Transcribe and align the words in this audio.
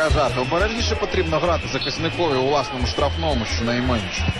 сказати, 0.00 0.40
обережніше 0.40 0.94
потрібно 0.94 1.38
грати 1.38 1.68
захисникові 1.72 2.34
у 2.34 2.48
власному 2.48 2.86
штрафному, 2.86 3.44
щонайменше. 3.56 4.32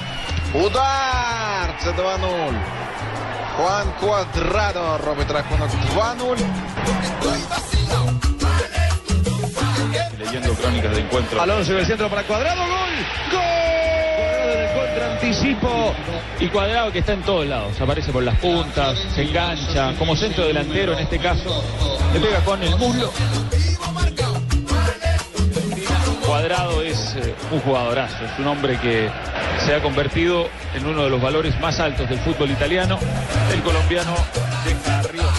Удар! 0.55 1.79
Це 1.85 1.91
2-0. 1.91 2.55
Хуан 3.57 3.87
Квадрадо 4.01 5.01
робить 5.07 5.31
рахунок 5.31 5.71
2-0. 5.97 6.39
Leyendo 10.19 10.55
crónicas 10.55 10.95
de 10.95 11.01
encuentro. 11.01 11.41
Alonso 11.43 11.73
en 11.73 11.79
el 11.79 11.87
centro 11.87 12.09
para 12.09 12.23
Cuadrado, 12.23 12.63
gol, 12.63 12.95
gol. 13.33 13.43
Cuadrado 14.17 14.53
en 14.53 14.61
el 14.61 14.75
contra 14.75 15.13
anticipo 15.13 15.95
y 16.41 16.49
Cuadrado 16.49 16.93
que 16.93 17.01
está 17.01 17.13
en 17.13 17.23
todos 17.23 17.47
lados, 17.47 17.79
aparece 17.81 18.11
por 18.11 18.23
las 18.23 18.39
puntas, 18.39 18.99
se 19.15 19.23
engancha 19.23 19.93
como 19.99 20.17
centro 20.17 20.47
delantero 20.47 20.95
en 20.95 21.01
este 21.01 21.19
caso, 21.19 21.63
le 22.15 22.21
pega 22.21 22.41
con 22.41 22.63
el 22.63 22.75
muslo. 22.77 23.13
Cuadrado 26.32 26.82
es 26.82 27.14
eh, 27.18 27.36
un 27.52 27.60
jugadorazo, 27.60 28.24
es 28.24 28.40
un 28.40 28.48
hombre 28.48 28.80
que 28.80 29.10
se 29.66 29.76
ha 29.76 29.82
convertido 29.82 30.48
en 30.74 30.86
uno 30.86 31.04
de 31.04 31.10
los 31.10 31.22
valores 31.22 31.60
más 31.60 31.78
altos 31.82 32.08
del 32.10 32.20
fútbol 32.20 32.50
italiano. 32.50 32.98
El 33.54 33.62
colombiano 33.62 34.16
deja 34.64 35.00
arriba. 35.00 35.34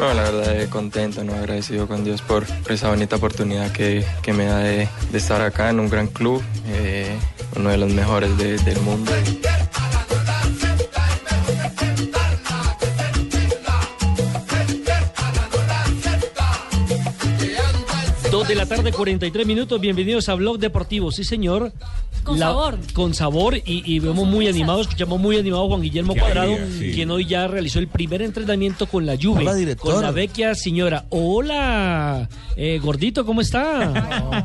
No, 0.00 0.12
la 0.14 0.22
verdad 0.22 0.60
eh, 0.62 0.68
contento, 0.68 1.22
¿no? 1.22 1.34
agradecido 1.34 1.86
con 1.86 2.02
Dios 2.02 2.22
por 2.22 2.44
esa 2.68 2.88
bonita 2.88 3.14
oportunidad 3.14 3.70
que, 3.70 4.04
que 4.20 4.32
me 4.32 4.46
da 4.46 4.58
de, 4.58 4.88
de 5.12 5.18
estar 5.18 5.40
acá 5.42 5.70
en 5.70 5.78
un 5.78 5.88
gran 5.88 6.08
club, 6.08 6.42
eh, 6.70 7.16
uno 7.54 7.70
de 7.70 7.76
los 7.76 7.92
mejores 7.92 8.36
de- 8.36 8.58
del 8.58 8.80
mundo. 8.80 9.12
De 18.50 18.56
la 18.56 18.66
tarde, 18.66 18.90
43 18.90 19.46
minutos. 19.46 19.80
Bienvenidos 19.80 20.28
a 20.28 20.34
Blog 20.34 20.58
Deportivo. 20.58 21.12
Sí, 21.12 21.22
señor. 21.22 21.72
Con 22.24 22.36
sabor. 22.38 22.78
Con 22.92 23.14
sabor 23.14 23.56
y, 23.56 23.62
y 23.64 23.98
vemos 23.98 24.26
muy 24.26 24.46
animados, 24.46 24.82
escuchamos 24.82 25.18
muy 25.18 25.38
animado 25.38 25.64
a 25.64 25.68
Juan 25.68 25.80
Guillermo 25.80 26.14
Qué 26.14 26.20
Cuadrado, 26.20 26.54
alegría, 26.54 26.78
sí. 26.78 26.92
quien 26.92 27.10
hoy 27.10 27.24
ya 27.24 27.46
realizó 27.46 27.78
el 27.78 27.88
primer 27.88 28.20
entrenamiento 28.22 28.86
con 28.86 29.06
la 29.06 29.16
Juve. 29.16 29.40
Hola, 29.40 29.54
director. 29.54 29.94
Con 29.94 30.02
la 30.02 30.10
vecchia 30.10 30.54
señora. 30.54 31.06
Hola, 31.08 32.28
eh, 32.56 32.78
gordito, 32.82 33.24
¿cómo 33.24 33.40
está? 33.40 33.92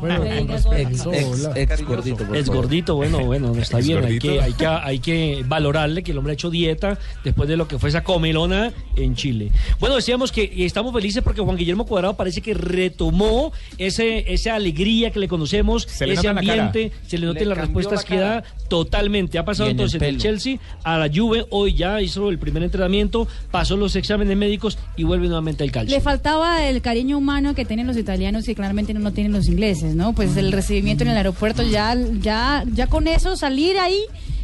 Ex, 0.36 0.66
ex, 0.72 1.48
ex 1.54 1.84
gordito, 1.84 2.24
favor. 2.24 2.44
gordito, 2.46 2.94
bueno, 2.94 3.24
bueno, 3.24 3.52
no 3.52 3.60
está 3.62 3.78
Ex 3.78 3.88
bien. 3.88 4.04
Hay 4.04 4.18
que, 4.18 4.40
hay, 4.40 4.52
que, 4.54 4.66
hay 4.66 4.98
que 5.00 5.44
valorarle 5.46 6.02
que 6.02 6.12
el 6.12 6.18
hombre 6.18 6.32
ha 6.32 6.34
hecho 6.34 6.50
dieta 6.50 6.98
después 7.24 7.48
de 7.48 7.56
lo 7.56 7.68
que 7.68 7.78
fue 7.78 7.90
esa 7.90 8.02
comelona 8.02 8.72
en 8.94 9.14
Chile. 9.16 9.50
Bueno, 9.80 9.96
decíamos 9.96 10.32
que 10.32 10.50
estamos 10.64 10.94
felices 10.94 11.22
porque 11.22 11.42
Juan 11.42 11.56
Guillermo 11.56 11.84
Cuadrado 11.84 12.16
parece 12.16 12.40
que 12.40 12.54
retomó 12.54 13.52
ese, 13.76 13.95
esa 13.98 14.54
alegría 14.54 15.10
que 15.10 15.18
le 15.18 15.28
conocemos, 15.28 15.84
Se 15.84 16.06
le 16.06 16.14
ese 16.14 16.28
ambiente, 16.28 16.92
se 17.06 17.18
le 17.18 17.26
nota 17.26 17.38
Le 17.38 17.42
en 17.44 17.48
las 17.50 17.58
respuestas 17.58 18.02
la 18.02 18.08
que 18.08 18.16
da 18.18 18.44
totalmente. 18.68 19.38
Ha 19.38 19.44
pasado 19.44 19.68
Y 19.68 19.72
en 19.72 19.76
el 19.76 19.80
entonces 19.82 20.00
del. 20.00 20.18
Chelsea 20.18 20.58
a 20.84 20.98
la 20.98 21.08
Juve, 21.12 21.46
hoy 21.50 21.74
ya 21.74 22.00
hizo 22.00 22.28
el 22.28 22.38
primer 22.38 22.62
entrenamiento, 22.62 23.28
pasó 23.50 23.76
los 23.76 23.96
exámenes 23.96 24.36
médicos 24.36 24.78
y 24.96 25.04
vuelve 25.04 25.26
nuevamente 25.26 25.64
al 25.64 25.70
calcio. 25.70 25.96
Le 25.96 26.02
faltaba 26.02 26.64
el 26.66 26.82
cariño 26.82 27.18
humano 27.18 27.54
que 27.54 27.64
tienen 27.64 27.86
los 27.86 27.96
italianos 27.96 28.44
que 28.44 28.54
claramente 28.54 28.94
no 28.94 29.00
lo 29.00 29.12
tienen 29.12 29.32
los 29.32 29.48
ingleses, 29.48 29.94
¿no? 29.94 30.14
Pues 30.14 30.36
el 30.36 30.52
recibimiento 30.52 31.04
en 31.04 31.10
el 31.10 31.16
aeropuerto, 31.16 31.62
ya, 31.62 31.96
ya, 32.20 32.64
ya 32.72 32.86
con 32.86 33.08
eso 33.08 33.36
salir 33.36 33.78
ahí 33.78 34.00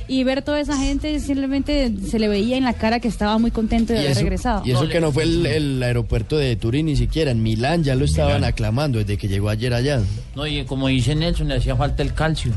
y 0.08 0.24
ver 0.24 0.42
toda 0.42 0.60
esa 0.60 0.76
gente, 0.76 1.18
simplemente 1.20 1.92
se 2.08 2.18
le 2.18 2.28
veía 2.28 2.56
en 2.56 2.64
la 2.64 2.74
cara 2.74 3.00
que 3.00 3.08
estaba 3.08 3.38
muy 3.38 3.50
contento 3.50 3.92
de 3.92 4.00
haber 4.00 4.10
eso, 4.12 4.20
regresado. 4.20 4.62
y 4.64 4.72
eso 4.72 4.88
que 4.88 5.00
no 5.00 5.12
fue 5.12 5.24
el, 5.24 5.46
el 5.46 5.82
aeropuerto 5.82 6.36
de 6.36 6.56
Turín 6.56 6.86
ni 6.86 6.96
siquiera, 6.96 7.30
en 7.30 7.42
Milán 7.42 7.84
ya 7.84 7.94
lo 7.94 8.04
estaban 8.04 8.44
aclamando 8.44 8.98
desde 8.98 9.16
que 9.16 9.28
llegó 9.28 9.48
ayer 9.48 9.74
allá. 9.74 10.00
No, 10.34 10.46
y 10.46 10.64
como 10.64 10.88
dice 10.88 11.14
Nelson, 11.14 11.48
le 11.48 11.56
hacía 11.56 11.76
falta 11.76 12.02
el 12.02 12.14
calcio. 12.14 12.52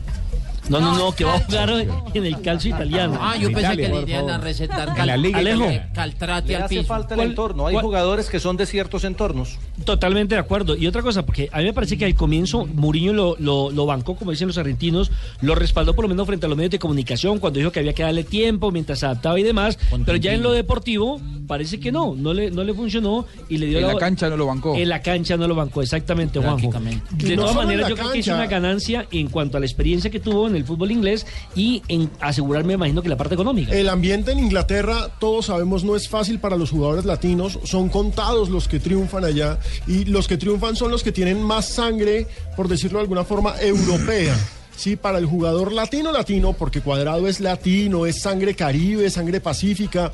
No, 0.69 0.79
no, 0.79 0.97
no, 0.97 1.11
que 1.15 1.23
va 1.25 1.35
a 1.35 1.39
jugar 1.39 1.69
en 2.13 2.25
el 2.25 2.41
calcio 2.41 2.71
italiano. 2.73 3.17
Ah, 3.21 3.35
yo 3.37 3.49
En 3.49 3.53
pensé 3.53 3.77
que 3.77 3.87
le 3.89 4.01
iban 4.11 4.29
a 4.29 4.37
recetar 4.39 4.93
En 4.97 5.05
la 5.07 5.17
Liga 5.17 5.37
Alejo. 5.39 5.59
italiana. 5.65 5.89
caltrate 5.93 6.47
Le 6.49 6.55
al 6.55 6.63
hace 6.63 6.75
piso. 6.77 6.87
falta 6.87 7.13
el 7.13 7.17
¿Cuál- 7.19 7.29
entorno. 7.29 7.67
Hay 7.67 7.73
cuál- 7.73 7.85
jugadores 7.85 8.29
que 8.29 8.39
son 8.39 8.57
de 8.57 8.65
ciertos 8.65 9.03
entornos. 9.03 9.57
Totalmente 9.83 10.35
de 10.35 10.41
acuerdo. 10.41 10.75
Y 10.75 10.87
otra 10.87 11.01
cosa, 11.01 11.25
porque 11.25 11.49
a 11.51 11.59
mí 11.59 11.65
me 11.65 11.73
parece 11.73 11.97
que 11.97 12.05
al 12.05 12.15
comienzo 12.15 12.65
Mourinho 12.65 13.13
lo, 13.13 13.35
lo, 13.39 13.69
lo 13.71 13.85
bancó, 13.85 14.15
como 14.15 14.31
dicen 14.31 14.47
los 14.47 14.57
argentinos, 14.57 15.11
lo 15.41 15.53
respaldó 15.55 15.93
por 15.95 16.05
lo 16.05 16.09
menos 16.09 16.25
frente 16.25 16.45
a 16.45 16.49
los 16.49 16.57
medios 16.57 16.71
de 16.71 16.79
comunicación 16.79 17.39
cuando 17.39 17.59
dijo 17.59 17.71
que 17.71 17.79
había 17.79 17.93
que 17.93 18.03
darle 18.03 18.23
tiempo 18.23 18.71
mientras 18.71 18.99
se 18.99 19.05
adaptaba 19.05 19.39
y 19.39 19.43
demás. 19.43 19.77
Pero 20.05 20.17
ya 20.17 20.33
en 20.33 20.41
lo 20.41 20.51
deportivo 20.51 21.21
parece 21.47 21.79
que 21.79 21.91
no, 21.91 22.15
no 22.15 22.33
le, 22.33 22.49
no 22.49 22.63
le 22.63 22.73
funcionó 22.73 23.25
y 23.49 23.57
le 23.59 23.67
dio 23.67 23.79
En 23.79 23.87
la 23.87 23.95
cancha 23.97 24.29
no 24.29 24.37
lo 24.37 24.47
bancó. 24.47 24.75
En 24.75 24.89
la 24.89 25.01
cancha 25.01 25.37
no 25.37 25.47
lo 25.47 25.53
bancó, 25.55 25.81
exactamente, 25.83 26.39
Juanjo. 26.39 26.71
De 27.11 27.35
no 27.35 27.43
todas 27.43 27.55
maneras, 27.55 27.83
la 27.83 27.89
yo 27.89 27.95
creo 27.95 28.11
que 28.11 28.19
es 28.19 28.27
una 28.27 28.47
ganancia 28.47 29.05
en 29.11 29.27
cuanto 29.27 29.57
a 29.57 29.59
la 29.59 29.65
experiencia 29.67 30.09
que 30.09 30.19
tuvo 30.19 30.47
en 30.47 30.54
el 30.55 30.65
fútbol 30.65 30.91
inglés 30.91 31.25
y 31.55 31.81
en 31.87 32.09
asegurarme, 32.19 32.73
imagino, 32.73 33.01
que 33.01 33.09
la 33.09 33.17
parte 33.17 33.35
económica. 33.35 33.73
El 33.73 33.89
ambiente 33.89 34.31
en 34.31 34.39
Inglaterra, 34.39 35.09
todos 35.19 35.47
sabemos, 35.47 35.83
no 35.83 35.95
es 35.95 36.09
fácil 36.09 36.39
para 36.39 36.57
los 36.57 36.71
jugadores 36.71 37.05
latinos. 37.05 37.59
Son 37.63 37.89
contados 37.89 38.49
los 38.49 38.67
que 38.67 38.79
triunfan 38.79 39.25
allá. 39.25 39.59
Y 39.87 40.05
los 40.05 40.27
que 40.27 40.37
triunfan 40.37 40.75
son 40.75 40.91
los 40.91 41.03
que 41.03 41.11
tienen 41.11 41.41
más 41.41 41.69
sangre, 41.69 42.27
por 42.55 42.67
decirlo 42.67 42.99
de 42.99 43.03
alguna 43.03 43.23
forma, 43.23 43.55
europea. 43.61 44.35
Sí, 44.77 44.97
para 44.97 45.19
el 45.19 45.25
jugador 45.25 45.71
latino, 45.71 46.11
latino, 46.11 46.51
porque 46.51 46.81
Cuadrado 46.81 47.29
es 47.29 47.39
latino, 47.39 48.05
es 48.05 48.21
sangre 48.21 48.55
caribe, 48.55 49.09
sangre 49.09 49.39
pacífica. 49.39 50.11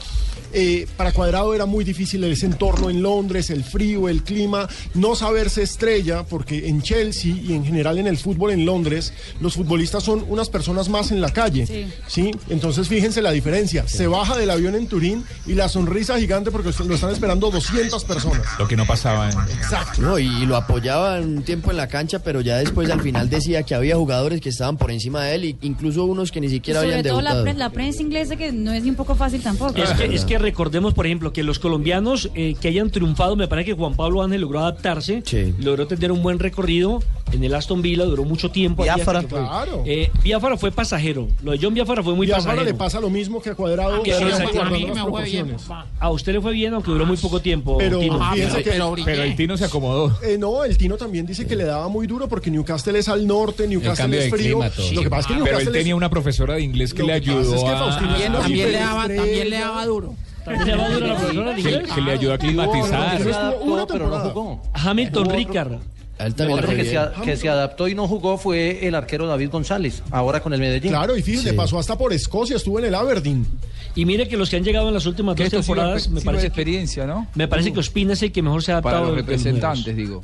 Eh, 0.53 0.87
para 0.97 1.11
Cuadrado 1.11 1.53
era 1.53 1.65
muy 1.65 1.83
difícil 1.83 2.23
ese 2.25 2.45
entorno 2.45 2.89
en 2.89 3.01
Londres, 3.01 3.49
el 3.49 3.63
frío, 3.63 4.09
el 4.09 4.23
clima, 4.23 4.67
no 4.93 5.15
saberse 5.15 5.63
estrella, 5.63 6.23
porque 6.23 6.67
en 6.67 6.81
Chelsea 6.81 7.33
y 7.35 7.53
en 7.53 7.65
general 7.65 7.97
en 7.97 8.07
el 8.07 8.17
fútbol 8.17 8.51
en 8.51 8.65
Londres, 8.65 9.13
los 9.39 9.55
futbolistas 9.55 10.03
son 10.03 10.25
unas 10.27 10.49
personas 10.49 10.89
más 10.89 11.11
en 11.11 11.21
la 11.21 11.29
calle. 11.31 11.65
Sí. 11.65 11.85
Sí, 12.07 12.31
entonces 12.49 12.87
fíjense 12.87 13.21
la 13.21 13.31
diferencia. 13.31 13.87
Se 13.87 14.07
baja 14.07 14.37
del 14.37 14.49
avión 14.49 14.75
en 14.75 14.87
Turín 14.87 15.23
y 15.45 15.53
la 15.53 15.69
sonrisa 15.69 16.17
gigante 16.19 16.51
porque 16.51 16.71
lo 16.85 16.95
están 16.95 17.11
esperando 17.11 17.49
200 17.51 18.03
personas. 18.05 18.45
Lo 18.59 18.67
que 18.67 18.75
no 18.75 18.85
pasaba 18.85 19.29
en... 19.29 19.39
Exacto. 19.39 20.01
No, 20.01 20.19
y, 20.19 20.25
y 20.25 20.45
lo 20.45 20.55
apoyaba 20.55 21.19
un 21.19 21.43
tiempo 21.43 21.71
en 21.71 21.77
la 21.77 21.87
cancha, 21.87 22.19
pero 22.19 22.41
ya 22.41 22.57
después 22.57 22.89
al 22.89 23.01
final 23.01 23.29
decía 23.29 23.63
que 23.63 23.75
había 23.75 23.95
jugadores 23.95 24.41
que 24.41 24.49
estaban 24.49 24.77
por 24.77 24.91
encima 24.91 25.23
de 25.25 25.35
él, 25.35 25.45
y 25.45 25.57
incluso 25.61 26.05
unos 26.05 26.31
que 26.31 26.41
ni 26.41 26.49
siquiera 26.49 26.81
Sobre 26.81 26.95
habían 26.95 27.07
todo 27.11 27.21
la, 27.21 27.29
debutado. 27.35 27.43
pre- 27.43 27.53
la 27.59 27.69
prensa 27.69 28.01
inglesa 28.01 28.35
que 28.35 28.51
no 28.51 28.71
es 28.73 28.83
ni 28.83 28.89
un 28.89 28.95
poco 28.95 29.15
fácil 29.15 29.41
tampoco. 29.41 29.81
Es 29.81 29.89
que, 29.91 30.05
es 30.13 30.25
que 30.25 30.37
recordemos, 30.41 30.93
por 30.93 31.05
ejemplo, 31.05 31.31
que 31.33 31.43
los 31.43 31.59
colombianos 31.59 32.29
eh, 32.35 32.55
que 32.59 32.67
hayan 32.67 32.89
triunfado, 32.89 33.35
me 33.35 33.47
parece 33.47 33.67
que 33.67 33.73
Juan 33.73 33.95
Pablo 33.95 34.21
Ángel 34.23 34.41
logró 34.41 34.59
adaptarse, 34.59 35.23
logró 35.59 35.87
tener 35.87 36.11
un 36.11 36.21
buen 36.21 36.39
recorrido 36.39 37.01
en 37.31 37.43
el 37.43 37.53
Aston 37.53 37.81
Villa, 37.81 38.03
duró 38.03 38.23
mucho 38.25 38.51
tiempo. 38.51 38.83
Biafara. 38.83 39.23
Claro. 39.23 39.83
Eh, 39.85 40.11
Biafara 40.23 40.57
fue 40.57 40.71
pasajero, 40.71 41.27
lo 41.43 41.51
de 41.51 41.59
John 41.61 41.73
Biafara 41.73 42.03
fue 42.03 42.13
muy 42.15 42.27
ahora 42.29 42.37
pasajero. 42.43 42.63
le 42.65 42.73
pasa 42.73 42.99
lo 42.99 43.09
mismo 43.09 43.41
que 43.41 43.51
a 43.51 43.55
Cuadrado. 43.55 44.03
Que 44.03 44.11
que 44.11 44.17
sí, 44.17 44.23
ahora 44.23 44.35
exacto. 44.35 44.53
guardando 44.55 44.75
A 44.75 44.79
mí 44.79 44.85
las 44.87 44.95
me 45.05 45.11
fue 45.11 45.23
bien, 45.23 45.45
proporciones. 45.47 45.87
A 45.99 46.09
usted 46.11 46.33
le 46.33 46.41
fue 46.41 46.51
bien, 46.53 46.73
aunque 46.73 46.91
duró 46.91 47.05
muy 47.05 47.17
poco 47.17 47.39
tiempo. 47.41 47.77
Pero 47.77 47.99
Tino. 47.99 48.19
fíjense 48.33 48.63
que- 48.63 48.71
Pero 49.05 49.23
el 49.23 49.35
Tino 49.35 49.55
se 49.57 49.65
acomodó. 49.65 50.17
Eh, 50.23 50.37
no, 50.37 50.63
el 50.65 50.77
Tino 50.77 50.97
también 50.97 51.25
dice 51.25 51.45
que 51.47 51.55
le 51.55 51.63
daba 51.63 51.87
muy 51.87 52.07
duro 52.07 52.27
porque 52.27 52.51
Newcastle 52.51 52.97
es 52.99 53.07
al 53.07 53.25
norte, 53.25 53.67
Newcastle 53.67 54.25
es 54.25 54.29
frío. 54.29 54.59
clima. 54.59 54.71
Lo 54.93 55.01
que 55.03 55.09
pasa 55.09 55.29
es 55.31 55.37
que 55.37 55.43
Pero 55.43 55.59
él 55.59 55.67
es- 55.67 55.73
tenía 55.73 55.95
una 55.95 56.09
profesora 56.09 56.55
de 56.55 56.61
inglés 56.63 56.93
que 56.93 57.01
Lo 57.01 57.07
le 57.07 57.13
ayudó 57.13 57.55
es 57.55 57.63
que 57.63 57.69
a... 57.69 58.31
También 58.41 58.71
le 58.71 58.77
daba, 58.79 59.07
también 59.07 59.49
le 59.49 59.59
daba 59.59 59.85
duro. 59.85 60.15
¿También 60.45 60.65
le 60.65 60.71
daba 60.71 60.89
duro 60.89 61.05
a 61.05 61.09
la 61.09 61.17
profesora 61.17 61.49
de 61.49 61.61
que, 61.61 61.69
inglés? 61.69 61.91
que 61.93 62.01
le 62.01 62.11
ayudó 62.11 62.33
a 62.33 62.37
climatizar. 62.37 63.19
No, 63.21 63.29
no, 63.29 63.31
no, 63.31 63.51
estuvo 63.51 63.73
una 63.73 63.87
temporada. 63.87 64.33
Hamilton 64.73 65.29
Ricard. 65.29 65.79
Otro 66.23 66.69
que 66.69 66.85
se, 66.85 66.99
que 67.23 67.37
se 67.37 67.49
adaptó 67.49 67.87
y 67.87 67.95
no 67.95 68.07
jugó 68.07 68.37
fue 68.37 68.85
el 68.87 68.93
arquero 68.93 69.25
David 69.25 69.49
González, 69.49 70.03
ahora 70.11 70.39
con 70.39 70.53
el 70.53 70.59
Medellín. 70.59 70.91
Claro, 70.91 71.17
y 71.17 71.23
fíjese, 71.23 71.53
pasó 71.53 71.79
hasta 71.79 71.97
por 71.97 72.13
Escocia, 72.13 72.57
estuvo 72.57 72.77
en 72.79 72.85
el 72.85 72.95
Aberdeen. 72.95 73.47
Y 73.95 74.05
mire 74.05 74.27
que 74.27 74.37
los 74.37 74.49
que 74.49 74.57
han 74.57 74.63
llegado 74.63 74.87
en 74.87 74.93
las 74.93 75.05
últimas 75.05 75.35
dos 75.35 75.49
temporadas, 75.49 76.09
me 76.09 76.21
parece, 76.21 76.47
experiencia, 76.47 77.07
¿no? 77.07 77.27
me 77.33 77.47
parece 77.47 77.73
que 77.73 77.79
Ospina 77.79 78.13
es 78.13 78.21
el 78.21 78.31
que 78.31 78.41
mejor 78.41 78.63
se 78.63 78.71
ha 78.71 78.75
adaptado. 78.75 78.97
Para 78.97 79.07
los 79.07 79.15
representantes, 79.15 79.95
digo. 79.95 80.21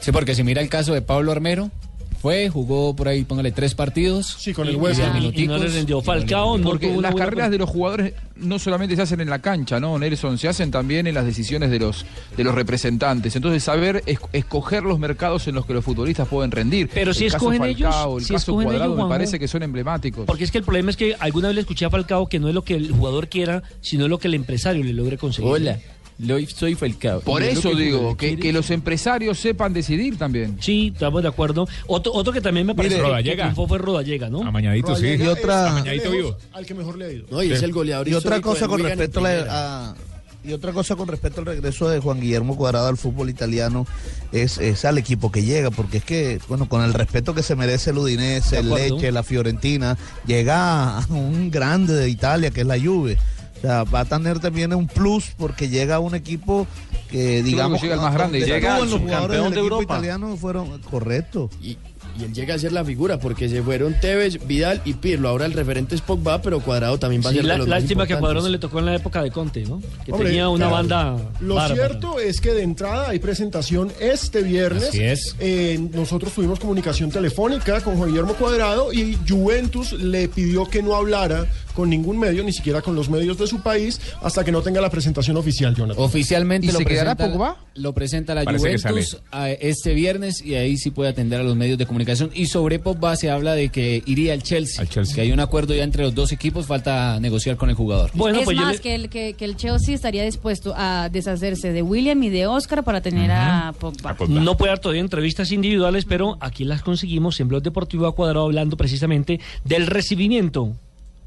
Sí, 0.00 0.12
porque 0.12 0.34
si 0.34 0.44
mira 0.44 0.60
el 0.60 0.68
caso 0.68 0.92
de 0.92 1.02
Pablo 1.02 1.32
Armero, 1.32 1.70
fue, 2.20 2.48
jugó 2.48 2.94
por 2.96 3.08
ahí, 3.08 3.24
póngale 3.24 3.52
tres 3.52 3.74
partidos. 3.74 4.36
Sí, 4.38 4.52
con 4.52 4.66
el 4.68 4.76
West 4.76 5.00
y 5.00 5.02
Ham. 5.02 5.20
de 5.32 5.40
Y 5.40 5.46
no 5.46 5.56
le 5.58 5.68
rendió 5.68 6.02
Falcao, 6.02 6.58
no 6.58 6.68
Porque 6.70 6.94
las 7.00 7.14
carreras 7.14 7.50
de 7.50 7.58
los 7.58 7.68
jugadores 7.70 8.12
no 8.36 8.58
solamente 8.58 8.94
se 8.96 9.02
hacen 9.02 9.20
en 9.20 9.30
la 9.30 9.40
cancha, 9.40 9.80
¿no, 9.80 9.98
Nelson? 9.98 10.38
Se 10.38 10.48
hacen 10.48 10.70
también 10.70 11.06
en 11.06 11.14
las 11.14 11.24
decisiones 11.24 11.70
de 11.70 11.78
los, 11.78 12.04
de 12.36 12.44
los 12.44 12.54
representantes. 12.54 13.34
Entonces, 13.36 13.62
saber 13.62 14.02
es- 14.06 14.18
escoger 14.32 14.82
los 14.82 14.98
mercados 14.98 15.46
en 15.48 15.54
los 15.54 15.66
que 15.66 15.74
los 15.74 15.84
futbolistas 15.84 16.28
pueden 16.28 16.50
rendir. 16.50 16.88
Pero 16.92 17.12
si 17.14 17.24
el 17.26 17.32
caso 17.32 17.52
escogen 17.52 17.74
Falcao, 17.74 18.10
ellos, 18.18 18.22
el 18.22 18.26
si 18.26 18.32
caso 18.34 18.50
escogen 18.52 18.64
Cuadrado, 18.68 18.84
ellos, 18.84 18.96
me 18.96 19.02
Juanjo. 19.02 19.08
parece 19.14 19.38
que 19.38 19.48
son 19.48 19.62
emblemáticos. 19.62 20.24
Porque 20.26 20.44
es 20.44 20.50
que 20.50 20.58
el 20.58 20.64
problema 20.64 20.90
es 20.90 20.96
que 20.96 21.14
alguna 21.18 21.48
vez 21.48 21.54
le 21.54 21.60
escuché 21.62 21.84
a 21.84 21.90
Falcao 21.90 22.28
que 22.28 22.38
no 22.38 22.48
es 22.48 22.54
lo 22.54 22.62
que 22.62 22.74
el 22.74 22.92
jugador 22.92 23.28
quiera, 23.28 23.62
sino 23.80 24.08
lo 24.08 24.18
que 24.18 24.28
el 24.28 24.34
empresario 24.34 24.82
le 24.84 24.92
logre 24.92 25.18
conseguir. 25.18 25.50
Hola, 25.50 25.78
lo- 26.18 26.38
soy 26.48 26.74
Falcao. 26.74 27.20
Por 27.20 27.42
eso 27.42 27.70
que 27.70 27.76
digo, 27.82 28.16
que, 28.16 28.36
que 28.38 28.52
los 28.52 28.70
empresarios 28.70 29.38
sepan 29.38 29.72
decidir 29.72 30.18
también. 30.18 30.56
Sí, 30.60 30.90
estamos 30.92 31.22
de 31.22 31.28
acuerdo. 31.28 31.68
Otro, 31.86 32.12
otro 32.12 32.32
que 32.32 32.40
también 32.40 32.66
me 32.66 32.74
parece 32.74 33.00
Mire, 33.02 33.22
que- 33.22 33.30
que, 33.30 33.36
triunfó 33.36 33.68
fue 33.68 33.78
Rodallega, 33.78 34.28
¿no? 34.28 34.42
Amañadito, 34.42 34.94
sí. 34.96 35.06
Y 35.18 35.22
otra- 35.26 35.70
Amañadito 35.70 36.10
vivo. 36.10 36.36
Al 36.52 36.66
que 36.66 36.74
mejor 36.74 36.98
le 36.98 37.04
ha 37.06 37.12
ido. 37.12 37.26
No, 37.30 37.42
y 37.42 37.52
es 37.52 37.62
el 37.62 37.72
goleador 37.72 38.08
Y 38.08 38.14
otra 38.14 38.40
cosa 38.40 38.66
con 38.68 38.82
respecto 38.82 39.24
a, 39.24 39.90
a- 39.90 39.94
y 40.44 40.52
otra 40.52 40.72
cosa 40.72 40.94
con 40.96 41.08
respecto 41.08 41.40
al 41.40 41.46
regreso 41.46 41.88
de 41.90 41.98
Juan 41.98 42.20
Guillermo 42.20 42.56
Cuadrado 42.56 42.86
al 42.88 42.96
fútbol 42.96 43.28
italiano 43.28 43.86
es, 44.32 44.56
es 44.58 44.84
al 44.84 44.96
equipo 44.96 45.30
que 45.32 45.42
llega, 45.42 45.70
porque 45.70 45.98
es 45.98 46.04
que, 46.04 46.40
bueno, 46.48 46.68
con 46.68 46.82
el 46.84 46.94
respeto 46.94 47.34
que 47.34 47.42
se 47.42 47.56
merece 47.56 47.90
el 47.90 47.98
Udinese, 47.98 48.58
el. 48.60 48.70
Leche, 48.70 49.10
la 49.12 49.24
Fiorentina, 49.24 49.98
llega 50.26 50.98
a 51.00 51.06
un 51.10 51.50
grande 51.50 51.92
de 51.94 52.08
Italia 52.08 52.50
que 52.50 52.60
es 52.62 52.66
la 52.66 52.78
Juve. 52.80 53.18
O 53.58 53.60
sea, 53.60 53.84
va 53.84 54.00
a 54.00 54.04
tener 54.04 54.38
también 54.38 54.72
un 54.74 54.86
plus 54.86 55.32
porque 55.36 55.68
llega 55.68 55.96
a 55.96 55.98
un 56.00 56.14
equipo 56.14 56.66
que 57.10 57.42
digamos 57.42 57.80
llega 57.82 57.94
el 57.94 58.00
más 58.00 58.14
grande, 58.14 58.40
llega 58.40 58.76
todos 58.76 58.90
los 58.90 59.00
jugadores 59.00 59.36
del 59.42 59.42
de 59.42 59.48
equipo 59.60 59.74
Europa. 59.74 59.94
italiano 59.94 60.36
fueron 60.36 60.78
correcto. 60.82 61.50
Y, 61.62 61.76
y 62.18 62.24
él 62.24 62.32
llega 62.34 62.54
a 62.54 62.58
ser 62.58 62.72
la 62.72 62.84
figura 62.84 63.18
porque 63.20 63.48
se 63.48 63.62
fueron 63.62 63.94
Tevez, 64.00 64.44
Vidal 64.46 64.82
y 64.84 64.94
Pirlo. 64.94 65.28
Ahora 65.28 65.46
el 65.46 65.52
referente 65.52 65.94
es 65.94 66.00
Pogba, 66.00 66.42
pero 66.42 66.58
Cuadrado 66.60 66.98
también 66.98 67.22
va 67.24 67.28
a 67.28 67.32
Sí, 67.32 67.36
ser 67.36 67.44
de 67.44 67.48
la- 67.48 67.58
los 67.58 67.68
más 67.68 67.80
lástima 67.80 68.06
que 68.06 68.14
a 68.14 68.18
Cuadrado 68.18 68.44
no 68.44 68.50
le 68.50 68.58
tocó 68.58 68.78
en 68.80 68.86
la 68.86 68.94
época 68.96 69.22
de 69.22 69.30
Conte, 69.30 69.64
¿no? 69.64 69.80
Que 70.04 70.12
Hombre, 70.12 70.28
tenía 70.30 70.48
una 70.48 70.66
claro. 70.68 70.74
banda. 70.88 71.16
Lo 71.40 71.54
bárbara. 71.54 71.74
cierto 71.74 72.18
es 72.18 72.40
que 72.40 72.52
de 72.54 72.62
entrada 72.62 73.08
hay 73.10 73.18
presentación 73.20 73.92
este 74.00 74.42
viernes. 74.42 74.88
Así 74.88 75.02
es. 75.02 75.36
Eh, 75.38 75.78
nosotros 75.94 76.32
tuvimos 76.32 76.58
comunicación 76.58 77.10
telefónica 77.10 77.80
con 77.82 77.96
Juan 77.96 78.08
Guillermo 78.10 78.34
Cuadrado 78.34 78.92
y 78.92 79.16
Juventus 79.28 79.92
le 79.92 80.28
pidió 80.28 80.64
que 80.68 80.82
no 80.82 80.94
hablara 80.96 81.46
con 81.78 81.88
ningún 81.88 82.18
medio, 82.18 82.42
ni 82.42 82.52
siquiera 82.52 82.82
con 82.82 82.96
los 82.96 83.08
medios 83.08 83.38
de 83.38 83.46
su 83.46 83.60
país, 83.60 84.00
hasta 84.20 84.44
que 84.44 84.50
no 84.50 84.62
tenga 84.62 84.80
la 84.80 84.90
presentación 84.90 85.36
oficial, 85.36 85.76
Jonathan. 85.76 86.02
Oficialmente 86.02 86.66
¿Y 86.66 86.72
lo 86.72 86.78
se 86.78 86.84
quedará 86.84 87.14
presenta, 87.14 87.38
Pogba? 87.38 87.56
lo 87.76 87.92
presenta 87.94 88.34
la 88.34 88.42
Parece 88.42 88.78
Juventus 88.78 89.18
a- 89.30 89.48
este 89.50 89.94
viernes 89.94 90.44
y 90.44 90.56
ahí 90.56 90.76
sí 90.76 90.90
puede 90.90 91.10
atender 91.10 91.40
a 91.40 91.44
los 91.44 91.54
medios 91.54 91.78
de 91.78 91.86
comunicación. 91.86 92.32
Y 92.34 92.46
sobre 92.46 92.80
Pogba 92.80 93.14
se 93.14 93.30
habla 93.30 93.54
de 93.54 93.68
que 93.68 94.02
iría 94.06 94.32
al 94.32 94.42
Chelsea, 94.42 94.80
Al 94.80 94.88
Chelsea. 94.88 95.14
que 95.14 95.20
hay 95.20 95.30
un 95.30 95.38
acuerdo 95.38 95.72
ya 95.72 95.84
entre 95.84 96.02
los 96.02 96.16
dos 96.16 96.32
equipos, 96.32 96.66
falta 96.66 97.20
negociar 97.20 97.56
con 97.56 97.70
el 97.70 97.76
jugador. 97.76 98.10
Bueno, 98.14 98.40
es 98.40 98.44
pues 98.44 98.56
más, 98.56 98.74
le- 98.74 98.80
que, 98.80 98.94
el, 98.96 99.08
que, 99.08 99.34
que 99.34 99.44
el 99.44 99.54
Chelsea 99.56 99.94
estaría 99.94 100.24
dispuesto 100.24 100.74
a 100.76 101.08
deshacerse 101.12 101.70
de 101.72 101.82
William 101.82 102.20
y 102.24 102.28
de 102.28 102.48
Oscar 102.48 102.82
para 102.82 103.00
tener 103.02 103.30
a 103.30 103.72
Pogba. 103.78 104.16
No 104.28 104.56
puede 104.56 104.70
dar 104.72 104.80
todavía 104.80 105.00
entrevistas 105.02 105.52
individuales, 105.52 106.04
pero 106.06 106.38
aquí 106.40 106.64
las 106.64 106.82
conseguimos 106.82 107.38
en 107.38 107.46
Blog 107.46 107.62
Deportivo 107.62 108.08
a 108.08 108.16
Cuadrado 108.16 108.46
hablando 108.46 108.76
precisamente 108.76 109.38
del 109.64 109.86
recibimiento 109.86 110.72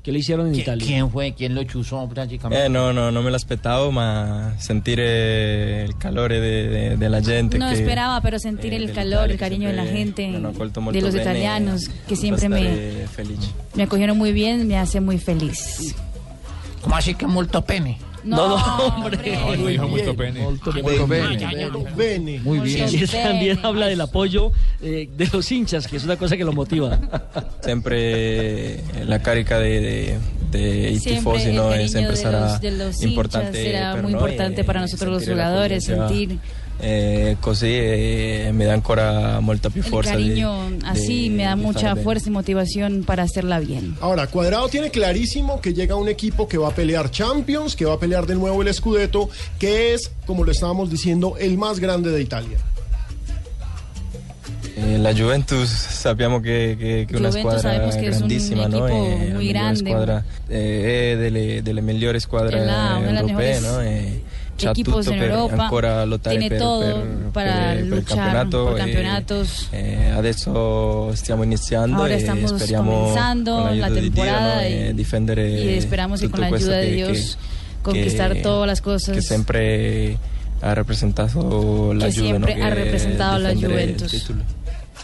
que 0.03 0.11
le 0.11 0.19
hicieron 0.19 0.47
en 0.47 0.53
¿Qui- 0.53 0.61
Italia. 0.61 0.85
¿Quién 0.87 1.11
fue? 1.11 1.33
¿Quién 1.33 1.53
lo 1.53 1.63
chuzó 1.63 2.07
prácticamente? 2.09 2.65
Eh, 2.65 2.69
no, 2.69 2.91
no, 2.91 3.11
no 3.11 3.21
me 3.21 3.29
lo 3.29 3.35
aspettavo, 3.35 3.91
ma 3.91 4.53
sentire 4.57 5.85
il 5.87 5.95
calore 5.97 6.39
de, 6.39 6.67
de- 6.69 6.97
della 6.97 7.21
gente. 7.21 7.57
No 7.59 7.69
che- 7.69 7.75
esperaba, 7.81 8.19
pero 8.21 8.39
sentir 8.39 8.73
eh, 8.73 8.77
el 8.77 8.91
calor, 8.93 9.29
el 9.29 9.37
cariño 9.37 9.67
de 9.69 9.75
la 9.75 9.85
gente, 9.85 10.23
de 10.31 10.39
los 11.01 11.13
bene, 11.13 11.21
italianos, 11.21 11.89
que 12.07 12.15
fa 12.15 12.21
siempre 12.21 12.49
me, 12.49 13.07
felice. 13.07 13.49
me 13.75 13.83
acogieron 13.83 14.17
muy 14.17 14.31
bien, 14.31 14.67
me 14.67 14.77
hace 14.77 14.99
muy 15.01 15.17
feliz. 15.19 15.95
¿Cómo 16.81 16.95
así 16.95 17.13
que 17.13 17.27
molto 17.27 17.61
pene? 17.63 17.99
No, 18.23 18.49
No, 18.49 18.57
no, 18.57 18.85
hombre. 18.87 19.37
No, 19.57 19.67
dijo 19.67 19.87
mucho 19.87 20.15
pene. 20.15 20.47
Muy 22.39 22.59
bien. 22.59 22.87
Y 22.91 23.05
también 23.07 23.59
habla 23.63 23.87
del 23.87 24.01
apoyo 24.01 24.51
eh, 24.81 25.09
de 25.15 25.29
los 25.31 25.51
hinchas, 25.51 25.87
que 25.87 25.97
es 25.97 26.03
una 26.03 26.17
cosa 26.17 26.37
que 26.37 26.45
lo 26.45 26.53
motiva. 26.53 26.99
Sempre 27.61 28.79
la 29.05 29.21
carica 29.21 29.59
de, 29.59 29.81
de, 29.81 30.17
de 30.51 30.99
Siempre 30.99 31.15
tifosi 31.15 31.51
no, 31.53 31.73
e 31.73 31.83
los, 31.83 32.61
de 32.61 32.71
los 32.71 33.03
importante 33.03 33.59
hinchas 33.59 33.63
será 33.63 33.95
muy 34.01 34.13
importante 34.13 34.61
e 34.61 34.63
para 34.63 34.81
nosotros 34.81 35.11
los 35.11 35.25
jugadores, 35.27 35.85
sentir 35.85 36.39
eh, 36.83 37.37
così 37.39 37.67
e 37.77 38.49
mi 38.53 38.65
dà 38.65 38.73
ancora 38.73 39.39
molta 39.39 39.69
più 39.69 39.81
el 39.83 39.87
forza 39.87 40.15
di- 40.15 40.29
cariño 40.29 40.77
así 40.83 41.29
me 41.29 41.43
da 41.43 41.55
mucha 41.55 41.95
fuerza 41.95 42.29
y 42.29 42.31
motivación 42.31 43.03
para 43.05 43.21
hacerla 43.23 43.59
bien. 43.59 43.95
Ahora, 44.01 44.25
Cuadrado 44.27 44.67
tiene 44.67 44.89
clarísimo 44.89 45.61
que 45.61 45.73
llega 45.73 45.95
un 45.95 46.07
equipo 46.09 46.47
que 46.47 46.57
va 46.57 46.69
a 46.69 46.73
pelear 46.73 47.11
Champions, 47.11 47.75
que 47.75 47.85
va 47.85 47.93
a 47.93 47.99
pelear 47.99 48.25
de 48.25 48.33
nuevo 48.35 48.61
el 48.63 48.73
Scudetto, 48.73 49.29
que 49.59 49.93
es, 49.93 50.11
como 50.25 50.43
lo 50.43 50.51
estábamos 50.51 50.89
diciendo, 50.89 51.35
el 51.39 51.55
más 51.57 51.79
grande 51.79 52.09
de 52.09 52.19
Italia. 52.21 52.57
Eh, 54.75 54.97
la 54.97 55.13
Juventus 55.13 55.67
sappiamo 55.69 56.39
che, 56.39 56.75
che, 56.79 57.05
una 57.15 57.27
Juventus 57.29 57.39
squadra 57.59 57.69
che 57.89 57.99
è 57.99 58.03
un 58.09 58.09
grandissima, 58.09 58.67
no? 58.67 58.87
È 58.87 58.91
muy 58.91 59.27
migliore 59.27 59.47
grande. 59.51 59.79
squadra, 59.79 60.23
eh, 60.47 61.11
è 61.13 61.17
delle, 61.17 61.61
delle 61.61 61.81
migliori 61.81 62.19
squadre 62.19 62.63
la- 62.65 62.95
una 62.97 63.19
europee, 63.19 63.59
mejores 63.59 63.61
no? 63.61 63.79
E 63.81 64.23
equipos 64.69 65.05
tutto 65.05 65.13
en 65.13 65.19
per 65.19 65.29
Europa, 65.31 65.63
ancora 65.63 66.05
lottare 66.05 66.37
tiene 66.37 66.49
per, 66.49 66.57
todo 66.59 66.79
per- 67.01 67.29
para 67.31 67.51
per- 67.51 67.73
per 67.75 67.79
il 67.83 67.89
luchar 67.89 68.47
por 68.49 68.73
e, 68.75 68.77
campeonatos. 68.77 69.67
eh, 69.71 70.09
adesso 70.15 71.11
stiamo 71.15 71.43
iniziando 71.43 71.97
Ahora 71.97 72.13
e 72.13 72.17
estamos 72.17 72.51
speriamo 72.55 72.91
comenzando 72.91 73.51
con 73.55 73.63
la 73.63 73.87
l'aiuto 73.87 73.93
di 73.93 74.09
Dio, 74.09 74.23
temporada 74.23 74.55
no? 74.55 74.61
y- 74.67 74.73
e 74.73 74.93
difendere 74.93 75.49
y 75.49 75.77
esperamos 75.77 76.19
que 76.19 76.29
con 76.29 76.39
la 76.41 76.47
ayuda 76.47 76.77
de 76.77 76.91
Dios 76.91 77.37
conquistar 77.81 78.35
todas 78.41 78.67
las 78.67 78.81
cosas 78.81 79.15
che 79.15 79.21
sempre 79.21 80.17
ha 80.61 80.73
rappresentato 80.75 81.93
la 81.93 82.05
que 82.05 82.11
Juve, 82.13 82.37
no? 82.39 82.45
siempre 82.45 82.61
ha 82.63 82.69
representado 82.69 83.39
la 83.39 83.53
Juventus. 83.55 84.31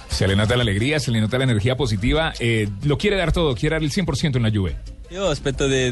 Se 0.09 0.27
le 0.27 0.36
nota 0.36 0.56
la 0.56 0.62
alegría, 0.62 1.00
se 1.00 1.12
le 1.12 1.19
nota 1.19 1.38
la 1.38 1.44
energía 1.44 1.75
positiva. 1.75 2.31
eh, 2.39 2.69
lo 2.83 2.98
quiere 2.98 3.18
dar 3.18 3.31
todo, 3.31 3.56
quiere 3.56 3.75
dar 3.75 3.83
el 3.83 3.92
100% 3.92 4.37
en 4.37 4.44
la 4.44 4.52
Juve. 4.52 4.76
Io 5.09 5.28
aspetto 5.30 5.68
di 5.68 5.92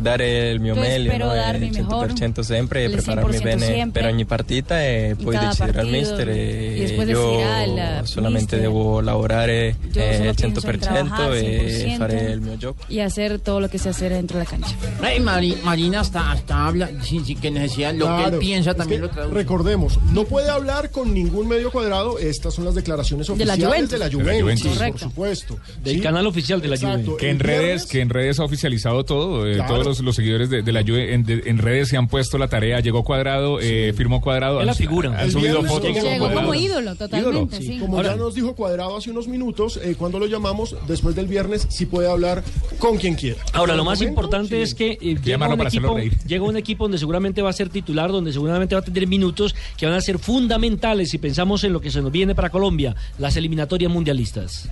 dare 0.00 0.50
il 0.50 0.60
mio 0.60 0.74
meglio, 0.74 1.10
spero 1.10 1.26
no? 1.26 1.32
E 1.32 1.36
darmi 1.36 1.66
il 1.68 1.76
il 1.76 1.84
100% 1.86 2.40
sempre, 2.40 2.84
e 2.84 2.90
prepararmi 2.90 3.36
100% 3.36 3.42
bene 3.42 3.64
sempre, 3.66 4.02
per 4.02 4.10
ogni 4.12 4.24
partita 4.24 4.82
e 4.84 5.16
poi 5.20 5.36
deciderà 5.36 5.82
il 5.82 5.88
mister 5.90 6.28
y 6.28 6.32
e 6.32 7.04
io 7.06 7.40
el, 7.40 8.00
solamente 8.06 8.56
mister. 8.56 8.60
devo 8.60 9.00
lavorare 9.00 9.76
Yo 9.92 10.00
eh, 10.00 10.16
al 10.28 10.36
en 10.40 10.52
100% 10.54 10.78
trabajar 10.78 11.32
e 11.34 11.86
100% 11.94 11.96
fare 11.98 12.30
il 12.32 12.40
mio 12.40 12.56
gioco. 12.56 12.84
y 12.88 13.00
hacer 13.00 13.38
todo 13.40 13.60
lo 13.60 13.68
que 13.68 13.78
se 13.78 13.88
hace 13.90 14.08
dentro 14.08 14.38
de 14.38 14.44
la 14.44 14.50
cancha. 14.50 14.74
Ay, 15.02 15.20
Mari- 15.20 15.56
Marina 15.62 16.00
hasta, 16.00 16.30
hasta 16.32 16.66
habla, 16.66 16.88
sí, 17.02 17.20
sí, 17.24 17.34
que 17.36 17.50
necesidad, 17.50 17.94
lo 17.94 18.06
que 18.06 18.12
él 18.14 18.18
Claro, 18.22 18.38
piensa 18.38 18.70
es 18.72 18.76
también 18.76 19.00
que 19.02 19.06
lo 19.08 19.12
traduce. 19.12 19.34
Recordemos, 19.34 19.98
no 20.12 20.24
puede 20.24 20.50
hablar 20.50 20.90
con 20.90 21.12
ningún 21.14 21.46
medio 21.48 21.70
cuadrado. 21.70 22.18
Estas 22.18 22.54
son 22.54 22.64
las 22.64 22.74
declaraciones 22.74 23.26
De 23.28 23.44
la 23.44 23.54
oficiales 23.54 23.66
Juventus. 23.66 23.90
de 23.90 23.98
la 23.98 24.04
De 24.08 24.10
la 24.10 24.18
Juventus, 24.42 24.62
Juventus. 24.72 25.00
por 25.02 25.10
supuesto. 25.10 25.58
Del 25.82 25.94
Sí. 25.96 26.00
canal 26.00 26.26
oficial 26.26 26.43
de 26.46 26.68
la 26.68 26.74
Exacto. 26.74 27.10
Juve. 27.12 27.16
Que 27.18 27.30
en 27.30 27.38
redes, 27.38 27.60
viernes- 27.82 27.86
que 27.90 28.00
en 28.00 28.08
redes 28.10 28.38
ha 28.40 28.44
oficializado 28.44 29.04
todo. 29.04 29.46
eh, 29.48 29.54
Claro. 29.54 29.74
Todos 29.74 29.86
los, 29.86 30.00
los 30.00 30.16
seguidores 30.16 30.50
de, 30.50 30.62
de 30.62 30.72
la 30.72 30.82
Juve 30.82 31.14
en, 31.14 31.24
de- 31.24 31.42
en 31.46 31.58
redes 31.58 31.88
se 31.88 31.96
han 31.96 32.06
puesto 32.08 32.38
la 32.38 32.48
tarea. 32.48 32.80
Llegó 32.80 33.02
cuadrado, 33.04 33.58
eh, 33.60 33.92
firmó 33.96 34.20
cuadrado. 34.20 34.60
Es 34.60 34.66
la 34.66 34.72
han- 34.72 34.78
figura. 34.78 35.20
Han 35.20 35.30
subido 35.30 35.62
fotos. 35.64 35.90
llegó 35.94 36.32
como 36.32 36.54
ídolo, 36.54 36.94
totalmente, 36.96 37.56
sí. 37.58 37.78
Como 37.78 38.02
ya 38.02 38.16
nos 38.16 38.34
dijo 38.34 38.54
Cuadrado 38.54 38.96
hace 38.96 39.10
unos 39.10 39.26
minutos, 39.28 39.78
eh, 39.82 39.94
cuando 39.98 40.18
lo 40.18 40.26
llamamos, 40.26 40.76
después 40.86 41.14
del 41.16 41.26
viernes, 41.26 41.66
sí 41.70 41.86
puede 41.86 42.08
hablar 42.08 42.42
con 42.78 42.96
quien 42.98 43.14
quiera. 43.14 43.40
Ahora, 43.52 43.74
lo 43.76 43.84
más 43.84 43.98
momento, 43.98 44.10
importante 44.20 44.56
sí. 44.56 44.62
es 44.62 44.74
que 44.74 44.92
eh, 44.92 44.98
llega, 45.00 45.22
llamarlo 45.22 45.54
un 45.54 45.58
para 45.58 45.68
hacerlo 45.68 45.98
equipo, 45.98 46.16
reír. 46.16 46.26
llega 46.26 46.44
un 46.44 46.56
equipo 46.56 46.84
donde 46.84 46.98
seguramente 46.98 47.42
va 47.42 47.50
a 47.50 47.52
ser 47.52 47.68
titular, 47.68 48.10
donde 48.12 48.32
seguramente 48.32 48.74
va 48.74 48.80
a 48.80 48.84
tener 48.84 49.06
minutos 49.06 49.54
que 49.76 49.86
van 49.86 49.94
a 49.94 50.00
ser 50.00 50.18
fundamentales 50.18 51.10
si 51.10 51.18
pensamos 51.18 51.64
en 51.64 51.72
lo 51.72 51.80
que 51.80 51.90
se 51.90 52.02
nos 52.02 52.12
viene 52.12 52.34
para 52.34 52.50
Colombia, 52.50 52.94
las 53.18 53.36
eliminatorias 53.36 53.90
mundialistas. 53.90 54.68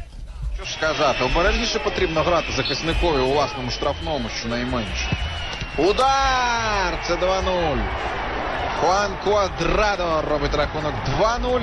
Що 0.61 0.65
ж 0.65 0.73
сказати, 0.73 1.23
обережніше 1.23 1.79
потрібно 1.79 2.23
грати 2.23 2.47
захисникові 2.55 3.17
у 3.21 3.33
власному 3.33 3.71
штрафному, 3.71 4.29
щонайменше. 4.39 5.17
Удар! 5.77 6.99
Це 7.07 7.13
2-0. 7.15 7.77
Хуан 8.81 9.11
Квадрадо 9.23 10.21
робить 10.29 10.55
рахунок 10.55 10.93
2-0. 11.19 11.61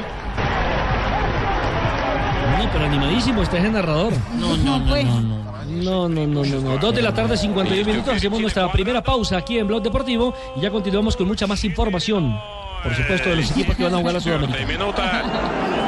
Sí, 2.61 2.69
pero 2.73 2.85
animadísimo 2.85 3.43
está 3.43 3.59
ese 3.59 3.71
narrador. 3.71 4.13
No, 4.39 4.57
no, 4.57 4.79
no, 4.79 4.87
pues. 4.89 5.05
no, 5.05 5.21
no. 5.21 5.45
No, 5.67 6.09
no, 6.09 6.27
no, 6.27 6.45
no, 6.45 6.61
no. 6.61 6.79
Dos 6.79 6.95
de 6.95 7.03
la 7.03 7.13
tarde, 7.13 7.37
51 7.37 7.85
minutos. 7.85 8.15
Hacemos 8.17 8.41
nuestra 8.41 8.71
primera 8.71 9.03
pausa 9.03 9.39
aquí 9.39 9.59
en 9.59 9.67
Blog 9.67 9.83
Deportivo 9.83 10.35
y 10.57 10.61
ya 10.61 10.71
continuamos 10.71 11.17
con 11.17 11.27
mucha 11.27 11.47
más 11.47 11.65
información. 11.65 12.39
por 12.83 12.95
supuesto, 12.95 13.31
de 13.31 13.37
los 13.37 13.51
equipos 13.51 13.77
que 13.77 13.85
van 13.85 13.95
a 13.95 13.99
jugar 13.99 14.15
la 14.15 14.21
Sudamericana. 14.21 15.88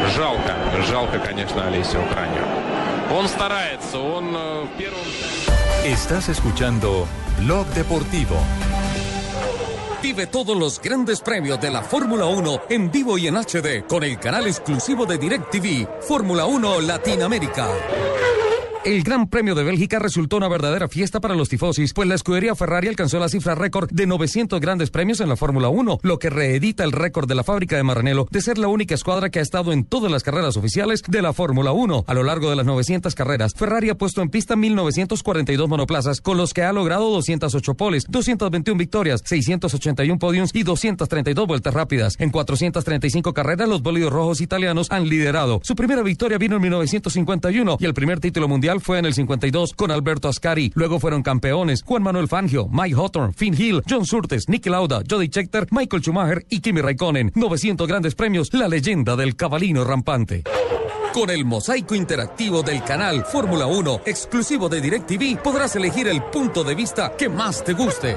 минута. 0.00 0.10
Жалко, 0.14 0.54
жалко, 0.88 1.18
конечно, 1.18 1.66
Олесю 1.66 1.98
Украину. 2.00 2.46
Он 3.12 3.28
старается, 3.28 3.98
он 3.98 4.34
э, 4.34 4.64
в 4.64 4.78
первом... 4.78 5.00
Estás 5.84 6.28
escuchando 6.28 7.06
Blog 7.38 7.66
Deportivo. 7.74 8.36
Vive 10.02 10.26
todos 10.26 10.56
los 10.56 10.80
grandes 10.80 11.20
premios 11.20 11.60
de 11.60 11.70
la 11.70 11.82
Fórmula 11.82 12.26
1 12.26 12.62
en 12.68 12.90
vivo 12.90 13.18
y 13.18 13.28
en 13.28 13.36
HD 13.36 13.86
con 13.88 14.02
el 14.04 14.18
canal 14.18 14.46
exclusivo 14.46 15.06
de 15.06 15.18
DirecTV, 15.18 16.02
Fórmula 16.02 16.46
1 16.46 16.80
Latinoamérica. 16.80 17.68
El 18.83 19.03
Gran 19.03 19.29
Premio 19.29 19.53
de 19.53 19.63
Bélgica 19.63 19.99
resultó 19.99 20.37
una 20.37 20.47
verdadera 20.47 20.87
fiesta 20.87 21.19
para 21.19 21.35
los 21.35 21.49
tifosis, 21.49 21.93
pues 21.93 22.09
la 22.09 22.15
escudería 22.15 22.55
Ferrari 22.55 22.87
alcanzó 22.87 23.19
la 23.19 23.29
cifra 23.29 23.53
récord 23.53 23.91
de 23.91 24.07
900 24.07 24.59
grandes 24.59 24.89
premios 24.89 25.21
en 25.21 25.29
la 25.29 25.35
Fórmula 25.35 25.69
1, 25.69 25.99
lo 26.01 26.17
que 26.17 26.31
reedita 26.31 26.83
el 26.83 26.91
récord 26.91 27.27
de 27.27 27.35
la 27.35 27.43
fábrica 27.43 27.75
de 27.75 27.83
Maranello 27.83 28.25
de 28.31 28.41
ser 28.41 28.57
la 28.57 28.69
única 28.69 28.95
escuadra 28.95 29.29
que 29.29 29.37
ha 29.37 29.43
estado 29.43 29.71
en 29.71 29.83
todas 29.83 30.11
las 30.11 30.23
carreras 30.23 30.57
oficiales 30.57 31.03
de 31.07 31.21
la 31.21 31.31
Fórmula 31.31 31.71
1. 31.73 32.05
A 32.07 32.13
lo 32.15 32.23
largo 32.23 32.49
de 32.49 32.55
las 32.55 32.65
900 32.65 33.13
carreras, 33.13 33.53
Ferrari 33.55 33.91
ha 33.91 33.99
puesto 33.99 34.23
en 34.23 34.31
pista 34.31 34.55
1942 34.55 35.69
monoplazas, 35.69 36.19
con 36.19 36.37
los 36.37 36.51
que 36.51 36.63
ha 36.63 36.73
logrado 36.73 37.07
208 37.11 37.75
poles, 37.75 38.05
221 38.09 38.79
victorias, 38.79 39.21
681 39.23 40.17
podiums 40.17 40.55
y 40.55 40.63
232 40.63 41.45
vueltas 41.45 41.71
rápidas. 41.75 42.15
En 42.17 42.31
435 42.31 43.31
carreras, 43.31 43.69
los 43.69 43.83
bólidos 43.83 44.11
rojos 44.11 44.41
italianos 44.41 44.87
han 44.89 45.07
liderado. 45.07 45.59
Su 45.61 45.75
primera 45.75 46.01
victoria 46.01 46.39
vino 46.39 46.55
en 46.55 46.63
1951 46.63 47.77
y 47.79 47.85
el 47.85 47.93
primer 47.93 48.19
título 48.19 48.47
mundial 48.47 48.70
fue 48.79 48.99
en 48.99 49.05
el 49.05 49.13
52 49.13 49.73
con 49.73 49.91
Alberto 49.91 50.29
Ascari. 50.29 50.71
Luego 50.75 50.99
fueron 50.99 51.23
campeones 51.23 51.83
Juan 51.83 52.03
Manuel 52.03 52.27
Fangio, 52.27 52.67
Mike 52.69 52.95
Hawthorne, 52.95 53.33
Finn 53.33 53.55
Hill, 53.57 53.83
John 53.89 54.05
Surtes, 54.05 54.47
Nicky 54.47 54.69
Lauda, 54.69 55.01
Jody 55.09 55.27
Scheckter, 55.27 55.67
Michael 55.71 56.01
Schumacher 56.01 56.45
y 56.49 56.61
Kimi 56.61 56.81
Raikkonen. 56.81 57.31
900 57.35 57.87
grandes 57.87 58.15
premios, 58.15 58.53
la 58.53 58.67
leyenda 58.67 59.15
del 59.15 59.35
cabalino 59.35 59.83
rampante. 59.83 60.43
Con 61.13 61.29
el 61.29 61.43
mosaico 61.43 61.93
interactivo 61.93 62.63
del 62.63 62.83
canal 62.83 63.25
Fórmula 63.25 63.65
1, 63.65 64.03
exclusivo 64.05 64.69
de 64.69 64.79
DirecTV, 64.79 65.41
podrás 65.43 65.75
elegir 65.75 66.07
el 66.07 66.23
punto 66.23 66.63
de 66.63 66.73
vista 66.73 67.17
que 67.17 67.27
más 67.27 67.65
te 67.65 67.73
guste. 67.73 68.15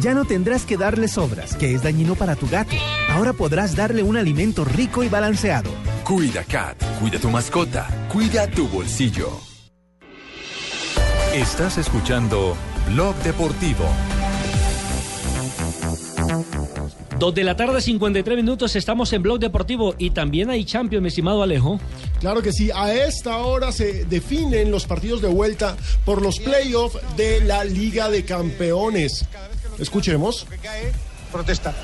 Ya 0.00 0.14
no 0.14 0.24
tendrás 0.24 0.64
que 0.64 0.76
darle 0.76 1.08
sobras, 1.08 1.56
que 1.56 1.74
es 1.74 1.82
dañino 1.82 2.14
para 2.14 2.36
tu 2.36 2.48
gato. 2.48 2.76
Ahora 3.10 3.32
podrás 3.32 3.74
darle 3.74 4.02
un 4.02 4.16
alimento 4.16 4.64
rico 4.64 5.02
y 5.02 5.08
balanceado. 5.08 5.70
Cuida 6.04 6.44
Cat, 6.44 6.76
cuida 7.00 7.18
tu 7.18 7.30
mascota, 7.30 7.88
cuida 8.12 8.46
tu 8.48 8.68
bolsillo. 8.68 9.30
Estás 11.34 11.78
escuchando 11.78 12.56
Blog 12.92 13.14
Deportivo. 13.16 13.84
Dos 17.18 17.34
de 17.34 17.44
la 17.44 17.56
tarde, 17.56 17.80
53 17.80 18.36
minutos, 18.36 18.76
estamos 18.76 19.12
en 19.14 19.22
Blog 19.22 19.38
Deportivo 19.38 19.94
y 19.96 20.10
también 20.10 20.50
hay 20.50 20.64
Champions, 20.66 21.02
mi 21.02 21.08
estimado 21.08 21.42
Alejo. 21.42 21.80
Claro 22.20 22.42
que 22.42 22.52
sí, 22.52 22.70
a 22.70 22.92
esta 22.94 23.38
hora 23.38 23.72
se 23.72 24.04
definen 24.04 24.70
los 24.70 24.86
partidos 24.86 25.22
de 25.22 25.28
vuelta 25.28 25.76
por 26.04 26.20
los 26.20 26.38
playoffs 26.40 26.98
de 27.16 27.40
la 27.40 27.64
Liga 27.64 28.10
de 28.10 28.24
Campeones. 28.24 29.24
Escuchemos. 29.78 30.46
Protesta. 31.32 31.74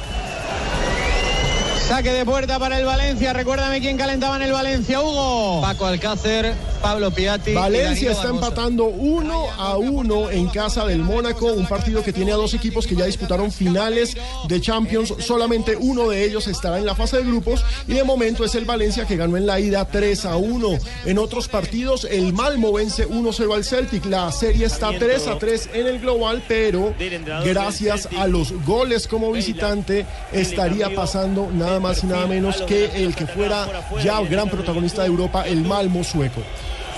Saque 1.88 2.12
de 2.12 2.24
puerta 2.24 2.58
para 2.58 2.78
el 2.78 2.86
Valencia. 2.86 3.32
Recuérdame 3.32 3.80
quién 3.80 3.98
calentaba 3.98 4.36
en 4.36 4.42
el 4.42 4.52
Valencia, 4.52 5.02
Hugo. 5.02 5.60
Paco 5.60 5.84
Alcácer, 5.84 6.54
Pablo 6.80 7.10
Piatti. 7.10 7.52
Valencia 7.52 8.12
está 8.12 8.28
empatando 8.28 8.84
uno 8.84 9.46
a 9.58 9.76
uno 9.76 10.30
en 10.30 10.48
casa 10.48 10.86
del 10.86 11.00
Mónaco, 11.00 11.52
un 11.52 11.66
partido 11.66 12.02
que 12.02 12.12
tiene 12.12 12.32
a 12.32 12.36
dos 12.36 12.54
equipos 12.54 12.86
que 12.86 12.96
ya 12.96 13.04
disputaron 13.04 13.52
finales 13.52 14.16
de 14.48 14.60
Champions. 14.60 15.12
Solamente 15.18 15.76
uno 15.76 16.08
de 16.08 16.24
ellos 16.24 16.46
estará 16.46 16.78
en 16.78 16.86
la 16.86 16.94
fase 16.94 17.18
de 17.18 17.24
grupos 17.24 17.62
y 17.86 17.92
de 17.92 18.04
momento 18.04 18.44
es 18.44 18.54
el 18.54 18.64
Valencia 18.64 19.04
que 19.04 19.16
ganó 19.16 19.36
en 19.36 19.46
la 19.46 19.60
ida 19.60 19.84
3 19.84 20.24
a 20.24 20.36
1. 20.36 20.78
En 21.04 21.18
otros 21.18 21.48
partidos, 21.48 22.06
el 22.10 22.32
Malmo 22.32 22.72
vence 22.72 23.06
1-0 23.06 23.54
al 23.54 23.64
Celtic. 23.64 24.06
La 24.06 24.32
serie 24.32 24.66
está 24.66 24.96
3 24.98 25.28
a 25.28 25.38
3 25.38 25.70
en 25.74 25.86
el 25.88 26.00
global, 26.00 26.42
pero 26.48 26.94
gracias 27.44 28.08
a 28.16 28.26
los 28.28 28.52
goles 28.64 29.06
como 29.06 29.30
visitante 29.30 30.06
estaría 30.32 30.94
pasando 30.94 31.50
nada 31.52 31.80
más 31.80 31.81
y 32.02 32.06
nada 32.06 32.26
menos 32.26 32.62
que 32.62 33.04
el 33.04 33.14
que 33.14 33.26
fuera 33.26 33.66
ya 34.02 34.20
gran 34.22 34.48
protagonista 34.48 35.02
de 35.02 35.08
Europa, 35.08 35.42
el 35.46 35.62
Malmo 35.64 36.04
sueco. 36.04 36.42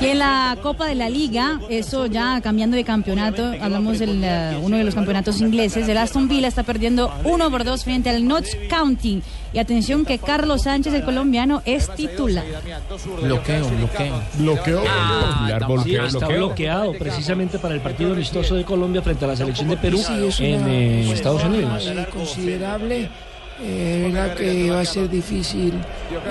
Y 0.00 0.06
en 0.06 0.18
la 0.18 0.56
Copa 0.60 0.86
de 0.88 0.96
la 0.96 1.08
Liga, 1.08 1.60
eso 1.68 2.06
ya 2.06 2.40
cambiando 2.40 2.76
de 2.76 2.82
campeonato, 2.82 3.52
hablamos 3.60 4.00
de 4.00 4.58
uno 4.60 4.76
de 4.76 4.84
los 4.84 4.94
campeonatos 4.94 5.40
ingleses, 5.40 5.88
el 5.88 5.96
Aston 5.96 6.28
Villa 6.28 6.48
está 6.48 6.64
perdiendo 6.64 7.12
1 7.24 7.50
por 7.50 7.64
2 7.64 7.84
frente 7.84 8.10
al 8.10 8.26
Notts 8.26 8.56
County. 8.68 9.22
Y 9.52 9.58
atención 9.60 10.04
que 10.04 10.18
Carlos 10.18 10.62
Sánchez, 10.62 10.94
el 10.94 11.04
colombiano, 11.04 11.62
es 11.64 11.88
titular. 11.94 12.44
Bloqueo, 13.22 13.68
bloqueo. 13.68 14.22
Bloqueo. 14.34 14.82
Sí, 15.84 15.94
está 15.94 16.26
bloqueado 16.26 16.92
precisamente 16.98 17.60
para 17.60 17.74
el 17.74 17.80
partido 17.80 18.14
amistoso 18.14 18.56
de 18.56 18.64
Colombia 18.64 19.00
frente 19.00 19.24
a 19.24 19.28
la 19.28 19.36
selección 19.36 19.68
de 19.68 19.76
Perú 19.76 19.98
Sí, 19.98 20.44
en 20.44 20.68
eh, 20.68 21.12
Estados 21.12 21.44
Unidos. 21.44 21.88
considerable. 22.12 23.10
Eh, 23.60 24.10
verdad 24.12 24.34
que 24.34 24.68
va 24.70 24.80
a 24.80 24.84
ser 24.84 25.08
difícil 25.08 25.74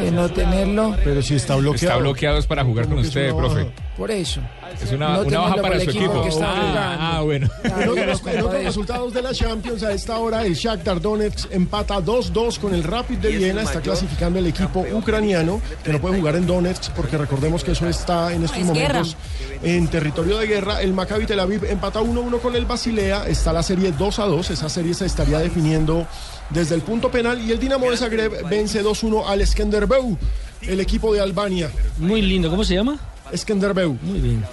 eh, 0.01 0.11
no 0.11 0.29
tenerlo. 0.29 0.95
Pero 1.03 1.21
si 1.21 1.35
está 1.35 1.55
bloqueado. 1.55 1.85
Está 1.93 1.97
bloqueado 1.97 2.37
es 2.37 2.45
para 2.45 2.63
jugar 2.65 2.87
con 2.87 2.99
es 2.99 3.07
usted, 3.07 3.33
profe. 3.33 3.67
Por 3.97 4.11
eso. 4.11 4.41
Es 4.81 4.91
una, 4.91 5.17
No 5.17 5.21
una 5.21 5.39
baja 5.39 5.55
para 5.61 5.75
su 5.79 5.89
equipo 5.91 6.05
equipo. 6.05 6.23
que 6.23 6.29
está 6.29 6.45
Ah, 6.51 6.55
jugando. 6.55 6.79
ah, 6.99 7.21
bueno. 7.21 7.49
En 7.63 7.89
otros, 7.89 8.21
en 8.27 8.41
otros 8.41 8.63
resultados 8.63 9.13
de 9.13 9.21
la 9.21 9.33
Champions, 9.33 9.83
a 9.83 9.93
esta 9.93 10.17
hora 10.17 10.45
el 10.45 10.55
Shakhtar 10.55 10.99
Donetsk 10.99 11.51
empata 11.51 11.99
2-2 12.01 12.57
con 12.59 12.73
el 12.73 12.83
Rapid 12.83 13.19
de 13.19 13.29
Viena. 13.29 13.61
Está 13.61 13.79
clasificando 13.81 14.39
el 14.39 14.47
equipo 14.47 14.85
ucraniano, 14.93 15.61
que 15.83 15.93
no 15.93 16.01
puede 16.01 16.17
jugar 16.19 16.35
en 16.35 16.45
Donetsk, 16.47 16.91
porque 16.93 17.17
recordemos 17.17 17.63
que 17.63 17.71
eso 17.71 17.87
está 17.87 18.33
en 18.33 18.43
estos 18.43 18.59
Es 18.59 18.73
guerra. 18.73 18.93
momentos 18.99 19.15
en 19.61 19.87
territorio 19.87 20.39
de 20.39 20.47
guerra. 20.47 20.81
El 20.81 20.91
Maccabi 20.93 21.25
Tel 21.25 21.39
Aviv 21.39 21.63
empata 21.65 22.01
1-1 22.01 22.39
con 22.41 22.55
el 22.55 22.65
Basilea. 22.65 23.27
Está 23.27 23.53
la 23.53 23.63
serie 23.63 23.93
2-2. 23.93 24.49
Esa 24.49 24.67
serie 24.69 24.93
se 24.95 25.05
estaría 25.05 25.37
definiendo 25.39 26.05
desde 26.53 26.75
el 26.75 26.81
punto 26.81 27.09
penal. 27.09 27.41
Y 27.41 27.51
el 27.51 27.59
Dinamo 27.59 27.89
de 27.89 27.97
Zagreb 27.97 28.47
vence 28.47 28.83
2-1 28.83 29.23
al 29.25 29.45
Skenderbeu, 29.45 30.17
el 30.61 30.79
equipo 30.79 31.13
de 31.13 31.21
Albania. 31.21 31.69
Muy 31.97 32.21
lindo, 32.21 32.49
¿cómo 32.49 32.63
se 32.63 32.75
llama? 32.75 32.99
Skenderbeu. 33.35 33.97
Muy 34.01 34.19
bien. 34.19 34.45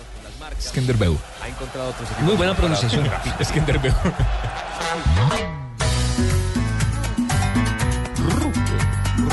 Skenderbeu. 0.60 1.16
Ha 1.42 1.48
encontrado 1.48 1.90
otros 1.90 2.08
Muy 2.22 2.34
buena 2.36 2.56
pronunciación. 2.56 3.08
Skenderbeu. 3.44 3.92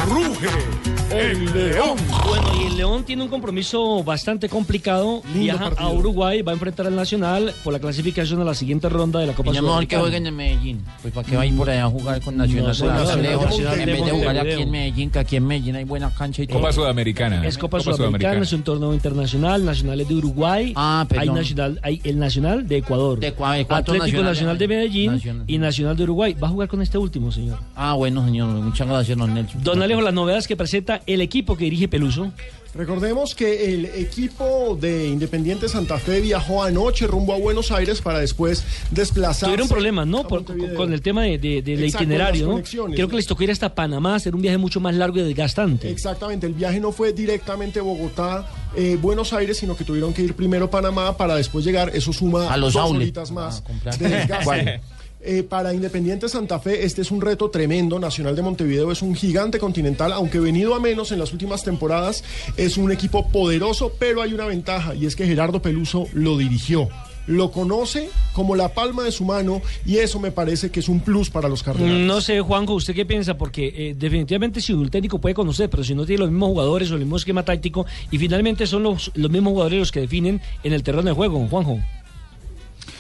Ruge 0.08 0.97
el 1.12 1.46
león. 1.54 1.98
Bueno, 2.28 2.48
y 2.62 2.66
el 2.68 2.78
León 2.78 3.04
tiene 3.04 3.24
un 3.24 3.30
compromiso 3.30 4.04
bastante 4.04 4.50
complicado. 4.50 5.22
Viaja 5.34 5.72
a. 5.78 5.90
Uruguay, 5.90 6.42
va 6.42 6.52
a 6.52 6.54
enfrentar 6.54 6.86
al 6.86 6.96
Nacional 6.96 7.54
por 7.64 7.74
la 7.74 7.80
clasificación 7.80 8.42
a 8.42 8.44
la 8.44 8.54
siguiente 8.54 8.88
ronda 8.90 9.20
de 9.20 9.28
la 9.28 9.34
Copa 9.34 9.52
mejor 9.52 9.64
que 9.64 9.68
Sudamericana. 9.96 10.02
jueguen 10.02 10.28
en 10.28 10.36
Medellín. 10.36 10.86
Pues 11.02 11.14
para 11.14 11.28
que 11.28 11.36
va 11.36 11.42
a 11.44 11.46
ir 11.46 11.56
por 11.58 11.70
allá 11.70 11.86
a 11.86 11.90
jugar 11.90 12.22
con 12.22 12.38
Nacional. 12.38 12.64
No, 12.64 12.68
Nacional, 12.68 13.80
en 13.80 13.86
vez 13.88 14.06
de 14.06 14.12
jugar 14.12 14.38
aquí 14.38 14.62
en 14.62 14.72
Medellín, 14.72 15.10
que 15.10 15.20
aquí 15.20 15.36
en 15.38 15.48
Medellín 15.48 15.76
hay 15.76 15.84
buena 15.86 16.12
cancha 16.14 16.44
y 16.44 16.48
todo. 16.48 16.60
Copa 16.60 16.72
Sudamericana. 16.72 17.48
Es 17.48 17.58
Copa, 17.58 17.80
Sudamericana, 17.80 18.42
es 18.42 18.54
un 18.54 18.64
torneo 18.64 18.94
internacional, 18.94 19.66
Nacional 19.66 20.02
es 20.02 20.08
de 20.08 20.16
Uruguay, 20.16 20.74
Ah, 20.76 21.06
hay, 21.10 21.18
perdón. 21.18 21.36
nacional, 21.36 21.80
hay 21.84 22.02
el 22.04 22.20
Nacional 22.20 22.68
de 22.68 22.78
Ecuador, 22.78 23.20
¿De 23.20 23.36
cua- 23.36 23.58
de 23.58 23.66
cuántos 23.66 23.96
Atlético 23.96 24.24
Nacional 24.24 24.58
de 24.58 24.66
hay? 24.66 24.70
Medellín 24.70 25.12
Nacional. 25.14 25.44
y 25.48 25.58
Nacional 25.58 25.96
de 25.98 26.04
Uruguay. 26.04 26.34
Va 26.34 26.48
a 26.48 26.52
jugar 26.52 26.68
con 26.68 26.82
este 26.82 26.98
último, 26.98 27.32
señor. 27.32 27.58
Ah, 27.76 27.94
bueno, 27.94 28.24
señor. 28.26 28.48
Muchas 28.50 28.88
gracias, 28.88 29.18
don 29.18 29.34
Nelson. 29.34 29.64
Don 29.64 29.82
Alejo, 29.82 30.02
las 30.02 30.14
novedades 30.14 30.48
que 30.48 30.56
presenta 30.56 30.97
el 31.06 31.22
equipo 31.22 31.56
que 31.58 31.66
dirige 31.66 31.88
Peluso. 31.88 32.32
Recordemos 32.76 33.34
que 33.34 33.74
el 33.74 33.86
equipo 33.86 34.78
de 34.80 35.08
Independiente 35.08 35.68
Santa 35.68 35.98
Fe 35.98 36.22
viajó 36.22 36.62
anoche 36.64 37.08
rumbo 37.08 37.34
a 37.34 37.38
Buenos 37.40 37.72
Aires 37.72 38.02
para 38.02 38.20
después 38.20 38.64
desplazarse. 38.92 39.46
Tuvieron 39.46 39.68
problemas, 39.68 40.06
¿no? 40.06 40.28
Por- 40.28 40.44
con 40.76 40.94
el 40.94 41.02
tema 41.02 41.24
de, 41.24 41.40
de- 41.40 41.62
del 41.64 41.84
Exacto, 41.86 42.04
itinerario, 42.04 42.48
¿no? 42.48 42.62
Creo 42.94 43.08
que 43.08 43.16
les 43.16 43.26
tocó 43.26 43.44
ir 43.44 43.52
hasta 43.52 43.74
Panamá, 43.74 44.14
hacer 44.16 44.36
un 44.36 44.42
viaje 44.44 44.60
mucho 44.60 44.80
más 44.80 44.94
largo 44.94 45.18
y 45.18 45.24
desgastante. 45.24 45.90
Exactamente, 45.90 46.46
el 46.46 46.54
viaje 46.54 46.80
no 46.80 46.92
fue 46.92 47.14
directamente 47.14 47.80
Bogotá, 47.82 48.46
eh, 48.76 48.96
Buenos 49.02 49.34
Aires, 49.34 49.58
sino 49.58 49.76
que 49.76 49.84
tuvieron 49.84 50.14
que 50.14 50.22
ir 50.22 50.36
primero 50.36 50.66
a 50.66 50.70
Panamá 50.70 51.18
para 51.18 51.36
después 51.36 51.66
llegar. 51.66 51.90
Eso 51.96 52.14
suma 52.14 52.54
A 52.54 52.58
los 52.58 52.74
dos 52.74 52.92
horitas 52.92 53.32
más 53.32 53.64
Ah, 53.86 53.96
de 53.98 54.08
desgaste. 54.10 54.82
Eh, 55.30 55.44
para 55.44 55.74
Independiente 55.74 56.30
Santa 56.30 56.58
Fe, 56.58 56.86
este 56.86 57.02
es 57.02 57.12
un 57.12 57.20
reto 57.20 57.50
tremendo. 57.50 58.00
Nacional 58.00 58.34
de 58.34 58.42
Montevideo 58.42 58.94
es 58.94 59.02
un 59.02 59.14
gigante 59.14 59.60
continental, 59.60 60.14
aunque 60.14 60.40
venido 60.40 60.74
a 60.74 60.80
menos 60.80 61.12
en 61.12 61.20
las 61.20 61.34
últimas 61.34 61.66
temporadas, 61.66 62.24
es 62.56 62.78
un 62.78 62.94
equipo 62.94 63.28
poderoso, 63.28 63.92
pero 64.00 64.22
hay 64.22 64.34
una 64.34 64.46
ventaja 64.46 64.96
y 64.96 65.06
es 65.06 65.18
que 65.18 65.28
Gerardo 65.28 65.62
Peluso 65.62 66.08
lo 66.14 66.38
dirigió. 66.38 66.88
Lo 67.26 67.52
conoce 67.52 68.10
como 68.32 68.56
la 68.56 68.70
palma 68.70 69.04
de 69.04 69.12
su 69.12 69.26
mano 69.26 69.62
y 69.86 69.98
eso 69.98 70.18
me 70.18 70.32
parece 70.32 70.72
que 70.72 70.80
es 70.80 70.88
un 70.88 71.02
plus 71.02 71.30
para 71.30 71.50
los 71.50 71.62
Cardenales. 71.62 72.08
No 72.08 72.22
sé, 72.22 72.40
Juanjo, 72.40 72.76
¿usted 72.76 72.96
qué 72.96 73.06
piensa? 73.06 73.38
Porque 73.38 73.74
eh, 73.76 73.96
definitivamente 74.00 74.62
si 74.62 74.72
un 74.72 74.90
técnico 74.90 75.20
puede 75.20 75.36
conocer, 75.36 75.70
pero 75.70 75.84
si 75.84 75.94
no 75.94 76.06
tiene 76.06 76.22
los 76.22 76.32
mismos 76.32 76.52
jugadores 76.52 76.90
o 76.90 76.94
el 76.94 77.02
mismo 77.02 77.18
esquema 77.18 77.44
táctico, 77.44 77.86
y 78.12 78.18
finalmente 78.18 78.66
son 78.66 78.84
los, 78.84 79.12
los 79.14 79.30
mismos 79.30 79.52
jugadores 79.52 79.80
los 79.80 79.92
que 79.92 80.00
definen 80.00 80.40
en 80.64 80.72
el 80.72 80.84
terreno 80.84 81.04
de 81.04 81.12
juego, 81.12 81.46
Juanjo. 81.50 81.82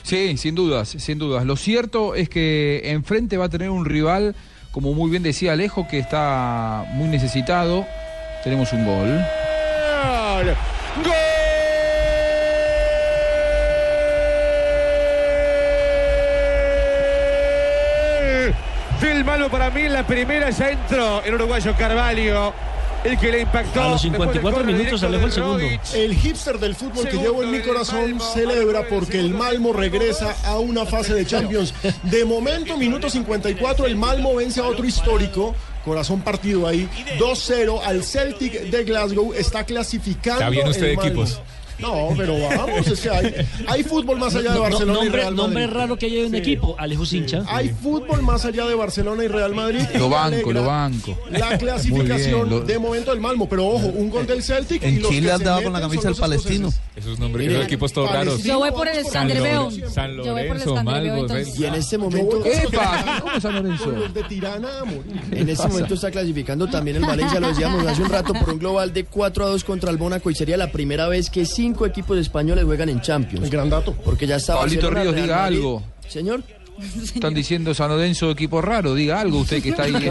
Sí, 0.08 0.38
sin 0.38 0.56
dudas, 0.56 0.88
sin 0.88 1.20
dudas. 1.20 1.44
Lo 1.44 1.58
cierto 1.58 2.16
es 2.16 2.30
que 2.30 2.92
enfrente 2.92 3.36
va 3.36 3.46
a 3.46 3.50
tener 3.50 3.70
un 3.70 3.84
rival, 3.84 4.36
como 4.72 4.94
muy 4.94 5.12
bien 5.12 5.22
decía 5.22 5.52
Alejo, 5.52 5.86
que 5.90 6.00
está 6.00 6.86
muy 6.94 7.10
necesitado. 7.10 7.86
Tenemos 8.42 8.72
un 8.72 8.86
gol. 8.86 9.20
¡Gol! 11.04 11.16
Del 19.02 19.26
malo 19.26 19.50
para 19.50 19.70
mí 19.72 19.90
la 19.90 20.08
primera 20.08 20.52
ya 20.52 20.70
entró 20.70 21.22
el 21.26 21.34
uruguayo 21.34 21.76
Carvalho. 21.78 22.54
El 23.04 23.18
que 23.18 23.32
le 23.32 23.42
impactó. 23.42 23.82
A 23.82 23.89
los 23.89 24.04
después 24.04 24.30
del 24.30 24.42
54 24.42 24.58
córner 24.58 24.75
minutos 24.75 25.04
Alejo 25.04 25.25
el 25.25 25.32
segundo. 25.32 25.66
El 25.94 26.16
hipster 26.16 26.60
del 26.60 26.75
fútbol 26.75 27.08
que 27.08 27.18
llevo 27.18 27.44
en 27.44 27.51
mi 27.51 27.62
corazón 27.62 28.20
celebra 28.34 28.88
porque 28.88 29.20
el 29.20 29.34
Malmo 29.34 29.74
regresa 29.74 30.36
a 30.46 30.58
una 30.60 30.86
fase 30.86 31.13
de 31.13 31.25
Champions. 31.25 31.74
De 32.04 32.25
momento, 32.25 32.77
minuto 32.77 33.10
54, 33.10 33.86
el 33.86 33.96
Malmo 33.96 34.36
vence 34.36 34.60
a 34.60 34.66
otro 34.66 34.86
histórico. 34.86 35.56
Corazón 35.86 36.22
partido 36.22 36.68
ahí. 36.68 36.89
2-0 37.18 37.82
al 37.84 38.04
Celtic 38.04 38.54
de 38.63 38.84
Glasgow. 38.84 39.34
Está 39.34 39.63
clasificando. 39.63 40.42
Está 40.42 40.50
bien 40.50 40.68
usted 40.68 40.84
el 40.84 40.89
de 40.89 40.96
Malmo. 40.98 41.10
equipos. 41.10 41.42
No, 41.80 42.10
pero 42.18 42.38
vamos, 42.40 42.88
es 42.88 43.00
que 43.00 43.10
hay, 43.10 43.34
hay 43.68 43.84
fútbol 43.84 44.18
más 44.20 44.34
allá 44.36 44.54
de 44.54 44.60
Barcelona 44.60 45.06
y 45.06 45.10
Real 45.10 45.36
Madrid. 45.36 45.44
nombre 45.44 45.68
raro 45.68 45.98
que 45.98 46.06
haya 46.08 46.26
un 46.26 46.32
Sí. 46.32 46.38
equipo, 46.38 46.76
Alejo 46.80 47.06
Sincha. 47.06 47.44
Hay 47.48 47.70
fútbol 47.70 48.22
más 48.24 48.46
allá 48.46 48.66
de 48.66 48.76
Barcelona 48.76 49.24
y 49.24 49.28
Real 49.28 49.54
Madrid. 49.54 49.82
y 49.94 49.98
Lo 49.98 50.10
banco, 50.10 50.52
lo 50.52 50.64
banco. 50.66 51.18
La 51.30 51.58
clasificación 51.58 52.40
Muy 52.42 52.50
bien, 52.50 52.60
lo- 52.62 52.66
de 52.66 52.80
momento 52.80 53.12
del 53.12 53.20
Malmo, 53.20 53.48
pero 53.48 53.68
ojo, 53.68 53.88
un 53.88 54.10
gol 54.10 54.26
del 54.26 54.42
Celtic. 54.44 54.82
y 54.84 54.86
En 54.86 55.02
los 55.02 55.12
Chile 55.12 55.30
dado 55.38 55.64
con 55.64 55.74
la 55.74 55.80
camisa 55.82 56.08
del 56.10 56.18
palestino. 56.18 56.70
Esos 56.96 57.20
nombres, 57.20 57.48
esos 57.52 57.64
equipos 57.66 57.94
todos 57.94 58.12
raros. 58.12 58.44
Yo 58.44 58.60
voy 58.60 58.72
por 58.72 58.88
el 58.88 59.06
Skanderbeu. 59.06 59.70
San 59.94 60.18
Lorenzo, 60.18 60.78
entonces. 60.80 61.60
Y 61.60 61.66
en 61.66 61.74
este 61.76 61.98
momento. 61.98 62.44
¡Epa! 62.46 63.20
¿Cómo 63.22 63.40
San 63.40 63.56
Lorenzo? 63.56 63.84
Con 63.86 64.00
los 64.00 64.14
de 64.14 64.24
Tirana. 64.24 64.70
En 65.32 65.50
este 65.50 65.68
momento 65.68 65.94
está 65.94 66.12
clasificando 66.12 66.68
también 66.68 66.98
el 66.98 67.06
Valencia, 67.06 67.40
lo 67.40 67.50
decíamos 67.50 67.86
hace 67.86 68.02
un 68.02 68.10
rato, 68.10 68.34
por 68.34 68.50
un 68.50 68.60
global 68.60 68.94
de 68.94 69.06
4 69.06 69.46
a 69.46 69.50
2 69.50 69.64
contra 69.64 69.92
el 69.92 69.98
Mónaco 69.98 70.30
y 70.32 70.36
sería 70.36 70.58
la 70.58 70.72
primera 70.72 71.08
vez 71.08 71.30
que 71.30 71.46
cinco 71.68 71.86
equipos 71.86 72.18
españoles 72.18 72.64
juegan 72.64 72.88
en 72.88 73.02
Champions. 73.02 73.44
El 73.44 73.50
gran 73.50 73.70
dato. 73.70 73.94
Porque 74.06 74.26
ya 74.26 74.38
está 74.38 74.56
Pablito 74.56 74.90
Ríos, 74.90 75.14
diga 75.14 75.44
algo. 75.44 75.84
Señor. 76.08 76.42
Están 77.02 77.34
diciendo 77.34 77.74
San 77.74 77.90
Lorenzo 77.90 78.30
equipo 78.32 78.62
raro, 78.62 78.94
diga 78.94 79.20
algo 79.20 79.40
usted 79.40 79.64
que 79.64 79.70
está 79.70 79.84
ahí. 79.84 79.96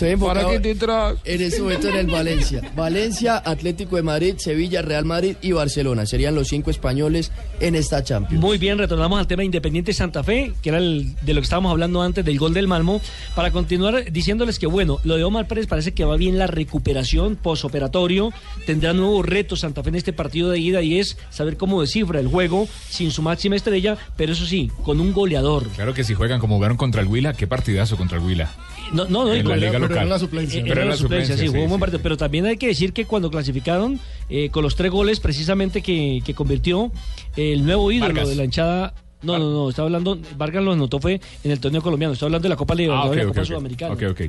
Enfocado 0.00 0.48
¿Para 0.48 0.50
qué 0.50 0.60
te 0.60 0.78
en 1.24 1.42
este 1.42 1.60
momento 1.60 1.88
en 1.88 1.96
el 1.96 2.06
Valencia. 2.06 2.62
Valencia, 2.74 3.42
Atlético 3.44 3.96
de 3.96 4.02
Madrid, 4.02 4.34
Sevilla, 4.38 4.82
Real 4.82 5.04
Madrid 5.04 5.36
y 5.42 5.52
Barcelona. 5.52 6.06
Serían 6.06 6.34
los 6.34 6.48
cinco 6.48 6.70
españoles 6.70 7.30
en 7.60 7.74
esta 7.74 8.02
Champions. 8.02 8.40
Muy 8.40 8.58
bien, 8.58 8.78
retornamos 8.78 9.18
al 9.18 9.26
tema 9.26 9.44
Independiente 9.44 9.92
Santa 9.92 10.22
Fe, 10.22 10.52
que 10.62 10.70
era 10.70 10.78
el, 10.78 11.14
de 11.22 11.34
lo 11.34 11.40
que 11.40 11.44
estábamos 11.44 11.70
hablando 11.70 12.02
antes 12.02 12.24
del 12.24 12.38
gol 12.38 12.54
del 12.54 12.68
Malmo, 12.68 13.00
para 13.34 13.50
continuar 13.50 14.10
diciéndoles 14.10 14.58
que, 14.58 14.66
bueno, 14.66 14.98
lo 15.04 15.16
de 15.16 15.24
Omar 15.24 15.46
Pérez 15.46 15.66
parece 15.66 15.92
que 15.92 16.04
va 16.04 16.16
bien 16.16 16.38
la 16.38 16.46
recuperación 16.46 17.36
posoperatorio, 17.36 18.32
tendrá 18.66 18.92
nuevos 18.92 19.26
retos 19.26 19.60
Santa 19.60 19.82
Fe 19.82 19.90
en 19.90 19.96
este 19.96 20.12
partido 20.12 20.50
de 20.50 20.58
ida 20.58 20.82
y 20.82 20.98
es 20.98 21.16
saber 21.30 21.56
cómo 21.56 21.80
descifra 21.80 22.20
el 22.20 22.28
juego 22.28 22.68
sin 22.88 23.10
su 23.10 23.22
máxima 23.22 23.56
estrella, 23.56 23.96
pero 24.18 24.32
eso 24.34 24.44
sí, 24.44 24.70
con 24.82 25.00
un 25.00 25.14
goleador. 25.14 25.66
Claro 25.68 25.94
que 25.94 26.04
si 26.04 26.12
juegan 26.12 26.40
como 26.40 26.56
jugaron 26.56 26.76
contra 26.76 27.00
el 27.00 27.06
Huila, 27.08 27.32
qué 27.32 27.46
partidazo 27.46 27.96
contra 27.96 28.18
el 28.18 28.24
Huila. 28.24 28.52
No, 28.92 29.04
no, 29.06 29.24
no, 29.24 29.34
y 29.34 29.38
En 29.38 29.48
la 29.48 29.56
liga 29.56 29.70
pero 29.72 29.82
local. 29.84 29.96
era 29.98 30.06
la 30.06 30.18
suplencia. 30.18 30.60
Pero 30.62 30.80
era 30.80 30.84
la 30.90 30.96
suplencia, 30.96 31.36
sí, 31.38 31.46
jugó 31.46 31.60
un 31.62 31.68
buen 31.68 31.78
sí. 31.78 31.80
partido. 31.80 32.00
Pero 32.02 32.16
también 32.18 32.44
hay 32.46 32.56
que 32.58 32.66
decir 32.66 32.92
que 32.92 33.04
cuando 33.06 33.30
clasificaron, 33.30 33.98
eh, 34.28 34.50
con 34.50 34.62
los 34.62 34.76
tres 34.76 34.90
goles 34.90 35.20
precisamente 35.20 35.80
que, 35.82 36.20
que 36.24 36.34
convirtió 36.34 36.90
el 37.36 37.64
nuevo 37.64 37.90
ídolo 37.92 38.12
Vargas. 38.12 38.28
de 38.28 38.36
la 38.36 38.44
hinchada. 38.44 38.94
No, 39.22 39.38
no, 39.38 39.50
no, 39.50 39.68
estaba 39.70 39.86
hablando, 39.86 40.18
Vargas 40.36 40.62
lo 40.62 40.72
anotó 40.72 41.00
fue 41.00 41.20
en 41.44 41.50
el 41.50 41.58
torneo 41.60 41.82
colombiano, 41.82 42.12
estaba 42.14 42.28
hablando 42.28 42.44
de 42.44 42.48
la 42.50 42.56
Copa 42.56 42.74
Ah, 42.74 42.76
Libertadores 42.76 43.22
y 43.22 43.26
la 43.26 43.32
Copa. 43.32 43.44
Sudamericana. 43.44 43.94
Ok, 43.94 44.02
ok. 44.10 44.20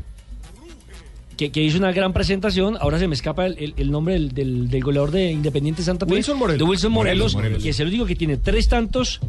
Que, 1.38 1.52
que 1.52 1.64
hizo 1.64 1.78
una 1.78 1.94
gran 1.94 2.12
presentación, 2.12 2.76
ahora 2.82 3.00
se 3.00 3.08
me 3.08 3.16
escapa 3.16 3.46
el, 3.46 3.58
el- 3.60 3.74
el 3.78 3.92
nombre 3.92 4.16
del, 4.16 4.34
del- 4.34 4.70
del 4.70 4.84
goleador 4.84 5.12
de 5.12 5.32
Independiente 5.32 5.82
Santa 5.84 6.06
Fe. 6.06 6.12
Wilson 6.12 6.38
Morelos. 6.38 6.60
De 6.60 6.70
Wilson 6.70 6.92
Morelos, 6.92 7.34
Morelos, 7.34 7.36
Morelos. 7.36 7.64
que 7.64 7.70
es 7.70 7.80
el 7.80 7.88
único 7.88 8.06
que 8.06 8.16
tiene 8.18 8.36
tres 8.38 8.68
tantos 8.68 9.22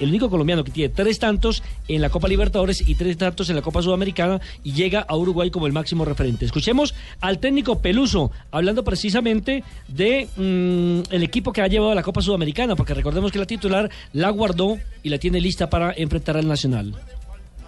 el 0.00 0.08
único 0.08 0.30
colombiano 0.30 0.64
que 0.64 0.70
tiene 0.70 0.94
tres 0.94 1.18
tantos 1.18 1.62
en 1.88 2.00
la 2.00 2.10
Copa 2.10 2.28
Libertadores 2.28 2.86
y 2.86 2.94
tres 2.94 3.16
tantos 3.16 3.50
en 3.50 3.56
la 3.56 3.62
Copa 3.62 3.82
Sudamericana 3.82 4.40
y 4.62 4.72
llega 4.72 5.00
a 5.00 5.16
Uruguay 5.16 5.50
como 5.50 5.66
el 5.66 5.72
máximo 5.72 6.04
referente. 6.04 6.44
Escuchemos 6.44 6.94
al 7.20 7.38
técnico 7.38 7.78
Peluso 7.78 8.30
hablando 8.50 8.84
precisamente 8.84 9.64
de 9.88 10.28
mm, 10.36 11.12
el 11.14 11.22
equipo 11.22 11.52
que 11.52 11.62
ha 11.62 11.68
llevado 11.68 11.92
a 11.92 11.94
la 11.94 12.02
Copa 12.02 12.22
Sudamericana, 12.22 12.76
porque 12.76 12.94
recordemos 12.94 13.32
que 13.32 13.38
la 13.38 13.46
titular 13.46 13.90
la 14.12 14.30
guardó 14.30 14.78
y 15.02 15.08
la 15.08 15.18
tiene 15.18 15.40
lista 15.40 15.70
para 15.70 15.92
enfrentar 15.96 16.36
al 16.36 16.48
Nacional. 16.48 16.94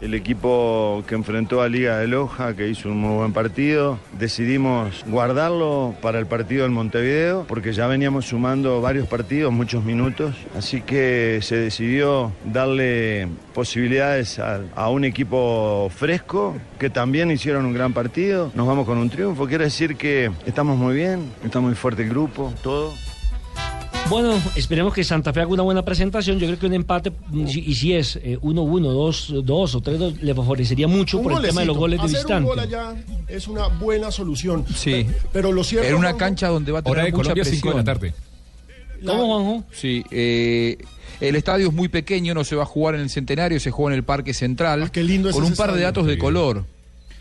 El 0.00 0.12
equipo 0.12 1.02
que 1.06 1.14
enfrentó 1.14 1.62
a 1.62 1.68
Liga 1.68 1.98
de 1.98 2.06
Loja, 2.06 2.54
que 2.54 2.68
hizo 2.68 2.90
un 2.90 2.98
muy 2.98 3.16
buen 3.16 3.32
partido, 3.32 3.98
decidimos 4.18 5.04
guardarlo 5.06 5.94
para 6.02 6.18
el 6.18 6.26
partido 6.26 6.64
del 6.64 6.72
Montevideo, 6.72 7.46
porque 7.48 7.72
ya 7.72 7.86
veníamos 7.86 8.26
sumando 8.26 8.82
varios 8.82 9.08
partidos, 9.08 9.52
muchos 9.54 9.84
minutos, 9.84 10.34
así 10.56 10.82
que 10.82 11.40
se 11.40 11.56
decidió 11.56 12.30
darle 12.44 13.28
posibilidades 13.54 14.38
a, 14.38 14.88
un 14.90 15.04
equipo 15.04 15.90
fresco, 15.94 16.56
que 16.78 16.90
también 16.90 17.30
hicieron 17.30 17.64
un 17.64 17.72
gran 17.72 17.94
partido, 17.94 18.52
nos 18.54 18.66
vamos 18.66 18.84
con 18.84 18.98
un 18.98 19.08
triunfo, 19.08 19.46
quiere 19.46 19.64
decir 19.64 19.96
que 19.96 20.30
estamos 20.44 20.76
muy 20.76 20.94
bien, 20.94 21.32
está 21.42 21.60
muy 21.60 21.74
fuerte 21.74 22.02
el 22.02 22.10
grupo, 22.10 22.52
todo. 22.62 22.92
Bueno, 24.08 24.40
esperemos 24.54 24.94
que 24.94 25.02
Santa 25.02 25.32
Fe 25.32 25.40
haga 25.40 25.50
una 25.50 25.64
buena 25.64 25.84
presentación. 25.84 26.38
Yo 26.38 26.46
creo 26.46 26.58
que 26.60 26.66
un 26.66 26.74
empate, 26.74 27.10
mm, 27.10 27.46
y 27.48 27.74
si 27.74 27.92
es 27.92 28.16
eh, 28.22 28.38
1-1, 28.40 28.92
2-2 28.92 29.74
o 29.74 29.80
3-2, 29.80 30.20
le 30.20 30.32
favorecería 30.34 30.86
mucho 30.86 31.18
Un 31.18 31.24
por 31.24 31.32
el 31.32 31.42
tema 31.48 31.62
de 31.62 31.66
los 31.66 31.76
golecito. 31.76 32.06
goles 32.06 32.12
de 32.12 32.24
Hacer 32.24 32.36
un 32.36 32.44
gol 32.44 32.56
visitante. 32.56 32.76
allá 32.76 33.04
es 33.28 33.48
una 33.48 33.66
buena 33.66 34.12
solución. 34.12 34.64
Sí. 34.74 35.06
Pero 35.32 35.50
lo 35.50 35.64
cierto. 35.64 35.88
En 35.88 35.94
una 35.96 36.10
Juanjo, 36.10 36.18
cancha 36.18 36.48
donde 36.48 36.70
va 36.70 36.78
a 36.78 36.82
tener 36.82 36.98
Hora 36.98 37.04
de 37.04 37.10
mucha 37.10 37.22
Colombia, 37.22 37.42
presión. 37.42 37.60
5 37.62 37.68
de 37.70 37.76
la 37.76 37.84
tarde. 37.84 38.14
¿Cómo, 39.04 39.26
Juanjo? 39.26 39.64
Sí, 39.72 40.04
eh, 40.12 40.78
el 41.20 41.34
estadio 41.34 41.66
es 41.68 41.72
muy 41.74 41.88
pequeño, 41.88 42.32
no 42.32 42.44
se 42.44 42.54
va 42.54 42.62
a 42.62 42.66
jugar 42.66 42.94
en 42.94 43.00
el 43.00 43.10
Centenario, 43.10 43.58
se 43.58 43.72
juega 43.72 43.92
en 43.92 43.96
el 43.98 44.04
Parque 44.04 44.34
Central. 44.34 44.84
Ah, 44.84 44.88
qué 44.92 45.02
lindo 45.02 45.28
es 45.30 45.34
Con 45.34 45.44
un 45.44 45.52
ese 45.52 45.56
par 45.58 45.70
de 45.70 45.78
estadio. 45.80 45.86
datos 45.88 46.06
de 46.06 46.14
Sí. 46.14 46.18
color. 46.20 46.64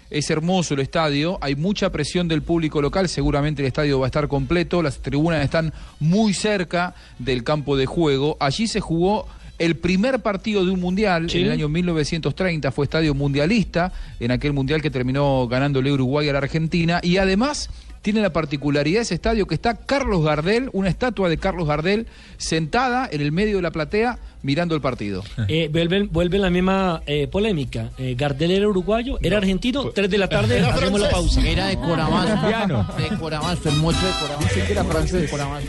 Es 0.09 0.29
hermoso 0.29 0.75
el 0.75 0.81
estadio, 0.81 1.37
hay 1.41 1.55
mucha 1.55 1.91
presión 1.91 2.27
del 2.27 2.43
público 2.43 2.81
local, 2.81 3.09
seguramente 3.09 3.61
el 3.63 3.67
estadio 3.67 3.99
va 3.99 4.05
a 4.05 4.09
estar 4.09 4.27
completo, 4.27 4.81
las 4.83 4.99
tribunas 4.99 5.43
están 5.43 5.73
muy 5.99 6.33
cerca 6.33 6.93
del 7.17 7.43
campo 7.43 7.75
de 7.75 7.85
juego. 7.87 8.37
Allí 8.39 8.67
se 8.67 8.79
jugó 8.79 9.25
el 9.57 9.77
primer 9.77 10.19
partido 10.19 10.65
de 10.65 10.71
un 10.71 10.79
mundial 10.79 11.29
Sí. 11.29 11.39
en 11.39 11.45
el 11.45 11.51
año 11.53 11.69
1930, 11.69 12.71
fue 12.71 12.85
estadio 12.85 13.15
mundialista, 13.15 13.93
en 14.19 14.31
aquel 14.31 14.53
mundial 14.53 14.81
que 14.81 14.91
terminó 14.91 15.47
ganándole 15.47 15.91
Uruguay 15.91 16.29
a 16.29 16.33
la 16.33 16.39
Argentina, 16.39 16.99
y 17.01 17.17
además 17.17 17.69
tiene 18.05 18.21
la 18.21 18.29
particularidad 18.29 19.01
ese 19.01 19.15
estadio 19.15 19.47
que 19.47 19.55
está 19.55 19.73
Carlos 19.73 20.23
Gardel, 20.23 20.69
una 20.73 20.89
estatua 20.89 21.27
de 21.27 21.39
Carlos 21.39 21.67
Gardel, 21.67 22.05
sentada 22.37 23.09
en 23.11 23.19
el 23.19 23.31
medio 23.31 23.55
de 23.55 23.63
la 23.63 23.71
platea 23.71 24.19
mirando 24.43 24.75
el 24.75 24.81
partido. 24.81 25.23
Eh, 25.47 25.69
vuelven, 25.71 26.09
vuelve 26.11 26.37
la 26.37 26.49
misma 26.51 27.01
eh, 27.07 27.27
polémica. 27.27 27.89
Eh, 27.97 28.15
Gardel 28.15 28.51
era 28.51 28.67
uruguayo, 28.67 29.17
era 29.21 29.37
argentino, 29.37 29.89
3 29.89 30.09
de 30.09 30.17
la 30.19 30.27
tarde, 30.27 30.57
Era 30.57 30.73
hacemos 30.73 30.99
la 30.99 31.09
pausa. 31.09 31.41
Era 31.47 31.67
de 31.67 31.77
Coramazo. 31.77 32.35
Colombiano. 32.35 32.87
De 32.95 33.17
Coramazo, 33.17 33.69
el 33.69 33.77
mocho 33.77 34.05
de 34.05 34.13
Coramazo. 34.21 34.53
Sí, 34.53 34.61
que 34.61 34.71
era 34.71 34.83
francés. 34.83 35.21
De 35.21 35.29
Coramazo. 35.29 35.67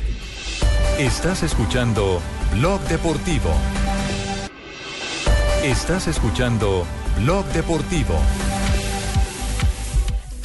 Estás 0.99 1.42
escuchando 1.42 2.20
Blog 2.55 2.81
Deportivo. 2.88 3.51
Estás 5.62 6.07
escuchando 6.07 6.85
Blog 7.18 7.46
Deportivo. 7.53 8.18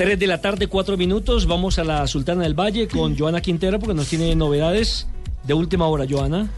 3 0.01 0.17
de 0.17 0.25
la 0.25 0.41
tarde, 0.41 0.65
4 0.65 0.97
minutos. 0.97 1.45
Vamos 1.45 1.77
a 1.77 1.83
la 1.83 2.07
Sultana 2.07 2.41
del 2.41 2.59
Valle 2.59 2.87
con 2.87 3.15
Joana 3.15 3.39
Quintero 3.39 3.77
porque 3.77 3.93
nos 3.93 4.07
tiene 4.07 4.33
novedades 4.35 5.07
de 5.43 5.53
última 5.53 5.85
hora, 5.85 6.07
Joana. 6.09 6.49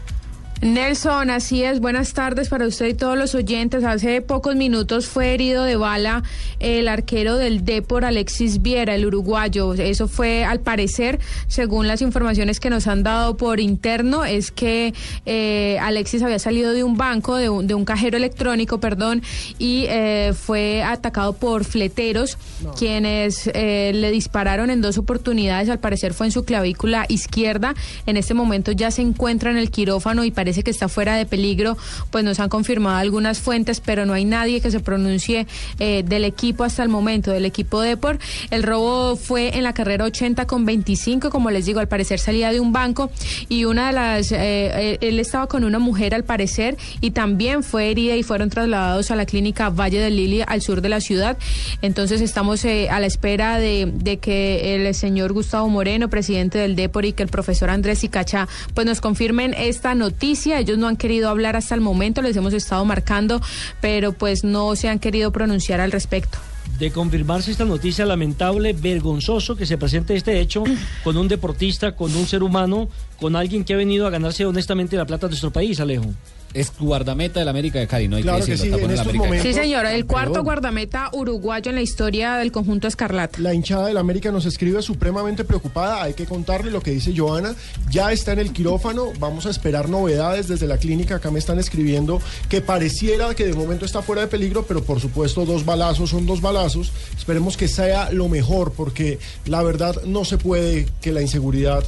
Nelson, 0.64 1.28
así 1.28 1.62
es. 1.62 1.78
Buenas 1.78 2.14
tardes 2.14 2.48
para 2.48 2.66
usted 2.66 2.86
y 2.86 2.94
todos 2.94 3.18
los 3.18 3.34
oyentes. 3.34 3.84
Hace 3.84 4.22
pocos 4.22 4.56
minutos 4.56 5.06
fue 5.06 5.34
herido 5.34 5.62
de 5.62 5.76
bala 5.76 6.22
el 6.58 6.88
arquero 6.88 7.36
del 7.36 7.66
Depor, 7.66 8.06
Alexis 8.06 8.62
Viera, 8.62 8.94
el 8.94 9.04
uruguayo. 9.04 9.74
Eso 9.74 10.08
fue, 10.08 10.42
al 10.42 10.60
parecer, 10.60 11.20
según 11.48 11.86
las 11.86 12.00
informaciones 12.00 12.60
que 12.60 12.70
nos 12.70 12.86
han 12.86 13.02
dado 13.02 13.36
por 13.36 13.60
interno, 13.60 14.24
es 14.24 14.50
que 14.50 14.94
eh, 15.26 15.78
Alexis 15.82 16.22
había 16.22 16.38
salido 16.38 16.72
de 16.72 16.82
un 16.82 16.96
banco, 16.96 17.36
de 17.36 17.50
un, 17.50 17.66
de 17.66 17.74
un 17.74 17.84
cajero 17.84 18.16
electrónico, 18.16 18.80
perdón, 18.80 19.22
y 19.58 19.84
eh, 19.90 20.32
fue 20.34 20.82
atacado 20.82 21.34
por 21.34 21.64
fleteros, 21.64 22.38
quienes 22.78 23.50
eh, 23.52 23.92
le 23.94 24.10
dispararon 24.10 24.70
en 24.70 24.80
dos 24.80 24.96
oportunidades. 24.96 25.68
Al 25.68 25.78
parecer 25.78 26.14
fue 26.14 26.28
en 26.28 26.32
su 26.32 26.46
clavícula 26.46 27.04
izquierda. 27.10 27.74
En 28.06 28.16
este 28.16 28.32
momento 28.32 28.72
ya 28.72 28.90
se 28.90 29.02
encuentra 29.02 29.50
en 29.50 29.58
el 29.58 29.70
quirófano 29.70 30.24
y 30.24 30.30
parece 30.30 30.53
parece 30.54 30.62
que 30.62 30.70
está 30.70 30.88
fuera 30.88 31.16
de 31.16 31.26
peligro, 31.26 31.76
pues 32.12 32.22
nos 32.22 32.38
han 32.38 32.48
confirmado 32.48 32.98
algunas 32.98 33.40
fuentes, 33.40 33.80
pero 33.80 34.06
no 34.06 34.12
hay 34.12 34.24
nadie 34.24 34.60
que 34.60 34.70
se 34.70 34.78
pronuncie 34.78 35.48
eh, 35.80 36.04
del 36.06 36.24
equipo 36.24 36.62
hasta 36.62 36.84
el 36.84 36.88
momento, 36.88 37.32
del 37.32 37.44
equipo 37.44 37.80
Depor. 37.80 38.20
El 38.52 38.62
robo 38.62 39.16
fue 39.16 39.56
en 39.56 39.64
la 39.64 39.74
carrera 39.74 40.04
80 40.04 40.46
con 40.46 40.64
25, 40.64 41.30
como 41.30 41.50
les 41.50 41.66
digo, 41.66 41.80
al 41.80 41.88
parecer 41.88 42.20
salía 42.20 42.52
de 42.52 42.60
un 42.60 42.72
banco 42.72 43.10
y 43.48 43.64
una 43.64 43.88
de 43.88 43.92
las, 43.94 44.30
eh, 44.30 44.36
eh, 44.38 44.98
él 45.00 45.18
estaba 45.18 45.48
con 45.48 45.64
una 45.64 45.80
mujer 45.80 46.14
al 46.14 46.22
parecer 46.22 46.76
y 47.00 47.10
también 47.10 47.64
fue 47.64 47.90
herida 47.90 48.14
y 48.14 48.22
fueron 48.22 48.48
trasladados 48.48 49.10
a 49.10 49.16
la 49.16 49.26
clínica 49.26 49.70
Valle 49.70 49.98
del 49.98 50.14
Lili 50.14 50.44
al 50.46 50.62
sur 50.62 50.82
de 50.82 50.88
la 50.88 51.00
ciudad. 51.00 51.36
Entonces 51.82 52.20
estamos 52.20 52.64
a 52.64 53.00
la 53.00 53.06
espera 53.06 53.58
de, 53.58 53.90
de 53.92 54.18
que 54.18 54.76
el 54.76 54.94
señor 54.94 55.32
Gustavo 55.32 55.68
Moreno, 55.68 56.08
presidente 56.08 56.58
del 56.58 56.76
Depor, 56.76 57.06
y 57.06 57.12
que 57.12 57.24
el 57.24 57.28
profesor 57.28 57.70
Andrés 57.70 58.04
Icacha, 58.04 58.46
pues 58.72 58.86
nos 58.86 59.00
confirmen 59.00 59.52
esta 59.58 59.96
noticia. 59.96 60.33
Ellos 60.58 60.78
no 60.78 60.88
han 60.88 60.96
querido 60.96 61.28
hablar 61.28 61.56
hasta 61.56 61.74
el 61.74 61.80
momento, 61.80 62.20
les 62.22 62.36
hemos 62.36 62.52
estado 62.52 62.84
marcando, 62.84 63.40
pero 63.80 64.12
pues 64.12 64.44
no 64.44 64.74
se 64.76 64.88
han 64.88 64.98
querido 64.98 65.30
pronunciar 65.32 65.80
al 65.80 65.92
respecto 65.92 66.38
de 66.78 66.90
confirmarse 66.90 67.52
esta 67.52 67.64
noticia 67.64 68.04
lamentable, 68.04 68.72
vergonzoso 68.72 69.54
que 69.54 69.64
se 69.64 69.78
presente 69.78 70.16
este 70.16 70.40
hecho 70.40 70.64
con 71.04 71.16
un 71.16 71.28
deportista, 71.28 71.94
con 71.94 72.14
un 72.16 72.26
ser 72.26 72.42
humano, 72.42 72.88
con 73.20 73.36
alguien 73.36 73.64
que 73.64 73.74
ha 73.74 73.76
venido 73.76 74.08
a 74.08 74.10
ganarse 74.10 74.44
honestamente 74.44 74.96
la 74.96 75.06
plata 75.06 75.26
de 75.26 75.30
nuestro 75.30 75.52
país, 75.52 75.78
Alejo. 75.78 76.06
Es 76.54 76.72
guardameta 76.78 77.40
del 77.40 77.48
América 77.48 77.80
de 77.80 77.86
Cali, 77.88 78.06
no 78.06 78.14
hay 78.16 78.22
Claro 78.22 78.38
que 78.38 78.44
que 78.46 78.50
decirlo. 78.52 78.76
sí, 78.76 78.80
tapón 78.82 78.90
en 78.92 78.98
estos 79.00 79.14
momentos- 79.14 79.42
Sí, 79.48 79.52
señora, 79.54 79.92
el 79.92 80.06
cuarto 80.06 80.42
guardameta 80.44 81.10
uruguayo 81.12 81.70
en 81.70 81.74
la 81.74 81.82
historia 81.82 82.34
del 82.36 82.52
conjunto 82.52 82.86
Escarlata. 82.86 83.40
La 83.40 83.52
hinchada 83.54 83.88
del 83.88 83.96
América 83.96 84.30
nos 84.30 84.46
escribe 84.46 84.80
supremamente 84.80 85.44
preocupada. 85.44 86.02
Hay 86.04 86.14
que 86.14 86.26
contarle 86.26 86.70
lo 86.70 86.80
que 86.80 86.92
dice 86.92 87.12
Joana. 87.16 87.56
Ya 87.90 88.12
está 88.12 88.32
en 88.32 88.38
el 88.38 88.52
quirófano. 88.52 89.08
Vamos 89.18 89.46
a 89.46 89.50
esperar 89.50 89.88
novedades 89.88 90.46
desde 90.46 90.68
la 90.68 90.78
clínica. 90.78 91.16
Acá 91.16 91.30
me 91.32 91.40
están 91.40 91.58
escribiendo 91.58 92.20
que 92.48 92.60
pareciera 92.60 93.34
que 93.34 93.46
de 93.46 93.54
momento 93.54 93.84
está 93.84 94.00
fuera 94.02 94.22
de 94.22 94.28
peligro, 94.28 94.64
pero 94.64 94.82
por 94.84 95.00
supuesto 95.00 95.44
dos 95.44 95.64
balazos 95.64 96.10
son 96.10 96.24
dos 96.24 96.40
balazos. 96.40 96.92
Esperemos 97.18 97.56
que 97.56 97.66
sea 97.66 98.10
lo 98.12 98.28
mejor, 98.28 98.72
porque 98.76 99.18
la 99.46 99.60
verdad 99.64 100.02
no 100.06 100.24
se 100.24 100.38
puede 100.38 100.86
que 101.00 101.10
la 101.10 101.20
inseguridad 101.20 101.82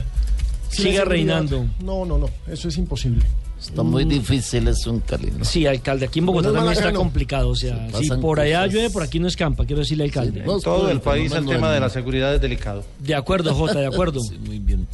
Siga 0.70 1.05
reinando. 1.05 1.66
No, 1.81 2.05
no, 2.05 2.18
no. 2.18 2.29
Eso 2.48 2.68
es 2.68 2.76
imposible. 2.76 3.24
Está 3.68 3.83
muy 3.83 4.05
difícil 4.05 4.68
es 4.68 4.87
un 4.87 5.00
Cali. 5.00 5.33
¿no? 5.37 5.44
Sí, 5.44 5.66
alcalde, 5.66 6.07
aquí 6.07 6.18
en 6.20 6.26
Bogotá 6.26 6.48
Bueno, 6.50 6.64
también 6.64 6.79
está 6.85 6.92
complicado. 6.96 7.48
O 7.50 7.57
sea, 7.57 7.88
Se 7.92 8.05
si 8.05 8.11
por 8.11 8.40
allá 8.40 8.61
cosas. 8.61 8.72
llueve, 8.74 8.90
por 8.90 9.02
aquí 9.02 9.18
no 9.18 9.29
escampa, 9.29 9.64
quiero 9.64 9.81
decirle 9.81 10.05
al 10.05 10.11
alcalde. 10.11 10.42
No, 10.44 10.61
todo 10.61 10.90
el 10.90 11.00
país 11.00 11.33
el 11.33 11.46
tema 11.46 11.70
de 11.72 11.81
la 11.81 11.90
seguridad 11.90 12.35
es 12.35 12.40
delicado. 12.40 12.85
De 13.00 13.14
acuerdo, 13.14 13.55
Jota, 13.55 13.81
de 13.81 13.87
acuerdo. 13.92 14.20
Sí, 14.20 14.38
muy 14.44 14.59
bien. 14.59 14.87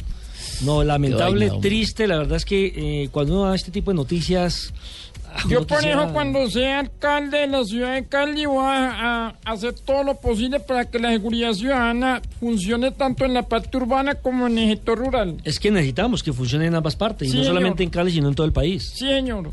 No, 0.65 0.83
lamentable, 0.83 1.47
vaina, 1.47 1.61
triste. 1.61 2.07
La 2.07 2.17
verdad 2.17 2.37
es 2.37 2.45
que 2.45 3.03
eh, 3.03 3.09
cuando 3.11 3.33
uno 3.33 3.49
da 3.49 3.55
este 3.55 3.71
tipo 3.71 3.91
de 3.91 3.95
noticias. 3.95 4.73
Yo 5.49 5.65
por 5.65 5.79
quisiera- 5.79 6.03
eso 6.03 6.13
cuando 6.13 6.47
sea 6.47 6.79
alcalde 6.79 7.39
de 7.39 7.47
la 7.47 7.63
ciudad 7.63 7.95
de 7.95 8.05
Cali 8.05 8.45
voy 8.45 8.63
a, 8.67 9.29
a 9.29 9.51
hacer 9.51 9.73
todo 9.73 10.03
lo 10.03 10.15
posible 10.19 10.59
para 10.59 10.85
que 10.85 10.99
la 10.99 11.09
seguridad 11.09 11.53
ciudadana 11.53 12.21
funcione 12.39 12.91
tanto 12.91 13.25
en 13.25 13.33
la 13.33 13.41
parte 13.41 13.75
urbana 13.77 14.13
como 14.13 14.45
en 14.45 14.59
el 14.59 14.69
sector 14.69 14.99
rural. 14.99 15.37
Es 15.43 15.57
que 15.59 15.71
necesitamos 15.71 16.21
que 16.21 16.33
funcione 16.33 16.67
en 16.67 16.75
ambas 16.75 16.95
partes, 16.95 17.29
Sí, 17.31 17.33
y 17.33 17.37
no 17.39 17.43
señor. 17.45 17.55
solamente 17.55 17.81
en 17.83 17.89
Cali, 17.89 18.11
sino 18.11 18.29
en 18.29 18.35
todo 18.35 18.45
el 18.45 18.53
país. 18.53 18.91
Sí, 18.93 19.07
señor. 19.07 19.49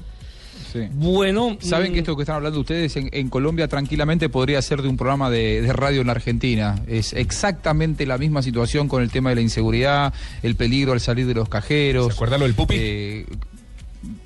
Sí. 0.73 0.89
Bueno, 0.93 1.57
Saben 1.61 1.91
mm, 1.91 1.95
que 1.95 1.99
esto 2.01 2.17
que 2.17 2.23
están 2.23 2.37
hablando 2.37 2.61
ustedes 2.61 2.97
en, 2.97 3.09
en 3.13 3.29
Colombia 3.29 3.69
tranquilamente 3.69 4.29
podría 4.29 4.61
ser 4.63 4.83
de 4.83 4.89
un 4.89 4.97
programa 4.97 5.31
de, 5.31 5.63
de 5.63 5.73
radio 5.73 6.01
en 6.01 6.07
la 6.07 6.13
Argentina. 6.13 6.77
Es 6.87 7.13
exactamente 7.13 8.07
la 8.07 8.19
misma 8.19 8.43
situación 8.43 8.89
con 8.89 9.03
el 9.03 9.11
tema 9.11 9.31
de 9.31 9.37
la 9.37 9.43
inseguridad, 9.43 10.15
el 10.43 10.57
peligro 10.57 10.93
al 10.93 11.01
salir 11.01 11.27
de 11.27 11.35
los 11.35 11.49
cajeros. 11.49 12.15
¿Se 12.15 12.27
lo 12.27 12.39
del 12.39 12.55
Pupi? 12.55 12.75
Eh, 12.79 13.27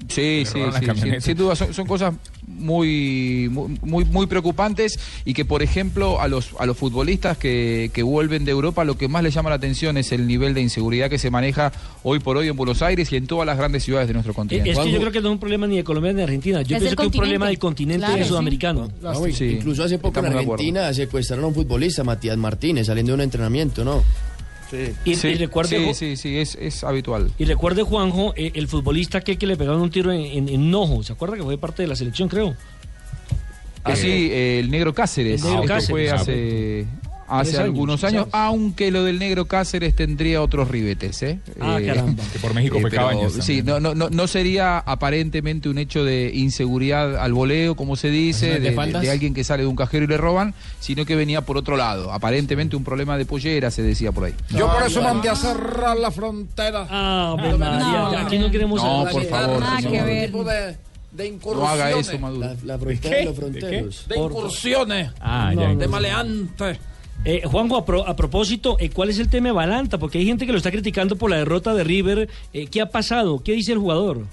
sí, 0.08 0.44
sí, 0.44 0.60
sí, 0.74 1.10
sin, 1.20 1.36
duda 1.36 1.56
son, 1.56 1.72
son 1.74 1.86
cosas 1.86 2.14
muy, 2.46 3.48
muy, 3.50 4.04
muy, 4.04 4.26
preocupantes 4.26 4.98
y 5.24 5.34
que, 5.34 5.44
por 5.44 5.62
ejemplo, 5.62 6.20
a 6.20 6.28
los, 6.28 6.50
a 6.58 6.66
los 6.66 6.76
futbolistas 6.76 7.38
que, 7.38 7.90
que 7.92 8.02
vuelven 8.02 8.44
de 8.44 8.50
Europa, 8.50 8.84
lo 8.84 8.96
que 8.96 9.08
más 9.08 9.22
les 9.22 9.34
llama 9.34 9.50
la 9.50 9.56
atención 9.56 9.96
es 9.96 10.12
el 10.12 10.26
nivel 10.26 10.54
de 10.54 10.60
inseguridad 10.60 11.08
que 11.08 11.18
se 11.18 11.30
maneja 11.30 11.72
hoy 12.02 12.20
por 12.20 12.36
hoy 12.36 12.48
en 12.48 12.56
Buenos 12.56 12.82
Aires 12.82 13.10
y 13.12 13.16
en 13.16 13.26
todas 13.26 13.46
las 13.46 13.56
grandes 13.56 13.84
ciudades 13.84 14.08
de 14.08 14.14
nuestro 14.14 14.34
continente. 14.34 14.70
es 14.70 14.78
que 14.78 14.92
yo 14.92 15.00
creo 15.00 15.12
que 15.12 15.20
no 15.20 15.28
es 15.28 15.32
un 15.32 15.40
problema 15.40 15.66
ni 15.66 15.76
de 15.76 15.84
Colombia 15.84 16.12
ni 16.12 16.18
de 16.18 16.24
Argentina. 16.24 16.62
Yo 16.62 16.76
Es 16.76 16.82
pienso 16.82 16.96
que 16.96 17.02
es 17.02 17.06
un 17.06 17.20
problema 17.20 17.46
del 17.46 17.58
continente 17.58 18.06
Claro, 18.06 18.24
sudamericano. 18.24 18.88
Sí, 19.32 19.44
incluso 19.44 19.84
hace 19.84 19.98
poco 19.98 20.20
en. 20.20 20.26
Argentina 20.26 20.92
secuestraron 20.92 21.44
a 21.44 21.48
un 21.48 21.54
futbolista, 21.54 22.04
Matías 22.04 22.36
Martínez, 22.36 22.86
saliendo 22.86 23.12
de 23.12 23.14
un 23.14 23.20
entrenamiento, 23.22 23.84
¿no? 23.84 24.02
Y, 25.04 25.14
Sí, 25.14 25.28
y 25.28 25.34
recuerde, 25.34 25.78
sí, 25.78 25.84
Jo- 25.86 25.94
sí, 25.94 26.16
sí, 26.16 26.38
es, 26.38 26.56
es 26.60 26.82
habitual. 26.84 27.30
y 27.38 27.44
recuerde, 27.44 27.82
Juanjo, 27.82 28.32
eh, 28.36 28.52
el 28.54 28.66
futbolista 28.68 29.20
que, 29.20 29.36
que 29.36 29.46
le 29.46 29.56
pegaron 29.56 29.80
un 29.82 29.90
tiro 29.90 30.10
en, 30.12 30.48
en, 30.48 30.74
ojo. 30.74 31.02
¿Se 31.02 31.12
acuerda 31.12 31.36
que 31.36 31.42
fue 31.42 31.58
parte 31.58 31.82
de 31.82 31.88
la 31.88 31.96
selección, 31.96 32.28
creo? 32.28 32.56
Ah, 33.84 33.94
sí, 33.96 34.08
eh, 34.32 34.60
el 34.60 34.70
negro 34.70 34.94
Cáceres. 34.94 35.40
El 35.40 35.46
negro 35.46 35.62
Esto 35.64 35.74
Cáceres, 35.74 35.90
fue 35.90 36.10
ah, 36.10 36.14
hace, 36.14 36.86
hace 37.40 37.50
años, 37.56 37.64
algunos 37.64 38.04
años, 38.04 38.26
aunque 38.32 38.90
lo 38.90 39.04
del 39.04 39.18
negro 39.18 39.46
Cáceres 39.46 39.94
tendría 39.96 40.40
otros 40.42 40.68
ribetes. 40.68 41.22
¿eh? 41.22 41.38
Ah, 41.60 41.78
Eh, 41.80 41.86
caramba. 41.86 42.22
Que 42.32 42.38
por 42.38 42.54
México 42.54 42.78
fue 42.80 42.90
pero, 42.90 43.02
Cabañas. 43.02 43.32
Sí, 43.40 43.62
no, 43.62 43.80
no, 43.80 43.94
no, 43.94 44.10
no 44.10 44.26
sería 44.26 44.78
aparentemente 44.78 45.68
un 45.68 45.78
hecho 45.78 46.04
de 46.04 46.30
inseguridad 46.34 47.16
al 47.16 47.32
voleo, 47.32 47.74
como 47.76 47.96
se 47.96 48.10
dice, 48.10 48.46
¿Unas 48.46 48.56
de, 48.58 48.60
de- 48.62 48.68
espaldas? 48.70 49.02
de 49.02 49.10
alguien 49.10 49.34
que 49.34 49.44
sale 49.44 49.62
de 49.62 49.68
un 49.68 49.76
cajero 49.76 50.04
y 50.04 50.08
le 50.08 50.16
roban, 50.16 50.54
sino 50.80 51.04
que 51.04 51.16
venía 51.16 51.40
por 51.42 51.56
otro 51.56 51.76
lado. 51.76 52.12
Aparentemente 52.12 52.76
un 52.76 52.84
problema 52.84 53.16
de 53.18 53.24
pollera, 53.26 53.70
se 53.70 53.82
decía 53.82 54.12
por 54.12 54.24
ahí. 54.24 54.34
Yo 54.50 54.72
por 54.72 54.82
eso 54.86 55.02
mandé 55.02 55.28
a 55.28 55.36
cerrar 55.36 55.96
la 55.96 56.10
frontera. 56.10 56.86
Ah, 56.90 57.36
Ave 57.38 57.56
María, 57.58 58.20
aquí 58.26 58.38
no 58.38 58.50
queremos 58.50 58.82
No, 58.82 59.06
por 59.10 59.24
favor, 59.24 59.60
Nada 59.60 59.78
que 59.82 60.02
ver. 60.02 60.26
tipo 60.26 60.44
de, 60.44 60.76
de 61.12 61.26
incursiones. 61.26 61.62
No 61.62 61.68
haga 61.68 61.90
eso, 61.98 62.18
Maduro. 62.18 62.46
La, 62.46 62.56
la 62.64 62.78
frontera 62.78 63.16
de 63.18 63.24
los 63.24 63.36
fronteros. 63.36 64.04
De 64.08 64.18
incursiones. 64.18 65.10
Ah, 65.20 65.52
No, 65.54 65.60
ya. 65.62 65.68
no, 65.72 65.78
De 65.78 65.88
maleante. 65.88 66.78
Eh, 67.24 67.42
Juanjo, 67.46 67.76
a, 67.78 67.84
pro- 67.86 68.06
a 68.06 68.14
propósito, 68.16 68.76
eh, 68.78 68.90
¿cuál 68.90 69.08
es 69.08 69.18
el 69.18 69.28
tema 69.30 69.46
de 69.48 69.52
Balanta? 69.52 69.96
Porque 69.98 70.18
hay 70.18 70.26
gente 70.26 70.44
que 70.44 70.52
lo 70.52 70.58
está 70.58 70.70
criticando 70.70 71.16
por 71.16 71.30
la 71.30 71.36
derrota 71.38 71.72
de 71.74 71.82
River. 71.82 72.28
Eh, 72.52 72.66
¿Qué 72.66 72.82
ha 72.82 72.90
pasado? 72.90 73.42
¿Qué 73.42 73.52
dice 73.52 73.72
el 73.72 73.78
jugador? 73.78 74.26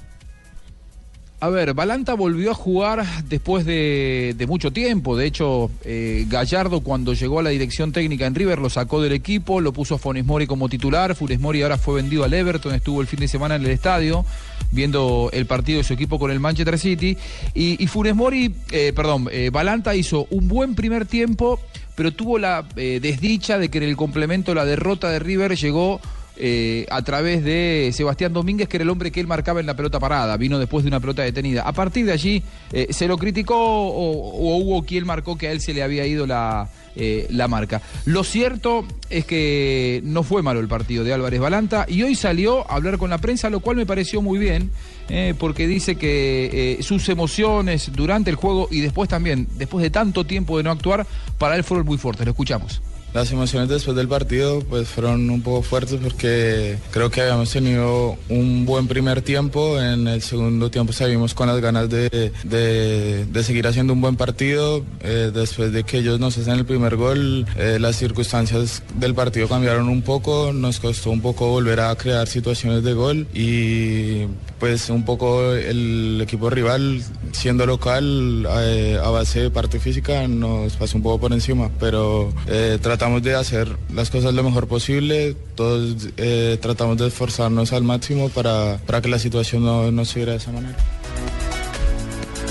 A 1.40 1.50
ver, 1.50 1.74
Balanta 1.74 2.14
volvió 2.14 2.52
a 2.52 2.54
jugar 2.54 3.04
después 3.28 3.66
de, 3.66 4.36
mucho 4.48 4.72
tiempo. 4.72 5.18
De 5.18 5.26
hecho, 5.26 5.72
eh, 5.84 6.26
Gallardo 6.28 6.82
cuando 6.82 7.14
llegó 7.14 7.40
a 7.40 7.44
la 7.44 7.50
dirección 7.50 7.92
técnica 7.92 8.28
en 8.28 8.36
River 8.36 8.60
lo 8.60 8.70
sacó 8.70 9.02
del 9.02 9.14
equipo, 9.14 9.60
lo 9.60 9.74
puso 9.74 9.96
a 9.96 9.98
Funes 9.98 10.24
Mori 10.24 10.46
como 10.46 10.70
titular. 10.70 11.16
Funes 11.16 11.40
Mori 11.40 11.64
ahora 11.64 11.80
fue 11.80 11.96
vendido 11.96 12.26
al 12.26 12.34
Everton, 12.34 12.76
estuvo 12.76 13.02
el 13.02 13.08
fin 13.08 13.22
de 13.22 13.28
semana 13.28 13.56
en 13.56 13.64
el 13.64 13.72
estadio 13.72 14.24
viendo 14.72 15.30
el 15.34 15.48
partido 15.48 15.80
de 15.80 15.84
su 15.84 15.94
equipo 15.94 16.20
con 16.20 16.30
el 16.30 16.40
Manchester 16.40 16.78
City. 16.78 17.18
Y, 17.56 17.88
Funes 17.88 18.16
Mori, 18.16 18.54
perdón, 18.96 19.28
eh, 19.32 19.50
Balanta 19.52 19.96
hizo 19.96 20.28
un 20.30 20.48
buen 20.48 20.76
primer 20.76 21.08
tiempo, 21.08 21.60
pero 22.02 22.14
tuvo 22.14 22.40
la 22.40 22.66
eh, 22.78 22.98
desdicha 23.00 23.60
de 23.60 23.70
que 23.70 23.78
en 23.78 23.84
el 23.84 23.96
complemento 23.96 24.56
la 24.56 24.66
derrota 24.66 25.12
de 25.12 25.20
River 25.20 25.56
llegó 25.56 26.02
eh, 26.36 26.88
a 26.90 27.04
través 27.04 27.44
de 27.44 27.92
Sebastián 27.94 28.34
Domínguez, 28.34 28.68
que 28.68 28.78
era 28.78 28.82
el 28.82 28.90
hombre 28.90 29.12
que 29.12 29.20
él 29.20 29.28
marcaba 29.28 29.60
en 29.60 29.68
la 29.68 29.76
pelota 29.76 30.00
parada, 30.00 30.36
vino 30.36 30.58
después 30.58 30.84
de 30.84 30.88
una 30.88 31.00
pelota 31.00 31.22
detenida. 31.22 31.62
A 31.62 31.74
partir 31.74 32.08
de 32.08 32.12
allí, 32.12 32.42
eh, 32.72 32.88
se 32.90 33.08
lo 33.08 33.20
criticó 33.20 33.56
o, 33.56 34.58
hubo 34.58 34.84
quien 34.84 35.06
marcó 35.06 35.38
que 35.38 35.48
a 35.48 35.52
él 35.52 35.62
se 35.62 35.76
le 35.76 35.84
había 35.84 36.08
ido 36.08 36.26
la, 36.26 36.72
la 36.96 37.48
marca. 37.48 37.84
Lo 38.06 38.24
cierto 38.24 38.84
es 39.12 39.24
que 39.26 40.02
no 40.04 40.24
fue 40.24 40.42
malo 40.42 40.60
el 40.60 40.68
partido 40.68 41.04
de 41.04 41.14
Álvarez 41.14 41.40
Balanta 41.40 41.86
y 41.88 42.02
hoy 42.02 42.16
salió 42.16 42.68
a 42.68 42.78
hablar 42.78 42.98
con 42.98 43.12
la 43.12 43.20
prensa, 43.20 43.52
lo 43.52 43.60
cual 43.60 43.78
me 43.78 43.86
pareció 43.86 44.24
muy 44.24 44.40
bien, 44.40 44.72
eh, 45.12 45.34
porque 45.38 45.68
dice 45.68 45.96
que 45.98 46.78
eh, 46.80 46.84
sus 46.84 47.08
emociones 47.10 47.92
durante 47.94 48.30
el 48.30 48.36
juego 48.38 48.68
y 48.72 48.80
después 48.80 49.10
también, 49.10 49.48
después 49.58 49.84
de 49.84 49.90
tanto 49.90 50.26
tiempo 50.26 50.58
de 50.58 50.64
no 50.64 50.72
actuar, 50.72 51.06
para 51.38 51.56
él 51.56 51.64
fueron 51.64 51.86
muy 51.86 51.98
fuertes. 51.98 52.26
Lo 52.26 52.32
escuchamos. 52.32 52.82
Las 53.14 53.30
emociones 53.34 53.68
después 53.68 53.98
del 53.98 54.08
partido 54.08 54.62
pues 54.62 54.88
fueron 54.88 55.30
un 55.30 55.42
poco 55.42 55.64
fuertes 55.64 56.00
porque 56.02 56.78
creo 56.92 57.12
que 57.12 57.20
habíamos 57.20 57.52
tenido 57.52 58.16
un 58.30 58.66
buen 58.66 58.88
primer 58.88 59.22
tiempo, 59.22 59.82
en 59.82 60.08
el 60.08 60.22
segundo 60.22 60.72
tiempo 60.72 60.94
salimos 60.94 61.34
con 61.34 61.48
las 61.50 61.60
ganas 61.60 61.90
de, 61.90 62.32
de- 62.46 63.44
seguir 63.44 63.68
haciendo 63.68 63.92
un 63.92 64.00
buen 64.00 64.16
partido, 64.16 64.86
Eh, 65.04 65.30
después 65.34 65.74
de 65.74 65.84
que 65.84 65.98
ellos 65.98 66.22
nos 66.22 66.38
hacen 66.38 66.54
el 66.54 66.64
primer 66.66 66.96
gol, 66.96 67.46
las 67.80 67.98
circunstancias 67.98 68.82
del 68.96 69.14
partido 69.14 69.50
cambiaron 69.50 69.90
un 69.90 70.04
poco, 70.04 70.54
nos 70.54 70.80
costó 70.80 71.12
un 71.12 71.20
poco 71.20 71.50
volver 71.50 71.82
a 71.82 71.94
crear 71.98 72.28
situaciones 72.30 72.82
de 72.82 72.94
gol 72.94 73.28
y 73.34 74.22
pues 74.62 74.92
un 74.92 75.04
poco 75.04 75.56
el 75.56 76.22
equipo 76.22 76.52
rival 76.52 77.02
siendo 77.32 77.66
local 77.66 78.48
eh, 78.60 78.96
a 79.04 79.10
base 79.10 79.42
de 79.42 79.50
parte 79.50 79.80
física 79.80 80.28
nos 80.28 80.76
pasó 80.76 80.98
un 80.98 81.04
poco 81.04 81.22
por 81.22 81.34
encima, 81.34 81.72
pero 81.80 82.32
eh, 82.46 82.78
tratamos 82.80 83.24
de 83.24 83.34
hacer 83.34 83.76
las 83.92 84.12
cosas 84.12 84.36
lo 84.36 84.44
mejor 84.44 84.68
posible, 84.68 85.36
todos 85.56 86.10
eh, 86.18 86.60
tratamos 86.62 86.98
de 87.00 87.08
esforzarnos 87.08 87.74
al 87.74 87.84
máximo 87.84 88.30
para, 88.30 88.78
para 88.86 89.02
que 89.02 89.10
la 89.10 89.18
situación 89.18 89.66
no, 89.66 89.92
no 89.92 90.06
siguiera 90.06 90.34
de 90.34 90.38
esa 90.38 90.52
manera. 90.52 90.78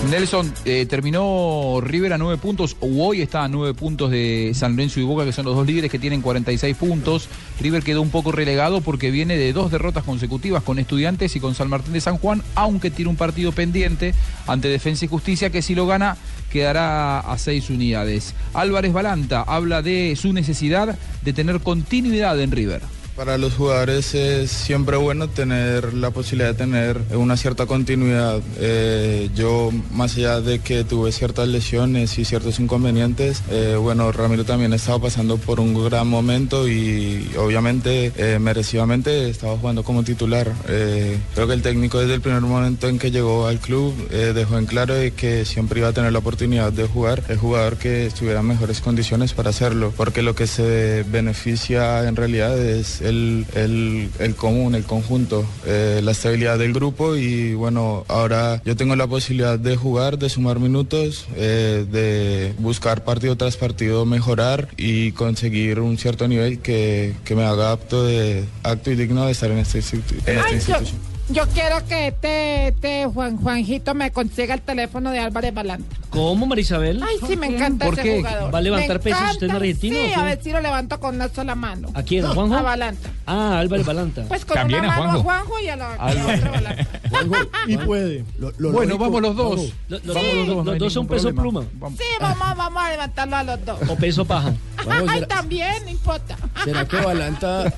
Nelson, 0.08 0.52
eh, 0.64 0.86
terminó 0.86 1.80
River 1.82 2.14
a 2.14 2.18
nueve 2.18 2.38
puntos, 2.38 2.76
o 2.80 3.06
hoy 3.06 3.20
está 3.20 3.44
a 3.44 3.48
nueve 3.48 3.74
puntos 3.74 4.10
de 4.10 4.50
San 4.54 4.72
Lorenzo 4.72 4.98
y 4.98 5.02
Boca, 5.02 5.24
que 5.24 5.32
son 5.32 5.44
los 5.44 5.54
dos 5.54 5.66
líderes 5.66 5.90
que 5.90 5.98
tienen 5.98 6.22
46 6.22 6.74
puntos. 6.76 7.28
River 7.60 7.82
quedó 7.82 8.00
un 8.00 8.10
poco 8.10 8.32
relegado 8.32 8.80
porque 8.80 9.10
viene 9.10 9.36
de 9.36 9.52
dos 9.52 9.70
derrotas 9.70 10.02
consecutivas 10.02 10.62
con 10.62 10.78
Estudiantes 10.78 11.36
y 11.36 11.40
con 11.40 11.54
San 11.54 11.68
Martín 11.68 11.92
de 11.92 12.00
San 12.00 12.16
Juan, 12.16 12.42
aunque 12.54 12.90
tiene 12.90 13.10
un 13.10 13.16
partido 13.16 13.52
pendiente 13.52 14.14
ante 14.46 14.68
Defensa 14.68 15.04
y 15.04 15.08
Justicia, 15.08 15.50
que 15.50 15.62
si 15.62 15.74
lo 15.74 15.86
gana 15.86 16.16
quedará 16.50 17.20
a 17.20 17.38
seis 17.38 17.68
unidades. 17.68 18.34
Álvarez 18.54 18.92
Balanta 18.92 19.42
habla 19.42 19.82
de 19.82 20.16
su 20.16 20.32
necesidad 20.32 20.98
de 21.22 21.32
tener 21.32 21.60
continuidad 21.60 22.40
en 22.40 22.50
River. 22.50 22.82
Para 23.20 23.36
los 23.36 23.52
jugadores 23.52 24.14
es 24.14 24.50
siempre 24.50 24.96
bueno 24.96 25.28
tener 25.28 25.92
la 25.92 26.10
posibilidad 26.10 26.52
de 26.52 26.54
tener 26.54 27.02
una 27.14 27.36
cierta 27.36 27.66
continuidad. 27.66 28.40
Eh, 28.58 29.28
yo, 29.34 29.70
más 29.92 30.16
allá 30.16 30.40
de 30.40 30.60
que 30.60 30.84
tuve 30.84 31.12
ciertas 31.12 31.46
lesiones 31.46 32.18
y 32.18 32.24
ciertos 32.24 32.58
inconvenientes, 32.60 33.42
eh, 33.50 33.76
bueno, 33.78 34.10
Ramiro 34.10 34.46
también 34.46 34.72
estaba 34.72 35.00
pasando 35.00 35.36
por 35.36 35.60
un 35.60 35.84
gran 35.84 36.08
momento 36.08 36.66
y 36.66 37.30
obviamente 37.38 38.10
eh, 38.16 38.38
merecidamente 38.38 39.28
estaba 39.28 39.54
jugando 39.58 39.84
como 39.84 40.02
titular. 40.02 40.50
Creo 40.64 41.46
que 41.46 41.52
el 41.52 41.60
técnico 41.60 41.98
desde 41.98 42.14
el 42.14 42.22
primer 42.22 42.40
momento 42.40 42.88
en 42.88 42.98
que 42.98 43.10
llegó 43.10 43.46
al 43.46 43.58
club 43.58 43.92
dejó 44.08 44.56
en 44.56 44.64
claro 44.64 44.94
de 44.94 45.10
que 45.10 45.44
siempre 45.44 45.80
iba 45.80 45.88
a 45.88 45.92
tener 45.92 46.10
la 46.10 46.20
oportunidad 46.20 46.72
de 46.72 46.86
jugar 46.86 47.22
el 47.28 47.36
jugador 47.36 47.76
que 47.76 48.06
estuviera 48.06 48.40
en 48.40 48.46
mejores 48.46 48.80
condiciones 48.80 49.34
para 49.34 49.50
hacerlo, 49.50 49.92
porque 49.94 50.22
lo 50.22 50.34
que 50.34 50.46
se 50.46 51.04
beneficia 51.06 52.08
en 52.08 52.16
realidad 52.16 52.58
es 52.58 53.02
el, 53.10 53.46
el- 53.54 54.08
el 54.18 54.34
común, 54.34 54.74
el 54.74 54.84
conjunto, 54.84 55.44
eh, 55.66 56.00
la 56.02 56.12
estabilidad 56.12 56.58
del 56.58 56.72
grupo 56.72 57.16
y 57.16 57.52
bueno, 57.54 58.04
ahora 58.08 58.62
yo 58.64 58.74
tengo 58.76 58.96
la 58.96 59.06
posibilidad 59.06 59.58
de 59.58 59.76
jugar, 59.76 60.18
de 60.18 60.28
sumar 60.30 60.58
minutos, 60.58 61.26
eh, 61.36 61.84
de 61.90 62.54
buscar 62.58 63.04
partido 63.04 63.36
tras 63.36 63.56
partido 63.56 64.06
mejorar 64.06 64.68
y 64.76 65.12
conseguir 65.12 65.80
un 65.80 65.98
cierto 65.98 66.26
nivel 66.28 66.60
que, 66.60 67.14
que 67.24 67.34
me 67.34 67.44
haga 67.44 67.72
apto, 67.72 68.04
de, 68.04 68.44
apto 68.62 68.90
y 68.90 68.96
digno 68.96 69.26
de 69.26 69.32
estar 69.32 69.50
en 69.50 69.58
esta, 69.58 69.78
institu- 69.78 70.14
en 70.26 70.38
esta 70.38 70.52
institución. 70.54 71.00
Yo 71.32 71.46
quiero 71.48 71.84
que 71.86 72.08
este, 72.08 72.68
este 72.68 73.06
Juan 73.06 73.36
Juanjito 73.36 73.94
me 73.94 74.10
consiga 74.10 74.54
el 74.54 74.60
teléfono 74.62 75.10
de 75.10 75.18
Álvarez 75.20 75.54
Balanta. 75.54 75.96
¿Cómo, 76.10 76.44
Marisabel? 76.46 77.00
Ay, 77.02 77.16
sí, 77.28 77.36
me 77.36 77.46
encanta 77.46 77.84
¿Por 77.84 77.94
ese 77.94 78.02
qué? 78.02 78.16
jugador. 78.16 78.52
¿Va 78.52 78.58
a 78.58 78.62
levantar 78.62 78.96
Me 78.96 79.02
pesas 79.04 79.30
usted 79.32 79.46
en 79.46 79.50
encanta. 79.50 79.56
argentino 79.56 79.94
Sí, 79.96 80.02
o 80.02 80.08
qué? 80.08 80.14
a 80.14 80.24
ver 80.24 80.42
si 80.42 80.50
lo 80.50 80.60
levanto 80.60 80.98
con 81.00 81.14
una 81.14 81.28
sola 81.28 81.54
mano. 81.54 81.88
¿A 81.94 82.02
quién, 82.02 82.24
a 82.24 82.30
Juanjo? 82.30 82.54
A 82.56 82.62
Balanta. 82.62 83.10
Ah, 83.26 83.58
Álvarez 83.60 83.86
Balanta. 83.86 84.24
Pues 84.26 84.44
con 84.44 84.58
una 84.64 84.82
mano 84.82 85.04
a 85.12 85.14
Juanjo 85.22 85.60
y 85.60 85.68
a 85.68 85.76
la, 85.76 85.92
a 85.94 86.14
la 86.14 86.24
otra 86.26 86.50
Balanta. 86.50 86.86
Y 87.66 87.76
puede. 87.76 88.24
bueno, 88.58 88.98
vamos 88.98 89.22
los 89.22 89.36
dos. 89.36 89.72
Lo- 89.88 89.98
lo- 90.02 90.14
Vamos 90.14 90.34
los 90.34 90.46
dos, 90.46 90.64
los 90.66 90.72
hay 90.74 90.78
dos 90.78 90.92
son 90.92 91.02
ningún 91.04 91.16
peso 91.16 91.34
problema. 91.34 91.60
pluma. 91.78 91.90
Sí, 91.96 92.04
vamos, 92.20 92.56
vamos 92.56 92.82
a 92.82 92.90
levantarlo 92.90 93.36
a 93.36 93.42
los 93.44 93.64
dos. 93.64 93.78
O 93.88 93.96
peso 93.96 94.24
paja. 94.24 94.52
Vamos, 94.86 95.10
Ay, 95.10 95.20
será- 95.20 95.26
también, 95.28 95.84
no 95.84 95.90
importa. 95.90 96.36
¿Será 96.64 96.86
que 96.88 96.96
Balanta, 96.96 97.70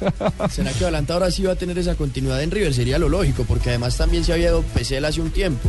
será 0.49 0.73
que 0.73 0.85
Balanta 0.85 1.15
ahora 1.15 1.33
sí 1.33 1.43
va 1.43 1.53
a 1.55 1.57
tener 1.57 1.77
esa 1.77 1.97
continuidad 1.97 2.41
en 2.45 2.53
River? 2.53 2.73
Sería 2.73 2.97
lo 2.97 3.09
lógico, 3.09 3.42
porque 3.45 3.71
además 3.71 3.97
también 3.97 4.25
se 4.25 4.33
había 4.33 4.49
ido 4.49 4.63
Pesela 4.63 5.09
hace 5.09 5.21
un 5.21 5.31
tiempo. 5.31 5.69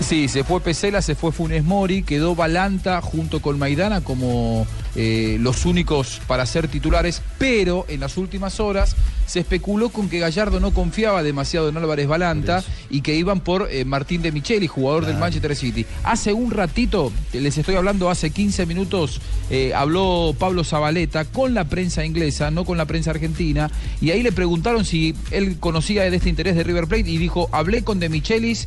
Sí, 0.00 0.28
se 0.28 0.44
fue 0.44 0.60
Pesela, 0.60 1.02
se 1.02 1.14
fue 1.14 1.30
Funes 1.30 1.62
Mori, 1.62 2.02
quedó 2.02 2.34
Balanta 2.34 3.00
junto 3.00 3.40
con 3.40 3.58
Maidana 3.58 4.00
como 4.00 4.66
eh, 4.96 5.36
los 5.40 5.66
únicos 5.66 6.20
para 6.26 6.46
ser 6.46 6.66
titulares, 6.68 7.22
pero 7.38 7.84
en 7.88 8.00
las 8.00 8.16
últimas 8.16 8.58
horas 8.58 8.96
se 9.26 9.40
especuló 9.40 9.90
con 9.90 10.08
que 10.08 10.18
Gallardo 10.18 10.58
no 10.58 10.72
confiaba 10.72 11.22
demasiado 11.22 11.68
en 11.68 11.76
Álvarez 11.76 12.08
Balanta 12.08 12.64
y 12.88 13.02
que 13.02 13.14
iban 13.14 13.38
por 13.38 13.68
eh, 13.70 13.84
Martín 13.84 14.22
de 14.22 14.32
Micheli, 14.32 14.66
jugador 14.66 15.06
del 15.06 15.18
Manchester 15.18 15.54
City. 15.54 15.86
Hace 16.02 16.32
un 16.32 16.50
ratito, 16.50 17.12
les 17.32 17.56
estoy 17.56 17.76
hablando, 17.76 18.10
hace 18.10 18.30
15 18.30 18.66
minutos, 18.66 19.20
eh, 19.50 19.72
habló 19.74 20.34
Pablo 20.36 20.64
Zabaleta 20.64 21.26
con 21.26 21.54
la 21.54 21.66
prensa 21.68 22.04
inglesa, 22.04 22.50
no 22.50 22.64
con 22.64 22.76
la 22.76 22.86
prensa 22.86 23.12
argentina, 23.12 23.70
y 24.00 24.10
ahí 24.10 24.24
le 24.24 24.32
preguntaron 24.32 24.84
si 24.84 25.14
él 25.30 25.58
conocía 25.60 26.10
de 26.10 26.16
este 26.16 26.28
interés 26.28 26.56
de 26.56 26.64
River 26.64 26.88
Plate 26.88 27.08
y 27.08 27.18
dijo, 27.18 27.48
hablé 27.52 27.84
con 27.84 28.00
de 28.00 28.08
Michelis, 28.08 28.66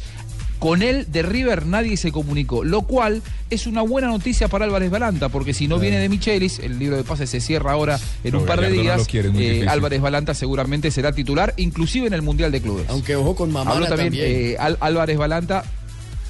con 0.63 0.81
él 0.81 1.07
de 1.11 1.23
River 1.23 1.65
nadie 1.65 1.97
se 1.97 2.13
comunicó, 2.13 2.63
lo 2.63 2.83
cual 2.83 3.21
es 3.49 3.67
una 3.67 3.81
buena 3.81 4.07
noticia 4.07 4.47
para 4.47 4.63
Álvarez 4.63 4.89
Balanta, 4.89 5.27
porque 5.27 5.53
si 5.53 5.67
no 5.67 5.77
viene 5.77 5.97
de 5.97 6.07
Michelis, 6.07 6.59
el 6.59 6.79
libro 6.79 6.95
de 6.95 7.03
pases 7.03 7.29
se 7.29 7.41
cierra 7.41 7.73
ahora 7.73 7.99
en 8.23 8.31
No, 8.31 8.39
un 8.39 8.45
par 8.45 8.61
de 8.61 8.69
no 8.69 8.81
días, 8.81 9.05
quiere, 9.05 9.29
eh. 9.35 9.67
Álvarez 9.67 9.99
Balanta 9.99 10.33
seguramente 10.33 10.89
será 10.89 11.11
titular, 11.11 11.53
inclusive 11.57 12.07
en 12.07 12.13
el 12.13 12.21
Mundial 12.21 12.53
de 12.53 12.61
Clubes. 12.61 12.85
Aunque 12.87 13.17
ojo 13.17 13.35
con 13.35 13.51
Mamana 13.51 13.71
Habló 13.75 13.87
también, 13.87 14.11
también. 14.13 14.31
eh, 14.53 14.55
Al- 14.57 14.77
Álvarez 14.79 15.17
Balanta, 15.17 15.65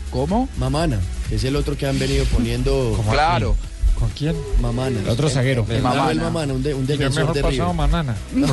¿cómo? 0.09 0.49
Mamana, 0.57 0.99
que 1.29 1.35
es 1.35 1.43
el 1.43 1.55
otro 1.55 1.77
que 1.77 1.85
han 1.85 1.99
venido 1.99 2.25
poniendo. 2.25 2.99
Claro. 3.11 3.55
¿Con 3.99 4.09
quién? 4.17 4.35
Mamana. 4.59 4.99
El 4.99 5.09
otro 5.09 5.29
zaguero. 5.29 5.63
El, 5.69 5.83
Mamana. 5.83 6.01
Mamana. 6.01 6.23
Mamana, 6.23 6.53
un, 6.53 6.63
de- 6.63 6.73
un 6.73 6.87
defensor 6.87 7.21
mejor 7.21 7.35
de 7.35 7.41
pasado. 7.43 7.73
Manana. 7.75 8.15
No, 8.33 8.47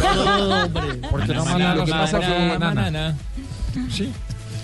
hombre. 0.65 1.09
Porque 1.11 1.33
no 1.33 1.45
Manana, 1.47 1.75
Lo 1.75 1.85
que 1.87 1.91
pasa 1.91 2.21
Manana, 2.21 2.49
fue 2.49 2.59
Manana. 2.59 3.17
Sí. 3.91 4.13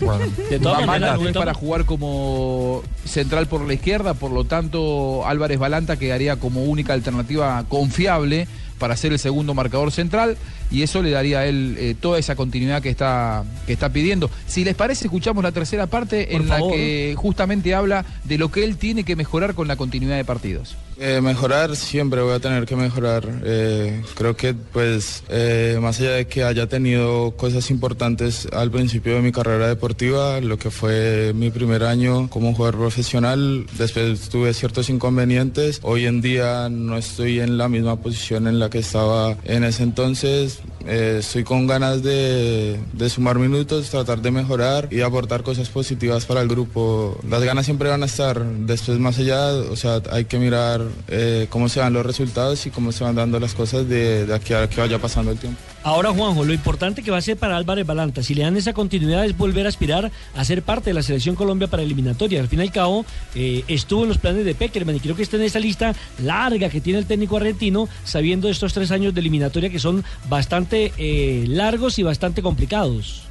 De 0.51 0.59
todas 0.59 0.81
Mamana 0.81 0.87
maneras, 0.87 1.17
fue 1.17 1.27
de 1.29 1.33
para 1.33 1.55
jugar 1.55 1.85
como 1.85 2.83
central 3.05 3.47
por 3.47 3.67
la 3.67 3.75
izquierda, 3.75 4.15
por 4.15 4.31
lo 4.31 4.45
tanto 4.45 5.27
Álvarez 5.27 5.59
Balanta 5.59 5.97
quedaría 5.97 6.37
como 6.37 6.65
única 6.65 6.93
alternativa 6.93 7.65
confiable 7.69 8.47
para 8.79 8.97
ser 8.97 9.13
el 9.13 9.19
segundo 9.19 9.55
marcador 9.55 9.93
central 9.93 10.37
y 10.71 10.83
eso 10.83 11.03
le 11.03 11.11
daría 11.11 11.41
a 11.41 11.47
él 11.47 11.77
eh, 11.79 11.95
toda 11.99 12.19
esa 12.19 12.35
continuidad 12.35 12.83
que 12.83 12.91
está, 12.91 13.45
que 13.67 13.73
está 13.73 13.91
pidiendo. 13.91 14.31
Si 14.47 14.65
les 14.65 14.75
parece, 14.75 15.07
escuchamos 15.07 15.43
la 15.43 15.53
tercera 15.53 15.87
parte 15.87 16.29
Por 16.31 16.41
en 16.41 16.49
favor. 16.49 16.71
la 16.71 16.77
que 16.77 17.15
justamente 17.17 17.75
habla 17.75 18.05
de 18.25 18.39
lo 18.39 18.51
que 18.51 18.65
él 18.65 18.77
tiene 18.77 19.05
que 19.05 19.17
mejorar 19.17 19.55
con 19.55 19.69
la 19.69 19.77
continuidad 19.77 20.17
de 20.17 20.25
partidos. 20.25 20.77
Eh, 20.99 21.21
mejorar 21.21 21.77
siempre 21.77 22.23
voy 22.23 22.35
a 22.35 22.41
tener 22.41 22.65
que 22.65 22.75
mejorar. 22.75 23.29
Eh, 23.45 24.03
creo 24.15 24.35
que 24.35 24.55
pues 24.55 25.25
eh, 25.29 25.79
más 25.81 26.01
allá 26.01 26.13
de 26.13 26.27
que 26.27 26.43
haya 26.43 26.69
tenido 26.69 27.33
cosas 27.33 27.71
importantes 27.71 28.49
al 28.51 28.71
principio 28.71 29.15
de 29.15 29.21
mi 29.21 29.31
carrera 29.31 29.69
deportiva, 29.69 30.41
lo 30.41 30.59
que 30.59 30.71
fue 30.71 31.33
mi 31.35 31.51
primer 31.51 31.85
año 31.85 32.31
como 32.31 32.55
jugador 32.55 32.79
profesional, 32.79 33.67
después 33.77 34.31
tuve 34.31 34.55
ciertos 34.55 34.89
inconvenientes. 34.89 35.81
Hoy 35.83 36.07
en 36.07 36.23
día 36.23 36.69
no 36.71 36.97
estoy 36.97 37.41
en 37.41 37.59
la 37.59 37.69
misma 37.69 37.97
posición 37.97 38.47
en 38.47 38.59
la 38.59 38.66
que 38.71 38.79
estaba 38.79 39.37
en 39.45 39.65
ese 39.65 39.83
entonces. 39.83 40.61
Eh, 40.87 41.17
estoy 41.21 41.45
con 41.45 41.67
ganas 41.67 42.03
de, 42.03 42.79
sumar 43.09 43.39
minutos, 43.39 43.91
tratar 43.91 44.23
de 44.23 44.31
mejorar 44.31 44.89
y 44.91 45.01
aportar 45.01 45.43
cosas 45.43 45.69
positivas 45.69 46.27
para 46.27 46.43
el 46.43 46.49
grupo. 46.49 47.19
Las 47.29 47.43
ganas 47.43 47.65
siempre 47.65 47.89
van 47.89 48.03
a 48.03 48.07
estar. 48.07 48.45
Después, 48.45 48.99
más 48.99 49.19
allá, 49.19 49.53
o 49.55 49.77
sea, 49.77 50.03
hay 50.11 50.27
que 50.27 50.39
mirar 50.39 50.83
eh, 51.09 51.47
cómo 51.51 51.69
se 51.69 51.81
van 51.81 51.93
los 51.93 52.07
resultados 52.07 52.67
y 52.67 52.71
cómo 52.71 52.93
se 52.93 53.05
van 53.05 53.17
dando 53.17 53.41
las 53.41 53.55
cosas 53.55 53.89
de 53.89 54.27
aquí 54.35 54.55
a 54.55 54.69
que 54.69 54.81
vaya 54.81 54.99
pasando 54.99 55.33
el 55.33 55.39
tiempo. 55.39 55.61
Ahora, 55.87 56.11
Juanjo, 56.11 56.45
lo 56.45 56.53
importante 56.53 57.01
que 57.01 57.13
va 57.13 57.19
a 57.19 57.21
ser 57.21 57.37
para 57.37 57.57
Álvarez 57.57 57.87
Balanta, 57.87 58.21
si 58.21 58.35
le 58.35 58.43
dan 58.43 58.57
esa 58.57 58.73
continuidad, 58.73 59.25
es 59.25 59.39
volver 59.39 59.67
a 59.67 59.69
aspirar 59.69 60.11
a 60.35 60.45
ser 60.45 60.63
parte 60.63 60.91
de 60.91 60.95
la 60.95 61.03
selección 61.05 61.37
Colombia 61.37 61.69
para 61.69 61.85
eliminatoria. 61.85 62.41
Al 62.41 62.49
fin 62.49 62.59
y 62.59 62.63
al 62.63 62.73
cabo, 62.73 63.07
eh, 63.37 63.63
estuvo 63.69 64.03
en 64.03 64.09
los 64.09 64.19
planes 64.19 64.45
de 64.45 64.57
Peckerman 64.57 64.97
y 64.97 64.99
creo 64.99 65.15
que 65.15 65.23
está 65.23 65.37
en 65.37 65.45
esa 65.45 65.61
lista 65.61 65.95
larga 66.21 66.71
que 66.71 66.81
tiene 66.81 66.99
el 66.99 67.07
técnico 67.07 67.37
argentino, 67.37 67.89
sabiendo 68.03 68.49
estos 68.49 68.75
tres 68.75 68.91
años 68.91 69.15
de 69.15 69.21
eliminatoria 69.21 69.71
que 69.71 69.79
son 69.79 70.03
bastante 70.29 70.93
eh, 70.99 71.45
largos 71.47 72.01
y 72.01 72.03
bastante 72.03 72.43
complicados. 72.43 73.26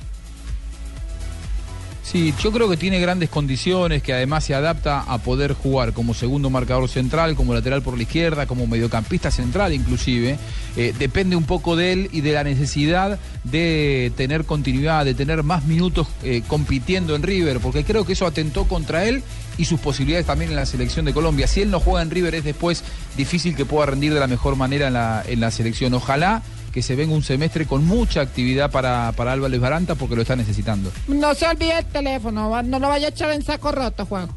Sí, 2.06 2.36
yo 2.40 2.52
creo 2.52 2.70
que 2.70 2.78
tiene 2.78 3.00
grandes 3.00 3.30
condiciones, 3.30 4.04
que 4.04 4.14
además 4.14 4.44
se 4.44 4.54
adapta 4.54 5.02
a 5.02 5.18
poder 5.18 5.54
jugar 5.54 5.92
como 5.92 6.14
segundo 6.14 6.52
marcador 6.52 6.88
central, 6.88 7.36
como 7.36 7.56
lateral 7.56 7.82
por 7.82 7.98
la 7.98 8.04
izquierda, 8.04 8.46
como 8.46 8.68
mediocampista 8.68 9.32
central 9.32 9.74
inclusive. 9.74 10.38
Eh, 10.78 10.94
depende 11.00 11.36
un 11.36 11.46
poco 11.46 11.76
de 11.76 11.94
él 11.94 12.10
y 12.12 12.22
de 12.22 12.34
la 12.34 12.44
necesidad 12.44 13.18
de 13.44 14.14
tener 14.16 14.46
continuidad, 14.46 15.04
de 15.04 15.16
tener 15.16 15.42
más 15.42 15.66
minutos 15.66 16.08
eh, 16.22 16.44
compitiendo 16.48 17.16
en 17.16 17.24
River, 17.24 17.60
porque 17.60 17.84
creo 17.84 18.06
que 18.06 18.14
eso 18.14 18.28
atentó 18.28 18.66
contra 18.66 19.06
él 19.06 19.24
y 19.58 19.66
sus 19.66 19.80
posibilidades 19.80 20.28
también 20.28 20.52
en 20.52 20.58
la 20.58 20.68
selección 20.68 21.06
de 21.06 21.14
Colombia. 21.14 21.48
Si 21.48 21.62
él 21.62 21.72
no 21.72 21.80
juega 21.80 22.04
en 22.04 22.12
River 22.12 22.36
es 22.36 22.44
después 22.44 22.84
difícil 23.18 23.56
que 23.56 23.66
pueda 23.66 23.88
rendir 23.88 24.14
de 24.14 24.20
la 24.20 24.28
mejor 24.28 24.56
manera 24.58 24.88
en 24.88 24.94
la, 24.94 25.24
en 25.28 25.40
la 25.40 25.50
selección. 25.50 25.92
Ojalá 25.96 26.44
que 26.76 26.82
se 26.82 26.94
venga 26.98 27.16
un 27.16 27.24
semestre 27.24 27.66
con 27.66 27.86
mucha 27.86 28.20
actividad 28.20 28.70
para, 28.70 29.14
para 29.14 29.32
Álvarez 29.32 29.62
Baranta 29.62 29.96
porque 29.96 30.18
lo 30.18 30.24
está 30.24 30.36
necesitando. 30.36 30.92
No 31.08 31.34
se 31.34 31.48
olvide 31.48 31.80
el 31.80 31.86
teléfono, 31.86 32.62
no 32.64 32.80
lo 32.80 32.90
vaya 32.90 33.08
a 33.08 33.10
echar 33.12 33.32
en 33.32 33.42
saco 33.44 33.72
roto, 33.72 34.06
Juanjo. 34.06 34.36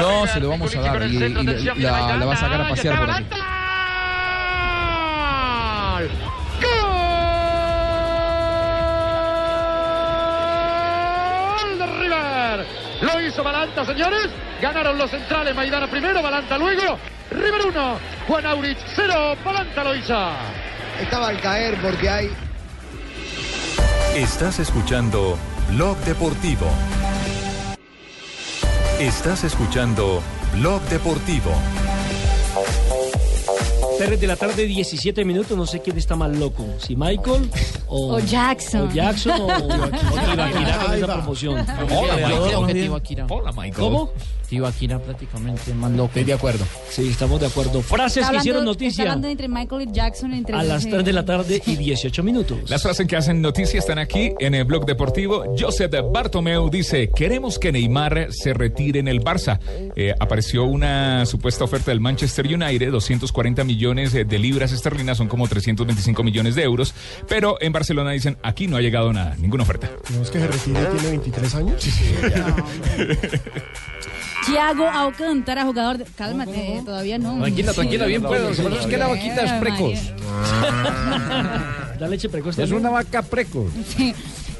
No, 0.00 0.24
se 0.28 0.38
lo 0.38 0.50
vamos 0.50 0.72
a 0.76 0.80
dar 0.82 1.02
y, 1.10 1.16
y 1.16 1.18
la, 1.18 2.06
la- 2.06 2.16
la 2.16 2.26
va 2.26 2.32
a 2.34 2.36
sacar 2.36 2.60
a 2.60 2.68
pasear 2.68 2.96
por 3.00 3.10
aquí. 3.10 3.24
Lo 13.00 13.20
hizo 13.20 13.42
Balanta, 13.42 13.84
señores. 13.84 14.28
Ganaron 14.60 14.96
los 14.98 15.10
centrales. 15.10 15.54
Maidana 15.54 15.86
primero, 15.88 16.22
Balanta 16.22 16.56
luego. 16.58 16.98
River 17.30 17.66
1, 17.66 17.98
Juan 18.28 18.46
Aurich 18.46 18.78
0, 18.96 19.36
Balanta 19.44 19.84
lo 19.84 19.94
hizo. 19.94 20.30
Estaba 21.00 21.28
al 21.28 21.40
caer 21.40 21.76
porque 21.82 22.08
hay 22.08 22.30
Estás 24.14 24.60
escuchando 24.60 25.36
Blog 25.70 25.96
Deportivo. 26.04 26.70
Estás 29.00 29.42
escuchando 29.42 30.22
Blog 30.52 30.80
Deportivo. 30.82 31.50
3 33.98 34.20
de 34.20 34.26
la 34.26 34.36
tarde, 34.36 34.66
17 34.66 35.24
minutos. 35.24 35.56
No 35.56 35.66
sé 35.66 35.80
quién 35.80 35.96
está 35.98 36.16
más 36.16 36.36
loco. 36.36 36.66
Si 36.78 36.96
Michael 36.96 37.48
o, 37.86 38.14
O 38.14 38.18
Jackson. 38.20 38.88
O 38.88 38.92
Jackson 38.92 39.40
o, 39.40 39.46
Tibaquirá 40.26 40.78
con 40.78 40.94
esa 40.94 41.06
promoción. 41.14 41.66
Hola, 43.30 43.52
Michael. 43.52 43.72
¿Cómo? 43.74 44.12
Tibaquirá 44.48 44.98
prácticamente 45.00 45.72
más 45.74 45.90
loco. 45.92 46.08
Estoy 46.08 46.24
de 46.24 46.32
acuerdo. 46.34 46.64
Sí, 46.90 47.08
estamos 47.08 47.40
de 47.40 47.46
acuerdo. 47.46 47.80
Frases 47.82 48.28
que 48.28 48.36
hicieron 48.36 48.64
noticia 48.64 49.04
hablando 49.04 49.28
entre 49.28 49.48
Michael 49.48 49.88
y 49.88 49.92
Jackson. 49.92 50.32
Entre 50.32 50.54
a 50.54 50.62
las 50.62 50.82
ese- 50.82 50.90
3 50.90 51.04
de 51.04 51.12
la 51.12 51.24
tarde 51.24 51.62
y 51.66 51.76
18 51.76 52.22
minutos. 52.22 52.58
Las 52.70 52.82
frases 52.82 53.06
que 53.06 53.16
hacen 53.16 53.40
noticia 53.40 53.78
están 53.78 53.98
aquí 53.98 54.32
en 54.40 54.54
el 54.54 54.64
blog 54.64 54.84
deportivo. 54.86 55.44
Joseph 55.58 55.92
Bartomeu 56.12 56.68
dice, 56.68 57.10
queremos 57.10 57.58
que 57.58 57.72
Neymar 57.72 58.28
se 58.32 58.52
retire 58.54 59.00
en 59.00 59.08
el 59.08 59.20
Barça. 59.22 59.58
Eh, 59.96 60.14
apareció 60.18 60.64
una 60.64 61.24
supuesta 61.26 61.64
oferta 61.64 61.90
del 61.90 62.00
Manchester 62.00 62.46
United, 62.46 62.90
240 62.90 63.64
millones 63.64 63.83
de 63.92 64.24
de 64.24 64.38
libras 64.38 64.72
esterlinas, 64.72 65.18
son 65.18 65.28
como 65.28 65.46
325 65.46 66.22
millones 66.22 66.54
de 66.54 66.62
euros. 66.62 66.94
Pero 67.28 67.58
en 67.60 67.72
Barcelona 67.72 68.12
dicen, 68.12 68.38
aquí 68.42 68.66
no 68.66 68.76
ha 68.76 68.80
llegado 68.80 69.12
nada, 69.12 69.36
ninguna 69.38 69.64
oferta. 69.64 69.90
¿No 70.14 70.22
es 70.22 70.30
que 70.30 70.40
se 70.40 70.46
retire 70.46 70.86
tiene 70.86 71.10
23 71.10 71.54
años? 71.56 71.84
Thiago 74.46 74.88
Alcántara, 74.88 75.64
jugador 75.64 75.98
de... 75.98 76.04
Cálmate, 76.04 76.76
eh, 76.76 76.82
todavía 76.84 77.18
no. 77.18 77.40
Tranquila, 77.40 77.72
tranquila, 77.72 78.06
bien 78.06 78.22
puedo. 78.22 78.50
Es 78.50 78.86
que 78.86 78.96
la 78.96 79.08
vaquita 79.08 79.42
es 79.42 79.52
precoz. 79.52 79.98
La 82.00 82.08
leche 82.08 82.28
precoz. 82.28 82.58
Es 82.58 82.72
una 82.72 82.90
vaca 82.90 83.22
precoz. 83.22 83.70
Sí. 83.96 84.12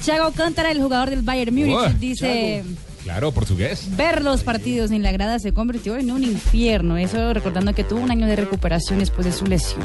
Thiago 0.03 0.27
Alcántara, 0.27 0.71
el 0.71 0.81
jugador 0.81 1.11
del 1.11 1.23
Bayern 1.23 1.55
Múnich, 1.55 1.99
dice... 1.99 2.63
Claro, 3.05 3.33
portugués. 3.33 3.87
Ver 3.97 4.23
los 4.23 4.43
partidos 4.43 4.91
en 4.91 5.03
la 5.03 5.13
grada 5.13 5.39
se 5.39 5.53
convirtió 5.53 5.97
en 5.97 6.11
un 6.11 6.25
infierno. 6.25 6.97
Eso 6.97 7.35
recordando 7.35 7.75
que 7.75 7.85
tuvo 7.85 8.01
un 8.01 8.11
año 8.11 8.27
de 8.27 8.35
recuperación 8.35 8.99
después 8.99 9.27
de 9.27 9.33
su 9.33 9.45
lesión. 9.45 9.83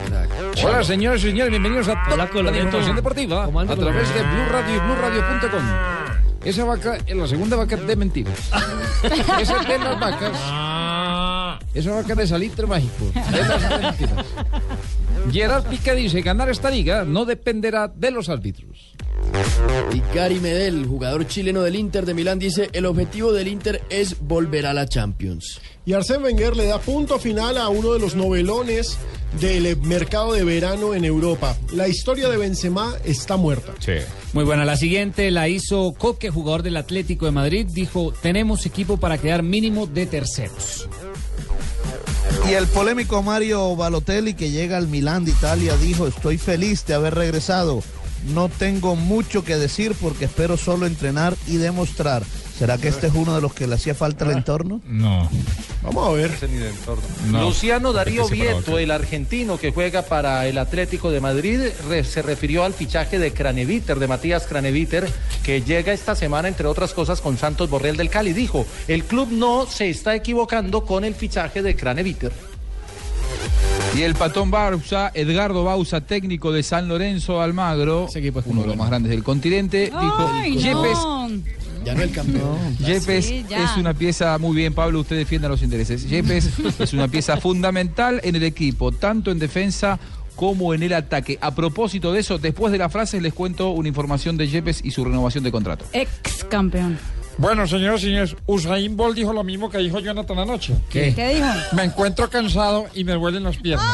Hola, 0.64 0.86
señores 0.86 1.22
y 1.24 1.28
señores, 1.28 1.52
bienvenidos 1.52 1.90
a 1.90 2.02
toda 2.06 2.16
la 2.16 2.58
información 2.58 2.96
deportiva 2.96 3.44
a 3.44 3.76
través 3.76 4.14
de. 4.14 4.22
Blue 4.22 4.46
Radio 4.50 4.76
y 4.76 4.80
BlueRadio.com. 4.80 5.64
Esa 6.46 6.64
vaca 6.64 6.98
es 7.06 7.16
la 7.16 7.28
segunda 7.28 7.58
vaca 7.58 7.76
de 7.76 7.96
mentiras. 7.98 8.50
Esa 9.42 9.60
de 9.60 9.80
las 9.80 10.00
vacas. 10.00 10.79
Vaca 11.74 12.16
de 12.16 12.28
salitre 12.28 12.68
mágico. 12.68 13.06
De 13.14 13.22
de 13.32 13.84
mentiras. 13.84 14.26
Gerard 15.32 15.66
Piqué 15.66 15.96
dice, 15.96 16.22
ganar 16.22 16.50
esta 16.50 16.72
liga 16.72 17.04
no 17.04 17.26
dependerá 17.26 17.88
de 17.88 18.12
los 18.12 18.30
árbitros. 18.30 18.94
Y 19.94 20.02
Gary 20.16 20.40
Medel, 20.40 20.86
jugador 20.88 21.28
chileno 21.28 21.62
del 21.62 21.76
Inter 21.76 22.06
de 22.06 22.14
Milán, 22.14 22.40
dice, 22.40 22.70
el 22.74 22.86
objetivo 22.86 23.32
del 23.32 23.48
Inter 23.48 23.82
es 23.90 24.20
volver 24.20 24.66
a 24.66 24.74
la 24.74 24.88
Champions. 24.88 25.60
Y 25.86 25.94
Arsène 25.94 26.24
Wenger 26.24 26.56
le 26.56 26.66
da 26.66 26.80
punto 26.80 27.20
final 27.20 27.58
a 27.58 27.70
uno 27.70 27.94
de 27.94 28.00
los 28.00 28.16
novelones 28.16 28.98
del 29.40 29.78
mercado 29.78 30.34
de 30.34 30.44
verano 30.44 30.96
en 30.96 31.06
Europa. 31.06 31.58
La 31.74 31.88
historia 31.88 32.30
de 32.30 32.38
Benzema 32.38 32.96
está 33.04 33.38
muerta. 33.38 33.74
Muy 34.34 34.44
buena, 34.44 34.66
la 34.66 34.78
siguiente 34.78 35.30
la 35.32 35.48
hizo 35.48 35.94
Coque, 35.98 36.30
jugador 36.30 36.64
del 36.64 36.78
Atlético 36.78 37.26
de 37.26 37.32
Madrid. 37.32 37.68
Dijo, 37.70 38.14
tenemos 38.22 38.66
equipo 38.66 38.98
para 38.98 39.18
quedar 39.18 39.44
mínimo 39.44 39.86
de 39.86 40.06
terceros. 40.06 40.88
Y 42.50 42.54
el 42.54 42.68
polémico 42.68 43.22
Mario 43.22 43.76
Balotelli 43.76 44.34
que 44.34 44.50
llega 44.50 44.78
al 44.78 44.88
Milán 44.88 45.26
de 45.26 45.32
Italia 45.32 45.76
dijo, 45.78 46.08
estoy 46.08 46.38
feliz 46.38 46.86
de 46.86 46.96
haber 46.96 47.16
regresado. 47.16 47.84
No 48.28 48.50
tengo 48.50 48.96
mucho 48.96 49.44
que 49.44 49.56
decir 49.58 49.96
porque 50.00 50.26
espero 50.26 50.58
solo 50.58 50.86
entrenar 50.86 51.36
y 51.48 51.58
demostrar. 51.58 52.24
¿Será 52.58 52.78
que 52.78 52.90
este 52.90 53.08
es 53.08 53.14
uno 53.16 53.34
de 53.34 53.40
los 53.42 53.54
que 53.54 53.68
le 53.68 53.76
hacía 53.76 53.96
falta 53.96 54.26
al 54.26 54.32
entorno? 54.32 54.82
No. 54.86 55.30
Vamos 55.82 56.10
a 56.10 56.12
ver. 56.12 56.30
No. 57.32 57.42
Luciano 57.44 57.94
Darío 57.94 58.28
Vieto, 58.28 58.78
el 58.78 58.92
argentino 58.92 59.58
que 59.58 59.72
juega 59.72 60.02
para 60.02 60.46
el 60.46 60.58
Atlético 60.58 61.10
de 61.10 61.22
Madrid, 61.22 61.62
re- 61.88 62.04
se 62.04 62.22
refirió 62.22 62.66
al 62.66 62.74
fichaje 62.74 63.18
de 63.18 63.32
Craneviter, 63.32 63.98
de 63.98 64.08
Matías 64.08 64.46
Craneviter, 64.46 65.10
que 65.42 65.62
llega 65.62 65.94
esta 65.94 66.16
semana, 66.16 66.50
entre 66.50 66.68
otras 66.68 66.94
cosas, 66.94 67.22
con 67.22 67.38
Santos 67.38 67.70
Borrell 67.70 67.96
del 67.96 68.10
Cali. 68.10 68.34
Dijo, 68.34 68.66
el 68.90 69.06
club 69.06 69.30
no 69.32 69.66
se 69.66 69.90
está 69.90 70.14
equivocando 70.14 70.84
con 70.84 71.06
el 71.06 71.16
fichaje 71.16 71.62
de 71.62 71.78
Craneviter. 71.78 72.34
Y 73.96 74.04
el 74.04 74.16
patón 74.16 74.52
Bausa, 74.52 75.12
Edgardo 75.14 75.64
Bausa, 75.64 76.02
técnico 76.02 76.52
de 76.52 76.64
San 76.64 76.88
Lorenzo 76.88 77.42
Almagro, 77.42 78.08
uno 78.46 78.62
de 78.62 78.68
los 78.68 78.78
más 78.78 78.90
grandes 78.90 79.10
del 79.10 79.24
continente, 79.24 79.86
dijo, 79.86 80.30
Ay, 80.32 80.56
Yepes, 80.58 80.98
no. 80.98 81.30
Ya 81.84 81.96
no 81.96 82.04
el 82.04 82.12
campeón. 82.12 82.78
Yepes 82.80 83.26
Sí, 83.26 83.46
ya. 83.50 83.64
es 83.64 83.78
una 83.78 83.94
pieza, 83.94 84.38
muy 84.38 84.56
bien 84.56 84.74
Pablo, 84.74 85.00
usted 85.00 85.18
defienda 85.18 85.50
los 85.50 85.64
intereses. 85.64 86.08
Yepes 86.08 86.50
es 86.80 86.94
una 86.94 87.08
pieza 87.08 87.38
fundamental 87.38 88.22
en 88.24 88.36
el 88.36 88.44
equipo, 88.44 88.92
tanto 88.92 89.32
en 89.32 89.40
defensa 89.40 90.00
como 90.36 90.74
en 90.74 90.84
el 90.84 90.94
ataque. 90.94 91.38
A 91.42 91.54
propósito 91.54 92.14
de 92.14 92.20
eso, 92.22 92.38
después 92.38 92.72
de 92.72 92.78
las 92.78 92.92
frases 92.92 93.22
les 93.22 93.34
cuento 93.34 93.72
una 93.72 93.90
información 93.90 94.38
de 94.38 94.48
Yepes 94.48 94.82
y 94.84 94.92
su 94.92 95.04
renovación 95.04 95.44
de 95.44 95.52
contrato. 95.52 95.84
Ex 95.92 96.46
campeón. 96.46 96.98
Bueno, 97.40 97.66
señores 97.68 98.02
y 98.02 98.08
señores, 98.08 98.36
Usain 98.48 98.98
Bolt 98.98 99.16
dijo 99.16 99.32
lo 99.32 99.46
mismo 99.46 99.70
que 99.70 99.78
dijo 99.78 100.00
Jonathan 100.00 100.40
anoche. 100.40 100.76
¿Qué? 100.90 101.14
¿Qué 101.16 101.36
dijo? 101.36 101.48
Me 101.72 101.86
encuentro 101.86 102.30
cansado 102.30 102.88
y 102.94 103.06
me 103.06 103.14
duelen 103.14 103.44
las 103.44 103.56
piernas. 103.56 103.88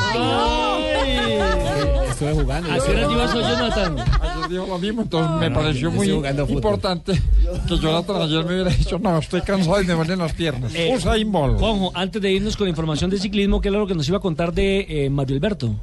Estuve 2.09 2.33
jugando. 2.33 2.71
¿A 2.71 2.79
qué 2.83 2.91
hora 2.91 3.31
Jonathan? 3.31 3.99
Ayer 3.99 4.49
dijo 4.49 4.65
lo 4.65 4.79
mismo, 4.79 5.01
entonces 5.03 5.39
me 5.39 5.49
no, 5.51 5.59
pareció 5.59 5.91
muy 5.91 6.09
importante 6.09 7.21
que 7.67 7.77
Jonathan 7.77 8.21
ayer 8.23 8.45
me 8.45 8.53
hubiera 8.55 8.71
dicho, 8.71 8.97
no, 8.97 9.19
estoy 9.19 9.41
cansado 9.41 9.79
y 9.79 9.85
me 9.85 9.93
duelen 9.93 10.19
las 10.19 10.33
piernas. 10.33 10.73
Eh, 10.73 10.95
Usain 10.95 11.31
Bolt. 11.31 11.59
Juanjo, 11.59 11.91
antes 11.93 12.19
de 12.21 12.31
irnos 12.31 12.57
con 12.57 12.67
información 12.67 13.11
de 13.11 13.19
ciclismo, 13.19 13.61
¿qué 13.61 13.69
era 13.69 13.77
lo 13.77 13.85
que 13.85 13.93
nos 13.93 14.07
iba 14.07 14.17
a 14.17 14.21
contar 14.21 14.53
de 14.53 14.87
eh, 14.89 15.09
Mario 15.11 15.35
Alberto? 15.35 15.75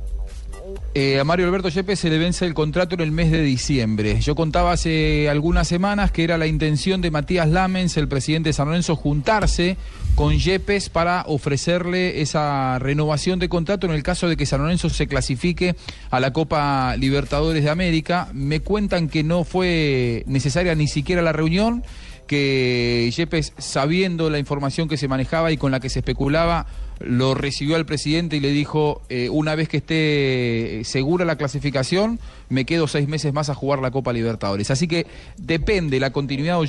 Eh, 0.94 1.18
a 1.18 1.24
Mario 1.24 1.46
Alberto 1.46 1.70
Yepes 1.70 2.00
se 2.00 2.11
le 2.11 2.18
vence 2.18 2.44
el 2.44 2.52
contrato 2.52 2.94
en 2.94 3.00
el 3.00 3.12
mes 3.12 3.31
de 3.31 3.40
diciembre. 3.40 4.20
Yo 4.20 4.35
contaba 4.35 4.72
hace 4.72 5.31
algunas 5.31 5.66
semanas 5.66 6.12
que 6.12 6.22
era 6.22 6.37
la 6.37 6.46
intención 6.46 7.00
de 7.00 7.11
Matías 7.11 7.48
Lamens, 7.48 7.96
el 7.96 8.09
presidente 8.09 8.50
de 8.50 8.52
San 8.52 8.66
Lorenzo, 8.66 8.94
juntarse 8.94 9.78
con 10.14 10.38
Yepes 10.38 10.90
para 10.90 11.24
ofrecerle 11.26 12.20
esa 12.20 12.78
renovación 12.78 13.38
de 13.38 13.48
contrato 13.48 13.87
en 13.87 13.94
el 13.94 14.02
caso 14.02 14.28
de 14.28 14.37
que 14.37 14.44
San 14.44 14.61
Lorenzo 14.61 14.90
se 14.90 15.07
clasifique 15.07 15.76
a 16.11 16.20
la 16.20 16.35
Copa 16.35 16.94
Libertadores 16.98 17.64
de 17.64 17.70
América. 17.70 18.28
Me 18.35 18.61
cuentan 18.61 19.09
que 19.09 19.22
no 19.22 19.44
fue 19.44 20.24
necesaria 20.26 20.74
ni 20.74 20.88
siquiera 20.88 21.22
la 21.22 21.33
reunión 21.33 21.85
que 22.26 23.11
Yepes, 23.16 23.55
sabiendo 23.57 24.28
la 24.28 24.38
información 24.38 24.88
que 24.88 24.98
se 24.98 25.09
manejaba 25.09 25.52
y 25.52 25.57
con 25.57 25.72
la 25.72 25.81
que 25.81 25.88
se 25.88 26.00
especulaba, 26.00 26.66
lo 27.00 27.35
recibió 27.35 27.76
al 27.76 27.87
presidente 27.87 28.37
y 28.37 28.40
le 28.40 28.50
dijo, 28.50 29.02
eh, 29.09 29.28
una 29.28 29.55
vez 29.55 29.68
que 29.68 29.78
esté 29.78 30.83
segura 30.85 31.24
la 31.24 31.37
clasificación, 31.37 32.18
me 32.48 32.64
quedo 32.64 32.87
seis 32.87 33.09
meses 33.09 33.33
más 33.33 33.48
a 33.50 33.55
jugar 33.55 33.81
la 33.81 33.90
Copa 33.90 34.12
Libertadores. 34.12 34.70
Así 34.70 34.87
que 34.87 35.07
depende 35.37 35.98
la 36.00 36.11
continuidad 36.12 36.61
de 36.61 36.66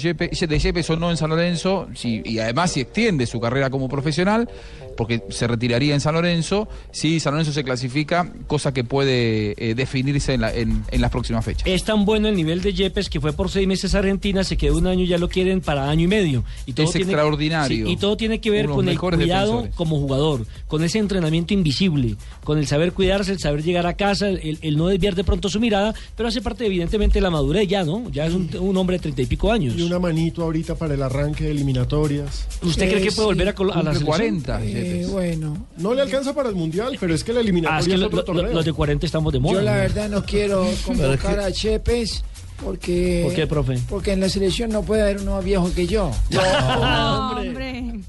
Yepes 0.60 0.90
o 0.90 0.96
no 0.96 1.12
en 1.12 1.18
San 1.18 1.30
Lorenzo, 1.30 1.88
si- 1.94 2.22
y 2.26 2.40
además 2.40 2.72
si 2.72 2.82
extiende 2.82 3.26
su 3.26 3.40
carrera 3.40 3.70
como 3.70 3.90
profesional, 3.90 4.50
porque 4.96 5.24
se 5.30 5.48
retiraría 5.48 5.94
en 5.94 6.02
San 6.02 6.14
Lorenzo, 6.16 6.68
si 6.92 7.20
San 7.20 7.34
Lorenzo 7.34 7.52
se 7.54 7.64
clasifica, 7.64 8.32
cosa 8.48 8.74
que 8.74 8.84
puede 8.84 9.54
eh, 9.58 9.76
definirse 9.76 10.34
en, 10.34 10.42
la- 10.42 10.54
en- 10.54 10.84
en 10.92 11.02
las 11.02 11.12
próximas 11.12 11.44
fechas. 11.46 11.68
Es 11.68 11.84
tan 11.84 12.06
bueno 12.06 12.28
el 12.28 12.36
nivel 12.36 12.62
de 12.62 12.74
Yepes 12.74 13.10
que 13.10 13.20
fue 13.20 13.34
por 13.34 13.50
seis 13.50 13.68
meses 13.68 13.96
a 13.96 14.00
Argentina, 14.00 14.44
se 14.44 14.58
quedó 14.58 14.78
un 14.78 14.88
año 14.88 15.04
y 15.04 15.08
ya 15.08 15.18
lo 15.18 15.30
quieren 15.30 15.62
para 15.62 15.90
año 15.90 16.04
y 16.04 16.08
medio. 16.08 16.44
Y 16.66 16.72
Es 16.82 16.96
extraordinario. 16.96 17.86
Sí, 17.88 17.92
y 17.94 17.98
todo 17.98 18.18
tiene 18.18 18.40
que 18.42 18.50
ver 18.50 18.68
con 18.68 18.88
el 18.90 19.00
cuidado 19.00 19.18
defensores. 19.52 19.76
como 19.76 20.00
jugador, 20.00 20.46
con 20.68 20.84
ese 20.84 21.00
entrenamiento 21.00 21.54
invisible, 21.54 22.16
con 22.44 22.58
el 22.58 22.68
saber 22.68 22.94
cuidarse, 22.94 23.32
el 23.32 23.40
saber 23.40 23.64
llegar 23.64 23.86
a 23.88 23.94
casa, 23.96 24.30
el, 24.30 24.58
el 24.62 24.78
no 24.78 24.88
desviar 24.88 25.16
de 25.16 25.24
pronto 25.24 25.50
su 25.50 25.60
mirada, 25.60 25.94
pero 26.16 26.30
hace 26.30 26.42
parte 26.42 26.66
evidentemente 26.66 27.16
de 27.16 27.22
la 27.22 27.30
madurez 27.30 27.68
ya, 27.68 27.84
¿no? 27.84 28.10
Ya 28.12 28.26
es 28.26 28.34
un, 28.34 28.50
un 28.60 28.78
hombre 28.78 28.98
de 28.98 29.02
treinta 29.02 29.22
y 29.22 29.26
pico 29.26 29.52
años. 29.52 29.76
Y 29.78 29.82
una 29.82 30.00
manito 30.00 30.44
ahorita 30.44 30.76
para 30.76 30.94
el 30.94 31.02
arranque 31.02 31.46
de 31.46 31.52
eliminatorias. 31.52 32.48
¿Usted 32.62 32.90
cree 32.90 33.02
que 33.04 33.12
puede 33.12 33.28
volver 33.28 33.50
a, 33.50 33.56
col- 33.56 33.72
a 33.72 33.84
la 33.84 33.92
Cumple 33.94 34.16
selección? 34.18 34.42
40, 34.44 34.64
Eh, 34.66 34.83
bueno, 35.12 35.68
No 35.78 35.94
le 35.94 36.02
alcanza 36.02 36.34
para 36.34 36.50
el 36.50 36.56
mundial, 36.56 36.98
pero 37.00 37.14
es 37.14 37.24
que 37.24 37.34
la 37.34 37.40
Ah, 37.40 37.44
eliminatoria 37.44 37.80
es 37.80 37.86
que 37.88 37.94
es 37.94 38.00
lo- 38.00 38.06
otro 38.08 38.18
lo- 38.18 38.24
torneo. 38.24 38.54
los 38.54 38.66
de 38.66 38.74
40 38.74 39.06
estamos 39.06 39.32
de 39.34 39.40
moda. 39.40 39.54
yo 39.56 39.62
la 39.62 39.72
¿no? 39.76 39.78
verdad 39.82 40.10
no 40.10 40.24
quiero 40.26 40.66
convocar 40.86 41.40
a 41.40 41.52
Chepes 41.52 42.24
porque... 42.64 43.22
¿Por 43.26 43.34
qué, 43.36 43.48
profe? 43.48 43.80
Porque 43.90 44.12
en 44.14 44.20
la 44.22 44.30
selección 44.30 44.70
no 44.72 44.84
puede 44.84 45.02
haber 45.02 45.18
uno 45.22 45.36
más 45.36 45.44
viejo 45.46 45.70
que 45.74 45.86
yo. 45.88 46.12
No, 46.32 47.32
hombre. 47.40 48.00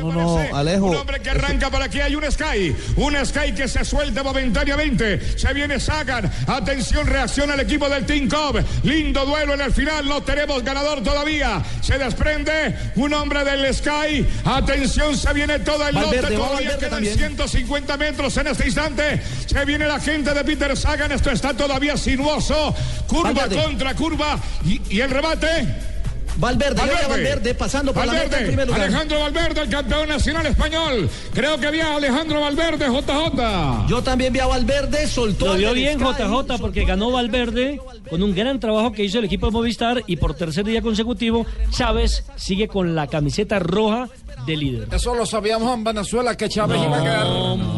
Uno 0.00 0.12
no, 0.12 0.56
Alejo. 0.56 0.86
Un 0.86 0.96
hombre 0.96 1.20
que 1.20 1.30
arranca 1.30 1.70
por 1.70 1.82
aquí 1.82 2.00
hay 2.00 2.14
un 2.14 2.24
Sky. 2.30 2.74
Un 2.96 3.14
Sky 3.24 3.52
que 3.52 3.68
se 3.68 3.84
suelta 3.84 4.22
momentáneamente. 4.22 5.38
Se 5.38 5.52
viene 5.52 5.80
Sagan. 5.80 6.30
Atención, 6.46 7.06
reacciona 7.06 7.54
el 7.54 7.60
equipo 7.60 7.88
del 7.88 8.06
Team 8.06 8.28
Cobb. 8.28 8.62
Lindo 8.84 9.24
duelo 9.24 9.54
en 9.54 9.60
el 9.60 9.72
final. 9.72 10.06
No 10.06 10.22
tenemos 10.22 10.62
ganador 10.62 11.02
todavía. 11.02 11.62
Se 11.80 11.98
desprende 11.98 12.76
un 12.96 13.12
hombre 13.14 13.44
del 13.44 13.74
Sky. 13.74 14.26
Atención, 14.44 15.16
se 15.16 15.32
viene 15.32 15.58
todo 15.60 15.86
el 15.86 15.94
Valverde, 15.94 16.22
lote. 16.22 16.34
Todavía 16.34 16.54
Valverde 16.54 16.78
quedan 16.78 16.90
también. 16.90 17.16
150 17.16 17.96
metros 17.96 18.36
en 18.36 18.46
este 18.48 18.66
instante. 18.66 19.22
Se 19.46 19.64
viene 19.64 19.86
la 19.86 20.00
gente 20.00 20.32
de 20.34 20.44
Peter 20.44 20.76
Sagan. 20.76 21.12
Esto 21.12 21.30
está 21.30 21.54
todavía 21.54 21.96
sinuoso. 21.96 22.74
Curva 23.06 23.32
Valverde. 23.32 23.62
contra 23.62 23.94
curva. 23.94 24.38
Y, 24.64 24.80
y 24.90 25.00
el 25.00 25.10
remate. 25.10 25.97
Valverde, 26.38 26.82
vi 26.84 27.04
a 27.04 27.08
Valverde 27.08 27.54
pasando 27.54 27.92
por 27.92 28.06
la 28.06 28.12
meta 28.12 28.24
en 28.24 28.30
Valverde, 28.30 28.46
primer 28.46 28.66
lugar. 28.68 28.82
Alejandro 28.82 29.20
Valverde, 29.20 29.60
el 29.60 29.68
campeón 29.68 30.08
nacional 30.08 30.46
español. 30.46 31.10
Creo 31.34 31.58
que 31.58 31.66
había 31.66 31.96
Alejandro 31.96 32.40
Valverde, 32.40 32.86
JJ. 32.86 33.88
Yo 33.88 34.02
también 34.02 34.32
vi 34.32 34.38
a 34.38 34.46
Valverde, 34.46 35.08
soltó. 35.08 35.46
Lo 35.46 35.54
del 35.54 35.74
bien 35.74 35.98
Sky. 35.98 36.22
JJ 36.22 36.58
porque 36.60 36.84
ganó 36.84 37.10
Valverde 37.10 37.80
con 38.08 38.22
un 38.22 38.34
gran 38.34 38.60
trabajo 38.60 38.92
que 38.92 39.02
hizo 39.02 39.18
el 39.18 39.24
equipo 39.24 39.46
de 39.46 39.52
Movistar 39.52 40.04
y 40.06 40.16
por 40.16 40.34
tercer 40.34 40.64
día 40.64 40.80
consecutivo 40.80 41.44
Chávez 41.70 42.24
sigue 42.36 42.68
con 42.68 42.94
la 42.94 43.08
camiseta 43.08 43.58
roja 43.58 44.08
de 44.52 44.56
líder. 44.56 44.88
Eso 44.92 45.14
lo 45.14 45.24
sabíamos 45.26 45.72
en 45.74 45.84
Venezuela, 45.84 46.36
que 46.36 46.48
Chávez 46.48 46.80
iba 46.82 46.98
a 46.98 47.02
quedar 47.02 47.26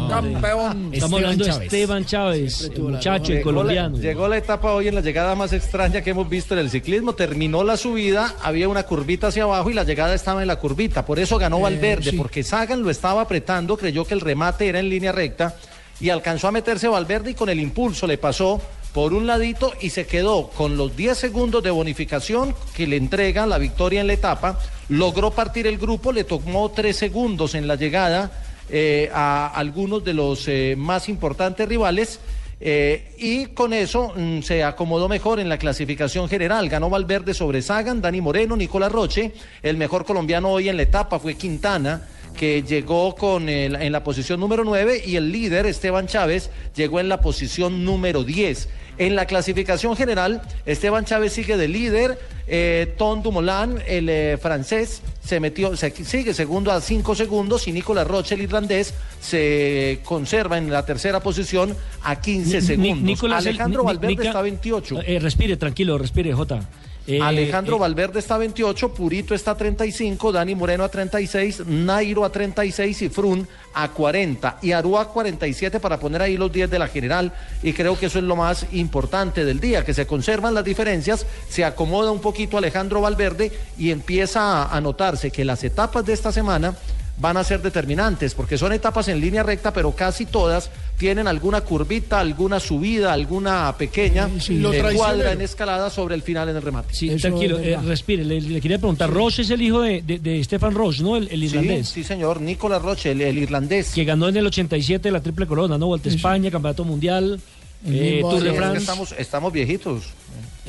campeón. 0.09 0.89
Estamos 0.93 1.17
hablando 1.19 1.45
de 1.45 1.51
Esteban 1.65 2.05
Chávez, 2.05 2.61
el 2.73 2.81
muchacho, 2.81 3.31
el 3.31 3.37
Llegó 3.39 3.51
la- 3.51 3.57
colombiano. 3.57 3.97
Llegó 3.97 4.27
la 4.27 4.37
etapa 4.37 4.73
hoy 4.73 4.87
en 4.87 4.95
la 4.95 5.01
llegada 5.01 5.35
más 5.35 5.53
extraña 5.53 6.01
que 6.01 6.09
hemos 6.11 6.27
visto 6.29 6.53
en 6.53 6.59
el 6.61 6.69
ciclismo. 6.69 7.13
Terminó 7.13 7.63
la 7.63 7.77
subida, 7.77 8.35
había 8.41 8.67
una 8.69 8.83
curvita 8.83 9.27
hacia 9.27 9.43
abajo 9.43 9.69
y 9.69 9.73
la 9.73 9.83
llegada 9.83 10.13
estaba 10.13 10.41
en 10.41 10.47
la 10.47 10.57
curvita. 10.57 11.05
Por 11.05 11.19
eso 11.19 11.37
ganó 11.37 11.59
Eh, 11.59 11.61
Valverde, 11.63 12.11
sí. 12.11 12.17
porque 12.17 12.43
Sagan 12.43 12.81
lo 12.83 12.89
estaba 12.89 13.21
apretando, 13.21 13.77
creyó 13.77 14.05
que 14.05 14.13
el 14.13 14.21
remate 14.21 14.67
era 14.67 14.79
en 14.79 14.89
línea 14.89 15.11
recta 15.11 15.55
y 15.99 16.09
alcanzó 16.09 16.47
a 16.47 16.51
meterse 16.51 16.87
Valverde 16.87 17.31
y 17.31 17.33
con 17.35 17.49
el 17.49 17.59
impulso 17.59 18.07
le 18.07 18.17
pasó 18.17 18.59
por 18.93 19.13
un 19.13 19.25
ladito 19.25 19.73
y 19.79 19.89
se 19.89 20.05
quedó 20.05 20.49
con 20.49 20.77
los 20.77 20.95
10 20.95 21.17
segundos 21.17 21.63
de 21.63 21.71
bonificación 21.71 22.53
que 22.75 22.87
le 22.87 22.97
entrega 22.97 23.45
la 23.45 23.57
victoria 23.57 24.01
en 24.01 24.07
la 24.07 24.13
etapa. 24.13 24.59
Logró 24.89 25.31
partir 25.31 25.67
el 25.67 25.77
grupo, 25.77 26.11
le 26.11 26.23
tomó 26.23 26.71
3 26.71 26.95
segundos 26.95 27.55
en 27.55 27.67
la 27.67 27.75
llegada 27.75 28.31
eh, 28.69 29.09
a 29.13 29.47
algunos 29.47 30.03
de 30.03 30.13
los 30.13 30.47
eh, 30.47 30.75
más 30.77 31.09
importantes 31.09 31.67
rivales. 31.67 32.19
eh, 32.63 33.15
y 33.17 33.47
con 33.47 33.73
eso 33.73 34.13
mm, 34.15 34.41
se 34.41 34.63
acomodó 34.63 35.09
mejor 35.09 35.39
en 35.39 35.49
la 35.49 35.57
clasificación 35.57 36.29
general. 36.29 36.69
Ganó 36.69 36.89
Valverde 36.89 37.33
sobre 37.33 37.61
Sagan, 37.61 38.01
Dani 38.01 38.21
Moreno, 38.21 38.55
Nicolás 38.55 38.91
Roche. 38.91 39.31
El 39.63 39.77
mejor 39.77 40.05
colombiano 40.05 40.49
hoy 40.49 40.69
en 40.69 40.77
la 40.77 40.83
etapa 40.83 41.17
fue 41.17 41.35
Quintana, 41.35 42.07
que 42.35 42.63
llegó 42.63 43.15
con 43.15 43.49
el- 43.49 43.75
en 43.75 43.91
la 43.91 44.03
posición 44.03 44.39
número 44.39 44.63
9 44.63 45.01
y 45.05 45.15
el 45.15 45.31
líder, 45.31 45.65
Esteban 45.65 46.07
Chávez, 46.07 46.49
llegó 46.75 46.99
en 46.99 47.09
la 47.09 47.21
posición 47.21 47.85
número 47.85 48.23
10. 48.23 48.69
En 48.97 49.15
la 49.15 49.25
clasificación 49.25 49.95
general, 49.95 50.41
Esteban 50.65 51.05
Chávez 51.05 51.33
sigue 51.33 51.57
de 51.57 51.67
líder, 51.67 52.19
eh, 52.47 52.93
Tom 52.97 53.23
Dumoulin, 53.23 53.79
el 53.87 54.09
eh, 54.09 54.37
francés, 54.39 55.01
se 55.23 55.39
metió, 55.39 55.75
se, 55.77 55.91
sigue 56.03 56.33
segundo 56.33 56.71
a 56.71 56.81
5 56.81 57.15
segundos 57.15 57.67
y 57.67 57.71
Nicolás 57.71 58.05
Roche, 58.05 58.35
el 58.35 58.41
irlandés, 58.41 58.93
se 59.19 59.99
conserva 60.03 60.57
en 60.57 60.69
la 60.69 60.85
tercera 60.85 61.19
posición 61.21 61.75
a 62.03 62.19
15 62.21 62.59
Ni- 62.59 62.65
segundos. 62.67 63.23
El- 63.23 63.33
Alejandro 63.33 63.81
Ni- 63.81 63.87
Valverde 63.87 64.25
está 64.27 64.39
a 64.39 64.43
28. 64.43 65.01
Eh, 65.05 65.19
respire, 65.19 65.57
tranquilo, 65.57 65.97
respire, 65.97 66.33
Jota. 66.33 66.67
Eh, 67.07 67.19
Alejandro 67.19 67.77
eh, 67.77 67.79
Valverde 67.79 68.19
está 68.19 68.35
a 68.35 68.37
28, 68.37 68.93
Purito 68.93 69.33
está 69.33 69.51
a 69.51 69.57
35, 69.57 70.31
Dani 70.31 70.53
Moreno 70.53 70.83
a 70.83 70.89
36, 70.89 71.63
Nairo 71.65 72.23
a 72.23 72.31
36 72.31 73.01
y 73.01 73.09
Frun 73.09 73.47
a 73.73 73.89
40 73.89 74.59
y 74.61 74.71
Arúa 74.71 75.01
a 75.01 75.07
47 75.07 75.79
para 75.79 75.99
poner 75.99 76.21
ahí 76.21 76.37
los 76.37 76.51
10 76.51 76.69
de 76.69 76.79
la 76.79 76.87
general. 76.87 77.33
Y 77.63 77.73
creo 77.73 77.97
que 77.97 78.05
eso 78.05 78.19
es 78.19 78.25
lo 78.25 78.35
más 78.35 78.67
importante 78.73 79.43
del 79.45 79.59
día, 79.59 79.83
que 79.83 79.95
se 79.95 80.05
conservan 80.05 80.53
las 80.53 80.63
diferencias, 80.63 81.25
se 81.49 81.65
acomoda 81.65 82.11
un 82.11 82.21
poquito 82.21 82.57
Alejandro 82.57 83.01
Valverde 83.01 83.51
y 83.77 83.89
empieza 83.89 84.63
a, 84.63 84.77
a 84.77 84.79
notarse 84.79 85.31
que 85.31 85.43
las 85.43 85.63
etapas 85.63 86.05
de 86.05 86.13
esta 86.13 86.31
semana 86.31 86.75
van 87.17 87.37
a 87.37 87.43
ser 87.43 87.61
determinantes, 87.61 88.33
porque 88.33 88.57
son 88.57 88.73
etapas 88.73 89.07
en 89.07 89.19
línea 89.21 89.43
recta, 89.43 89.71
pero 89.71 89.91
casi 89.95 90.25
todas 90.25 90.69
tienen 90.97 91.27
alguna 91.27 91.61
curvita, 91.61 92.19
alguna 92.19 92.59
subida, 92.59 93.13
alguna 93.13 93.75
pequeña 93.77 94.27
Lo 94.49 94.73
eh, 94.73 94.81
cuadra 94.95 95.31
en 95.31 95.41
escalada 95.41 95.89
sobre 95.89 96.15
el 96.15 96.23
final 96.23 96.49
en 96.49 96.55
el 96.55 96.61
remate. 96.61 96.93
Sí, 96.93 97.09
tranquilo, 97.17 97.59
eh, 97.59 97.77
respire. 97.85 98.23
Le, 98.25 98.41
le 98.41 98.59
quería 98.61 98.77
preguntar, 98.79 99.09
Roche 99.11 99.43
es 99.43 99.49
el 99.51 99.61
hijo 99.61 99.81
de, 99.81 100.01
de, 100.01 100.17
de 100.19 100.43
Stefan 100.43 100.73
Roche, 100.73 101.03
¿no? 101.03 101.15
El, 101.15 101.27
el 101.29 101.43
irlandés. 101.43 101.89
Sí, 101.89 102.01
sí, 102.01 102.07
señor, 102.07 102.41
Nicolás 102.41 102.81
Roche, 102.81 103.11
el, 103.11 103.21
el 103.21 103.37
irlandés. 103.37 103.91
Que 103.93 104.03
ganó 104.03 104.27
en 104.27 104.37
el 104.37 104.47
87 104.47 105.11
la 105.11 105.21
triple 105.21 105.45
corona, 105.45 105.77
¿no? 105.77 105.87
Vuelta 105.87 106.09
a 106.09 106.13
España, 106.13 106.49
Campeonato 106.49 106.83
Mundial, 106.85 107.39
eh, 107.85 108.19
Tour 108.21 108.41
de 108.41 108.49
año. 108.49 108.49
Es 108.49 108.53
que 108.53 108.57
France. 108.57 108.77
Estamos, 108.79 109.15
estamos 109.17 109.53
viejitos. 109.53 110.03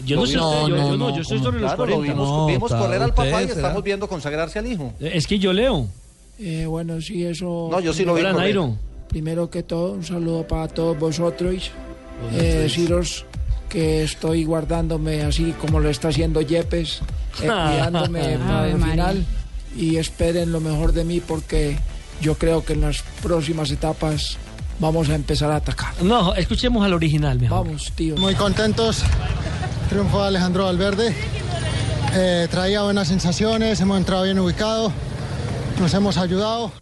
Yo 0.05 0.17
no 0.17 0.27
sé 0.27 0.39
usted, 0.39 0.59
yo- 0.69 0.77
yo 0.77 0.97
no, 0.97 1.15
yo 1.15 1.23
estoy 1.23 1.39
sobre 1.39 1.61
los 1.61 1.75
Claro, 1.75 1.87
lo 1.87 1.97
40. 1.97 2.13
vimos, 2.49 2.71
No, 2.71 2.79
correr 2.79 3.03
al 3.03 3.15
papá 3.15 3.43
y 3.43 3.47
estamos 3.47 3.83
viendo 3.83 4.09
consagrarse 4.09 4.59
al 4.59 4.67
hijo. 4.67 4.93
Es 5.01 5.27
que 5.27 5.39
yo 5.39 5.53
leo. 5.53 5.89
Eh, 6.43 6.67
bueno, 6.67 7.01
sí, 7.01 7.25
eso. 7.25 7.69
No, 7.71 7.79
yo 7.81 7.93
sí 7.93 8.05
lo 8.05 8.15
vi. 8.15 8.23
Nairo. 8.23 8.77
Primero 9.09 9.49
que 9.49 9.63
todo, 9.63 9.93
un 9.93 10.05
saludo 10.05 10.47
para 10.47 10.69
todos 10.69 10.99
vosotros. 10.99 11.71
Eh, 12.33 12.59
deciros 12.63 13.25
que 13.69 14.03
estoy 14.03 14.45
guardándome 14.45 15.23
así 15.23 15.55
como 15.61 15.81
lo 15.81 15.89
está 15.89 16.09
haciendo 16.09 16.41
Yepes, 16.41 17.01
eh, 17.01 17.03
cuidándome 17.41 18.39
para 18.39 18.69
el 18.69 18.83
final. 18.83 19.27
Y 19.77 19.97
esperen 19.97 20.53
lo 20.53 20.61
mejor 20.61 20.93
de 20.93 21.05
mí 21.05 21.21
porque 21.21 21.79
yo 22.21 22.35
creo 22.35 22.65
que 22.65 22.73
en 22.73 22.83
las 22.83 23.03
próximas 23.23 23.71
etapas 23.71 24.37
vamos 24.79 25.09
a 25.11 25.15
empezar 25.15 25.51
a 25.51 25.57
atacar. 25.57 25.95
No, 26.03 26.35
escuchemos 26.35 26.85
al 26.85 26.93
original, 26.93 27.39
mejor. 27.39 27.67
Vamos, 27.67 27.93
tío. 27.95 28.17
Muy 28.17 28.35
contentos. 28.35 29.03
Triunfo 29.89 30.21
de 30.23 30.29
Alejandro 30.29 30.65
Valverde. 30.65 31.15
Eh, 32.15 32.49
traía 32.51 32.83
buenas 32.83 33.09
sensaciones, 33.09 33.81
hemos 33.81 33.97
entrado 33.97 34.25
bien 34.25 34.39
ubicado, 34.39 34.93
nos 35.81 35.95
hemos 35.95 36.17
ayudado. 36.17 36.73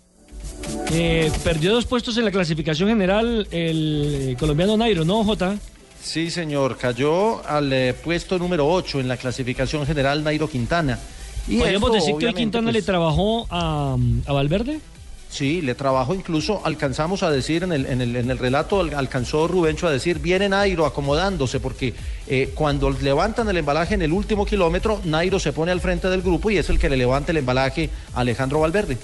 Eh, 0.93 1.31
perdió 1.45 1.73
dos 1.73 1.87
puestos 1.87 2.17
en 2.19 2.25
la 2.25 2.31
clasificación 2.31 2.89
general 2.89 3.47
el 3.51 4.31
eh, 4.31 4.37
colombiano 4.39 4.77
Nairo, 4.77 5.05
¿no, 5.05 5.25
Jota? 5.25 5.57
Sí, 6.03 6.31
señor, 6.31 6.77
cayó 6.79 7.47
al 7.47 7.73
eh, 7.73 7.95
puesto 7.95 8.39
número 8.39 8.69
8 8.69 9.01
en 9.01 9.09
la 9.09 9.17
clasificación 9.17 9.87
general 9.87 10.25
Nairo 10.25 10.49
Quintana. 10.49 10.99
Y 11.47 11.59
¿Podríamos 11.59 11.91
esto, 11.91 12.05
decir 12.05 12.17
que 12.19 12.27
hoy 12.27 12.35
Quintana 12.35 12.67
pues, 12.67 12.75
le 12.75 12.83
trabajó 12.83 13.47
a, 13.51 13.97
a 14.27 14.33
Valverde? 14.33 14.81
Sí, 15.31 15.63
le 15.63 15.77
trabajó 15.77 16.13
incluso, 16.13 16.61
alcanzamos 16.65 17.23
a 17.23 17.31
decir 17.31 17.63
en 17.63 17.71
el, 17.73 17.87
en 17.87 18.01
el, 18.01 18.17
en 18.17 18.31
el 18.33 18.39
relato, 18.39 18.81
al- 18.81 18.95
alcanzó 18.95 19.47
Rubencho 19.47 19.87
a 19.87 19.93
decir, 19.93 20.19
viene 20.19 20.49
Nairo 20.49 20.85
acomodándose, 20.87 21.61
porque 21.61 21.95
eh, 22.27 22.51
cuando 22.53 22.91
levantan 22.91 23.49
el 23.49 23.57
embalaje 23.57 23.95
en 23.95 24.03
el 24.03 24.11
último 24.13 24.45
kilómetro, 24.45 25.01
Nairo 25.05 25.39
se 25.39 25.53
pone 25.53 25.71
al 25.71 25.81
frente 25.81 26.09
del 26.09 26.23
grupo 26.23 26.51
y 26.51 26.59
es 26.59 26.69
el 26.69 26.81
que 26.81 26.89
le 26.91 26.97
levanta 26.97 27.31
el 27.31 27.39
embalaje 27.39 27.91
a 28.13 28.21
Alejandro 28.21 28.59
Valverde. 28.59 28.99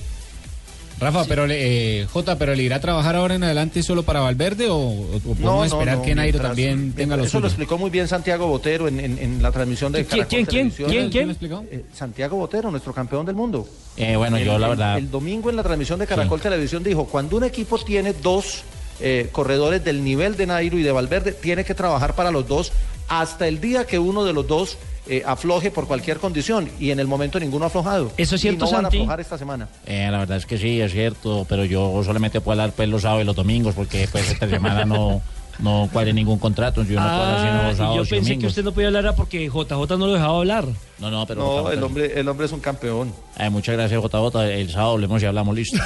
Rafa, 0.99 1.25
pero 1.27 1.47
le- 1.47 2.01
eh, 2.03 2.07
Jota, 2.07 2.39
pero 2.39 2.55
le 2.55 2.63
irá 2.63 2.77
a 2.77 2.81
trabajar 2.81 3.17
ahora 3.17 3.35
en 3.35 3.45
adelante 3.45 3.83
solo 3.83 4.03
para 4.03 4.21
Valverde 4.21 4.71
o, 4.71 4.77
o 4.79 5.19
podemos 5.21 5.67
esperar 5.67 6.01
que 6.01 6.15
Nairo 6.15 6.39
mientras- 6.39 6.43
también 6.49 6.93
tenga 6.95 7.17
lo 7.19 7.25
Eso 7.25 7.39
lo 7.41 7.49
explicó 7.49 7.77
muy 7.77 7.91
bien 7.91 8.09
Santiago 8.09 8.47
Botero 8.47 8.89
en, 8.89 9.01
en- 9.01 9.19
en 9.19 9.43
la 9.43 9.53
transmisión 9.53 9.93
de 9.93 10.07
¿Quién, 10.07 10.09
Caracol 10.25 10.29
quién, 10.29 10.47
quién, 10.47 10.71
Televisión. 10.71 10.89
quién, 10.91 11.11
quién? 11.11 11.37
¿Quién 11.39 11.51
lo 11.51 11.63
Eh, 11.71 11.85
Santiago 11.95 12.37
Botero, 12.39 12.71
nuestro 12.71 12.95
campeón 12.95 13.27
del 13.27 13.35
mundo. 13.35 13.69
Eh, 13.99 14.17
bueno, 14.17 14.39
yo 14.39 14.55
El- 14.55 14.61
la 14.63 14.67
el- 14.69 14.71
verdad- 14.71 14.99
El, 14.99 15.11
domingo 15.11 15.51
en 15.51 15.57
la 15.57 15.63
transmisión 15.63 15.99
de 15.99 16.07
Caracol 16.07 16.41
Televisión 16.41 16.83
dijo, 16.83 17.05
cuando 17.05 17.37
un 17.37 17.45
equipo 17.45 17.79
tiene 17.79 18.15
dos 18.15 18.63
eh, 18.99 19.29
corredores 19.33 19.85
del 19.85 20.03
nivel 20.03 20.37
de 20.39 20.47
Nairo 20.47 20.79
y 20.79 20.83
de 20.83 20.91
Valverde, 20.93 21.33
tiene 21.33 21.65
que 21.67 21.75
trabajar 21.75 22.15
para 22.15 22.31
los 22.31 22.49
dos 22.49 22.73
hasta 23.09 23.47
el 23.47 23.61
día 23.61 23.85
que 23.87 23.99
uno 23.99 24.25
de 24.25 24.33
los 24.33 24.47
dos 24.47 24.79
eh, 25.09 25.23
afloje 25.25 25.71
por 25.71 25.87
cualquier 25.87 26.19
condición 26.19 26.69
y 26.81 26.91
en 26.91 27.01
el 27.01 27.07
momento 27.07 27.39
ninguno 27.39 27.65
ha 27.65 27.69
aflojado. 27.69 28.13
¿Eso 28.17 28.35
es 28.35 28.41
cierto, 28.41 28.65
y 28.67 28.69
no 28.69 28.77
van 28.77 28.85
a 28.87 28.89
aflojar 28.89 29.21
esta 29.21 29.39
semana. 29.39 29.69
Eh, 29.87 30.09
la 30.11 30.19
verdad 30.19 30.37
es 30.39 30.47
que 30.47 30.59
sí, 30.59 30.81
es 30.81 30.93
cierto, 30.93 31.47
pero 31.49 31.65
yo 31.65 32.03
solamente 32.05 32.41
puedo 32.41 32.61
hablar 32.61 32.75
pues 32.75 32.89
los 32.89 33.03
sábados 33.03 33.23
y 33.23 33.27
los 33.27 33.37
domingos 33.37 33.75
porque 33.75 34.09
pues 34.11 34.31
esta 34.31 34.49
semana 34.49 34.85
no, 34.85 35.23
no 35.59 35.89
cuadré 35.93 36.13
ningún 36.13 36.39
contrato, 36.39 36.83
yo 36.83 37.01
no 37.01 37.07
puedo 37.07 37.23
Ah, 37.23 37.73
sino 37.77 37.89
los 37.89 37.95
y 37.95 37.97
yo 37.97 38.17
pensé 38.17 38.39
que 38.39 38.47
usted 38.47 38.65
no 38.65 38.73
podía 38.73 38.89
hablar 38.89 39.15
porque 39.15 39.47
JJ 39.49 39.97
no 39.97 40.07
lo 40.07 40.13
dejaba 40.13 40.39
hablar. 40.39 40.65
No, 40.99 41.11
no, 41.11 41.27
pero 41.27 41.41
No, 41.41 41.63
JJ 41.63 41.73
el 41.73 41.83
hombre, 41.83 42.21
el 42.21 42.29
hombre 42.29 42.47
es 42.47 42.53
un 42.53 42.61
campeón. 42.61 43.13
Eh, 43.39 43.51
muchas 43.51 43.77
gracias, 43.77 44.03
JJ. 44.03 44.37
El 44.51 44.71
sábado 44.71 44.93
hablemos 44.93 45.23
y 45.23 45.27
hablamos, 45.27 45.55
listo. 45.55 45.79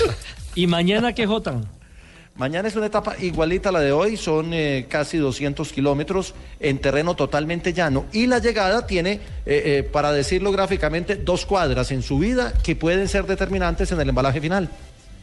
¿Y 0.54 0.66
mañana 0.66 1.14
qué, 1.14 1.26
Jota? 1.26 1.60
Mañana 2.36 2.66
es 2.68 2.76
una 2.76 2.86
etapa 2.86 3.14
igualita 3.20 3.68
a 3.68 3.72
la 3.72 3.80
de 3.80 3.92
hoy, 3.92 4.16
son 4.16 4.54
eh, 4.54 4.86
casi 4.88 5.18
200 5.18 5.70
kilómetros 5.70 6.34
en 6.60 6.78
terreno 6.78 7.14
totalmente 7.14 7.72
llano. 7.74 8.06
Y 8.12 8.26
la 8.26 8.38
llegada 8.38 8.86
tiene, 8.86 9.12
eh, 9.12 9.20
eh, 9.46 9.82
para 9.82 10.12
decirlo 10.12 10.50
gráficamente, 10.50 11.16
dos 11.16 11.44
cuadras 11.44 11.90
en 11.92 12.02
subida 12.02 12.54
que 12.62 12.74
pueden 12.74 13.06
ser 13.08 13.26
determinantes 13.26 13.92
en 13.92 14.00
el 14.00 14.08
embalaje 14.08 14.40
final. 14.40 14.70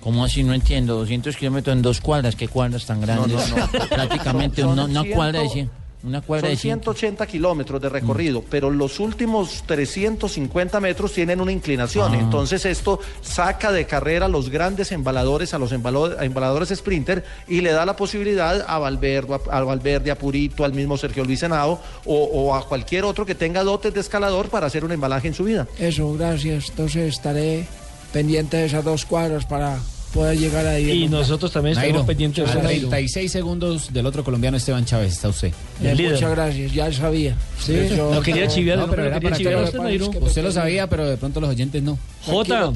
¿Cómo 0.01 0.23
así? 0.23 0.43
No 0.43 0.53
entiendo. 0.53 0.95
200 0.99 1.35
kilómetros 1.35 1.75
en 1.75 1.81
dos 1.81 1.99
cuadras. 1.99 2.35
¿Qué 2.35 2.47
cuadras 2.47 2.85
tan 2.85 3.01
grandes? 3.01 3.49
No, 3.49 3.57
no, 3.57 3.67
no. 3.73 3.87
Prácticamente 3.89 4.61
Son- 4.61 4.71
una, 4.71 4.81
son 4.83 4.91
una 4.91 5.01
ciento- 5.01 5.15
cuadra 5.15 5.39
de 5.41 5.49
cien. 5.49 5.69
Una 6.01 6.21
cuadra 6.21 6.47
Son 6.47 6.51
de 6.51 6.55
cinco. 6.57 6.93
180 6.93 7.27
kilómetros 7.27 7.81
de 7.81 7.89
recorrido, 7.89 8.41
pero 8.49 8.69
los 8.69 9.01
últimos 9.01 9.63
350 9.65 10.79
metros 10.79 11.11
tienen 11.13 11.41
una 11.41 11.51
inclinación. 11.51 12.13
Ah. 12.13 12.19
Entonces 12.19 12.65
esto 12.65 12.99
saca 13.21 13.71
de 13.71 13.85
carrera 13.85 14.27
a 14.27 14.29
los 14.29 14.49
grandes 14.49 14.91
embaladores, 14.93 15.53
a 15.53 15.59
los 15.59 15.71
embalo- 15.73 16.17
a 16.17 16.23
embaladores 16.25 16.69
sprinter 16.69 17.25
y 17.47 17.61
le 17.61 17.71
da 17.71 17.85
la 17.85 17.95
posibilidad 17.97 18.63
a 18.67 18.77
Valverde, 18.79 19.35
a, 19.51 19.57
a 19.57 19.63
Valverde, 19.63 20.11
a 20.11 20.17
Purito, 20.17 20.63
al 20.63 20.73
mismo 20.73 20.97
Sergio 20.97 21.25
Luis 21.25 21.43
Henao 21.43 21.81
o, 22.05 22.23
o 22.23 22.55
a 22.55 22.65
cualquier 22.67 23.03
otro 23.03 23.25
que 23.25 23.35
tenga 23.35 23.63
dotes 23.63 23.93
de 23.93 23.99
escalador 23.99 24.49
para 24.49 24.67
hacer 24.67 24.85
un 24.85 24.91
embalaje 24.93 25.27
en 25.27 25.33
su 25.33 25.43
vida. 25.43 25.67
Eso, 25.77 26.13
gracias. 26.13 26.69
Entonces 26.69 27.13
estaré 27.15 27.67
pendiente 28.13 28.55
de 28.57 28.65
esas 28.65 28.83
dos 28.85 29.05
cuadras 29.05 29.45
para 29.45 29.79
poder 30.13 30.37
llegar 30.37 30.65
ahí. 30.65 31.03
Y 31.03 31.07
nosotros 31.07 31.51
también 31.51 31.73
estaremos 31.75 32.05
pendientes 32.05 32.45
de 32.45 32.51
a 32.51 32.71
eso. 32.71 32.87
36 32.89 33.31
segundos 33.31 33.93
del 33.93 34.05
otro 34.05 34.23
colombiano 34.23 34.57
Esteban 34.57 34.85
Chávez 34.85 35.13
está 35.13 35.29
usted. 35.29 35.53
Eh, 35.83 35.95
muchas 36.11 36.31
gracias, 36.31 36.73
ya 36.73 36.91
sabía. 36.91 37.35
Sí, 37.59 37.73
no 37.97 38.21
quería 38.21 38.47
chiviar, 38.47 38.77
No, 38.79 38.89
pero 38.89 39.05
es 39.05 39.37
que 39.37 40.19
Usted 40.21 40.43
lo 40.43 40.51
sabía, 40.51 40.87
pero 40.87 41.05
de 41.09 41.17
pronto 41.17 41.39
los 41.39 41.49
oyentes 41.49 41.81
no. 41.83 41.97
Jota, 42.25 42.71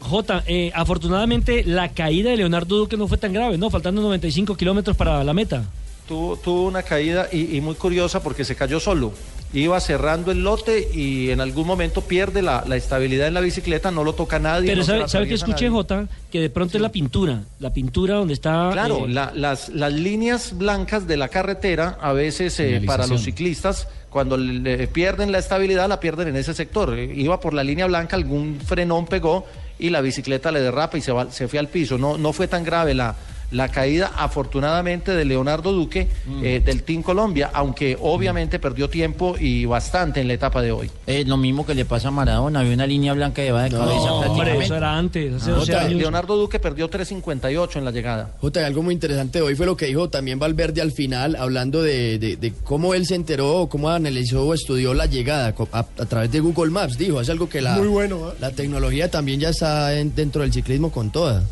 Jota 0.00 0.44
eh, 0.46 0.70
afortunadamente 0.74 1.64
la 1.64 1.88
caída 1.90 2.30
de 2.30 2.36
Leonardo 2.36 2.76
Duque 2.76 2.96
no 2.96 3.08
fue 3.08 3.18
tan 3.18 3.32
grave, 3.32 3.58
¿no? 3.58 3.70
Faltando 3.70 4.02
95 4.02 4.56
kilómetros 4.56 4.96
para 4.96 5.24
la 5.24 5.34
meta. 5.34 5.64
Tuvo, 6.06 6.36
tuvo 6.36 6.64
una 6.64 6.82
caída 6.82 7.28
y, 7.32 7.56
y 7.56 7.60
muy 7.60 7.74
curiosa 7.74 8.22
porque 8.22 8.44
se 8.44 8.54
cayó 8.54 8.78
solo. 8.78 9.12
Iba 9.54 9.78
cerrando 9.80 10.32
el 10.32 10.42
lote 10.42 10.88
y 10.92 11.30
en 11.30 11.40
algún 11.40 11.66
momento 11.66 12.00
pierde 12.00 12.42
la, 12.42 12.64
la 12.66 12.74
estabilidad 12.76 13.28
en 13.28 13.34
la 13.34 13.40
bicicleta, 13.40 13.90
no 13.92 14.02
lo 14.02 14.12
toca 14.14 14.38
nadie. 14.40 14.66
Pero 14.68 14.80
no 14.98 15.08
¿sabe, 15.08 15.28
que 15.28 15.34
escuché. 15.34 15.68
Jota? 15.70 16.08
Que 16.32 16.40
de 16.40 16.50
pronto 16.50 16.76
es 16.76 16.82
la 16.82 16.90
pintura. 16.90 17.42
La 17.60 17.72
pintura 17.72 18.16
donde 18.16 18.34
está... 18.34 18.70
Claro, 18.72 19.06
eh, 19.06 19.10
la- 19.10 19.32
las, 19.34 19.68
las 19.68 19.92
líneas 19.92 20.58
blancas 20.58 21.06
de 21.06 21.16
la 21.16 21.28
carretera 21.28 21.96
a 22.00 22.12
veces 22.12 22.58
eh, 22.58 22.82
para 22.84 23.06
los 23.06 23.22
ciclistas, 23.22 23.86
cuando 24.10 24.36
le- 24.36 24.76
le 24.76 24.88
pierden 24.88 25.30
la 25.30 25.38
estabilidad, 25.38 25.88
la 25.88 26.00
pierden 26.00 26.28
en 26.28 26.36
ese 26.36 26.52
sector. 26.52 26.98
Eh, 26.98 27.12
Iba 27.14 27.38
por 27.38 27.54
la 27.54 27.62
línea 27.62 27.86
blanca, 27.86 28.16
algún 28.16 28.58
frenón 28.60 29.06
pegó 29.06 29.46
y 29.78 29.90
la 29.90 30.00
bicicleta 30.00 30.50
le 30.50 30.60
derrapa 30.62 30.98
y 30.98 31.00
se, 31.00 31.12
va, 31.12 31.30
se 31.30 31.46
fue 31.46 31.60
al 31.60 31.68
piso. 31.68 31.96
No, 31.96 32.18
no 32.18 32.32
fue 32.32 32.48
tan 32.48 32.64
grave 32.64 32.94
la, 32.94 33.14
la 33.54 33.68
caída, 33.68 34.12
afortunadamente, 34.16 35.12
de 35.12 35.24
Leonardo 35.24 35.72
Duque 35.72 36.08
Mm. 36.26 36.44
eh, 36.44 36.60
del 36.64 36.82
Team 36.82 37.02
Colombia, 37.02 37.50
aunque 37.54 37.96
obviamente 38.00 38.58
perdió 38.58 38.88
tiempo 38.90 39.36
y 39.38 39.64
bastante 39.64 40.20
en 40.20 40.28
la 40.28 40.34
etapa 40.34 40.60
de 40.60 40.72
hoy. 40.72 40.90
Es 41.06 41.26
lo 41.26 41.36
mismo 41.36 41.64
que 41.64 41.74
le 41.74 41.84
pasa 41.84 42.08
a 42.08 42.10
Maradona, 42.10 42.60
había 42.60 42.74
una 42.74 42.86
línea 42.86 43.12
blanca 43.14 43.42
que 43.42 43.52
va 43.52 43.64
de 43.64 43.70
cabeza 43.70 44.12
hombre, 44.12 44.26
prácticamente. 44.28 44.64
eso 44.66 44.76
era 44.76 44.98
antes, 44.98 45.34
hace 45.34 45.50
Ah, 45.50 45.54
12 45.54 45.74
años. 45.76 45.94
Leonardo 45.94 46.36
Duque 46.36 46.58
perdió 46.58 46.88
3.58 46.90 47.78
en 47.78 47.84
la 47.84 47.90
llegada. 47.90 48.30
Jota, 48.40 48.66
algo 48.66 48.82
muy 48.82 48.94
interesante 48.94 49.40
hoy 49.40 49.54
fue 49.54 49.66
lo 49.66 49.76
que 49.76 49.86
dijo 49.86 50.08
también 50.10 50.38
Valverde 50.38 50.80
al 50.82 50.92
final, 50.92 51.36
hablando 51.36 51.82
de, 51.82 52.18
de- 52.18 52.36
de 52.36 52.52
cómo 52.64 52.94
él 52.94 53.06
se 53.06 53.14
enteró, 53.14 53.68
cómo 53.70 53.88
analizó 53.90 54.44
o 54.46 54.54
estudió 54.54 54.94
la 54.94 55.06
llegada 55.06 55.54
a, 55.72 55.78
a 55.78 56.06
través 56.06 56.30
de 56.32 56.40
Google 56.40 56.70
Maps. 56.70 56.98
Dijo, 56.98 57.20
es 57.20 57.30
algo 57.30 57.48
que 57.48 57.60
la, 57.60 57.76
Muy 57.76 57.88
bueno, 57.88 58.30
¿eh? 58.30 58.34
la 58.40 58.50
tecnología 58.50 59.10
también 59.10 59.40
ya 59.40 59.50
está 59.50 59.94
en- 59.98 60.14
dentro 60.14 60.42
del 60.42 60.52
ciclismo 60.52 60.90
con 60.90 61.10
toda. 61.10 61.42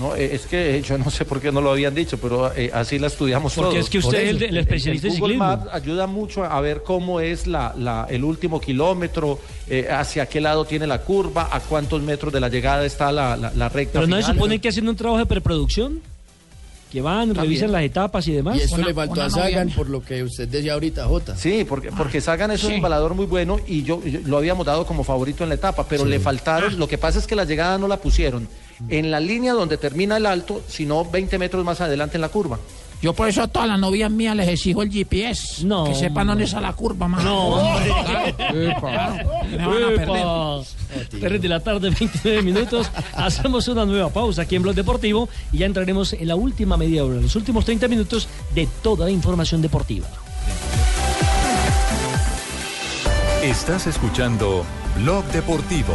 No, 0.00 0.16
eh, 0.16 0.34
es 0.34 0.46
que 0.46 0.78
eh, 0.78 0.82
yo 0.82 0.96
no 0.96 1.10
sé 1.10 1.26
por 1.26 1.40
qué 1.42 1.52
no 1.52 1.60
lo 1.60 1.70
habían 1.72 1.94
dicho, 1.94 2.16
pero 2.18 2.50
eh, 2.56 2.70
así 2.72 2.98
la 2.98 3.08
estudiamos 3.08 3.54
Porque 3.54 3.72
todos. 3.72 3.84
es 3.84 3.90
que 3.90 3.98
usted 3.98 4.18
es 4.22 4.30
el 4.30 4.42
el 4.44 4.56
especialista 4.56 5.08
en 5.08 5.12
Google 5.12 5.34
ciclismo. 5.34 5.44
Maps 5.44 5.68
ayuda 5.74 6.06
mucho 6.06 6.42
a 6.44 6.58
ver 6.62 6.82
cómo 6.82 7.20
es 7.20 7.46
la, 7.46 7.74
la- 7.76 8.06
el 8.08 8.24
último 8.24 8.60
kilómetro, 8.62 9.38
eh, 9.68 9.88
hacia 9.90 10.24
qué 10.26 10.40
lado 10.40 10.64
tiene 10.64 10.86
la 10.86 11.02
curva, 11.02 11.48
a 11.52 11.60
cuántos 11.60 12.00
metros 12.02 12.32
de 12.32 12.40
la 12.40 12.48
llegada 12.48 12.84
está 12.86 13.12
la, 13.12 13.36
la, 13.36 13.52
la 13.54 13.68
recta 13.68 14.00
Pero 14.00 14.06
no 14.06 14.16
se 14.16 14.22
final. 14.22 14.36
supone 14.36 14.58
que 14.58 14.68
haciendo 14.70 14.90
un 14.90 14.96
trabajo 14.96 15.18
de 15.18 15.26
preproducción, 15.26 16.00
que 16.90 17.00
van, 17.02 17.28
También. 17.28 17.44
revisan 17.44 17.70
las 17.70 17.82
etapas 17.84 18.26
y 18.26 18.32
demás. 18.32 18.56
Y 18.56 18.62
eso 18.62 18.78
le 18.78 18.92
faltó 18.94 19.22
a 19.22 19.28
Sagan 19.30 19.68
por 19.70 19.88
lo 19.88 20.02
que 20.02 20.22
usted 20.24 20.48
decía 20.48 20.72
ahorita, 20.72 21.04
Jota. 21.04 21.36
Sí, 21.36 21.64
porque, 21.68 21.92
porque 21.92 22.20
Sagan 22.20 22.50
es 22.50 22.64
un 22.64 22.70
Sí. 22.70 22.76
embalador 22.76 23.14
muy 23.14 23.26
bueno 23.26 23.58
y 23.66 23.82
yo, 23.84 24.02
yo 24.04 24.18
lo 24.24 24.38
habíamos 24.38 24.64
dado 24.66 24.86
como 24.86 25.04
favorito 25.04 25.42
en 25.44 25.50
la 25.50 25.54
etapa, 25.56 25.86
pero 25.86 26.04
le 26.04 26.18
faltaron, 26.18 26.78
lo 26.78 26.88
que 26.88 26.96
pasa 26.98 27.18
es 27.20 27.26
que 27.28 27.36
la 27.36 27.44
llegada 27.44 27.76
no 27.78 27.86
la 27.86 27.98
pusieron 27.98 28.48
en 28.88 29.10
la 29.10 29.20
línea 29.20 29.52
donde 29.52 29.76
termina 29.76 30.16
el 30.16 30.26
alto, 30.26 30.62
sino 30.68 31.04
20 31.04 31.38
metros 31.38 31.64
más 31.64 31.80
adelante 31.80 32.16
en 32.16 32.22
la 32.22 32.28
curva. 32.28 32.58
Yo 33.02 33.14
por 33.14 33.28
eso 33.28 33.42
a 33.42 33.48
todas 33.48 33.66
las 33.66 33.78
novias 33.78 34.10
mías 34.10 34.36
les 34.36 34.46
exijo 34.48 34.82
el 34.82 34.90
GPS. 34.90 35.64
No, 35.64 35.84
Que 35.84 35.94
sepan 35.94 36.26
dónde 36.26 36.44
está 36.44 36.60
la 36.60 36.74
curva, 36.74 37.08
más. 37.08 37.24
No, 37.24 37.56
me 37.56 37.88
van 37.88 38.24
a 38.24 38.36
perder. 38.36 38.72
Epa. 38.72 40.60
Tres 41.18 41.40
de 41.40 41.48
la 41.48 41.60
tarde, 41.60 41.88
29 41.98 42.42
minutos. 42.42 42.90
Hacemos 43.14 43.66
una 43.68 43.86
nueva 43.86 44.10
pausa 44.10 44.42
aquí 44.42 44.56
en 44.56 44.62
Blog 44.62 44.74
Deportivo 44.74 45.30
y 45.50 45.58
ya 45.58 45.66
entraremos 45.66 46.12
en 46.12 46.28
la 46.28 46.36
última 46.36 46.76
media 46.76 47.02
hora, 47.02 47.20
los 47.20 47.36
últimos 47.36 47.64
30 47.64 47.88
minutos 47.88 48.28
de 48.54 48.68
toda 48.82 49.06
la 49.06 49.10
información 49.10 49.62
deportiva. 49.62 50.06
Estás 53.42 53.86
escuchando 53.86 54.66
Blog 54.98 55.24
Deportivo. 55.32 55.94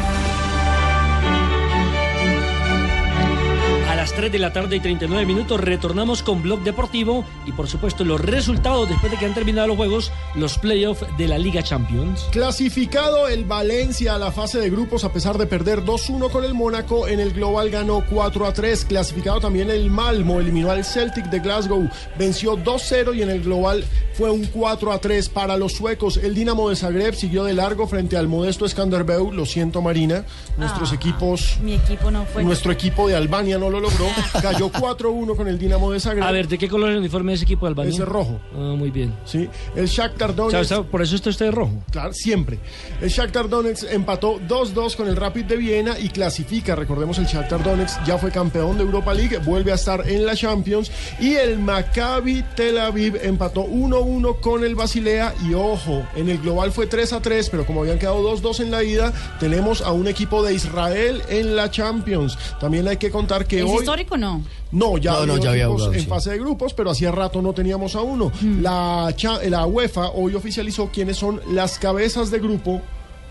Las 4.11 4.19
3 4.19 4.31
de 4.31 4.39
la 4.39 4.51
tarde 4.51 4.75
y 4.75 4.79
39 4.81 5.25
minutos 5.25 5.59
retornamos 5.61 6.21
con 6.21 6.41
Blog 6.41 6.61
Deportivo 6.63 7.23
y 7.45 7.53
por 7.53 7.67
supuesto 7.67 8.03
los 8.03 8.19
resultados 8.19 8.89
después 8.89 9.09
de 9.11 9.17
que 9.17 9.25
han 9.25 9.33
terminado 9.33 9.67
los 9.67 9.77
juegos, 9.77 10.11
los 10.35 10.57
playoffs 10.57 11.05
de 11.17 11.27
la 11.27 11.37
Liga 11.37 11.63
Champions. 11.63 12.27
Clasificado 12.31 13.29
el 13.29 13.45
Valencia 13.45 14.15
a 14.15 14.17
la 14.17 14.31
fase 14.31 14.59
de 14.59 14.69
grupos 14.69 15.05
a 15.05 15.13
pesar 15.13 15.37
de 15.37 15.45
perder 15.45 15.85
2-1 15.85 16.29
con 16.29 16.43
el 16.43 16.53
Mónaco, 16.53 17.07
en 17.07 17.19
el 17.19 17.31
global 17.31 17.69
ganó 17.69 18.03
4-3. 18.05 18.87
Clasificado 18.87 19.39
también 19.39 19.69
el 19.69 19.89
Malmo, 19.89 20.39
eliminó 20.39 20.71
al 20.71 20.83
Celtic 20.83 21.25
de 21.27 21.39
Glasgow, 21.39 21.89
venció 22.17 22.57
2-0 22.57 23.15
y 23.15 23.21
en 23.21 23.29
el 23.29 23.41
global 23.41 23.85
fue 24.13 24.29
un 24.29 24.43
4-3 24.43 25.29
para 25.29 25.57
los 25.57 25.73
suecos. 25.73 26.17
El 26.17 26.35
Dinamo 26.35 26.69
de 26.69 26.75
Zagreb 26.75 27.13
siguió 27.13 27.43
de 27.43 27.53
largo 27.53 27.87
frente 27.87 28.17
al 28.17 28.27
modesto 28.27 28.67
Skanderbeu, 28.67 29.31
lo 29.31 29.45
siento 29.45 29.81
Marina, 29.81 30.25
nuestros 30.57 30.91
equipos... 30.91 31.57
Mi 31.61 31.75
equipo 31.75 32.11
no 32.11 32.25
fue. 32.25 32.43
Nuestro 32.43 32.71
equipo 32.71 33.07
de 33.07 33.15
Albania 33.15 33.57
no 33.57 33.69
lo 33.69 33.79
logró, 33.79 34.00
cayó 34.41 34.71
4-1 34.71 35.35
con 35.35 35.47
el 35.47 35.57
Dinamo 35.57 35.91
de 35.91 35.99
Zagreb. 35.99 36.23
A 36.23 36.31
ver, 36.31 36.47
¿de 36.47 36.57
qué 36.57 36.67
color 36.67 36.89
es 36.89 36.93
el 36.93 36.99
uniforme 36.99 37.31
de 37.31 37.35
ese 37.35 37.45
equipo 37.45 37.65
de 37.65 37.69
Albania? 37.69 37.93
Ese 37.93 38.03
es 38.03 38.07
rojo. 38.07 38.39
Ah, 38.53 38.75
muy 38.77 38.91
bien. 38.91 39.13
Sí, 39.25 39.49
el 39.75 39.87
Shakhtar 39.87 40.31
O 40.31 40.49
sea, 40.49 40.63
Donetsk... 40.63 40.89
por 40.89 41.01
eso 41.01 41.15
está 41.15 41.29
usted 41.29 41.45
de 41.45 41.51
rojo. 41.51 41.73
Claro, 41.91 42.13
siempre. 42.13 42.59
El 43.01 43.09
Shakhtar 43.09 43.49
Donetsk 43.49 43.85
empató 43.91 44.39
2-2 44.39 44.95
con 44.95 45.07
el 45.07 45.15
Rapid 45.15 45.45
de 45.45 45.57
Viena 45.57 45.99
y 45.99 46.09
clasifica. 46.09 46.75
Recordemos, 46.75 47.17
el 47.17 47.25
Shakhtar 47.25 47.63
Donetsk 47.63 48.03
ya 48.05 48.17
fue 48.17 48.31
campeón 48.31 48.77
de 48.77 48.83
Europa 48.83 49.13
League, 49.13 49.37
vuelve 49.39 49.71
a 49.71 49.75
estar 49.75 50.07
en 50.07 50.25
la 50.25 50.35
Champions. 50.35 50.91
Y 51.19 51.33
el 51.35 51.59
Maccabi 51.59 52.43
Tel 52.55 52.77
Aviv 52.77 53.17
empató 53.21 53.65
1-1 53.65 54.39
con 54.39 54.63
el 54.63 54.75
Basilea. 54.75 55.33
Y 55.47 55.53
ojo, 55.53 56.05
en 56.15 56.29
el 56.29 56.39
global 56.39 56.71
fue 56.71 56.89
3-3, 56.89 57.49
pero 57.49 57.65
como 57.65 57.81
habían 57.81 57.99
quedado 57.99 58.21
2-2 58.23 58.61
en 58.61 58.71
la 58.71 58.83
ida, 58.83 59.13
tenemos 59.39 59.81
a 59.81 59.91
un 59.91 60.07
equipo 60.07 60.43
de 60.43 60.53
Israel 60.53 61.21
en 61.29 61.55
la 61.55 61.69
Champions. 61.69 62.37
También 62.59 62.87
hay 62.87 62.97
que 62.97 63.11
contar 63.11 63.45
que 63.45 63.59
¿Es 63.59 63.65
hoy... 63.65 63.80
histórico 63.81 64.15
o 64.15 64.17
no? 64.17 64.43
No, 64.71 64.97
ya, 64.97 65.25
No, 65.25 65.37
ya 65.37 65.51
había 65.51 65.67
jugado, 65.67 65.93
en 65.93 65.99
sí. 66.01 66.05
fase 66.07 66.31
de 66.31 66.39
grupos, 66.39 66.73
pero 66.73 66.91
hacía 66.91 67.11
rato 67.11 67.41
no 67.41 67.53
teníamos 67.53 67.95
a 67.95 68.01
uno. 68.01 68.31
La, 68.61 69.13
cha- 69.15 69.41
la 69.43 69.65
UEFA 69.65 70.09
hoy 70.11 70.35
oficializó 70.35 70.89
quiénes 70.91 71.17
son 71.17 71.41
las 71.51 71.77
cabezas 71.79 72.31
de 72.31 72.39
grupo 72.39 72.81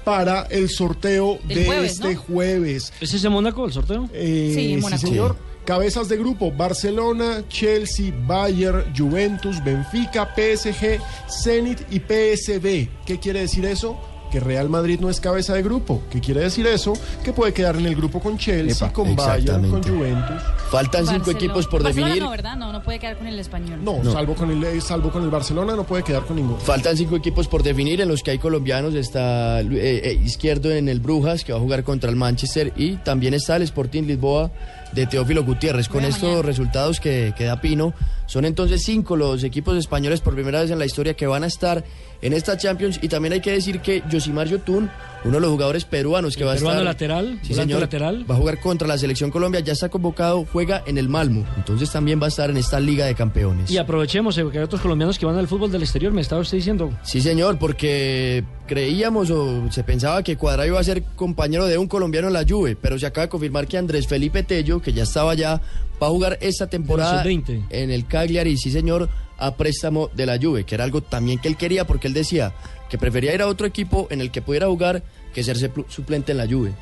para 0.05 0.43
el 0.51 0.69
sorteo 0.71 1.39
El 1.49 1.57
de 1.57 1.65
jueves, 1.67 1.93
este 1.93 2.15
¿no? 2.15 2.21
jueves. 2.21 2.93
¿Es 3.01 3.13
ese 3.15 3.29
Mónaco 3.29 3.65
el 3.67 3.73
sorteo? 3.73 4.09
Eh, 4.13 4.53
Sí, 4.55 4.73
en 4.75 4.81
Mónaco. 4.81 5.01
señor. 5.01 5.37
Cabezas 5.67 6.09
de 6.09 6.17
grupo: 6.17 6.51
Barcelona, 6.51 7.45
Chelsea, 7.49 8.13
Bayern, 8.27 8.93
Juventus, 8.97 9.63
Benfica, 9.63 10.35
PSG, 10.35 10.99
Zenit 11.43 11.81
y 11.93 12.01
PSV. 12.01 12.89
¿Qué 13.05 13.19
quiere 13.21 13.41
decir 13.41 13.65
eso? 13.67 13.97
Que 14.31 14.41
Real 14.41 14.69
Madrid 14.69 15.01
no 15.01 15.11
es 15.11 15.21
cabeza 15.21 15.55
de 15.55 15.63
grupo. 15.63 16.03
¿Qué 16.11 16.21
quiere 16.21 16.41
decir 16.41 16.67
eso? 16.67 16.93
Que 17.25 17.33
puede 17.33 17.53
quedar 17.53 17.77
en 17.77 17.87
el 17.87 17.97
grupo 17.97 18.21
con 18.21 18.39
Chelsea, 18.39 18.87
Epa, 18.87 18.93
con 18.93 19.17
Bayern, 19.17 19.71
con. 19.71 19.83
Juventus. 19.83 20.43
Faltan 20.71 21.01
cinco 21.07 21.19
Barcelona. 21.19 21.39
equipos 21.39 21.67
por 21.67 21.83
Barcelona 21.83 22.09
definir. 22.09 22.23
no, 22.25 22.31
¿verdad? 22.31 22.57
No, 22.57 22.73
no 22.73 22.83
puede 22.83 22.99
quedar 22.99 23.17
con 23.19 23.27
el 23.27 23.39
español. 23.39 23.81
No, 23.83 24.03
Salvo, 24.13 24.35
con 24.35 24.51
el, 24.51 24.63
eh, 24.63 24.81
salvo 24.81 25.11
con 25.11 25.25
el 25.25 25.31
Barcelona 25.31 25.75
no 25.75 25.85
puede 25.85 26.03
quedar 26.05 26.25
con 26.25 26.37
ninguno. 26.37 26.59
Faltan 26.59 26.97
cinco 26.97 27.17
equipos 27.17 27.49
por 27.49 27.63
definir, 27.63 28.01
en 28.01 28.09
los 28.09 28.23
que 28.23 28.31
hay 28.33 28.39
colombianos. 28.39 28.95
Está 28.95 29.61
eh, 29.63 29.67
eh, 29.73 30.21
Izquierdo 30.25 30.71
en 30.71 30.89
el 30.89 31.01
Brujas, 31.01 31.45
que 31.45 31.53
va 31.53 31.59
a 31.59 31.63
jugar 31.63 31.83
contra 31.85 32.09
el 32.11 32.17
Manchester. 32.17 32.73
Y 32.77 32.97
también 32.97 33.35
está 33.35 33.57
el 33.57 33.63
Sporting 33.63 34.05
Lisboa 34.05 34.51
de 34.93 35.07
Teófilo 35.07 35.45
Gutiérrez. 35.45 35.89
Con 35.89 36.05
estos 36.05 36.45
resultados 36.45 37.01
que, 37.01 37.35
que 37.37 37.45
da 37.45 37.61
Pino, 37.61 37.95
son 38.27 38.45
entonces 38.45 38.83
cinco 38.85 39.17
los 39.17 39.45
equipos 39.45 39.77
españoles 39.77 40.21
por 40.21 40.35
primera 40.35 40.61
vez 40.61 40.71
en 40.71 40.79
la 40.79 40.87
historia 40.87 41.15
que 41.15 41.27
van 41.27 41.45
a 41.45 41.47
estar 41.47 41.85
en 42.23 42.33
esta 42.33 42.57
Champions. 42.57 42.99
Y 43.03 43.09
también 43.09 43.33
hay 43.33 43.41
que 43.41 43.53
decir 43.53 43.81
que 43.81 44.03
Josimar 44.11 44.49
Yotun 44.49 44.91
uno 45.25 45.35
de 45.35 45.41
los 45.41 45.51
jugadores 45.51 45.85
peruanos 45.85 46.37
que 46.37 46.45
va 46.45 46.53
a 46.53 46.55
peruano 46.55 46.81
estar... 46.81 46.85
lateral, 46.85 47.39
Sí, 47.43 47.55
señor. 47.55 47.81
lateral. 47.81 48.31
Va 48.31 48.35
a 48.35 48.39
jugar 48.39 48.61
contra 48.61 48.89
la 48.89 48.97
selección 48.99 49.31
Colombia, 49.31 49.61
ya 49.61 49.73
está 49.73 49.89
convocado, 49.89 50.47
juega 50.51 50.83
en 50.87 50.97
el 50.99 51.09
Malmo. 51.09 51.45
Entonces 51.57 51.91
también 51.91 52.21
va 52.21 52.27
a 52.27 52.29
estar 52.29 52.51
en 52.51 52.57
esta 52.57 52.81
Liga 52.81 53.07
de 53.07 53.15
Campeones. 53.15 53.71
Y 53.71 53.79
aprovechemos, 53.79 54.37
eh, 54.39 54.43
porque 54.43 54.59
hay 54.59 54.65
otros 54.65 54.81
colombianos 54.81 55.19
que 55.19 55.27
van 55.27 55.37
al 55.37 55.47
fútbol 55.49 55.71
del 55.71 55.83
exterior, 55.83 56.13
me 56.13 56.21
estaba 56.23 56.41
usted 56.41 56.57
diciendo. 56.57 56.91
Sí, 57.03 57.21
señor, 57.21 57.59
porque 57.59 58.45
creíamos 58.67 59.31
o 59.31 59.71
se 59.71 59.83
pensaba 59.85 60.23
que 60.23 60.37
Cuadrado 60.37 60.69
iba 60.69 60.81
a 60.81 60.85
ser 60.85 61.03
compañero 61.17 61.67
de 61.67 61.77
un 61.77 61.87
colombiano 61.89 62.29
en 62.29 62.33
la 62.35 62.45
Juve, 62.49 62.77
pero 62.81 62.99
se 62.99 63.07
acaba 63.07 63.27
de 63.27 63.31
confirmar 63.31 63.67
que 63.67 63.77
Andrés 63.79 64.07
Felipe 64.07 64.43
Tello, 64.43 64.81
que 64.81 64.93
ya 64.93 65.03
estaba 65.03 65.33
allá, 65.33 65.61
va 66.03 66.07
a 66.07 66.11
jugar 66.11 66.39
esta 66.41 66.67
temporada 66.69 67.23
sub-20. 67.23 67.67
en 67.71 67.91
el 67.91 68.07
Cagliari, 68.07 68.57
sí, 68.57 68.71
señor, 68.71 69.09
a 69.41 69.55
préstamo 69.57 70.11
de 70.15 70.27
la 70.27 70.39
Juve, 70.39 70.65
que 70.65 70.75
era 70.75 70.85
algo 70.85 71.01
también 71.01 71.39
que 71.39 71.49
él 71.49 71.57
quería, 71.57 71.87
porque 71.87 72.07
él 72.09 72.15
decía 72.15 72.53
que 72.89 72.99
prefería 72.99 73.35
ir 73.35 73.43
a 73.43 73.47
otro 73.47 73.67
equipo 73.67 74.07
en 74.11 74.21
el 74.21 74.31
que 74.31 74.43
pudiera 74.43 74.67
jugar 74.67 75.03
que 75.35 75.43
ser 75.45 75.57
supl- 75.57 75.87
suplente 75.89 76.33
en 76.33 76.39
la 76.39 76.47
Juve. 76.47 76.73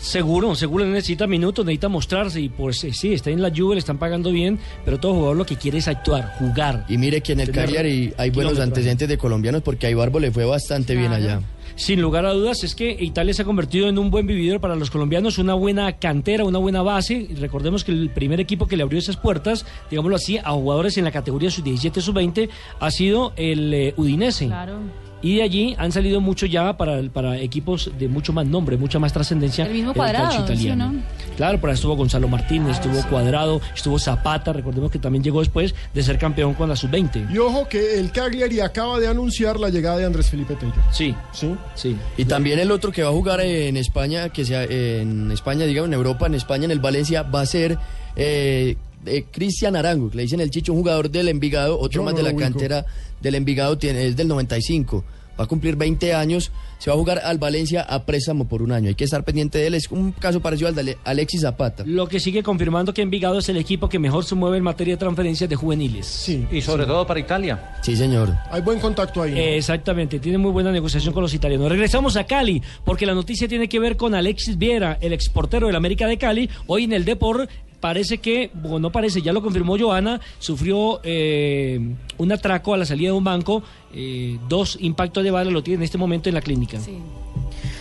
Seguro, 0.00 0.54
seguro 0.54 0.84
necesita 0.86 1.26
minutos, 1.26 1.64
necesita 1.66 1.88
mostrarse 1.88 2.40
y 2.40 2.48
pues 2.48 2.84
eh, 2.84 2.92
sí, 2.92 3.14
está 3.14 3.30
en 3.30 3.42
la 3.42 3.50
Juve, 3.54 3.74
le 3.74 3.80
están 3.80 3.98
pagando 3.98 4.30
bien, 4.30 4.58
pero 4.84 4.98
todo 4.98 5.12
jugador 5.14 5.36
lo 5.36 5.44
que 5.44 5.56
quiere 5.56 5.78
es 5.78 5.88
actuar, 5.88 6.34
jugar. 6.38 6.84
Y 6.88 6.96
mire 6.98 7.20
que 7.20 7.32
en 7.32 7.40
el 7.40 7.50
Cagliari 7.50 8.14
hay 8.16 8.30
buenos 8.30 8.58
antecedentes 8.60 9.08
de 9.08 9.18
colombianos, 9.18 9.62
porque 9.62 9.88
a 9.88 9.90
Ibarbo 9.90 10.20
le 10.20 10.30
fue 10.30 10.44
bastante 10.44 10.94
bien 10.94 11.12
allá. 11.12 11.40
Sin 11.78 12.02
lugar 12.02 12.26
a 12.26 12.32
dudas, 12.32 12.64
es 12.64 12.74
que 12.74 12.90
Italia 12.90 13.32
se 13.32 13.42
ha 13.42 13.44
convertido 13.44 13.88
en 13.88 13.98
un 13.98 14.10
buen 14.10 14.26
vividor 14.26 14.60
para 14.60 14.74
los 14.74 14.90
colombianos, 14.90 15.38
una 15.38 15.54
buena 15.54 15.92
cantera, 15.92 16.44
una 16.44 16.58
buena 16.58 16.82
base. 16.82 17.28
Recordemos 17.38 17.84
que 17.84 17.92
el 17.92 18.10
primer 18.10 18.40
equipo 18.40 18.66
que 18.66 18.76
le 18.76 18.82
abrió 18.82 18.98
esas 18.98 19.16
puertas, 19.16 19.64
digámoslo 19.88 20.16
así, 20.16 20.38
a 20.38 20.50
jugadores 20.50 20.98
en 20.98 21.04
la 21.04 21.12
categoría 21.12 21.52
sub-17, 21.52 22.00
sub-20, 22.00 22.48
ha 22.80 22.90
sido 22.90 23.32
el 23.36 23.72
eh, 23.72 23.94
Udinese. 23.96 24.46
Claro. 24.46 24.80
Y 25.20 25.36
de 25.36 25.42
allí 25.42 25.74
han 25.78 25.90
salido 25.92 26.20
muchos 26.20 26.50
ya 26.50 26.76
para, 26.76 27.02
para 27.10 27.38
equipos 27.38 27.90
de 27.98 28.08
mucho 28.08 28.32
más 28.32 28.46
nombre, 28.46 28.76
mucha 28.76 28.98
más 28.98 29.12
trascendencia. 29.12 29.66
El 29.66 29.72
mismo 29.72 29.94
Cuadrado, 29.94 30.30
¿sí 30.30 30.38
o 30.38 30.44
italiano. 30.44 30.92
no? 30.92 31.02
Claro, 31.36 31.58
pero 31.60 31.70
ahí 31.72 31.74
estuvo 31.74 31.96
Gonzalo 31.96 32.28
Martínez, 32.28 32.76
estuvo 32.76 33.02
Cuadrado, 33.08 33.60
estuvo 33.74 33.98
Zapata, 33.98 34.52
recordemos 34.52 34.90
que 34.90 34.98
también 34.98 35.24
llegó 35.24 35.40
después 35.40 35.74
de 35.92 36.02
ser 36.02 36.18
campeón 36.18 36.54
con 36.54 36.68
la 36.68 36.76
sub-20. 36.76 37.32
Y 37.32 37.38
ojo 37.38 37.68
que 37.68 37.98
el 37.98 38.12
Cagliari 38.12 38.60
acaba 38.60 38.98
de 38.98 39.08
anunciar 39.08 39.58
la 39.58 39.70
llegada 39.70 39.98
de 39.98 40.04
Andrés 40.06 40.30
Felipe 40.30 40.54
Tello. 40.54 40.72
Sí. 40.92 41.14
Sí. 41.32 41.54
Sí. 41.74 41.96
Y 42.16 42.24
también 42.24 42.58
el 42.58 42.70
otro 42.70 42.92
que 42.92 43.02
va 43.02 43.08
a 43.08 43.12
jugar 43.12 43.40
en 43.40 43.76
España, 43.76 44.28
que 44.28 44.44
sea 44.44 44.64
en 44.64 45.30
España, 45.32 45.64
digamos 45.66 45.88
en 45.88 45.94
Europa, 45.94 46.26
en 46.26 46.34
España, 46.34 46.64
en 46.66 46.70
el 46.70 46.80
Valencia, 46.80 47.22
va 47.22 47.40
a 47.40 47.46
ser 47.46 47.78
eh, 48.16 48.76
eh, 49.06 49.24
Cristian 49.30 49.76
Arango, 49.76 50.10
que 50.10 50.16
le 50.16 50.22
dicen 50.24 50.40
el 50.40 50.50
Chicho, 50.50 50.72
un 50.72 50.80
jugador 50.80 51.10
del 51.10 51.28
Envigado, 51.28 51.78
otro 51.78 52.00
Yo 52.00 52.02
más 52.02 52.12
no 52.14 52.18
de 52.18 52.22
la 52.24 52.30
ubico. 52.30 52.42
cantera 52.42 52.84
del 53.20 53.34
Envigado, 53.34 53.76
tiene, 53.78 54.06
es 54.06 54.16
del 54.16 54.28
95. 54.28 55.04
Va 55.40 55.44
a 55.44 55.46
cumplir 55.46 55.76
20 55.76 56.14
años, 56.14 56.50
se 56.80 56.90
va 56.90 56.96
a 56.96 56.98
jugar 56.98 57.20
al 57.22 57.38
Valencia 57.38 57.82
a 57.82 58.04
préstamo 58.04 58.48
por 58.48 58.60
un 58.60 58.72
año. 58.72 58.88
Hay 58.88 58.96
que 58.96 59.04
estar 59.04 59.22
pendiente 59.22 59.58
de 59.58 59.68
él, 59.68 59.74
es 59.74 59.88
un 59.88 60.10
caso 60.10 60.40
parecido 60.40 60.66
al 60.68 60.74
de 60.74 60.80
Ale- 60.80 60.98
Alexis 61.04 61.42
Zapata. 61.42 61.84
Lo 61.86 62.08
que 62.08 62.18
sigue 62.18 62.42
confirmando 62.42 62.92
que 62.92 63.02
Envigado 63.02 63.38
es 63.38 63.48
el 63.48 63.56
equipo 63.56 63.88
que 63.88 64.00
mejor 64.00 64.24
se 64.24 64.34
mueve 64.34 64.56
en 64.56 64.64
materia 64.64 64.94
de 64.94 64.98
transferencias 64.98 65.48
de 65.48 65.54
juveniles. 65.54 66.06
Sí. 66.06 66.44
Y 66.50 66.60
sobre 66.60 66.86
todo 66.86 67.06
para 67.06 67.20
Italia. 67.20 67.76
Sí, 67.82 67.94
señor. 67.94 68.34
Hay 68.50 68.62
buen 68.62 68.80
contacto 68.80 69.22
ahí. 69.22 69.30
¿no? 69.30 69.36
Eh, 69.36 69.58
Exactamente, 69.58 70.18
tiene 70.18 70.38
muy 70.38 70.50
buena 70.50 70.72
negociación 70.72 71.14
con 71.14 71.22
los 71.22 71.32
italianos. 71.32 71.68
Regresamos 71.70 72.16
a 72.16 72.24
Cali, 72.24 72.60
porque 72.84 73.06
la 73.06 73.14
noticia 73.14 73.46
tiene 73.46 73.68
que 73.68 73.78
ver 73.78 73.96
con 73.96 74.16
Alexis 74.16 74.58
Viera, 74.58 74.98
el 75.00 75.12
exportero 75.12 75.68
del 75.68 75.76
América 75.76 76.08
de 76.08 76.18
Cali. 76.18 76.50
Hoy 76.66 76.82
en 76.82 76.94
el 76.94 77.04
Depor 77.04 77.48
parece 77.80 78.18
que, 78.18 78.50
bueno, 78.54 78.78
no 78.80 78.92
parece, 78.92 79.22
ya 79.22 79.32
lo 79.32 79.42
confirmó 79.42 79.78
Joana, 79.78 80.20
sufrió 80.38 81.00
eh, 81.04 81.80
un 82.18 82.32
atraco 82.32 82.74
a 82.74 82.76
la 82.76 82.84
salida 82.84 83.08
de 83.08 83.12
un 83.12 83.24
banco, 83.24 83.62
eh, 83.94 84.38
dos 84.48 84.76
impactos 84.80 85.22
de 85.24 85.30
bala, 85.30 85.50
lo 85.50 85.62
tiene 85.62 85.76
en 85.78 85.82
este 85.84 85.98
momento 85.98 86.28
en 86.28 86.34
la 86.34 86.40
clínica. 86.40 86.78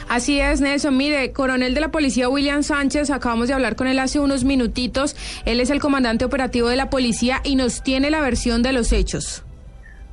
Así 0.10 0.39
es, 0.39 0.62
Nelson. 0.62 0.95
Mire, 0.95 1.34
coronel 1.34 1.74
de 1.74 1.82
la 1.82 1.91
policía 1.91 2.30
William 2.30 2.64
Sánchez, 2.64 3.10
acabamos 3.10 3.50
de 3.50 3.54
hablar 3.54 3.76
con 3.76 3.88
él 3.88 4.00
hace 4.00 4.20
unos 4.20 4.45
minutitos. 4.45 5.16
Él 5.45 5.60
es 5.60 5.70
el 5.70 5.80
comandante 5.82 6.24
operativo 6.24 6.70
de 6.70 6.78
la 6.78 6.89
policía 6.89 7.41
y 7.43 7.56
nos 7.56 7.84
tiene 7.84 8.10
la 8.10 8.22
versión 8.22 8.64
de 8.64 8.72
los 8.72 8.93
hechos. 8.93 9.43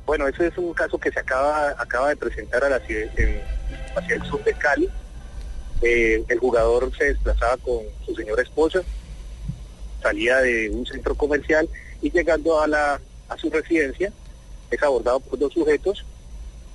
Bueno, 0.05 0.27
ese 0.27 0.47
es 0.47 0.57
un 0.57 0.73
caso 0.73 0.97
que 0.99 1.11
se 1.11 1.19
acaba 1.19 1.69
acaba 1.79 2.09
de 2.09 2.17
presentar 2.17 2.63
a 2.65 2.69
la 2.69 2.79
ciudad, 2.81 3.07
en- 3.17 3.39
hacia 3.97 4.15
el 4.17 4.23
sur 4.25 4.43
de 4.43 4.53
Cali. 4.53 4.89
Eh, 5.81 6.23
el 6.27 6.39
jugador 6.39 6.91
se 6.97 7.05
desplazaba 7.05 7.55
con 7.57 7.79
su 8.05 8.13
señora 8.15 8.41
esposa, 8.43 8.81
salía 10.05 10.37
de 10.37 10.69
un 10.69 10.85
centro 10.85 11.15
comercial 11.15 11.67
y 11.99 12.11
llegando 12.11 12.61
a, 12.61 12.67
la, 12.67 13.01
a 13.27 13.37
su 13.37 13.49
residencia 13.49 14.13
es 14.69 14.83
abordado 14.83 15.19
por 15.19 15.39
dos 15.39 15.51
sujetos 15.51 16.05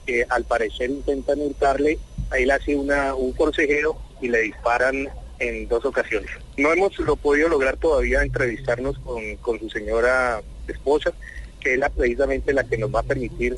que 0.04 0.26
al 0.28 0.42
parecer 0.44 0.90
intentan 0.90 1.40
hurtarle, 1.40 1.98
a 2.30 2.38
él 2.38 2.50
hace 2.50 2.74
una, 2.74 3.14
un 3.14 3.32
forcejeo 3.34 3.96
y 4.20 4.28
le 4.28 4.40
disparan 4.40 5.08
en 5.38 5.68
dos 5.68 5.84
ocasiones. 5.84 6.30
No 6.56 6.72
hemos 6.72 6.98
lo 6.98 7.14
podido 7.14 7.48
lograr 7.48 7.76
todavía 7.76 8.22
entrevistarnos 8.22 8.98
con, 8.98 9.36
con 9.36 9.60
su 9.60 9.70
señora 9.70 10.42
esposa, 10.66 11.12
que 11.60 11.74
es 11.74 11.78
la, 11.78 11.88
precisamente 11.88 12.52
la 12.52 12.64
que 12.64 12.78
nos 12.78 12.92
va 12.92 13.00
a 13.00 13.04
permitir 13.04 13.56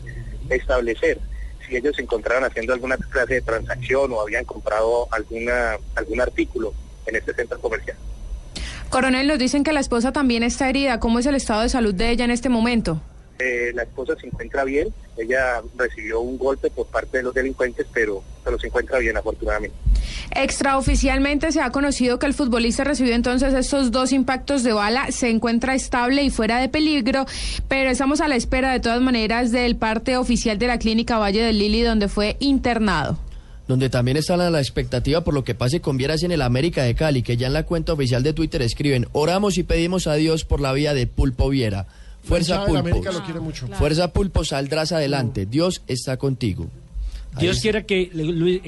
establecer 0.50 1.18
si 1.66 1.76
ellos 1.76 1.96
se 1.96 2.02
encontraron 2.02 2.44
haciendo 2.44 2.74
alguna 2.74 2.98
clase 2.98 3.34
de 3.34 3.40
transacción 3.40 4.12
o 4.12 4.20
habían 4.20 4.44
comprado 4.44 5.08
alguna 5.12 5.78
algún 5.94 6.20
artículo 6.20 6.74
en 7.06 7.16
este 7.16 7.32
centro 7.32 7.58
comercial. 7.58 7.96
Coronel, 8.92 9.26
nos 9.26 9.38
dicen 9.38 9.64
que 9.64 9.72
la 9.72 9.80
esposa 9.80 10.12
también 10.12 10.42
está 10.42 10.68
herida. 10.68 11.00
¿Cómo 11.00 11.18
es 11.18 11.24
el 11.24 11.34
estado 11.34 11.62
de 11.62 11.70
salud 11.70 11.94
de 11.94 12.10
ella 12.10 12.26
en 12.26 12.30
este 12.30 12.50
momento? 12.50 13.00
Eh, 13.38 13.72
la 13.74 13.84
esposa 13.84 14.14
se 14.20 14.26
encuentra 14.26 14.64
bien, 14.64 14.88
ella 15.16 15.62
recibió 15.78 16.20
un 16.20 16.36
golpe 16.36 16.68
por 16.68 16.86
parte 16.88 17.16
de 17.16 17.22
los 17.22 17.32
delincuentes, 17.32 17.86
pero, 17.94 18.22
pero 18.44 18.58
se 18.58 18.66
encuentra 18.66 18.98
bien 18.98 19.16
afortunadamente. 19.16 19.74
Extraoficialmente 20.36 21.52
se 21.52 21.62
ha 21.62 21.70
conocido 21.70 22.18
que 22.18 22.26
el 22.26 22.34
futbolista 22.34 22.84
recibió 22.84 23.14
entonces 23.14 23.54
estos 23.54 23.92
dos 23.92 24.12
impactos 24.12 24.62
de 24.62 24.74
bala, 24.74 25.10
se 25.10 25.30
encuentra 25.30 25.74
estable 25.74 26.22
y 26.22 26.28
fuera 26.28 26.58
de 26.58 26.68
peligro, 26.68 27.24
pero 27.68 27.88
estamos 27.88 28.20
a 28.20 28.28
la 28.28 28.36
espera 28.36 28.72
de 28.72 28.80
todas 28.80 29.00
maneras 29.00 29.52
del 29.52 29.74
parte 29.76 30.18
oficial 30.18 30.58
de 30.58 30.66
la 30.66 30.78
clínica 30.78 31.16
Valle 31.16 31.42
del 31.42 31.58
Lili 31.58 31.80
donde 31.80 32.08
fue 32.08 32.36
internado. 32.40 33.18
Donde 33.68 33.88
también 33.90 34.16
están 34.16 34.40
a 34.40 34.50
la 34.50 34.60
expectativa 34.60 35.22
por 35.22 35.34
lo 35.34 35.44
que 35.44 35.54
pase 35.54 35.80
con 35.80 35.96
Vieras 35.96 36.22
en 36.22 36.32
el 36.32 36.42
América 36.42 36.82
de 36.82 36.94
Cali, 36.94 37.22
que 37.22 37.36
ya 37.36 37.46
en 37.46 37.52
la 37.52 37.62
cuenta 37.64 37.92
oficial 37.92 38.22
de 38.22 38.32
Twitter 38.32 38.60
escriben, 38.62 39.06
oramos 39.12 39.56
y 39.58 39.62
pedimos 39.62 40.06
a 40.06 40.14
Dios 40.14 40.44
por 40.44 40.60
la 40.60 40.72
vida 40.72 40.94
de 40.94 41.06
Pulpo 41.06 41.48
Viera. 41.48 41.86
Fuerza 42.24 42.64
Pulpo. 42.64 42.78
América 42.80 43.12
lo 43.12 43.24
quiere 43.24 43.40
mucho. 43.40 43.66
Fuerza 43.68 44.12
Pulpo, 44.12 44.44
saldrás 44.44 44.92
adelante. 44.92 45.46
Dios 45.46 45.82
está 45.88 46.16
contigo. 46.16 46.66
Dios 47.38 47.56
está. 47.56 47.62
quiera 47.62 47.82
que, 47.82 48.10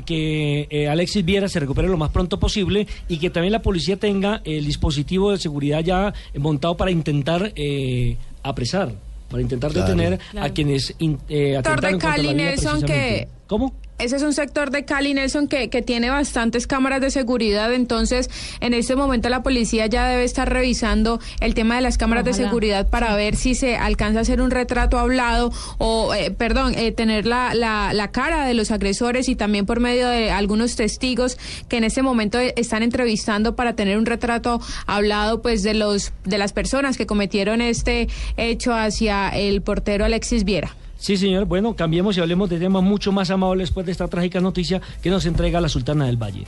que 0.07 0.67
eh, 0.71 0.89
Alexis 0.89 1.25
Viera 1.25 1.49
se 1.49 1.61
recupere 1.61 1.87
lo 1.89 1.97
más 1.99 2.11
pronto 2.11 2.41
posible 2.41 2.87
y 3.09 3.19
que 3.19 3.31
también 3.31 3.53
la 3.53 3.61
policía 3.63 3.97
tenga 3.99 4.41
el 4.45 4.65
dispositivo 4.65 5.31
de 5.33 5.39
seguridad 5.39 5.81
ya 5.81 6.15
montado 6.37 6.77
para 6.77 6.91
intentar 6.91 7.53
eh, 7.57 8.17
apresar, 8.43 8.93
para 9.31 9.43
intentar 9.43 9.71
Claro. 9.71 9.87
detener 9.89 10.19
Claro. 10.31 10.47
a 10.47 10.51
quienes 10.51 10.95
eh, 11.29 11.57
atentaron 11.59 11.93
contra 11.93 12.11
Cali, 12.11 12.27
la 12.29 12.33
vida 12.33 12.45
Nelson, 12.51 12.83
que... 12.83 13.29
¿Cómo? 13.47 13.75
Ese 13.97 14.17
es 14.17 14.23
un 14.23 14.33
sector 14.33 14.73
de 14.73 14.85
Cali, 14.85 15.15
Nelson, 15.15 15.47
que, 15.47 15.71
que 15.71 15.81
tiene 15.81 16.11
bastantes 16.11 16.67
cámaras 16.67 17.01
de 17.01 17.11
seguridad. 17.11 17.73
Entonces, 17.73 18.29
en 18.61 18.75
este 18.75 18.97
momento 18.97 19.29
la 19.29 19.45
policía 19.45 19.87
ya 19.87 20.09
debe 20.09 20.25
estar 20.25 20.53
revisando 20.53 21.21
el 21.41 21.55
tema 21.55 21.77
de 21.77 21.81
las 21.81 21.97
cámaras 21.97 22.25
de 22.25 22.33
seguridad 22.33 22.89
para 22.89 23.15
ver 23.15 23.37
si 23.37 23.55
se 23.55 23.77
alcanza 23.77 24.19
a 24.19 24.23
hacer 24.23 24.41
un 24.41 24.51
retrato 24.51 24.99
hablado 24.99 25.53
o, 25.79 26.13
eh, 26.13 26.33
perdón, 26.33 26.75
eh, 26.77 26.91
tener 26.91 27.25
la, 27.25 27.55
la, 27.55 27.93
la 27.93 28.11
cara 28.11 28.47
de 28.47 28.55
los 28.55 28.73
agresores 28.73 29.29
y 29.29 29.37
también 29.37 29.65
por 29.65 29.79
medio 29.79 30.09
de 30.09 30.33
algunos 30.33 30.75
testigos 30.75 31.39
que 31.69 31.77
en 31.77 31.85
este 31.85 32.03
momento 32.03 32.41
eh, 32.41 32.53
están 32.57 32.83
entrevistando 32.83 33.55
para 33.55 33.77
tener 33.77 33.97
un 33.97 34.07
retrato 34.07 34.61
hablado, 34.87 35.41
pues, 35.41 35.63
de 35.63 35.75
los 35.75 36.13
de 36.25 36.39
las 36.39 36.53
personas 36.53 36.97
que 36.97 37.07
cometieron 37.07 37.61
este 37.61 38.09
hecho 38.37 38.75
hacia 38.75 39.29
el 39.29 39.63
portero 39.63 40.05
Alexis 40.05 40.45
Viera. 40.45 40.75
Sí, 41.05 41.19
señor. 41.19 41.45
Bueno, 41.45 41.77
cambiemos 41.77 42.17
y 42.17 42.21
hablemos 42.23 42.49
de 42.49 42.59
temas 42.59 42.83
mucho 42.83 43.13
más 43.13 43.29
amables 43.29 43.69
después 43.69 43.85
de 43.85 43.93
esta 43.93 44.09
trágica 44.09 44.41
noticia 44.41 44.81
que 45.03 45.11
nos 45.11 45.27
entrega 45.27 45.61
la 45.61 45.69
Sultana 45.69 46.07
del 46.07 46.17
Valle. 46.17 46.47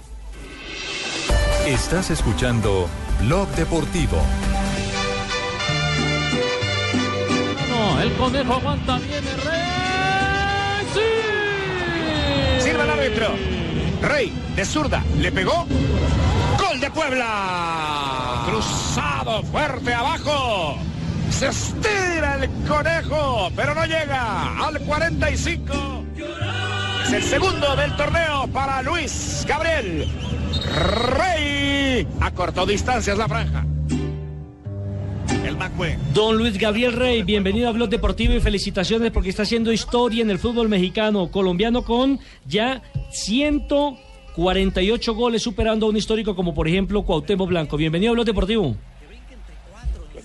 Estás 1.67 2.09
escuchando 2.09 2.89
Blog 3.21 3.47
Deportivo. 3.49 4.17
No, 7.69 8.01
el 8.01 8.11
conejo 8.15 8.55
aguanta 8.55 8.99
bien, 8.99 9.25
Rey. 9.45 10.87
¡Sí! 10.95 12.65
Sirva 12.65 12.85
el 12.85 12.91
árbitro. 12.91 13.27
Rey, 14.01 14.33
de 14.57 14.65
zurda, 14.65 15.05
le 15.21 15.33
pegó. 15.33 15.67
Gol 16.59 16.81
de 16.81 16.91
Puebla. 16.93 18.45
Cruzado, 18.47 19.43
fuerte 19.43 19.93
abajo. 19.93 20.79
Se 21.39 21.49
estira 21.49 22.43
el 22.43 22.49
conejo, 22.67 23.51
pero 23.55 23.75
no 23.75 23.85
llega 23.85 24.67
al 24.67 24.81
45. 24.81 26.05
Es 27.05 27.13
el 27.13 27.23
segundo 27.23 27.77
del 27.77 27.95
torneo 27.95 28.49
para 28.49 28.83
Luis 28.83 29.45
Gabriel. 29.47 30.09
Rey. 31.15 32.09
A 32.21 32.31
corto 32.31 32.65
distancias 32.65 33.19
la 33.19 33.29
franja. 33.29 33.67
Don 36.15 36.39
Luis 36.39 36.57
Gabriel 36.57 36.95
Rey, 36.95 37.23
bienvenido 37.23 37.69
a 37.69 37.73
Blog 37.73 37.91
Deportivo 37.91 38.33
y 38.33 38.41
felicitaciones 38.41 39.11
porque 39.11 39.29
está 39.29 39.43
haciendo 39.43 39.73
historia 39.73 40.23
en 40.23 40.31
el 40.31 40.39
fútbol 40.39 40.71
mexicano 40.71 41.31
colombiano 41.31 41.83
con 41.83 42.19
ya 42.47 42.83
48 44.35 45.15
goles 45.15 45.43
superando 45.43 45.85
a 45.85 45.91
un 45.91 45.97
histórico 45.99 46.35
como 46.35 46.55
por 46.55 46.67
ejemplo 46.67 47.05
Cuauhtémoc 47.05 47.49
Blanco. 47.51 47.77
Bienvenido 47.77 48.13
a 48.13 48.15
Blog 48.15 48.25
Deportivo. 48.25 48.75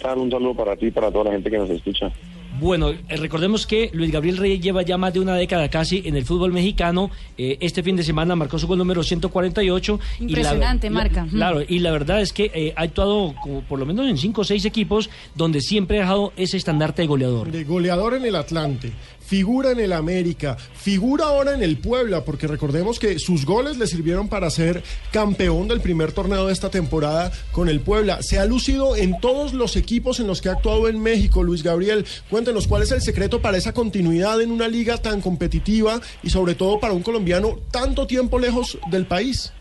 Un 0.03 0.31
saludo 0.31 0.55
para 0.55 0.75
ti 0.75 0.87
y 0.87 0.91
para 0.91 1.11
toda 1.11 1.25
la 1.25 1.31
gente 1.31 1.49
que 1.49 1.57
nos 1.57 1.69
escucha. 1.69 2.11
Bueno, 2.59 2.89
eh, 2.89 2.97
recordemos 3.17 3.65
que 3.65 3.89
Luis 3.93 4.11
Gabriel 4.11 4.37
Reyes 4.37 4.59
lleva 4.61 4.81
ya 4.83 4.97
más 4.97 5.13
de 5.13 5.19
una 5.19 5.35
década 5.35 5.69
casi 5.69 6.03
en 6.05 6.15
el 6.15 6.25
fútbol 6.25 6.51
mexicano. 6.51 7.09
Eh, 7.37 7.57
este 7.61 7.81
fin 7.81 7.95
de 7.95 8.03
semana 8.03 8.35
marcó 8.35 8.59
su 8.59 8.67
gol 8.67 8.77
número 8.77 9.01
148. 9.03 9.99
y 10.19 10.23
la- 10.23 10.29
Impresionante, 10.29 10.89
la- 10.89 10.93
marca. 10.93 11.27
Claro, 11.31 11.61
y 11.67 11.79
la 11.79 11.91
verdad 11.91 12.21
es 12.21 12.33
que 12.33 12.51
eh, 12.53 12.73
ha 12.75 12.81
actuado 12.83 13.33
como 13.41 13.61
por 13.61 13.79
lo 13.79 13.85
menos 13.85 14.07
en 14.07 14.17
cinco 14.17 14.41
o 14.41 14.43
seis 14.43 14.65
equipos 14.65 15.09
donde 15.33 15.61
siempre 15.61 15.97
ha 15.97 16.01
dejado 16.01 16.33
ese 16.35 16.57
estandarte 16.57 17.01
de 17.03 17.07
goleador. 17.07 17.49
De 17.51 17.63
goleador 17.63 18.15
en 18.15 18.25
el 18.25 18.35
Atlante, 18.35 18.91
figura 19.32 19.71
en 19.71 19.79
el 19.79 19.93
América, 19.93 20.57
figura 20.57 21.23
ahora 21.23 21.53
en 21.53 21.63
el 21.63 21.77
Puebla, 21.77 22.25
porque 22.25 22.47
recordemos 22.47 22.99
que 22.99 23.17
sus 23.17 23.45
goles 23.45 23.77
le 23.77 23.88
sirvieron 23.88 24.27
para 24.27 24.49
ser 24.49 24.84
campeón 25.09 25.69
del 25.69 25.79
primer 25.79 26.11
torneo 26.11 26.47
de 26.47 26.51
esta 26.51 26.69
temporada 26.69 27.32
con 27.53 27.69
el 27.69 27.79
Puebla. 27.79 28.21
Se 28.23 28.39
ha 28.39 28.45
lucido 28.45 28.97
en 28.97 29.17
todos 29.21 29.53
los 29.53 29.77
equipos 29.77 30.19
en 30.19 30.27
los 30.27 30.41
que 30.41 30.49
ha 30.49 30.51
actuado 30.51 30.89
en 30.89 31.01
México, 31.01 31.43
Luis 31.43 31.63
Gabriel. 31.63 32.03
Cuéntenos 32.29 32.67
cuál 32.67 32.84
es 32.84 32.91
el 32.91 32.99
secreto 32.99 33.41
para 33.41 33.55
esa 33.55 33.73
continuidad 33.73 34.41
en 34.41 34.51
una 34.51 34.67
liga 34.67 34.97
tan 34.97 35.21
competitiva 35.21 36.01
y 36.21 36.29
sobre 36.29 36.53
todo 36.53 36.82
para 36.82 36.91
un 36.93 37.01
colombiano 37.01 37.57
tanto 37.71 38.07
tiempo 38.07 38.38
lejos 38.38 38.79
del 38.89 39.05
país. 39.05 39.53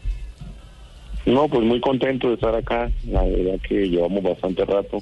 No, 1.27 1.47
pues 1.47 1.62
muy 1.64 1.81
contento 1.81 2.27
de 2.27 2.35
estar 2.35 2.57
acá. 2.57 2.91
La 3.07 3.23
verdad 3.23 3.61
que 3.68 3.89
llevamos 3.89 4.25
bastante 4.25 4.64
rato. 4.64 4.99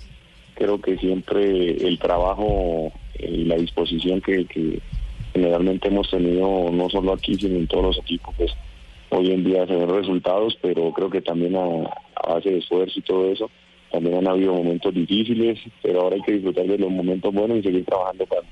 Creo 0.56 0.78
que 0.78 0.98
siempre 0.98 1.70
el 1.88 1.98
trabajo 1.98 2.92
la 3.18 3.56
disposición 3.56 4.20
que, 4.20 4.80
generalmente 5.32 5.88
hemos 5.88 6.10
tenido, 6.10 6.70
no 6.70 6.88
solo 6.88 7.12
aquí, 7.12 7.34
sino 7.34 7.56
en 7.56 7.66
todos 7.66 7.84
los 7.84 7.98
equipos, 7.98 8.34
pues 8.36 8.52
hoy 9.10 9.30
en 9.32 9.44
día 9.44 9.66
se 9.66 9.74
ven 9.74 9.88
resultados, 9.88 10.56
pero 10.60 10.92
creo 10.92 11.10
que 11.10 11.20
también 11.20 11.56
a, 11.56 12.28
base 12.28 12.50
de 12.50 12.58
esfuerzo 12.58 12.98
y 12.98 13.02
todo 13.02 13.30
eso, 13.30 13.50
también 13.90 14.16
han 14.16 14.28
habido 14.28 14.54
momentos 14.54 14.92
difíciles, 14.94 15.58
pero 15.82 16.02
ahora 16.02 16.16
hay 16.16 16.22
que 16.22 16.32
disfrutar 16.32 16.66
de 16.66 16.78
los 16.78 16.90
momentos 16.90 17.32
buenos 17.32 17.58
y 17.58 17.62
seguir 17.62 17.84
trabajando 17.84 18.26
para, 18.26 18.42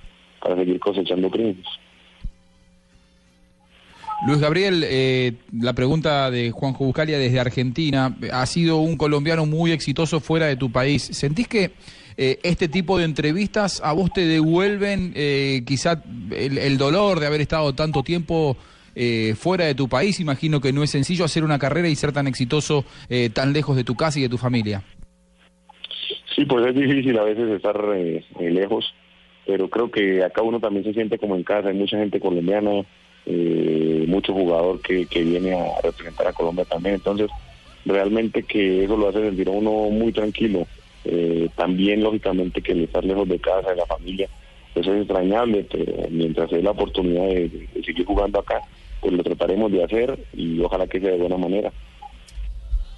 para 0.41 0.57
seguir 0.57 0.79
cosechando 0.79 1.31
triunfos. 1.31 1.79
Luis 4.25 4.41
Gabriel, 4.41 4.83
eh, 4.87 5.35
la 5.61 5.75
pregunta 5.75 6.31
de 6.31 6.51
Juanjo 6.51 6.87
Buscalia 6.87 7.19
desde 7.19 7.39
Argentina. 7.39 8.17
Ha 8.33 8.47
sido 8.47 8.79
un 8.79 8.97
colombiano 8.97 9.45
muy 9.45 9.73
exitoso 9.73 10.21
fuera 10.21 10.47
de 10.47 10.57
tu 10.57 10.73
país. 10.73 11.03
¿Sentís 11.03 11.49
que 11.49 11.73
eh, 12.17 12.39
este 12.43 12.69
tipo 12.69 12.99
de 12.99 13.05
entrevistas 13.05 13.81
a 13.85 13.93
vos 13.93 14.12
te 14.12 14.27
devuelven 14.27 15.12
eh, 15.14 15.62
quizá 15.67 16.03
el, 16.31 16.59
el 16.59 16.79
dolor 16.79 17.21
de 17.21 17.27
haber 17.27 17.41
estado 17.41 17.75
tanto 17.75 18.03
tiempo 18.03 18.57
eh, 18.97 19.35
fuera 19.37 19.67
de 19.67 19.75
tu 19.75 19.89
país? 19.89 20.19
Imagino 20.19 20.61
que 20.61 20.73
no 20.73 20.83
es 20.83 20.91
sencillo 20.91 21.25
hacer 21.25 21.45
una 21.45 21.59
carrera 21.59 21.89
y 21.89 21.95
ser 21.95 22.12
tan 22.12 22.27
exitoso 22.27 22.85
eh, 23.09 23.31
tan 23.31 23.53
lejos 23.53 23.77
de 23.77 23.85
tu 23.85 23.95
casa 23.95 24.19
y 24.19 24.23
de 24.23 24.29
tu 24.29 24.39
familia. 24.39 24.83
Sí, 26.35 26.45
pues 26.47 26.67
es 26.67 26.75
difícil 26.75 27.19
a 27.19 27.25
veces 27.25 27.49
estar 27.51 27.79
eh, 27.95 28.25
eh, 28.41 28.51
lejos, 28.51 28.93
pero 29.47 29.69
creo 29.69 29.91
que 29.91 30.25
acá 30.25 30.43
uno 30.43 30.59
también 30.59 30.85
se 30.85 30.95
siente 30.95 31.19
como 31.19 31.37
en 31.37 31.45
casa. 31.45 31.69
Hay 31.69 31.75
mucha 31.75 31.99
gente 31.99 32.19
colombiana, 32.19 32.85
mucho 34.07 34.33
jugador 34.33 34.81
que, 34.81 35.07
que 35.07 35.23
viene 35.23 35.53
a 35.55 35.81
representar 35.83 36.29
a 36.29 36.33
Colombia 36.33 36.64
también. 36.64 36.97
Entonces, 36.97 37.29
realmente 37.85 38.43
que 38.43 38.85
eso 38.85 38.97
lo 38.97 39.09
hace 39.09 39.21
sentir 39.21 39.49
a 39.49 39.53
uno 39.53 39.91
muy 39.91 40.12
tranquilo. 40.12 40.67
Eh, 41.09 41.49
también, 41.57 42.03
lógicamente, 42.03 42.61
que 42.61 42.73
el 42.73 42.85
estar 42.85 43.05
lejos 43.05 43.29
de 43.29 43.39
casa, 43.39 43.71
de 43.71 43.77
la 43.77 43.87
familia, 43.87 44.29
eso 44.75 44.93
es 44.93 44.99
extrañable, 44.99 45.67
pero 45.71 46.09
mientras 46.11 46.53
hay 46.53 46.63
la 46.63 46.73
oportunidad 46.73 47.29
de, 47.29 47.69
de 47.75 47.85
seguir 47.85 48.05
jugando 48.05 48.41
acá, 48.41 48.61
pues 49.01 49.13
lo 49.15 49.23
trataremos 49.23 49.71
de 49.71 49.85
hacer 49.85 50.19
y 50.35 50.61
ojalá 50.61 50.87
que 50.87 51.01
sea 51.01 51.11
de 51.11 51.19
buena 51.19 51.37
manera. 51.37 51.73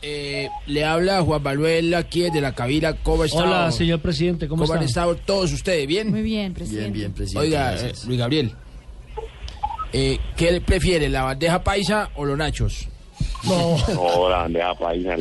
Eh, 0.01 0.49
le 0.67 0.85
habla 0.85 1.23
Juan 1.23 1.43
Manuel 1.43 1.93
aquí 1.95 2.23
desde 2.23 2.41
la 2.41 2.55
cabina. 2.55 2.95
¿Cómo 3.03 3.25
está? 3.25 3.39
Hola, 3.39 3.73
señor 3.73 4.01
presidente, 4.01 4.47
¿cómo, 4.47 4.65
¿Cómo 4.65 4.75
han 4.75 4.85
estado 4.85 5.17
todos 5.17 5.53
ustedes? 5.53 5.87
¿Bien? 5.87 6.11
Muy 6.11 6.23
bien, 6.23 6.55
presidente. 6.55 6.91
Bien, 6.91 6.93
bien, 6.93 7.13
presidente. 7.13 7.47
Oiga, 7.47 7.75
eh. 7.77 7.93
Luis 8.07 8.19
Gabriel, 8.19 8.53
eh, 9.93 10.19
¿qué 10.37 10.61
prefiere, 10.61 11.09
la 11.09 11.23
bandeja 11.23 11.65
paisa 11.65 12.11
o 12.15 12.25
los 12.25 12.39
nachos? 12.39 12.89
No. 13.49 13.77
No, 13.95 14.29
la 14.31 14.37
bandeja 14.39 14.75
paisa. 14.75 15.17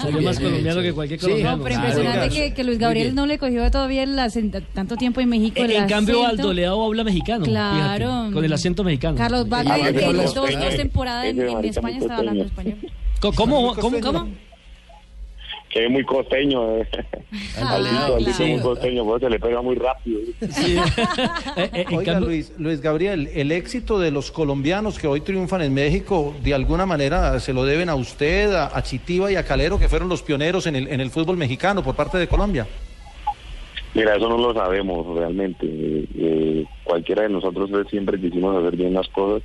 Salió 0.00 0.20
más 0.22 0.38
colombiano 0.38 0.82
que 0.82 0.92
cualquier 0.92 1.18
Sí, 1.20 1.26
colombiano. 1.26 1.56
No, 1.58 1.62
pero 1.64 1.74
impresionante 1.76 2.28
que, 2.30 2.54
que 2.54 2.64
Luis 2.64 2.78
Gabriel 2.78 3.14
no 3.14 3.26
le 3.26 3.38
cogió 3.38 3.70
todavía 3.70 4.02
el 4.02 4.18
acen- 4.18 4.62
tanto 4.72 4.96
tiempo 4.96 5.20
en 5.20 5.28
México. 5.28 5.58
En, 5.58 5.70
el 5.70 5.76
en 5.76 5.88
cambio, 5.88 6.24
acento. 6.24 6.42
Aldo 6.42 6.52
Leao 6.54 6.84
habla 6.84 7.04
mexicano. 7.04 7.44
Claro. 7.44 8.06
fíjate, 8.06 8.32
con 8.34 8.44
el 8.44 8.52
acento 8.52 8.84
mexicano. 8.84 9.16
Carlos 9.16 9.48
Vaca, 9.48 9.74
Ah, 9.74 9.78
dos, 9.92 10.02
es 10.14 10.34
dos, 10.34 10.50
costeño. 10.50 10.76
temporadas 10.76 11.26
en, 11.26 11.40
en 11.40 11.64
España 11.64 11.98
estaba 11.98 12.16
hablando 12.18 12.44
español. 12.44 12.78
¿Cómo? 13.20 13.74
¿Cómo? 13.74 14.00
¿Cómo? 14.00 14.28
Que 15.70 15.84
es 15.86 15.90
muy 15.90 16.04
costeño. 16.04 16.78
eh. 16.78 16.88
Ah, 17.58 17.76
Aldito, 17.76 18.16
Aldito 18.16 18.36
claro. 18.36 18.44
es 18.44 18.50
muy 18.50 18.60
costeño, 18.60 19.04
pues 19.04 19.20
se 19.22 19.30
le 19.30 19.38
pega 19.40 19.62
muy 19.62 19.76
rápido. 19.76 20.20
Sí. 20.50 20.76
Eh, 21.56 21.70
eh, 21.74 21.84
Oiga, 21.96 22.20
Luis, 22.20 22.52
Luis 22.58 22.80
Gabriel, 22.80 23.28
el 23.34 23.52
éxito 23.52 23.98
de 23.98 24.10
los 24.10 24.30
colombianos 24.30 24.98
que 24.98 25.06
hoy 25.06 25.20
triunfan 25.20 25.62
en 25.62 25.74
México, 25.74 26.34
de 26.42 26.54
alguna 26.54 26.86
manera 26.86 27.38
se 27.40 27.52
lo 27.52 27.64
deben 27.64 27.88
a 27.88 27.94
usted, 27.94 28.52
a, 28.54 28.76
a 28.76 28.82
Chitiva 28.82 29.30
y 29.30 29.36
a 29.36 29.44
Calero, 29.44 29.78
que 29.78 29.88
fueron 29.88 30.08
los 30.08 30.22
pioneros 30.22 30.66
en 30.66 30.76
el, 30.76 30.88
en 30.88 31.00
el 31.00 31.10
fútbol 31.10 31.36
mexicano 31.36 31.82
por 31.82 31.94
parte 31.96 32.18
de 32.18 32.28
Colombia. 32.28 32.66
Mira, 33.94 34.16
eso 34.16 34.28
no 34.28 34.38
lo 34.38 34.54
sabemos 34.54 35.06
realmente. 35.18 35.66
Eh, 35.66 36.04
eh, 36.16 36.64
cualquiera 36.84 37.22
de 37.22 37.30
nosotros 37.30 37.70
siempre 37.90 38.20
quisimos 38.20 38.56
hacer 38.56 38.76
bien 38.76 38.94
las 38.94 39.08
cosas, 39.08 39.42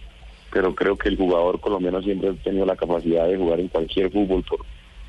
pero 0.51 0.73
creo 0.75 0.95
que 0.95 1.09
el 1.09 1.17
jugador 1.17 1.59
colombiano 1.59 2.01
siempre 2.01 2.29
ha 2.29 2.33
tenido 2.43 2.65
la 2.65 2.75
capacidad 2.75 3.27
de 3.27 3.37
jugar 3.37 3.59
en 3.59 3.67
cualquier 3.69 4.11
fútbol 4.11 4.43
por, 4.43 4.59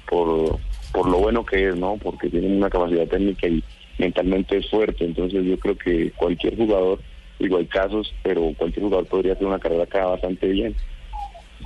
por, 0.08 0.58
por 0.96 1.08
lo 1.10 1.18
bueno 1.18 1.44
que 1.44 1.68
es, 1.68 1.76
¿no? 1.76 1.98
Porque 2.02 2.30
tiene 2.30 2.46
una 2.56 2.70
capacidad 2.70 3.06
técnica 3.06 3.46
y 3.46 3.62
mentalmente 3.98 4.56
es 4.56 4.70
fuerte. 4.70 5.04
Entonces 5.04 5.44
yo 5.44 5.58
creo 5.58 5.76
que 5.76 6.10
cualquier 6.16 6.56
jugador, 6.56 6.98
digo, 7.38 7.58
hay 7.58 7.66
casos, 7.66 8.14
pero 8.22 8.52
cualquier 8.56 8.84
jugador 8.86 9.06
podría 9.06 9.34
hacer 9.34 9.46
una 9.46 9.58
carrera 9.58 9.82
acá 9.84 10.06
bastante 10.06 10.46
bien. 10.48 10.74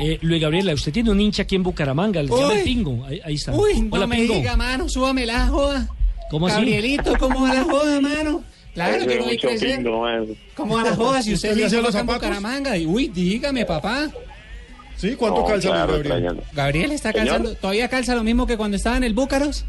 eh, 0.00 0.18
Luis 0.22 0.40
Gabriela, 0.42 0.74
usted 0.74 0.92
tiene 0.92 1.10
un 1.12 1.20
hincha 1.20 1.42
aquí 1.44 1.54
en 1.54 1.62
Bucaramanga, 1.62 2.20
el 2.20 2.28
se 2.28 2.34
llama 2.36 2.54
Pingo. 2.64 3.04
Ahí, 3.06 3.20
ahí 3.24 3.34
está. 3.34 3.52
Uy, 3.52 3.80
no 3.82 3.88
Hola, 3.96 4.06
me 4.08 4.16
Pingo. 4.16 4.34
diga, 4.34 4.56
mano, 4.56 4.88
súbame 4.88 5.24
la 5.26 5.46
joda. 5.46 5.88
¿Cómo 6.28 6.46
así? 6.48 6.56
Gabrielito, 6.56 7.14
¿cómo 7.18 7.42
va 7.42 7.54
la 7.54 7.62
joda, 7.64 8.00
mano? 8.00 8.42
Claro 8.74 8.96
Eso 8.96 9.06
que 9.06 9.18
no 9.18 9.26
hay 9.26 9.38
pingo. 9.38 10.36
¿Cómo 10.54 10.76
va 10.76 10.82
la 10.84 10.94
joda 10.96 11.22
si 11.22 11.32
usted 11.34 11.50
¿Usted 11.50 11.56
le 11.56 11.62
le 11.62 11.66
hizo 11.76 11.82
los 11.82 11.94
en? 11.94 12.06
Bucaramanga? 12.06 12.76
Y, 12.76 12.86
uy, 12.86 13.08
dígame, 13.08 13.64
papá. 13.64 14.08
¿Sí? 15.00 15.14
¿Cuánto 15.16 15.40
No, 15.40 15.46
calza 15.46 15.68
claro, 15.68 15.80
Gabriel? 15.92 16.00
extrañando. 16.06 16.42
Gabriel 16.52 16.92
está 16.92 17.12
Señor. 17.12 17.26
calzando, 17.26 17.54
todavía 17.56 17.88
calza 17.88 18.14
lo 18.14 18.22
mismo 18.22 18.46
que 18.46 18.56
cuando 18.56 18.76
estaba 18.76 18.96
en 18.98 19.04
el 19.04 19.14
Búcaros. 19.14 19.64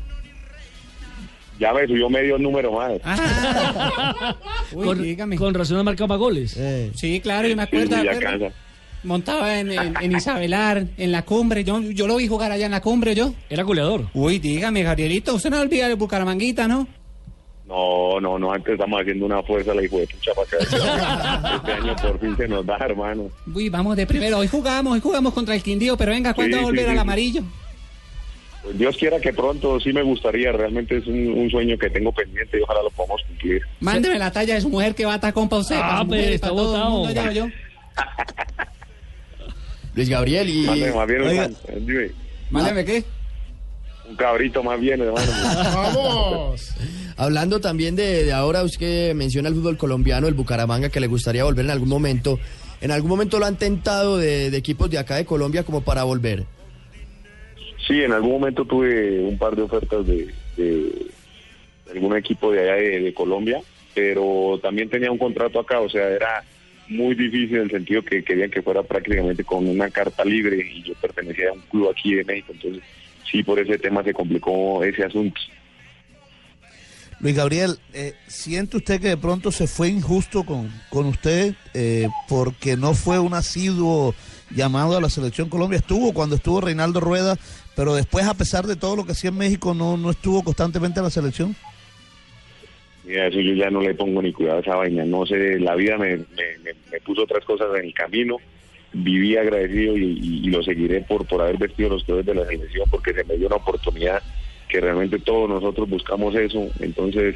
Ya 1.59 1.73
me 1.73 1.85
subió 1.87 2.09
medio 2.09 2.37
número 2.37 2.71
más. 2.71 2.93
Ah. 3.03 4.35
Uy, 4.73 4.85
Con, 4.85 5.01
dígame. 5.03 5.35
con 5.37 5.53
razón 5.53 5.77
ha 5.77 5.83
marcado 5.83 6.07
más 6.07 6.17
goles. 6.17 6.59
Sí, 6.95 7.19
claro, 7.21 7.47
yo 7.47 7.55
me 7.55 7.63
acuerdo. 7.63 7.95
sí, 7.97 8.03
ya 8.03 8.11
acuerdo. 8.11 8.51
Montaba 9.03 9.59
en, 9.59 9.71
en, 9.71 9.93
en 9.99 10.11
Isabelar, 10.11 10.85
en 10.97 11.11
la 11.11 11.21
cumbre. 11.23 11.63
Yo, 11.63 11.81
yo 11.81 12.07
lo 12.07 12.17
vi 12.17 12.27
jugar 12.27 12.51
allá 12.51 12.65
en 12.65 12.71
la 12.71 12.81
cumbre, 12.81 13.15
yo. 13.15 13.33
Era 13.49 13.63
goleador. 13.63 14.07
Uy, 14.13 14.37
dígame, 14.39 14.83
Gabrielito, 14.83 15.33
usted 15.35 15.49
no 15.49 15.59
olvida 15.61 15.87
el 15.87 15.95
Bucaramanguita, 15.95 16.67
¿no? 16.67 16.87
No, 17.71 18.19
no, 18.19 18.37
no, 18.37 18.51
antes 18.51 18.73
estamos 18.73 18.99
haciendo 18.99 19.25
una 19.27 19.41
fuerza 19.43 19.73
la 19.73 19.81
hijo 19.81 19.97
de 19.97 20.05
pucha 20.07 20.33
para 20.33 20.45
que 20.49 20.57
este 21.55 21.71
año 21.71 21.95
por 22.01 22.19
fin 22.19 22.35
se 22.35 22.45
nos 22.49 22.65
da, 22.65 22.75
hermano. 22.81 23.29
Uy, 23.53 23.69
vamos 23.69 23.95
de 23.95 24.05
primero. 24.05 24.39
Hoy 24.39 24.47
jugamos, 24.47 24.91
hoy 24.93 24.99
jugamos 24.99 25.33
contra 25.33 25.55
el 25.55 25.63
Quindío, 25.63 25.95
pero 25.95 26.11
venga, 26.11 26.33
¿cuándo 26.33 26.57
Sí, 26.57 26.59
va 26.59 26.63
a 26.63 26.65
volver 26.69 26.83
sí, 26.83 26.89
al 26.89 26.95
sí. 26.97 26.99
amarillo? 26.99 27.43
Pues 28.61 28.77
Dios 28.77 28.97
quiera 28.97 29.21
que 29.21 29.31
pronto 29.31 29.79
sí 29.79 29.93
me 29.93 30.01
gustaría, 30.03 30.51
realmente 30.51 30.97
es 30.97 31.07
un, 31.07 31.29
un 31.29 31.49
sueño 31.49 31.77
que 31.77 31.89
tengo 31.89 32.11
pendiente 32.11 32.59
y 32.59 32.61
ojalá 32.61 32.83
lo 32.83 32.89
podamos 32.89 33.23
cumplir. 33.23 33.61
Mándeme 33.79 34.19
la 34.19 34.33
talla 34.33 34.55
de 34.55 34.61
su 34.61 34.69
mujer 34.69 34.93
que 34.93 35.05
va 35.05 35.13
a 35.13 35.15
estar 35.15 35.31
con 35.33 35.47
usted. 35.49 35.77
Ah, 35.81 36.05
y 36.09 36.13
está 36.15 36.49
todo 36.49 36.75
el 36.75 36.89
mundo, 36.89 37.31
yo. 37.31 37.47
Luis 39.95 40.09
Gabriel 40.09 40.49
y... 40.49 40.65
Mándeme 40.65 40.93
más 40.93 41.07
bien 41.07 41.55
Mándeme 42.49 42.83
qué. 42.83 43.05
Un 44.11 44.15
cabrito 44.17 44.61
más 44.63 44.79
bien, 44.79 45.01
hermano. 45.01 45.31
¡Vamos! 45.73 46.73
Hablando 47.17 47.59
también 47.59 47.95
de, 47.95 48.23
de 48.25 48.33
ahora, 48.33 48.63
usted 48.63 48.79
que 48.79 49.13
menciona 49.15 49.49
el 49.49 49.55
fútbol 49.55 49.77
colombiano, 49.77 50.27
el 50.27 50.33
Bucaramanga, 50.33 50.89
que 50.89 50.99
le 50.99 51.07
gustaría 51.07 51.43
volver 51.43 51.65
en 51.65 51.71
algún 51.71 51.89
momento. 51.89 52.39
¿En 52.81 52.91
algún 52.91 53.09
momento 53.09 53.39
lo 53.39 53.45
han 53.45 53.57
tentado 53.57 54.17
de, 54.17 54.49
de 54.49 54.57
equipos 54.57 54.89
de 54.89 54.97
acá 54.97 55.15
de 55.15 55.25
Colombia 55.25 55.63
como 55.63 55.81
para 55.81 56.03
volver? 56.03 56.45
Sí, 57.87 58.01
en 58.01 58.11
algún 58.11 58.31
momento 58.31 58.65
tuve 58.65 59.19
un 59.19 59.37
par 59.37 59.55
de 59.55 59.61
ofertas 59.61 60.05
de, 60.05 60.33
de 60.57 61.07
algún 61.91 62.15
equipo 62.17 62.51
de 62.51 62.61
allá 62.61 62.75
de, 62.75 63.01
de 63.01 63.13
Colombia, 63.13 63.61
pero 63.93 64.59
también 64.61 64.89
tenía 64.89 65.11
un 65.11 65.17
contrato 65.17 65.59
acá, 65.59 65.79
o 65.79 65.89
sea, 65.89 66.07
era 66.09 66.43
muy 66.87 67.15
difícil 67.15 67.57
en 67.57 67.63
el 67.63 67.71
sentido 67.71 68.01
que 68.03 68.23
querían 68.23 68.49
que 68.49 68.61
fuera 68.61 68.83
prácticamente 68.83 69.43
con 69.43 69.67
una 69.67 69.89
carta 69.89 70.25
libre 70.25 70.57
y 70.57 70.83
yo 70.83 70.93
pertenecía 70.95 71.49
a 71.49 71.53
un 71.53 71.61
club 71.61 71.89
aquí 71.89 72.15
de 72.15 72.23
México, 72.23 72.51
entonces 72.53 72.83
sí, 73.29 73.43
por 73.43 73.59
ese 73.59 73.77
tema 73.77 74.03
se 74.03 74.13
complicó 74.13 74.83
ese 74.83 75.03
asunto. 75.03 75.39
Luis 77.19 77.35
Gabriel, 77.35 77.77
eh, 77.93 78.15
¿siente 78.27 78.77
usted 78.77 78.99
que 78.99 79.09
de 79.09 79.17
pronto 79.17 79.51
se 79.51 79.67
fue 79.67 79.89
injusto 79.89 80.43
con, 80.43 80.71
con 80.89 81.05
usted 81.05 81.53
eh, 81.75 82.07
porque 82.27 82.75
no 82.77 82.95
fue 82.95 83.19
un 83.19 83.35
asiduo 83.35 84.15
llamado 84.49 84.97
a 84.97 85.01
la 85.01 85.09
selección 85.09 85.47
Colombia? 85.47 85.77
Estuvo 85.77 86.13
cuando 86.13 86.35
estuvo 86.35 86.61
Reinaldo 86.61 86.99
Rueda, 86.99 87.37
pero 87.75 87.93
después, 87.93 88.25
a 88.25 88.33
pesar 88.33 88.65
de 88.65 88.75
todo 88.75 88.95
lo 88.95 89.05
que 89.05 89.11
hacía 89.11 89.29
en 89.29 89.37
México, 89.37 89.75
no, 89.75 89.97
no 89.97 90.09
estuvo 90.09 90.43
constantemente 90.43 90.99
a 90.99 91.03
la 91.03 91.11
selección. 91.11 91.55
Mira, 93.05 93.27
eso 93.27 93.39
yo 93.39 93.53
ya 93.53 93.69
no 93.69 93.81
le 93.81 93.93
pongo 93.93 94.19
ni 94.21 94.33
cuidado 94.33 94.57
a 94.57 94.61
esa 94.61 94.75
vaina. 94.75 95.05
No 95.05 95.23
sé, 95.27 95.59
la 95.59 95.75
vida 95.75 95.97
me, 95.97 96.17
me, 96.17 96.25
me- 96.63 96.73
me 96.91 97.01
puso 97.01 97.21
otras 97.23 97.45
cosas 97.45 97.67
en 97.77 97.85
el 97.85 97.93
camino. 97.93 98.37
Viví 98.93 99.37
agradecido 99.37 99.95
y, 99.97 100.49
lo 100.49 100.61
seguiré 100.63 101.01
por, 101.01 101.25
por 101.25 101.41
haber 101.41 101.57
vestido 101.57 101.89
los 101.89 102.03
colores 102.03 102.25
de 102.25 102.35
la 102.35 102.45
selección 102.45 102.89
porque 102.89 103.13
se 103.13 103.23
me 103.23 103.37
dio 103.37 103.47
una 103.47 103.55
oportunidad 103.55 104.21
que 104.67 104.81
realmente 104.81 105.19
todos 105.19 105.49
nosotros 105.49 105.89
buscamos 105.89 106.35
eso. 106.35 106.67
Entonces, 106.79 107.35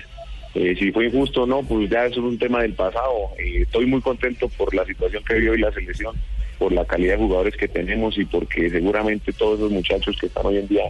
eh, 0.55 0.75
si 0.79 0.91
fue 0.91 1.07
injusto 1.07 1.43
o 1.43 1.45
no, 1.45 1.63
pues 1.63 1.89
ya 1.89 2.05
eso 2.05 2.21
es 2.21 2.25
un 2.25 2.37
tema 2.37 2.61
del 2.61 2.73
pasado. 2.73 3.31
Eh, 3.37 3.63
estoy 3.63 3.85
muy 3.85 4.01
contento 4.01 4.47
por 4.49 4.73
la 4.73 4.85
situación 4.85 5.23
que 5.23 5.35
vive 5.35 5.51
hoy 5.51 5.59
la 5.59 5.71
selección, 5.73 6.15
por 6.57 6.71
la 6.71 6.85
calidad 6.85 7.13
de 7.13 7.23
jugadores 7.23 7.57
que 7.57 7.67
tenemos 7.67 8.17
y 8.17 8.25
porque 8.25 8.69
seguramente 8.69 9.33
todos 9.33 9.59
esos 9.59 9.71
muchachos 9.71 10.15
que 10.19 10.27
están 10.27 10.45
hoy 10.45 10.57
en 10.57 10.67
día 10.67 10.83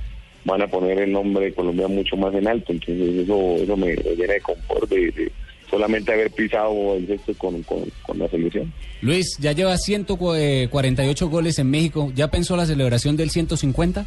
van 0.46 0.62
a 0.62 0.68
poner 0.68 1.00
el 1.00 1.12
nombre 1.12 1.46
de 1.46 1.54
Colombia 1.54 1.88
mucho 1.88 2.16
más 2.16 2.34
en 2.36 2.48
alto. 2.48 2.72
Entonces 2.72 3.24
eso, 3.24 3.56
eso 3.58 3.76
me, 3.76 3.88
me 3.88 4.16
llena 4.16 4.34
de 4.34 4.42
confort 4.42 4.90
de, 4.90 5.12
de 5.12 5.32
solamente 5.76 6.14
haber 6.14 6.32
pisado 6.32 6.96
el 6.96 7.06
sexto 7.06 7.34
con, 7.38 7.62
con, 7.64 7.80
con 8.06 8.18
la 8.18 8.30
selección. 8.30 8.72
Luis, 9.02 9.38
ya 9.40 9.52
lleva 9.52 9.78
148 9.78 11.30
goles 11.30 11.60
en 11.60 11.70
México. 11.70 12.12
¿Ya 12.16 12.30
pensó 12.30 12.56
la 12.56 12.66
celebración 12.66 13.18
del 13.18 13.30
150? 13.30 14.06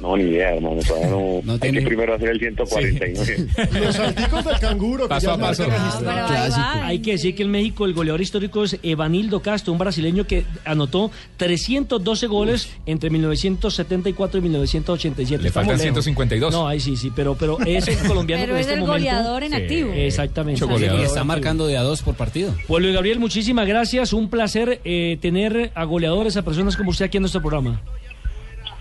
No, 0.00 0.14
ni 0.16 0.24
idea, 0.24 0.54
hermano. 0.54 0.80
Todavía 0.86 1.08
no, 1.08 1.52
hay 1.54 1.58
tiene- 1.58 1.80
que 1.80 1.86
primero 1.86 2.14
hacer 2.14 2.28
el 2.28 2.38
149. 2.38 3.46
Los 3.80 3.94
salticos 3.96 4.44
del 4.44 4.58
canguro. 4.58 5.04
que 5.04 5.08
Paso 5.08 5.30
a 5.32 5.38
paso. 5.38 5.62
marca 5.66 5.84
registrado. 5.84 6.84
Hay 6.84 6.98
que 7.00 7.12
decir 7.12 7.34
que 7.34 7.42
en 7.44 7.50
México 7.50 7.86
el 7.86 7.94
goleador 7.94 8.20
histórico 8.20 8.64
es 8.64 8.78
Evanildo 8.82 9.40
Castro, 9.40 9.72
un 9.72 9.78
brasileño 9.78 10.26
que 10.26 10.44
anotó 10.66 11.10
312 11.38 12.26
goles 12.26 12.68
entre 12.84 13.08
1974 13.08 14.38
y 14.38 14.42
1987. 14.42 15.42
Le 15.42 15.50
faltan 15.50 15.72
lejos. 15.78 15.82
152. 15.82 16.52
No, 16.52 16.68
ahí 16.68 16.78
sí, 16.80 16.96
sí, 16.96 17.10
pero, 17.16 17.34
pero 17.34 17.58
es 17.60 17.88
el 17.88 17.96
colombiano 18.06 18.42
Pero 18.42 18.54
que 18.54 18.60
en 18.60 18.60
es 18.60 18.66
este 18.66 18.74
el 18.74 18.80
momento- 18.80 18.92
goleador 18.92 19.42
en 19.44 19.54
activo. 19.54 19.92
Exactamente. 19.94 20.60
Mucho 20.62 20.72
goleador. 20.74 21.00
Y 21.00 21.04
está 21.04 21.24
marcando 21.24 21.66
de 21.66 21.76
a 21.78 21.82
dos 21.82 22.02
por 22.02 22.14
partido. 22.14 22.54
Pues 22.66 22.82
Luis 22.82 22.94
Gabriel, 22.94 23.18
muchísimas 23.18 23.66
gracias. 23.66 24.12
Un 24.12 24.28
placer 24.28 24.80
eh, 24.84 25.18
tener 25.22 25.72
a 25.74 25.84
goleadores, 25.84 26.36
a 26.36 26.42
personas 26.42 26.76
como 26.76 26.90
usted 26.90 27.06
aquí 27.06 27.16
en 27.16 27.22
nuestro 27.22 27.40
programa. 27.40 27.80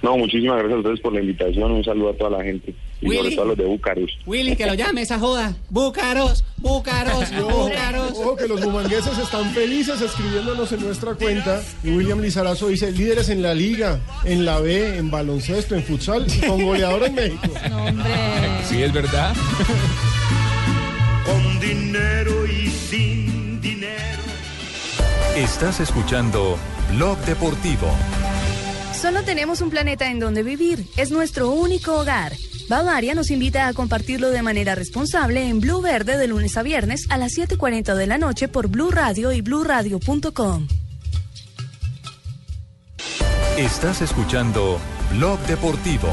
No, 0.05 0.19
muchísimas 0.19 0.57
gracias 0.59 0.75
a 0.75 0.79
ustedes 0.81 0.99
por 0.99 1.13
la 1.13 1.19
invitación. 1.19 1.71
Un 1.71 1.83
saludo 1.83 2.11
a 2.11 2.13
toda 2.13 2.29
la 2.37 2.43
gente 2.43 2.75
y 3.01 3.07
Willy. 3.07 3.17
sobre 3.17 3.35
todo 3.35 3.45
a 3.45 3.47
los 3.47 3.57
de 3.57 3.65
Bucarest. 3.65 4.27
Willy, 4.27 4.55
que 4.55 4.67
lo 4.67 4.75
llame 4.75 5.01
esa 5.01 5.17
joda. 5.17 5.55
Búcaros, 5.71 6.45
búcaros, 6.57 7.31
ojo, 7.41 7.63
búcaros. 7.63 8.11
ojo 8.11 8.35
que 8.35 8.47
los 8.47 8.63
bumangueses 8.63 9.17
están 9.17 9.51
felices 9.55 9.99
escribiéndonos 9.99 10.71
en 10.73 10.81
nuestra 10.81 11.15
cuenta. 11.15 11.59
Y 11.83 11.89
William 11.89 12.21
Lizarazo 12.21 12.67
dice, 12.67 12.91
líderes 12.91 13.29
en 13.29 13.41
la 13.41 13.55
liga, 13.55 13.99
en 14.25 14.45
la 14.45 14.59
B, 14.59 14.95
en 14.95 15.09
baloncesto, 15.09 15.73
en 15.73 15.81
futsal, 15.81 16.27
y 16.27 16.45
con 16.45 16.63
goleador 16.63 17.05
en 17.05 17.15
México. 17.15 17.41
Sí, 18.65 18.83
es 18.83 18.93
verdad. 18.93 19.35
Con 21.25 21.59
dinero 21.59 22.45
y 22.45 22.67
sin 22.67 23.59
dinero. 23.59 24.21
Estás 25.35 25.79
escuchando 25.79 26.57
Blog 26.93 27.17
Deportivo. 27.25 27.89
Solo 29.01 29.23
tenemos 29.23 29.61
un 29.61 29.69
planeta 29.69 30.09
en 30.09 30.19
donde 30.19 30.41
vivir. 30.43 30.85
Es 30.97 31.11
nuestro 31.11 31.51
único 31.51 31.99
hogar. 31.99 32.33
Bavaria 32.67 33.13
nos 33.13 33.29
invita 33.29 33.67
a 33.67 33.73
compartirlo 33.73 34.31
de 34.31 34.41
manera 34.41 34.73
responsable 34.73 35.47
en 35.47 35.59
Blue 35.59 35.81
Verde 35.81 36.17
de 36.17 36.27
lunes 36.27 36.57
a 36.57 36.63
viernes 36.63 37.05
a 37.09 37.17
las 37.17 37.33
7:40 37.33 37.93
de 37.95 38.07
la 38.07 38.17
noche 38.17 38.47
por 38.47 38.67
Blue 38.67 38.89
Radio 38.91 39.31
y 39.31 39.41
bluradio.com. 39.41 40.67
Estás 43.57 44.01
escuchando 44.01 44.79
Blog 45.11 45.39
Deportivo. 45.41 46.09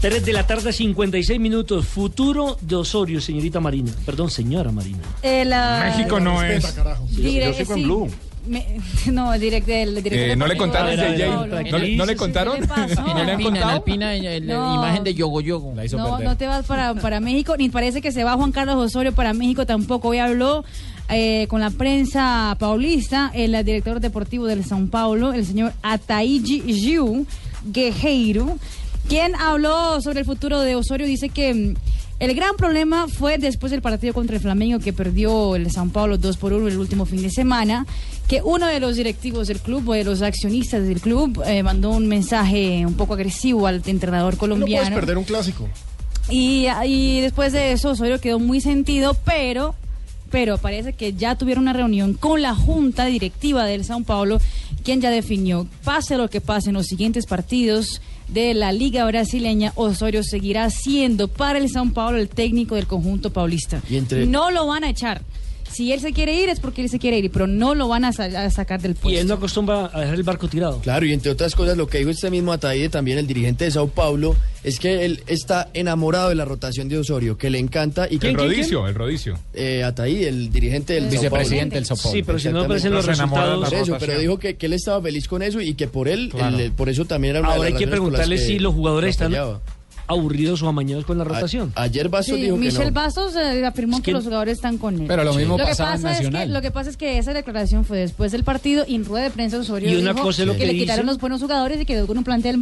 3 0.00 0.24
de 0.24 0.32
la 0.34 0.46
tarde, 0.46 0.72
56 0.72 1.40
minutos. 1.40 1.86
Futuro 1.86 2.58
de 2.60 2.76
Osorio, 2.76 3.20
señorita 3.20 3.60
Marina. 3.60 3.90
Perdón, 4.04 4.30
señora 4.30 4.70
Marina. 4.70 4.98
El, 5.22 5.52
ah, 5.52 5.92
México 5.96 6.20
no 6.20 6.40
Respeta, 6.42 6.68
es. 6.68 6.74
carajo. 6.74 7.06
dire- 7.10 7.46
Yo 7.46 7.54
sigo 7.54 7.74
en. 7.74 7.82
Blue. 7.84 8.10
Me- 8.46 8.66
no, 9.12 9.32
direct, 9.38 9.68
el 9.68 9.94
director 9.96 10.30
Eh, 10.30 10.36
¿no 10.36 10.46
le 10.46 10.56
contaron, 10.56 10.90
de 10.90 10.96
JJ? 10.96 11.18
Sao 11.18 11.38
Paulo. 11.40 11.70
¿No 11.70 11.78
le- 11.78 11.96
no 11.96 12.06
le 12.06 12.16
contaron? 12.16 12.60
¿Qué 12.60 12.66
pasó? 12.66 13.04
¿Y 13.06 13.14
no 13.14 13.24
le 13.24 13.32
han 13.32 13.42
contado? 13.42 13.68
Alpina, 13.70 14.14
en 14.14 14.46
la 14.46 14.54
No. 14.54 14.74
imagen 14.74 15.04
de 15.04 15.14
Yogo 15.14 15.40
Yogo. 15.40 15.72
La 15.74 15.84
hizo 15.84 15.96
No, 15.96 16.10
perder. 16.10 16.26
no 16.28 16.36
te 16.36 16.46
vas 16.46 16.66
para, 16.66 16.94
para 16.94 17.20
México, 17.20 17.56
ni 17.56 17.68
parece 17.70 18.02
que 18.02 18.12
se 18.12 18.24
va 18.24 18.34
Juan 18.34 18.52
Carlos 18.52 18.76
Osorio 18.76 19.12
para 19.12 19.32
México 19.32 19.64
tampoco. 19.66 20.08
Hoy 20.08 20.18
habló 20.18 20.64
eh, 21.08 21.46
con 21.48 21.60
la 21.60 21.70
prensa 21.70 22.56
paulista 22.58 23.30
el 23.34 23.52
director 23.64 24.00
deportivo 24.00 24.46
del 24.46 24.64
São 24.64 24.88
Paulo, 24.90 25.32
el 25.32 25.44
señor 25.46 25.72
Ataíji 25.82 26.62
Giu 26.72 27.26
Guerreiro, 27.72 28.58
quien 29.08 29.34
habló 29.36 30.00
sobre 30.00 30.20
el 30.20 30.26
futuro 30.26 30.60
de 30.60 30.76
Osorio. 30.76 31.06
Dice 31.06 31.28
que 31.28 31.52
mm, 31.52 31.74
el 32.20 32.34
gran 32.34 32.56
problema 32.56 33.06
fue 33.08 33.36
después 33.38 33.70
del 33.72 33.82
partido 33.82 34.14
contra 34.14 34.36
el 34.36 34.42
Flamengo 34.42 34.78
que 34.78 34.92
perdió 34.92 35.56
el 35.56 35.68
São 35.70 35.90
Paulo 35.90 36.16
2 36.16 36.36
por 36.38 36.52
1 36.52 36.68
el 36.68 36.78
último 36.78 37.04
fin 37.04 37.20
de 37.22 37.30
semana, 37.30 37.86
que 38.28 38.40
uno 38.42 38.66
de 38.66 38.80
los 38.80 38.96
directivos 38.96 39.48
del 39.48 39.60
club 39.60 39.88
o 39.88 39.92
de 39.92 40.04
los 40.04 40.22
accionistas 40.22 40.86
del 40.86 41.00
club 41.00 41.42
eh, 41.46 41.62
mandó 41.62 41.90
un 41.90 42.06
mensaje 42.08 42.84
un 42.86 42.94
poco 42.94 43.14
agresivo 43.14 43.66
al 43.66 43.82
entrenador 43.86 44.34
No 44.34 44.38
colombiano. 44.38 44.82
puedes 44.86 44.94
perder 45.00 45.18
un 45.18 45.24
clásico. 45.24 45.68
Y, 46.30 46.66
y 46.86 47.20
después 47.20 47.52
de 47.52 47.72
eso, 47.72 47.90
Osorio 47.90 48.18
quedó 48.20 48.38
muy 48.38 48.62
sentido, 48.62 49.14
pero, 49.26 49.74
pero 50.30 50.56
parece 50.56 50.94
que 50.94 51.12
ya 51.12 51.34
tuvieron 51.36 51.64
una 51.64 51.74
reunión 51.74 52.14
con 52.14 52.40
la 52.40 52.54
junta 52.54 53.04
directiva 53.04 53.66
del 53.66 53.84
Sao 53.84 54.02
Paulo, 54.04 54.40
quien 54.82 55.02
ya 55.02 55.10
definió, 55.10 55.66
pase 55.84 56.16
lo 56.16 56.30
que 56.30 56.40
pase 56.40 56.70
en 56.70 56.74
los 56.76 56.86
siguientes 56.86 57.26
partidos 57.26 58.00
de 58.28 58.54
la 58.54 58.72
Liga 58.72 59.04
Brasileña, 59.04 59.72
Osorio 59.76 60.22
seguirá 60.22 60.70
siendo 60.70 61.28
para 61.28 61.58
el 61.58 61.68
Sao 61.68 61.92
Paulo 61.92 62.16
el 62.16 62.30
técnico 62.30 62.74
del 62.74 62.86
conjunto 62.86 63.30
paulista. 63.30 63.82
Y 63.90 63.98
entre- 63.98 64.24
No 64.24 64.50
lo 64.50 64.66
van 64.66 64.82
a 64.84 64.88
echar. 64.88 65.20
Si 65.74 65.92
él 65.92 66.00
se 66.00 66.12
quiere 66.12 66.34
ir 66.40 66.48
es 66.48 66.60
porque 66.60 66.82
él 66.82 66.88
se 66.88 66.98
quiere 66.98 67.18
ir, 67.18 67.30
pero 67.30 67.46
no 67.46 67.74
lo 67.74 67.88
van 67.88 68.04
a, 68.04 68.12
sa- 68.12 68.24
a 68.24 68.50
sacar 68.50 68.80
del 68.80 68.94
puesto. 68.94 69.10
Y 69.10 69.16
él 69.20 69.26
no 69.26 69.34
acostumbra 69.34 69.90
a 69.92 70.00
dejar 70.00 70.14
el 70.14 70.22
barco 70.22 70.48
tirado. 70.48 70.78
Claro, 70.80 71.04
y 71.04 71.12
entre 71.12 71.30
otras 71.32 71.54
cosas, 71.54 71.76
lo 71.76 71.86
que 71.88 71.98
dijo 71.98 72.10
este 72.10 72.30
mismo 72.30 72.52
Ataíde, 72.52 72.88
también 72.88 73.18
el 73.18 73.26
dirigente 73.26 73.64
de 73.64 73.70
Sao 73.72 73.88
Paulo, 73.88 74.36
es 74.62 74.78
que 74.78 75.04
él 75.04 75.22
está 75.26 75.68
enamorado 75.74 76.28
de 76.28 76.36
la 76.36 76.44
rotación 76.44 76.88
de 76.88 76.98
Osorio, 76.98 77.36
que 77.36 77.50
le 77.50 77.58
encanta 77.58 78.06
y 78.08 78.18
que 78.18 78.28
El 78.28 78.34
rodicio, 78.36 78.86
el 78.86 78.94
rodicio. 78.94 79.38
Eh, 79.52 79.82
el 80.06 80.50
dirigente 80.52 80.94
del 80.94 81.04
El 81.04 81.10
vicepresidente 81.10 81.74
del 81.74 81.86
Sao 81.86 81.96
Paulo. 81.96 82.16
Sí, 82.16 82.22
pero 82.22 82.38
si 82.38 82.48
no 82.50 82.60
aparecen 82.60 82.92
los 82.92 83.04
de 83.04 83.12
resultados. 83.12 83.54
Por 83.58 83.66
eso, 83.74 83.76
rotación. 83.92 83.98
pero 84.00 84.18
dijo 84.20 84.38
que, 84.38 84.56
que 84.56 84.66
él 84.66 84.72
estaba 84.74 85.02
feliz 85.02 85.28
con 85.28 85.42
eso 85.42 85.60
y 85.60 85.74
que 85.74 85.88
por 85.88 86.08
él, 86.08 86.28
Claro. 86.30 86.58
el- 86.58 86.72
por 86.72 86.88
eso 86.88 87.04
también 87.04 87.32
era 87.36 87.40
una 87.40 87.48
de 87.50 87.54
Ahora 87.56 87.66
hay 87.66 87.72
las 87.72 87.78
que 87.80 87.86
por 87.86 87.90
las 87.92 88.00
preguntarle 88.00 88.36
que 88.36 88.42
si 88.46 88.58
los 88.58 88.74
jugadores 88.74 89.20
lo 89.20 89.26
están. 89.26 89.60
Aburridos 90.06 90.62
o 90.62 90.68
amañados 90.68 91.04
con 91.04 91.18
la 91.18 91.24
rotación. 91.24 91.72
ayer 91.76 92.08
Bastos 92.08 92.36
Sí, 92.36 92.42
dijo 92.42 92.56
que 92.56 92.60
Michel 92.60 92.86
no. 92.86 92.92
Bastos 92.92 93.34
eh, 93.36 93.64
afirmó 93.64 94.02
que, 94.02 94.12
los 94.12 94.24
jugadores 94.24 94.58
están 94.58 94.78
con 94.78 95.00
él. 95.00 95.06
Pero 95.08 95.24
lo 95.24 95.34
mismo 95.34 95.56
que 95.56 95.64
pasaba 95.64 95.94
en 95.94 96.02
pasa 96.02 96.12
es 96.12 96.18
que 96.18 96.24
Nacional. 96.24 96.52
lo 96.52 96.62
que 96.62 96.70
pasa 96.70 96.90
es 96.90 96.96
que 96.96 97.18
esa 97.18 97.32
declaración 97.32 97.84
fue 97.84 97.98
después 97.98 98.32
del 98.32 98.44
partido 98.44 98.84
y 98.86 98.94
en 98.96 99.04
rueda 99.04 99.24
de 99.24 99.30
prensa 99.30 99.58
Osorio 99.58 99.90
Y 99.90 99.96
una 99.96 100.12
dijo 100.12 100.24
cosa 100.24 100.42
es 100.42 100.46
lo 100.48 100.52
que, 100.54 100.60
que 100.60 100.66
le 100.66 100.72
dice- 100.74 100.84
quitaron 100.84 101.06
los 101.06 101.18
buenos 101.18 101.40
jugadores 101.40 101.80
y 101.80 101.86
quedó 101.86 102.06
con 102.06 102.18
un 102.18 102.24
plantel 102.24 102.58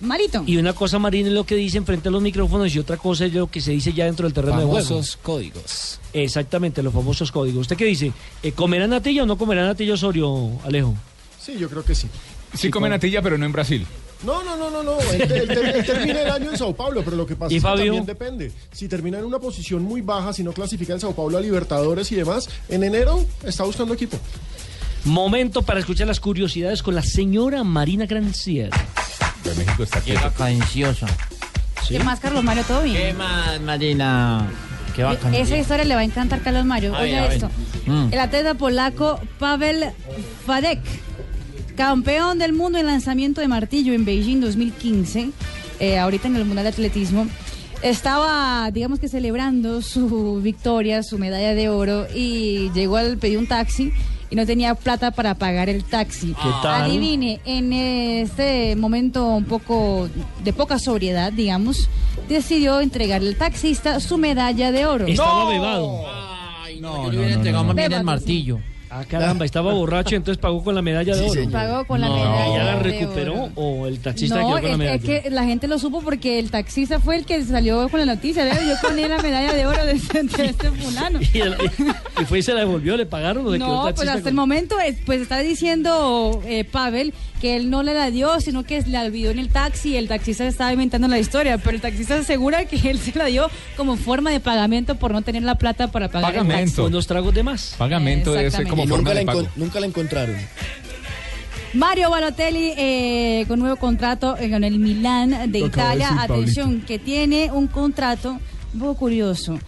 malito. 0.00 0.42
Y 0.46 0.56
una 0.56 0.72
cosa, 0.72 0.98
Marina, 0.98 1.28
es 1.28 1.34
lo 1.34 1.44
que 1.44 1.54
dicen 1.56 1.84
frente 1.84 2.08
a 2.08 2.10
los 2.12 2.22
micrófonos 2.22 2.74
y 2.74 2.78
otra 2.78 2.96
cosa 2.96 3.26
es 3.26 3.34
lo 3.34 3.48
que 3.50 3.60
se 3.60 3.72
dice 3.72 3.92
ya 3.92 4.04
dentro 4.06 4.24
del 4.26 4.32
terreno 4.32 4.58
de 4.58 4.64
juego. 4.66 4.84
Famosos 4.86 5.18
códigos. 5.22 6.00
Exactamente, 6.12 6.82
los 6.82 6.92
famosos 6.94 7.30
códigos. 7.32 7.62
¿Usted 7.62 7.76
qué 7.76 7.84
dice? 7.84 8.12
Eh, 8.42 8.52
¿Comerán 8.52 8.90
natilla 8.90 9.22
o 9.22 9.26
no 9.26 9.36
comerán 9.36 9.66
natilla 9.66 9.94
Osorio, 9.94 10.50
Alejo? 10.64 10.94
Sí, 11.40 11.56
yo 11.58 11.68
creo 11.68 11.84
que 11.84 11.94
sí. 11.94 12.08
Sí 12.54 12.70
come 12.70 12.88
natilla, 12.88 13.20
pero 13.22 13.36
no 13.38 13.44
en 13.46 13.52
Brasil. 13.52 13.86
No, 14.24 14.42
no, 14.42 14.56
no, 14.56 14.70
no, 14.70 14.82
no. 14.82 14.98
Él, 15.12 15.22
él- 15.22 15.50
él- 15.50 15.66
él 15.76 15.84
termina 15.86 16.22
el 16.22 16.30
año 16.30 16.50
en 16.50 16.56
Sao 16.58 16.74
Paulo, 16.74 17.02
pero 17.04 17.16
lo 17.16 17.26
que 17.26 17.36
pasa 17.36 17.52
¿Y 17.52 17.56
es 17.58 17.62
que 17.62 17.68
Fabio? 17.68 17.84
también 17.84 18.06
depende. 18.06 18.52
Si 18.72 18.88
termina 18.88 19.18
en 19.18 19.24
una 19.24 19.38
posición 19.38 19.82
muy 19.82 20.00
baja, 20.00 20.32
si 20.32 20.42
no 20.42 20.52
clasifica 20.52 20.94
el 20.94 21.00
Sao 21.00 21.14
Paulo 21.14 21.36
a 21.38 21.40
Libertadores 21.40 22.10
y 22.12 22.14
demás, 22.16 22.48
en 22.68 22.82
enero 22.82 23.24
está 23.44 23.64
buscando 23.64 23.92
equipo. 23.94 24.18
Momento 25.04 25.62
para 25.62 25.78
escuchar 25.80 26.06
las 26.08 26.18
curiosidades 26.18 26.82
con 26.82 26.94
la 26.94 27.02
señora 27.02 27.62
Marina 27.62 28.06
Granciera. 28.06 28.76
De 29.44 29.54
México 29.54 29.82
está 29.84 30.00
Llega 30.02 30.30
cadencioso. 30.32 31.06
¿Qué 31.88 32.00
más, 32.00 32.18
Carlos 32.18 32.42
Mario? 32.42 32.64
¿Todo 32.66 32.82
bien? 32.82 32.96
¿Qué 32.96 33.12
más, 33.12 33.60
Marina? 33.60 34.50
Qué 34.96 35.04
bacán. 35.04 35.32
Esa 35.34 35.56
historia 35.56 35.84
le 35.84 35.94
va 35.94 36.00
a 36.00 36.04
encantar 36.04 36.40
Carlos 36.40 36.64
Mario. 36.64 36.92
Oiga 36.98 37.26
esto. 37.32 37.48
Mm. 37.86 38.08
El 38.12 38.18
atleta 38.18 38.54
polaco 38.54 39.20
Pavel 39.38 39.90
Fadek, 40.46 40.80
campeón 41.76 42.38
del 42.38 42.52
mundo 42.52 42.78
en 42.78 42.86
lanzamiento 42.86 43.40
de 43.40 43.48
martillo 43.48 43.92
en 43.92 44.04
Beijing 44.04 44.40
2015, 44.40 45.30
eh, 45.78 45.98
ahorita 45.98 46.26
en 46.26 46.36
el 46.36 46.44
Mundial 46.44 46.64
de 46.64 46.70
Atletismo, 46.70 47.26
estaba, 47.82 48.70
digamos 48.72 48.98
que 48.98 49.08
celebrando 49.08 49.82
su 49.82 50.40
victoria, 50.42 51.02
su 51.02 51.18
medalla 51.18 51.54
de 51.54 51.68
oro, 51.68 52.06
y 52.12 52.70
llegó 52.72 52.96
al 52.96 53.18
pedir 53.18 53.38
un 53.38 53.46
taxi 53.46 53.92
y 54.28 54.34
no 54.34 54.44
tenía 54.44 54.74
plata 54.74 55.12
para 55.12 55.34
pagar 55.34 55.68
el 55.68 55.84
taxi. 55.84 56.28
¿Qué 56.28 56.50
tal? 56.62 56.90
Adivine, 56.90 57.40
en 57.44 57.72
este 57.72 58.74
momento 58.74 59.28
un 59.28 59.44
poco 59.44 60.08
de 60.42 60.52
poca 60.52 60.80
sobriedad, 60.80 61.32
digamos, 61.32 61.88
decidió 62.28 62.80
entregarle 62.80 63.28
al 63.28 63.36
taxista 63.36 64.00
su 64.00 64.18
medalla 64.18 64.72
de 64.72 64.86
oro. 64.86 65.06
Estaba 65.06 65.48
bebado. 65.48 66.02
No, 66.80 67.10
yo 67.12 67.20
hubiera 67.20 67.34
entregado 67.34 67.64
más 67.64 67.76
bien 67.76 67.92
el 67.92 68.04
martillo. 68.04 68.58
Ah, 68.98 69.04
caramba, 69.08 69.44
estaba 69.44 69.72
borracho, 69.74 70.16
entonces 70.16 70.40
pagó 70.40 70.64
con 70.64 70.74
la 70.74 70.82
medalla 70.82 71.14
de 71.14 71.18
Sí, 71.20 71.24
oro. 71.26 71.34
señor. 71.34 71.52
Pagó 71.52 71.84
con 71.86 72.00
la 72.00 72.08
No. 72.08 72.14
medalla 72.16 72.46
¿Y 72.48 72.52
ya 72.56 72.64
la 72.64 72.76
de 72.76 72.82
recuperó 72.82 73.48
o 73.54 73.86
el 73.86 73.98
taxista 74.00 74.36
No, 74.36 74.40
quedó 74.46 74.52
con 74.54 74.62
la 74.64 74.70
es, 74.72 74.78
medalla? 74.78 74.94
es 75.16 75.22
que 75.24 75.30
la 75.30 75.44
gente 75.44 75.68
lo 75.68 75.78
supo 75.78 76.00
porque 76.00 76.38
el 76.38 76.50
taxista 76.50 76.98
fue 77.00 77.16
el 77.16 77.26
que 77.26 77.44
salió 77.44 77.88
con 77.88 78.00
la 78.00 78.06
noticia. 78.06 78.44
¿verdad? 78.44 78.60
Yo 78.66 78.74
con 78.86 79.00
la 79.00 79.18
medalla 79.22 79.52
de 79.52 79.66
oro 79.66 79.84
de 79.84 79.92
este, 79.92 80.22
de 80.22 80.46
este 80.46 80.70
fulano. 80.72 81.18
¿Y, 81.32 81.38
el- 81.40 81.56
y 82.20 82.24
fue 82.24 82.38
y 82.38 82.42
se 82.42 82.54
la 82.54 82.60
devolvió? 82.60 82.96
¿Le 82.96 83.06
pagaron 83.06 83.46
o 83.46 83.50
quedó 83.52 83.58
No, 83.58 83.88
el 83.88 83.94
pues 83.94 84.06
taxista 84.06 84.12
hasta 84.12 84.22
con- 84.22 84.28
el 84.30 84.34
momento 84.34 84.80
es- 84.80 84.96
pues 85.04 85.20
está 85.20 85.38
diciendo 85.40 86.40
eh, 86.46 86.64
Pavel 86.64 87.12
que 87.40 87.54
él 87.56 87.68
no 87.68 87.82
le 87.82 87.92
la 87.92 88.10
dio, 88.10 88.40
sino 88.40 88.64
que 88.64 88.82
la 88.86 89.02
olvidó 89.02 89.30
en 89.30 89.38
el 89.38 89.50
taxi 89.50 89.90
y 89.90 89.96
el 89.96 90.08
taxista 90.08 90.46
estaba 90.46 90.72
inventando 90.72 91.06
la 91.06 91.18
historia, 91.18 91.58
pero 91.58 91.76
el 91.76 91.82
taxista 91.82 92.14
asegura 92.14 92.64
que 92.64 92.88
él 92.90 92.98
se 92.98 93.12
la 93.18 93.26
dio 93.26 93.50
como 93.76 93.96
forma 93.96 94.30
de 94.30 94.40
pagamento 94.40 94.94
por 94.94 95.10
no 95.12 95.20
tener 95.20 95.42
la 95.42 95.56
plata 95.56 95.88
para 95.92 96.08
pagar 96.08 96.30
el 96.30 96.36
taxi. 96.36 96.48
Pagamento. 96.48 96.84
Unos 96.86 97.06
tragos 97.06 97.34
de 97.34 97.42
más. 97.42 97.74
Pagamento 97.76 98.32
ser 98.32 98.66
como 98.66 98.85
nunca 98.86 99.14
la, 99.14 99.48
nunca 99.56 99.78
encontraron. 99.80 100.36
Mario 101.74 102.10
Balotelli 102.10 102.72
eh, 102.76 103.44
con 103.48 103.58
nuevo 103.58 103.76
contrato 103.76 104.36
en 104.38 104.64
el 104.64 104.78
Milán 104.78 105.52
de 105.52 105.60
Lo 105.60 105.66
acaba 105.66 105.90
de 105.90 105.96
Italia. 105.96 106.08
decir, 106.08 106.20
Atención, 106.34 106.80
que 106.82 106.98
tiene 106.98 107.52
un 107.52 107.66
contrato 107.66 108.38
un 108.72 108.80
poco 108.80 108.94
curioso. 108.94 109.58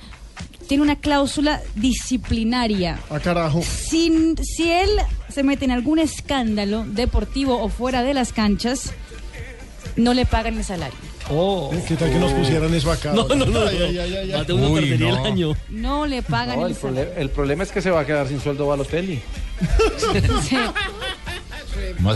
Tiene 0.66 0.82
una 0.82 0.96
cláusula 0.96 1.60
disciplinaria. 1.74 2.98
A 3.10 3.20
carajo. 3.20 3.62
Si, 3.62 4.34
si 4.42 4.70
él 4.70 4.90
se 5.28 5.42
mete 5.42 5.64
en 5.64 5.70
algún 5.70 5.98
escándalo 5.98 6.84
deportivo 6.84 7.60
o 7.62 7.68
fuera 7.68 8.02
de 8.02 8.14
las 8.14 8.32
canchas, 8.32 8.92
no 9.96 10.14
le 10.14 10.26
pagan 10.26 10.56
el 10.56 10.64
salario. 10.64 11.07
Oh. 11.30 11.70
¿Qué 11.86 11.94
tal 11.96 12.10
que 12.10 12.18
nos 12.18 12.32
pusieran 12.32 12.72
eso 12.74 12.90
acá? 12.90 13.12
No, 13.12 13.28
no, 13.28 13.44
no. 13.44 13.60
Ay, 13.66 13.76
ay, 13.82 13.98
ay, 13.98 14.14
ay, 14.16 14.30
ay. 14.32 14.38
Más 14.38 14.46
de 14.46 14.52
uno 14.54 14.68
Uy, 14.70 14.80
perdería 14.80 15.10
no. 15.10 15.18
el 15.20 15.32
año. 15.32 15.52
No 15.68 16.06
le 16.06 16.22
pagan 16.22 16.58
No, 16.60 16.66
el 16.66 16.74
prole- 16.74 17.08
el 17.16 17.30
problema 17.30 17.62
es 17.64 17.70
que 17.72 17.82
se 17.82 17.90
va 17.90 18.00
a 18.00 18.06
quedar 18.06 18.28
sin 18.28 18.40
sueldo 18.40 18.66
Balotelli. 18.66 19.20
Sí. 20.42 20.56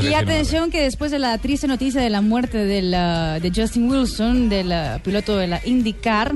Y 0.03 0.15
atención 0.15 0.71
que 0.71 0.83
después 0.83 1.11
de 1.13 1.19
la 1.21 1.39
triste 1.39 1.69
noticia 1.69 2.01
de 2.01 2.11
la 2.11 2.21
muerte 2.21 2.59
de, 2.65 2.83
la- 2.83 3.39
de 3.39 3.53
Justin 3.55 3.89
Wilson, 3.89 4.49
del 4.49 4.73
piloto 5.03 5.37
de 5.37 5.47
la 5.47 5.61
IndyCar, 5.65 6.33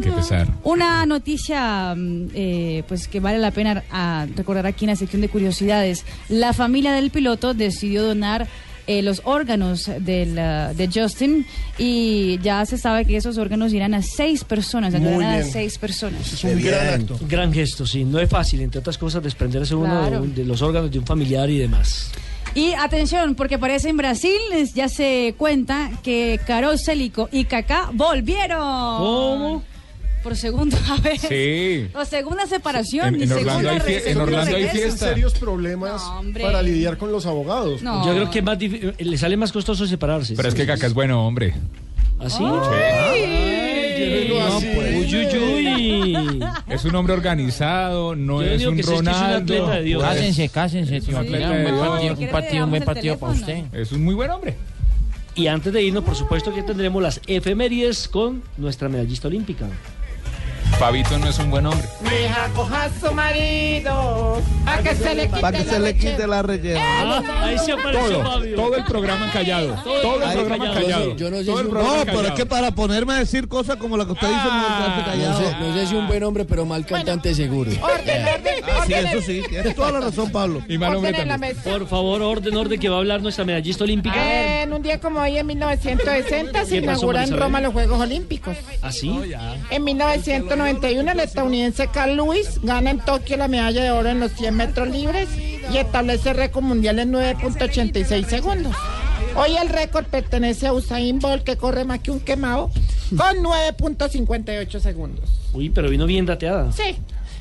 una 0.62 1.04
noticia 1.06 1.94
mm, 1.96 2.26
eh, 2.34 2.82
pues 2.86 3.08
que 3.08 3.18
vale 3.20 3.38
la 3.38 3.50
pena 3.50 3.82
ah, 3.90 4.26
recordar 4.36 4.66
aquí 4.66 4.84
en 4.84 4.90
la 4.90 4.96
sección 4.96 5.22
de 5.22 5.28
curiosidades. 5.28 6.04
La 6.28 6.52
familia 6.52 6.92
del 6.92 7.10
piloto 7.10 7.52
decidió 7.54 8.04
donar 8.04 8.46
eh, 8.86 9.02
los 9.02 9.20
órganos 9.24 9.90
del, 10.00 10.38
ah, 10.38 10.72
de 10.74 10.88
Justin 10.92 11.44
y 11.78 12.38
ya 12.42 12.64
se 12.66 12.78
sabe 12.78 13.04
que 13.04 13.16
esos 13.16 13.36
órganos 13.38 13.72
irán 13.72 13.94
a 13.94 14.02
seis 14.02 14.44
personas, 14.44 14.94
ayudarán 14.94 15.22
a 15.40 15.42
seis 15.44 15.76
personas. 15.78 16.32
Es 16.32 16.44
un 16.44 16.62
gran 16.62 17.00
acto. 17.00 17.18
Gran 17.28 17.52
gesto, 17.52 17.86
sí. 17.86 18.04
No 18.04 18.18
es 18.20 18.28
fácil, 18.30 18.60
entre 18.60 18.78
otras 18.80 18.96
cosas, 18.98 19.22
desprenderse 19.22 19.74
uno 19.74 19.92
de, 20.02 20.08
Claro. 20.08 20.22
un- 20.22 20.34
de 20.34 20.44
los 20.44 20.62
órganos 20.62 20.90
de 20.90 20.98
un 20.98 21.06
familiar 21.06 21.50
y 21.50 21.58
demás. 21.58 22.10
Y 22.54 22.72
atención, 22.72 23.34
porque 23.34 23.58
parece 23.58 23.90
en 23.90 23.98
Brasil 23.98 24.38
ya 24.74 24.88
se 24.88 25.34
cuenta 25.36 25.90
que 26.02 26.40
Carol 26.46 26.78
Célico 26.78 27.28
y 27.30 27.44
Kaká 27.44 27.90
volvieron. 27.92 28.58
¿Cómo? 28.98 29.62
Por 30.26 30.36
segunda 30.36 30.76
vez. 31.04 31.20
Sí. 31.20 31.86
O 31.94 32.04
segunda 32.04 32.46
separación. 32.48 33.14
En- 33.14 33.22
en 33.22 33.30
Orlando 33.32 33.50
segunda 33.52 33.70
hay 33.70 33.78
fie- 33.78 33.96
en 33.98 34.02
segundo 34.02 34.22
Orlando 34.24 34.56
hay 34.56 34.64
fiesta. 34.70 35.06
serios 35.10 35.34
problemas 35.34 36.02
para 36.42 36.62
lidiar 36.62 36.98
con 36.98 37.12
los 37.12 37.26
abogados. 37.26 37.80
No. 37.80 38.04
Yo 38.04 38.12
creo 38.12 38.30
que 38.32 38.38
es 38.40 38.44
más 38.44 38.58
le 38.98 39.18
sale 39.18 39.36
más 39.36 39.52
costoso 39.52 39.86
separarse. 39.86 40.34
Pero 40.34 40.48
es 40.48 40.54
que 40.56 40.66
Caca 40.66 40.88
es 40.88 40.94
bueno, 40.94 41.24
hombre. 41.24 41.54
¿Así? 42.18 42.42
Llévenlo 42.42 44.40
No, 44.40 44.56
así. 44.56 44.66
pues, 44.74 44.96
uy, 44.96 45.16
uy, 45.16 46.16
uy. 46.16 46.44
Es 46.74 46.84
un 46.84 46.94
hombre 46.96 47.14
organizado, 47.14 48.16
no 48.16 48.42
Yo 48.42 48.48
es 48.50 48.66
un 48.66 48.76
que 48.76 48.82
sí, 48.82 48.88
es 48.88 48.88
que 48.88 48.94
es 48.94 49.00
un 49.00 49.06
Ronaldo. 49.06 49.36
atleta 49.54 49.70
de 49.76 49.82
Dios. 49.84 50.02
Cásense, 50.02 50.48
cásense. 50.48 51.00
Sí. 51.02 51.12
Un 51.12 51.14
buen 51.14 51.26
Sí. 51.26 51.32
partido, 51.32 52.16
¿Quiere 52.16 52.24
un 52.26 52.30
partido, 52.32 52.64
un 52.64 52.70
buen 52.70 52.84
partido 52.84 53.16
para 53.18 53.32
usted. 53.32 53.64
Es 53.72 53.92
un 53.92 54.02
muy 54.04 54.14
buen 54.16 54.30
hombre. 54.32 54.56
Y 55.36 55.46
antes 55.46 55.72
de 55.72 55.82
irnos, 55.82 56.02
por 56.02 56.16
supuesto 56.16 56.52
que 56.52 56.62
tendremos 56.64 57.00
las 57.02 57.20
efemérides 57.28 58.08
con 58.08 58.42
nuestra 58.56 58.88
medallista 58.88 59.28
olímpica. 59.28 59.66
Fabito 60.78 61.18
no 61.18 61.26
es 61.28 61.38
un 61.38 61.50
buen 61.50 61.64
hombre. 61.64 61.88
Deja 62.02 62.48
coja 62.54 62.84
a 62.84 62.90
su 63.00 63.10
marido 63.14 64.42
a 64.66 64.78
que 64.82 64.94
se 64.94 65.14
le 65.14 65.26
quite 65.28 65.40
Para 65.40 65.56
que 65.58 65.64
la 65.64 65.70
se 65.72 65.80
le 65.80 65.96
quite 65.96 66.26
la 66.26 66.42
rellena. 66.42 66.80
Ah, 66.84 67.22
ahí 67.44 67.58
se 67.58 67.72
apareció 67.72 68.08
Todo, 68.18 68.22
Fabio. 68.24 68.56
todo 68.56 68.76
el 68.76 68.84
programa 68.84 69.30
callado. 69.32 69.74
Todo 69.82 70.22
el 70.22 70.32
programa 70.32 70.74
callado. 70.74 71.16
Yo 71.16 71.30
no 71.30 71.38
sé 71.38 71.44
si 71.44 71.50
un- 71.50 71.64
No, 71.64 71.70
pero 71.70 71.80
es 72.00 72.04
callado. 72.04 72.34
que 72.34 72.44
para 72.46 72.70
ponerme 72.72 73.14
a 73.14 73.18
decir 73.20 73.48
cosas 73.48 73.76
como 73.76 73.96
la 73.96 74.04
que 74.04 74.12
usted 74.12 74.28
dice, 74.28 74.42
me 74.44 74.66
quedaste 74.66 75.00
No 75.00 75.04
callado. 75.06 75.38
sé, 75.40 75.56
no 75.60 75.74
sé 75.74 75.86
si 75.86 75.94
un 75.94 76.06
buen 76.08 76.22
hombre, 76.24 76.44
pero 76.44 76.66
mal 76.66 76.84
cantante 76.84 77.34
seguro. 77.34 77.70
Orden, 77.82 78.22
orden, 78.28 78.54
Ah, 78.68 78.82
sí, 78.86 78.92
orden, 78.92 79.06
eso 79.06 79.20
sí, 79.22 79.42
tienes 79.48 79.74
toda 79.74 79.92
la 79.92 80.00
razón, 80.00 80.30
Pablo. 80.30 80.62
Y 80.68 80.76
mal 80.76 80.94
hombre 80.96 81.12
también. 81.14 81.56
Por 81.64 81.88
favor, 81.88 82.20
orden, 82.20 82.54
orden, 82.54 82.78
que 82.78 82.88
va 82.90 82.96
a 82.96 82.98
hablar 82.98 83.22
nuestra 83.22 83.46
medallista 83.46 83.82
olímpica. 83.84 84.62
En 84.62 84.72
un 84.74 84.82
día 84.82 85.00
como 85.00 85.20
hoy, 85.20 85.38
en 85.38 85.46
1960, 85.46 86.64
se 86.66 86.80
¿Qué 86.80 86.82
pasó, 86.82 86.98
inauguran 87.06 87.28
en? 87.30 87.36
Roma 87.38 87.60
los 87.62 87.72
Juegos 87.72 87.98
Olímpicos. 87.98 88.56
¿Así? 88.82 89.10
En 89.70 89.84
1991, 90.66 91.12
el 91.12 91.20
estadounidense 91.20 91.88
Carl 91.88 92.16
Lewis 92.16 92.60
gana 92.62 92.90
en 92.90 92.98
Tokio 92.98 93.36
la 93.36 93.46
medalla 93.46 93.84
de 93.84 93.90
oro 93.92 94.08
en 94.08 94.18
los 94.18 94.32
100 94.32 94.56
metros 94.56 94.88
libres 94.88 95.28
y 95.72 95.76
establece 95.76 96.30
el 96.30 96.36
récord 96.36 96.64
mundial 96.64 96.98
en 96.98 97.12
9.86 97.12 98.26
segundos. 98.26 98.74
Hoy 99.36 99.56
el 99.56 99.68
récord 99.68 100.06
pertenece 100.06 100.66
a 100.66 100.72
Usain 100.72 101.20
Bolt, 101.20 101.44
que 101.44 101.56
corre 101.56 101.84
más 101.84 102.00
que 102.00 102.10
un 102.10 102.18
quemado, 102.18 102.70
con 103.10 103.36
9.58 103.44 104.80
segundos. 104.80 105.30
Uy, 105.52 105.70
pero 105.70 105.88
vino 105.88 106.04
bien 106.04 106.26
dateada. 106.26 106.72
Sí. 106.72 106.96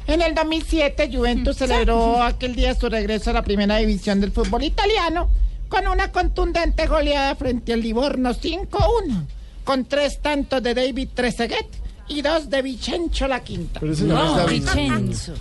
En 0.06 0.22
el 0.22 0.36
2007, 0.36 1.10
Juventus 1.12 1.58
celebró 1.58 2.22
aquel 2.22 2.54
día 2.56 2.76
su 2.76 2.90
regreso 2.90 3.32
a 3.32 3.34
la 3.34 3.42
primera 3.42 3.78
división 3.78 4.22
del 4.22 4.32
fútbol 4.32 4.64
italiano 4.64 5.30
con 5.68 5.88
una 5.88 6.12
contundente 6.12 6.86
goleada 6.86 7.34
frente 7.36 7.74
al 7.74 7.82
Livorno 7.82 8.36
5-1, 8.36 9.26
con 9.64 9.86
tres 9.86 10.22
tantos 10.22 10.62
de 10.62 10.76
David 10.76 11.10
Trezeguet 11.16 11.85
y 12.08 12.22
dos 12.22 12.50
de 12.50 12.62
Vicencio 12.62 13.28
La 13.28 13.44
Quinta. 13.44 13.80
Pero 13.80 13.94
ese 13.94 14.04
no, 14.06 14.32
es 14.32 14.38
David. 14.38 14.62
Vicenzo. 14.64 15.34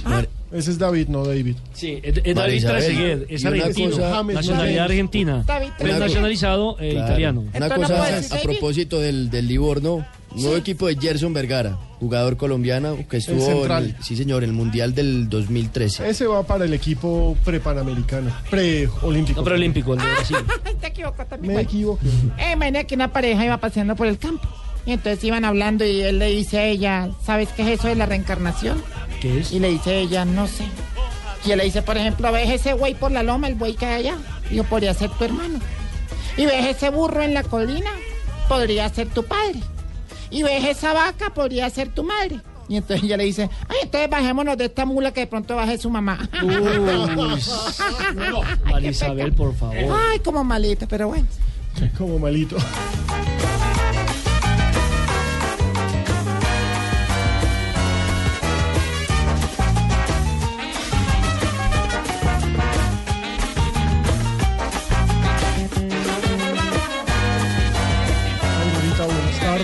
Ese 0.52 0.70
es 0.70 0.78
David, 0.78 1.08
no 1.08 1.24
David. 1.24 1.56
Sí, 1.72 1.98
es, 2.02 2.20
es 2.22 2.34
David 2.34 2.64
Trezeguet, 2.64 3.26
es 3.28 3.44
argentino, 3.44 3.90
cosa- 3.90 4.14
James 4.14 4.34
nacionalidad 4.36 4.76
James. 4.76 4.90
argentina, 4.90 5.44
Trezeguet. 5.46 5.98
nacionalizado 5.98 6.76
eh, 6.80 6.90
Claro. 6.92 7.06
italiano. 7.08 7.40
Una 7.40 7.50
Entonces, 7.54 7.70
¿no 7.70 7.82
cosa 7.82 7.88
puedo 7.96 8.02
a, 8.02 8.16
decir 8.16 8.32
a 8.32 8.36
David? 8.36 8.48
propósito 8.50 9.00
del, 9.00 9.30
del 9.30 9.48
Livorno, 9.48 10.06
nuevo 10.36 10.56
equipo 10.56 10.86
de 10.86 10.96
Gerson 10.96 11.32
Vergara, 11.32 11.76
jugador 11.98 12.36
colombiano 12.36 12.98
que 13.08 13.16
estuvo 13.16 13.44
en 13.44 13.52
central. 13.56 13.96
el, 13.98 14.04
sí 14.04 14.14
señor, 14.16 14.44
en 14.44 14.50
el 14.50 14.54
Mundial 14.56 14.94
del 14.94 15.28
2013. 15.28 16.08
Ese 16.08 16.26
va 16.28 16.44
para 16.44 16.66
el 16.66 16.72
equipo 16.72 17.36
prepanamericano, 17.44 18.30
preolímpico. 18.48 19.40
No, 19.40 19.44
pero 19.44 19.56
olímpico, 19.56 19.94
el 19.94 20.00
de 20.00 20.06
Brasil. 20.06 20.36
Te 20.80 20.86
equivocó 20.86 21.24
también. 21.26 21.54
Me 21.56 21.62
equivoco. 21.62 21.98
Eh, 22.38 22.52
imagina 22.52 22.84
que 22.84 22.94
una 22.94 23.12
pareja 23.12 23.44
iba 23.44 23.56
paseando 23.58 23.96
por 23.96 24.06
el 24.06 24.18
campo. 24.18 24.48
Y 24.86 24.92
entonces 24.92 25.22
iban 25.24 25.44
hablando 25.44 25.84
y 25.84 26.02
él 26.02 26.18
le 26.18 26.26
dice 26.26 26.58
a 26.58 26.66
ella, 26.66 27.10
¿sabes 27.24 27.48
qué 27.50 27.62
es 27.62 27.80
eso 27.80 27.88
de 27.88 27.94
la 27.94 28.06
reencarnación? 28.06 28.82
¿Qué 29.20 29.40
es? 29.40 29.52
Y 29.52 29.60
le 29.60 29.70
dice 29.70 29.98
ella, 29.98 30.24
no 30.24 30.46
sé. 30.46 30.64
Y 31.44 31.52
él 31.52 31.58
le 31.58 31.64
dice, 31.64 31.82
por 31.82 31.96
ejemplo, 31.96 32.30
ves 32.32 32.50
ese 32.50 32.74
buey 32.74 32.94
por 32.94 33.10
la 33.12 33.22
loma, 33.22 33.48
el 33.48 33.54
buey 33.54 33.74
que 33.74 33.86
hay 33.86 34.06
allá. 34.06 34.18
Y 34.50 34.56
yo, 34.56 34.64
podría 34.64 34.92
ser 34.94 35.10
tu 35.10 35.24
hermano. 35.24 35.58
Y 36.36 36.46
ves 36.46 36.66
ese 36.66 36.90
burro 36.90 37.22
en 37.22 37.32
la 37.34 37.42
colina, 37.44 37.90
podría 38.48 38.88
ser 38.88 39.08
tu 39.08 39.24
padre. 39.24 39.60
Y 40.30 40.42
ves 40.42 40.64
esa 40.64 40.92
vaca, 40.92 41.30
podría 41.30 41.70
ser 41.70 41.88
tu 41.88 42.02
madre. 42.02 42.40
Y 42.68 42.76
entonces 42.76 43.04
ella 43.04 43.16
le 43.18 43.24
dice, 43.24 43.50
ay, 43.68 43.76
entonces 43.82 44.08
bajémonos 44.08 44.56
de 44.56 44.64
esta 44.66 44.86
mula 44.86 45.12
que 45.12 45.20
de 45.20 45.26
pronto 45.26 45.54
baje 45.54 45.76
su 45.78 45.90
mamá. 45.90 46.18
María 48.64 48.90
Isabel, 48.90 49.32
por 49.34 49.54
favor. 49.54 49.76
Ay, 49.76 50.18
como 50.20 50.44
malita, 50.44 50.86
pero 50.86 51.08
bueno. 51.08 51.26
Como 51.98 52.18
malito. 52.18 52.56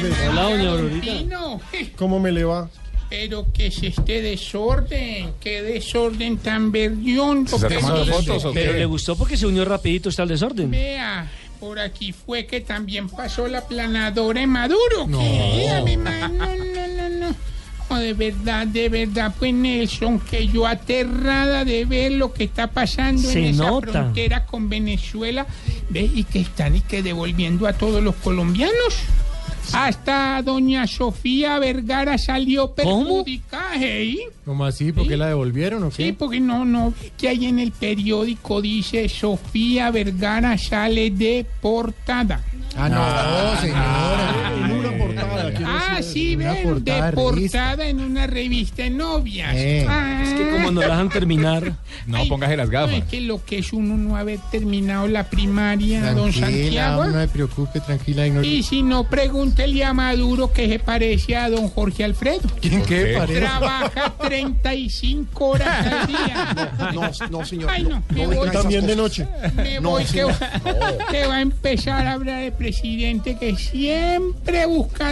Tardes. 0.00 0.28
Hola, 0.28 0.42
doña 0.42 0.70
Aurorita. 0.70 1.06
Divino, 1.12 1.60
¿Cómo 1.96 2.18
me 2.20 2.32
le 2.32 2.44
va? 2.44 2.68
pero 3.08 3.46
que 3.52 3.66
es 3.66 3.82
este 3.82 4.22
desorden, 4.22 5.32
qué 5.40 5.62
desorden 5.62 6.36
tan 6.38 6.70
verdión. 6.70 7.46
¿Se 7.48 7.56
está 7.56 7.68
tomando 7.68 8.06
fotos 8.06 8.44
o 8.44 8.52
Pero 8.52 8.70
qué? 8.72 8.78
le 8.78 8.84
gustó 8.84 9.16
porque 9.16 9.36
se 9.36 9.46
unió 9.48 9.64
rapidito 9.64 10.10
está 10.10 10.22
el 10.22 10.28
desorden. 10.28 10.70
Vea, 10.70 11.28
por 11.58 11.80
aquí 11.80 12.12
fue 12.12 12.46
que 12.46 12.60
también 12.60 13.08
pasó 13.08 13.48
la 13.48 13.66
planadora 13.66 14.40
en 14.40 14.50
Maduro. 14.50 15.06
¿Qué? 15.08 15.82
Mi 15.84 15.96
ma- 15.96 16.28
no, 16.28 16.46
no, 16.46 16.86
no, 16.86 17.08
no. 17.28 17.34
No, 17.90 17.98
de 17.98 18.12
verdad, 18.14 18.68
de 18.68 18.88
verdad, 18.88 19.34
pues 19.36 19.52
Nelson, 19.52 20.20
que 20.20 20.46
yo 20.46 20.64
aterrada 20.64 21.64
de 21.64 21.84
ver 21.86 22.12
lo 22.12 22.32
que 22.32 22.44
está 22.44 22.68
pasando 22.68 23.28
Se 23.28 23.40
en 23.40 23.44
esa 23.46 23.64
nota. 23.66 23.90
frontera 23.90 24.46
con 24.46 24.68
Venezuela, 24.68 25.48
ve, 25.88 26.08
y 26.14 26.22
que 26.22 26.38
están 26.38 26.76
y 26.76 26.80
que 26.82 27.02
devolviendo 27.02 27.66
a 27.66 27.72
todos 27.72 28.00
los 28.00 28.14
colombianos. 28.14 28.94
Hasta 29.72 30.42
doña 30.42 30.86
Sofía 30.86 31.58
Vergara 31.58 32.18
salió 32.18 32.72
perjudicada, 32.74 33.76
¿eh? 33.76 34.16
¿Cómo 34.44 34.64
así? 34.64 34.92
¿Por 34.92 35.06
qué 35.06 35.16
la 35.16 35.28
devolvieron 35.28 35.84
o 35.84 35.90
qué? 35.90 36.06
Sí, 36.06 36.12
porque 36.12 36.40
no, 36.40 36.64
no, 36.64 36.92
que 37.16 37.28
ahí 37.28 37.46
en 37.46 37.58
el 37.58 37.72
periódico 37.72 38.60
dice 38.60 39.08
Sofía 39.08 39.90
Vergara 39.90 40.58
sale 40.58 41.10
deportada. 41.10 42.42
Ah, 42.76 42.88
no, 42.88 43.60
señora. 43.60 44.79
En 45.20 45.30
una 45.30 45.42
portada. 45.42 45.96
Ah, 45.96 46.02
sí, 46.02 46.36
ven, 46.36 46.62
portada 47.14 47.76
de 47.76 47.88
en 47.90 48.00
una 48.00 48.26
revista 48.26 48.82
de 48.82 48.90
novias. 48.90 49.54
Eh. 49.56 49.86
Ah. 49.88 50.22
Es 50.24 50.32
que 50.34 50.50
como 50.50 50.70
no 50.70 50.80
la 50.80 50.88
dejan 50.88 51.08
terminar. 51.08 51.72
No, 52.06 52.18
Ay, 52.18 52.28
póngase 52.28 52.56
las 52.56 52.68
no, 52.70 52.86
es 52.88 53.04
que 53.04 53.20
lo 53.20 53.44
que 53.44 53.58
es 53.58 53.72
uno 53.72 53.96
no 53.96 54.16
haber 54.16 54.38
terminado 54.50 55.06
la 55.08 55.28
primaria, 55.28 56.12
don 56.14 56.32
Santiago. 56.32 57.04
no 57.06 57.20
se 57.20 57.28
preocupe, 57.28 57.80
tranquila. 57.80 58.26
Y 58.26 58.62
si 58.62 58.82
no, 58.82 59.04
pregúntele 59.04 59.84
a 59.84 59.92
Maduro 59.92 60.52
que 60.52 60.68
se 60.68 60.78
parece 60.78 61.36
a 61.36 61.50
don 61.50 61.68
Jorge 61.68 62.04
Alfredo. 62.04 62.48
¿Quién 62.60 62.82
qué 62.82 63.04
qué? 63.04 63.14
parece? 63.18 63.40
Trabaja 63.40 64.14
35 64.18 65.44
horas 65.44 65.86
al 65.86 66.06
día. 66.06 66.70
No, 66.94 67.10
no, 67.30 67.44
señor. 67.44 67.70
Ay, 67.70 67.82
no, 67.84 68.02
me 68.10 68.26
no 68.26 68.34
voy. 68.34 68.50
También 68.50 68.86
de 68.86 68.96
noche. 68.96 69.26
Me 69.56 69.80
No, 69.80 69.90
voy, 69.90 70.02
que, 70.04 70.08
señor. 70.10 70.34
que 71.10 71.26
va 71.26 71.36
a 71.36 71.40
empezar 71.40 72.06
a 72.06 72.12
hablar 72.12 72.42
de 72.42 72.52
presidente 72.52 73.36
que 73.38 73.56
siempre 73.56 74.66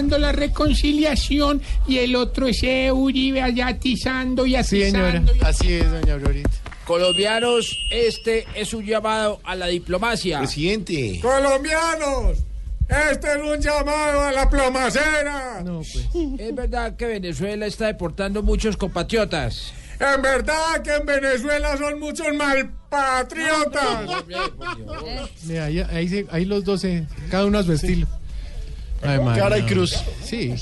la 0.06 0.30
reconciliación 0.32 1.60
y 1.88 1.98
el 1.98 2.14
otro 2.14 2.46
ese 2.46 2.92
Uribe 2.92 3.42
allá 3.42 3.66
atizando 3.68 4.46
y 4.46 4.52
Sí, 4.62 4.80
señora. 4.82 5.08
atizando. 5.08 5.34
y- 5.34 5.40
Así 5.40 5.72
es, 5.72 5.90
doña 5.90 6.12
Aurorita. 6.14 6.50
Colombianos, 6.86 7.76
este 7.90 8.46
es 8.54 8.72
un 8.72 8.84
llamado 8.86 9.40
a 9.44 9.54
la 9.56 9.66
diplomacia. 9.66 10.38
Presidente. 10.38 11.18
Colombianos, 11.20 12.38
este 12.88 13.28
es 13.34 13.42
un 13.42 13.60
llamado 13.60 14.22
a 14.22 14.32
la 14.32 14.48
plomacera. 14.48 15.60
No, 15.62 15.80
pues. 15.80 16.08
Es 16.38 16.54
verdad 16.54 16.96
que 16.96 17.06
Venezuela 17.06 17.66
está 17.66 17.86
deportando 17.88 18.42
muchos 18.42 18.76
compatriotas. 18.78 19.74
En 20.00 20.22
verdad 20.22 20.80
que 20.82 20.94
en 20.94 21.04
Venezuela 21.04 21.76
son 21.76 21.98
muchos 21.98 22.28
malpatriotas. 22.32 24.08
Mira, 25.44 25.64
ahí, 25.64 25.80
ahí, 25.80 26.26
ahí 26.30 26.44
los 26.44 26.64
dos, 26.64 26.84
eh, 26.84 27.04
cada 27.30 27.46
uno 27.46 27.58
a 27.58 27.62
su 27.64 27.72
estilo. 27.72 28.06
Ay, 29.02 29.18
madre, 29.20 29.40
Cara 29.40 29.58
y 29.58 29.62
no. 29.62 29.66
cruz. 29.68 29.96
Sí. 30.24 30.54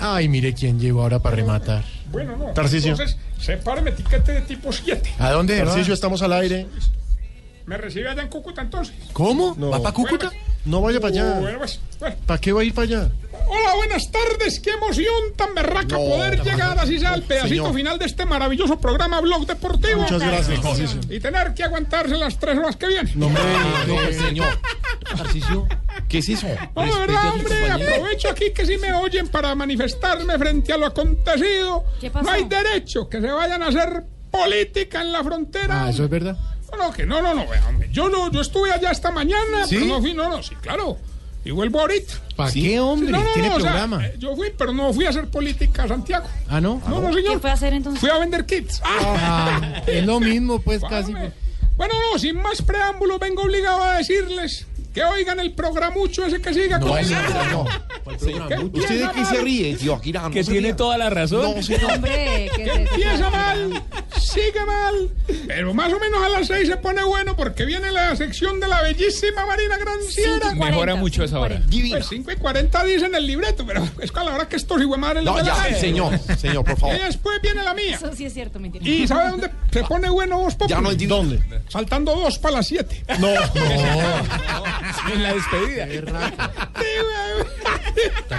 Ay, 0.00 0.28
mire 0.28 0.54
quién 0.54 0.78
llegó 0.80 1.02
ahora 1.02 1.18
para 1.18 1.36
rematar. 1.36 1.84
Bueno, 2.10 2.36
no. 2.36 2.46
Tarcisio. 2.52 2.92
Entonces, 2.92 3.16
sepáreme 3.40 3.90
etiquete 3.90 4.32
de 4.32 4.40
tipo 4.42 4.72
7. 4.72 5.14
¿A 5.18 5.30
dónde? 5.32 5.58
Tarcisio, 5.58 5.90
va? 5.92 5.94
estamos 5.94 6.22
al 6.22 6.32
aire. 6.34 6.66
¿Me 7.66 7.76
recibe 7.76 8.08
allá 8.08 8.22
en 8.22 8.28
Cúcuta 8.28 8.60
entonces? 8.60 8.94
¿Cómo? 9.12 9.54
No. 9.56 9.70
¿Va 9.70 9.80
para 9.80 9.94
Cúcuta? 9.94 10.30
No 10.64 10.80
vaya 10.80 11.00
para 11.00 11.12
allá. 11.12 11.40
Bueno, 11.40 11.58
pues, 11.58 11.80
bueno. 11.98 12.16
¿Para 12.26 12.40
qué 12.40 12.52
va 12.52 12.60
a 12.60 12.64
ir 12.64 12.74
para 12.74 12.86
allá? 12.86 13.10
Hola, 13.48 13.74
buenas 13.76 14.10
tardes. 14.10 14.60
Qué 14.60 14.70
emoción 14.70 15.14
tan 15.36 15.54
berraca 15.54 15.96
No, 15.96 15.98
poder 15.98 16.38
no, 16.38 16.44
llegar 16.44 16.78
así 16.78 16.98
sea 16.98 17.12
al 17.14 17.22
pedacito 17.22 17.54
señor. 17.64 17.74
final 17.74 17.98
de 17.98 18.04
este 18.06 18.24
maravilloso 18.26 18.78
programa 18.78 19.20
Blog 19.20 19.46
Deportivo. 19.46 20.02
Muchas 20.02 20.20
gracias, 20.20 20.60
Tarcisio. 20.60 21.00
Y 21.08 21.20
tener 21.20 21.54
que 21.54 21.64
aguantarse 21.64 22.16
las 22.16 22.38
tres 22.38 22.58
horas 22.58 22.76
que 22.76 22.86
vienen. 22.88 23.12
No, 23.18 23.28
No, 23.28 23.34
pues, 23.94 24.16
señor. 24.20 24.58
Tarcisio, 25.16 25.66
¿qué 26.08 26.18
es 26.18 26.28
eso? 26.28 26.46
No, 26.74 26.82
de 26.84 26.98
verdad, 27.06 27.28
hombre, 27.34 27.70
aprovecho 27.70 28.28
aquí 28.30 28.52
que 28.54 28.66
si 28.66 28.76
me 28.78 28.92
oyen 28.92 29.28
para 29.28 29.54
manifestarme 29.54 30.38
frente 30.38 30.72
a 30.72 30.76
lo 30.76 30.86
acontecido. 30.86 31.84
¿Qué 32.00 32.10
pasó? 32.10 32.24
No 32.26 32.30
hay 32.32 32.44
derecho 32.44 33.08
que 33.08 33.20
se 33.20 33.26
vayan 33.28 33.62
a 33.62 33.68
hacer 33.68 34.04
política 34.30 35.00
en 35.02 35.12
la 35.12 35.22
frontera. 35.22 35.84
Ah, 35.84 35.90
eso 35.90 36.04
es 36.04 36.10
verdad. 36.10 36.36
No, 36.70 36.78
no, 36.88 36.92
que 36.92 37.04
no, 37.04 37.20
no, 37.20 37.34
no, 37.34 37.44
hombre. 37.68 37.88
Yo 37.92 38.08
no, 38.08 38.30
yo 38.30 38.40
estuve 38.40 38.72
allá 38.72 38.90
esta 38.90 39.10
mañana, 39.10 39.66
¿Sí? 39.66 39.74
pero 39.76 39.86
no 39.86 40.00
fui, 40.00 40.14
no, 40.14 40.28
no, 40.28 40.42
sí, 40.42 40.54
claro. 40.56 40.96
Y 41.44 41.50
vuelvo 41.50 41.80
ahorita. 41.80 42.14
¿Para 42.36 42.52
qué, 42.52 42.78
hombre? 42.78 43.10
No, 43.10 43.22
no, 43.22 43.32
Tiene 43.32 43.48
no, 43.48 43.56
o 43.56 43.60
sea, 43.60 43.70
programa. 43.72 44.06
eh, 44.06 44.14
yo 44.16 44.34
fui, 44.36 44.52
pero 44.56 44.72
no 44.72 44.92
fui 44.92 45.04
a 45.06 45.10
hacer 45.10 45.28
política 45.28 45.82
a 45.82 45.88
Santiago. 45.88 46.26
Ah, 46.48 46.60
¿no? 46.60 46.80
No, 46.88 47.00
no, 47.00 47.12
señor. 47.12 47.34
¿Qué 47.34 47.38
fue 47.40 47.50
a 47.50 47.54
hacer 47.54 47.74
entonces? 47.74 48.00
Fui 48.00 48.08
a 48.10 48.18
vender 48.18 48.46
kits. 48.46 48.80
Ah, 48.84 49.82
es 49.86 50.06
lo 50.06 50.20
mismo, 50.20 50.60
pues, 50.60 50.80
casi. 50.88 51.12
Bueno, 51.76 51.94
no, 52.12 52.18
sin 52.18 52.36
más 52.40 52.62
preámbulos, 52.62 53.18
vengo 53.18 53.42
obligado 53.42 53.82
a 53.82 53.96
decirles 53.96 54.66
que 54.92 55.04
oigan 55.04 55.40
el 55.40 55.52
programucho 55.52 56.24
ese 56.26 56.40
que 56.40 56.52
siga 56.52 56.78
No, 56.78 56.88
con 56.88 57.04
señor, 57.04 57.22
no. 57.50 57.64
¿Qué 58.48 58.78
¿Usted 58.80 59.06
de 59.06 59.12
qué 59.14 59.24
se 59.24 59.40
ríe, 59.40 59.76
tío? 59.76 59.94
Akira? 59.94 60.22
No 60.22 60.30
Que 60.30 60.44
se 60.44 60.52
tiene 60.52 60.74
toda 60.74 60.98
la 60.98 61.08
razón. 61.08 61.54
No, 61.56 61.62
señor. 61.62 61.92
Hombre, 61.92 62.50
¿qué 62.54 62.62
es 62.62 62.68
eso? 62.68 62.78
Empieza 62.78 63.30
mal, 63.30 63.82
sigue 64.18 64.66
mal, 64.66 65.10
pero 65.46 65.72
más 65.74 65.92
o 65.92 65.98
menos 65.98 66.22
a 66.22 66.28
las 66.28 66.46
seis 66.46 66.68
se 66.68 66.76
pone 66.76 67.02
bueno 67.04 67.36
porque 67.36 67.64
viene 67.64 67.90
la 67.92 68.14
sección 68.16 68.60
de 68.60 68.68
la 68.68 68.82
bellísima 68.82 69.46
Marina 69.46 69.76
Granciera. 69.78 70.54
Mejora 70.54 70.94
mucho 70.96 71.22
esa 71.24 71.38
hora. 71.38 71.60
Divina. 71.66 71.96
Pues 71.98 72.08
5 72.08 72.32
y 72.32 72.36
40 72.36 72.84
dicen 72.84 73.14
el 73.14 73.26
libreto, 73.26 73.64
pero 73.66 73.88
es 74.00 74.10
que 74.10 74.20
a 74.20 74.24
la 74.24 74.34
hora 74.34 74.48
que 74.48 74.56
estos 74.56 74.82
madre 74.98 75.22
No, 75.22 75.42
ya, 75.42 75.54
señor, 75.74 76.18
señor, 76.38 76.64
por 76.64 76.76
favor. 76.78 76.96
Y 76.96 77.04
después 77.04 77.40
viene 77.42 77.62
la 77.62 77.74
mía. 77.74 77.96
Eso 77.96 78.14
sí 78.14 78.24
es 78.24 78.34
cierto, 78.34 78.58
mentira. 78.58 78.84
¿Y 78.86 79.06
sabe 79.06 79.30
dónde 79.30 79.50
se 79.70 79.84
pone 79.84 80.08
bueno 80.10 80.38
vos, 80.38 80.56
Ya 80.68 80.80
no 80.80 80.90
entiendo. 80.90 81.16
¿Dónde? 81.16 81.40
Saltando 81.68 82.14
dos 82.14 82.38
para 82.38 82.56
las 82.56 82.66
siete. 82.66 83.04
No, 83.18 83.28
En 85.12 85.22
la 85.22 85.34
despedida. 85.34 85.86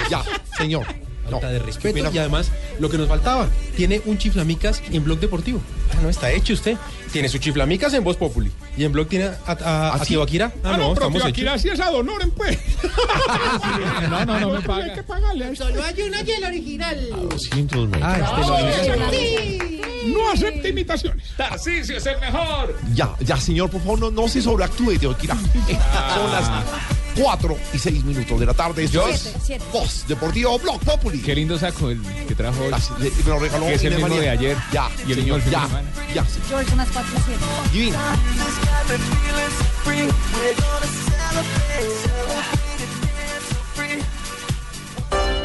Ya, 0.10 0.24
señor. 0.58 0.86
No. 1.34 1.40
Falta 1.42 1.54
de 1.54 1.60
respeto 1.60 1.96
Mira, 1.96 2.10
y 2.14 2.18
además 2.18 2.52
lo 2.80 2.90
que 2.90 2.98
nos 2.98 3.08
faltaba, 3.08 3.48
tiene 3.76 4.02
un 4.06 4.18
chiflamicas 4.18 4.82
en 4.92 5.04
Blog 5.04 5.20
Deportivo. 5.20 5.62
Ah, 5.92 6.00
no, 6.02 6.10
está 6.10 6.32
hecho 6.32 6.54
usted. 6.54 6.78
Tiene 7.12 7.30
su 7.30 7.38
chiflamicas 7.38 7.94
en 7.94 8.04
Voz 8.04 8.18
Populi. 8.18 8.52
Y 8.78 8.84
en 8.84 8.92
Blog 8.92 9.08
tiene 9.08 9.26
a, 9.26 9.34
a, 9.48 9.52
a 9.52 9.94
¿Ah, 9.94 10.00
sí? 10.00 10.14
Tibaquira. 10.14 10.52
Ah, 10.64 10.72
no, 10.72 10.78
pero 10.78 10.92
estamos 10.94 11.22
Tibaquira 11.22 11.58
sí 11.58 11.70
es 11.70 11.80
ad 11.80 11.94
honorem, 11.94 12.32
pues. 12.32 12.58
No, 14.10 14.26
no, 14.26 14.40
no 14.40 14.50
me 14.52 14.58
Hay 14.58 14.64
paga. 14.64 14.94
que 14.94 15.04
pagarle 15.04 15.46
a 15.46 15.50
esto. 15.50 15.68
Solo 15.68 15.84
hay 15.84 16.02
una 16.02 16.22
y 16.22 16.32
el 16.32 16.44
original. 16.44 17.10
Ah, 18.02 18.18
este 18.18 18.98
lo 18.98 20.18
No 20.18 20.32
acepte 20.32 20.70
imitaciones. 20.70 21.26
Tarcisio 21.38 21.98
es 21.98 22.06
el 22.06 22.20
mejor. 22.20 22.78
Ya, 22.94 23.16
ya, 23.22 23.38
señor, 23.38 23.70
por 23.70 23.82
favor, 23.82 24.00
no, 24.00 24.12
no 24.12 24.28
se 24.28 24.42
sobreactúe, 24.42 24.98
tío 25.00 25.12
Akira. 25.12 25.36
Son 26.16 26.32
las 26.32 26.50
4 27.16 27.58
y 27.74 27.78
6 27.80 28.04
minutos 28.04 28.40
de 28.40 28.46
la 28.46 28.54
tarde. 28.54 28.84
Esto 28.84 29.08
es. 29.08 29.34
Voz 29.72 30.06
Deportivo 30.08 30.58
Blog 30.60 30.80
Populi. 30.82 31.20
Qué 31.22 31.36
lindo 31.36 31.58
saco 31.58 31.90
el 31.90 32.02
que 32.28 32.36
trajo 32.36 32.64
hoy. 32.64 32.72
Las- 32.72 32.90
le- 33.00 33.12
me 33.12 33.24
lo 33.30 33.40
regaló 33.40 33.66
Que 33.68 33.74
es 33.76 33.84
el 33.84 33.94
mismo 33.94 34.08
María. 34.08 34.22
de 34.24 34.30
ayer. 34.30 34.58
Ya, 34.72 34.90
Y 35.08 35.12
el 35.12 35.24
fin 35.24 35.42
ya, 35.52 35.68
ya, 36.14 36.26
George, 36.50 36.74
unas 36.74 36.90
4 36.90 37.12
y 37.18 37.22
7. 37.26 37.46
divino. 37.72 37.98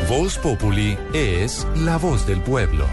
Voz 0.09 0.39
Populi 0.39 0.97
es 1.13 1.67
la 1.77 1.99
voz 1.99 2.27
del 2.27 2.41
pueblo. 2.41 2.87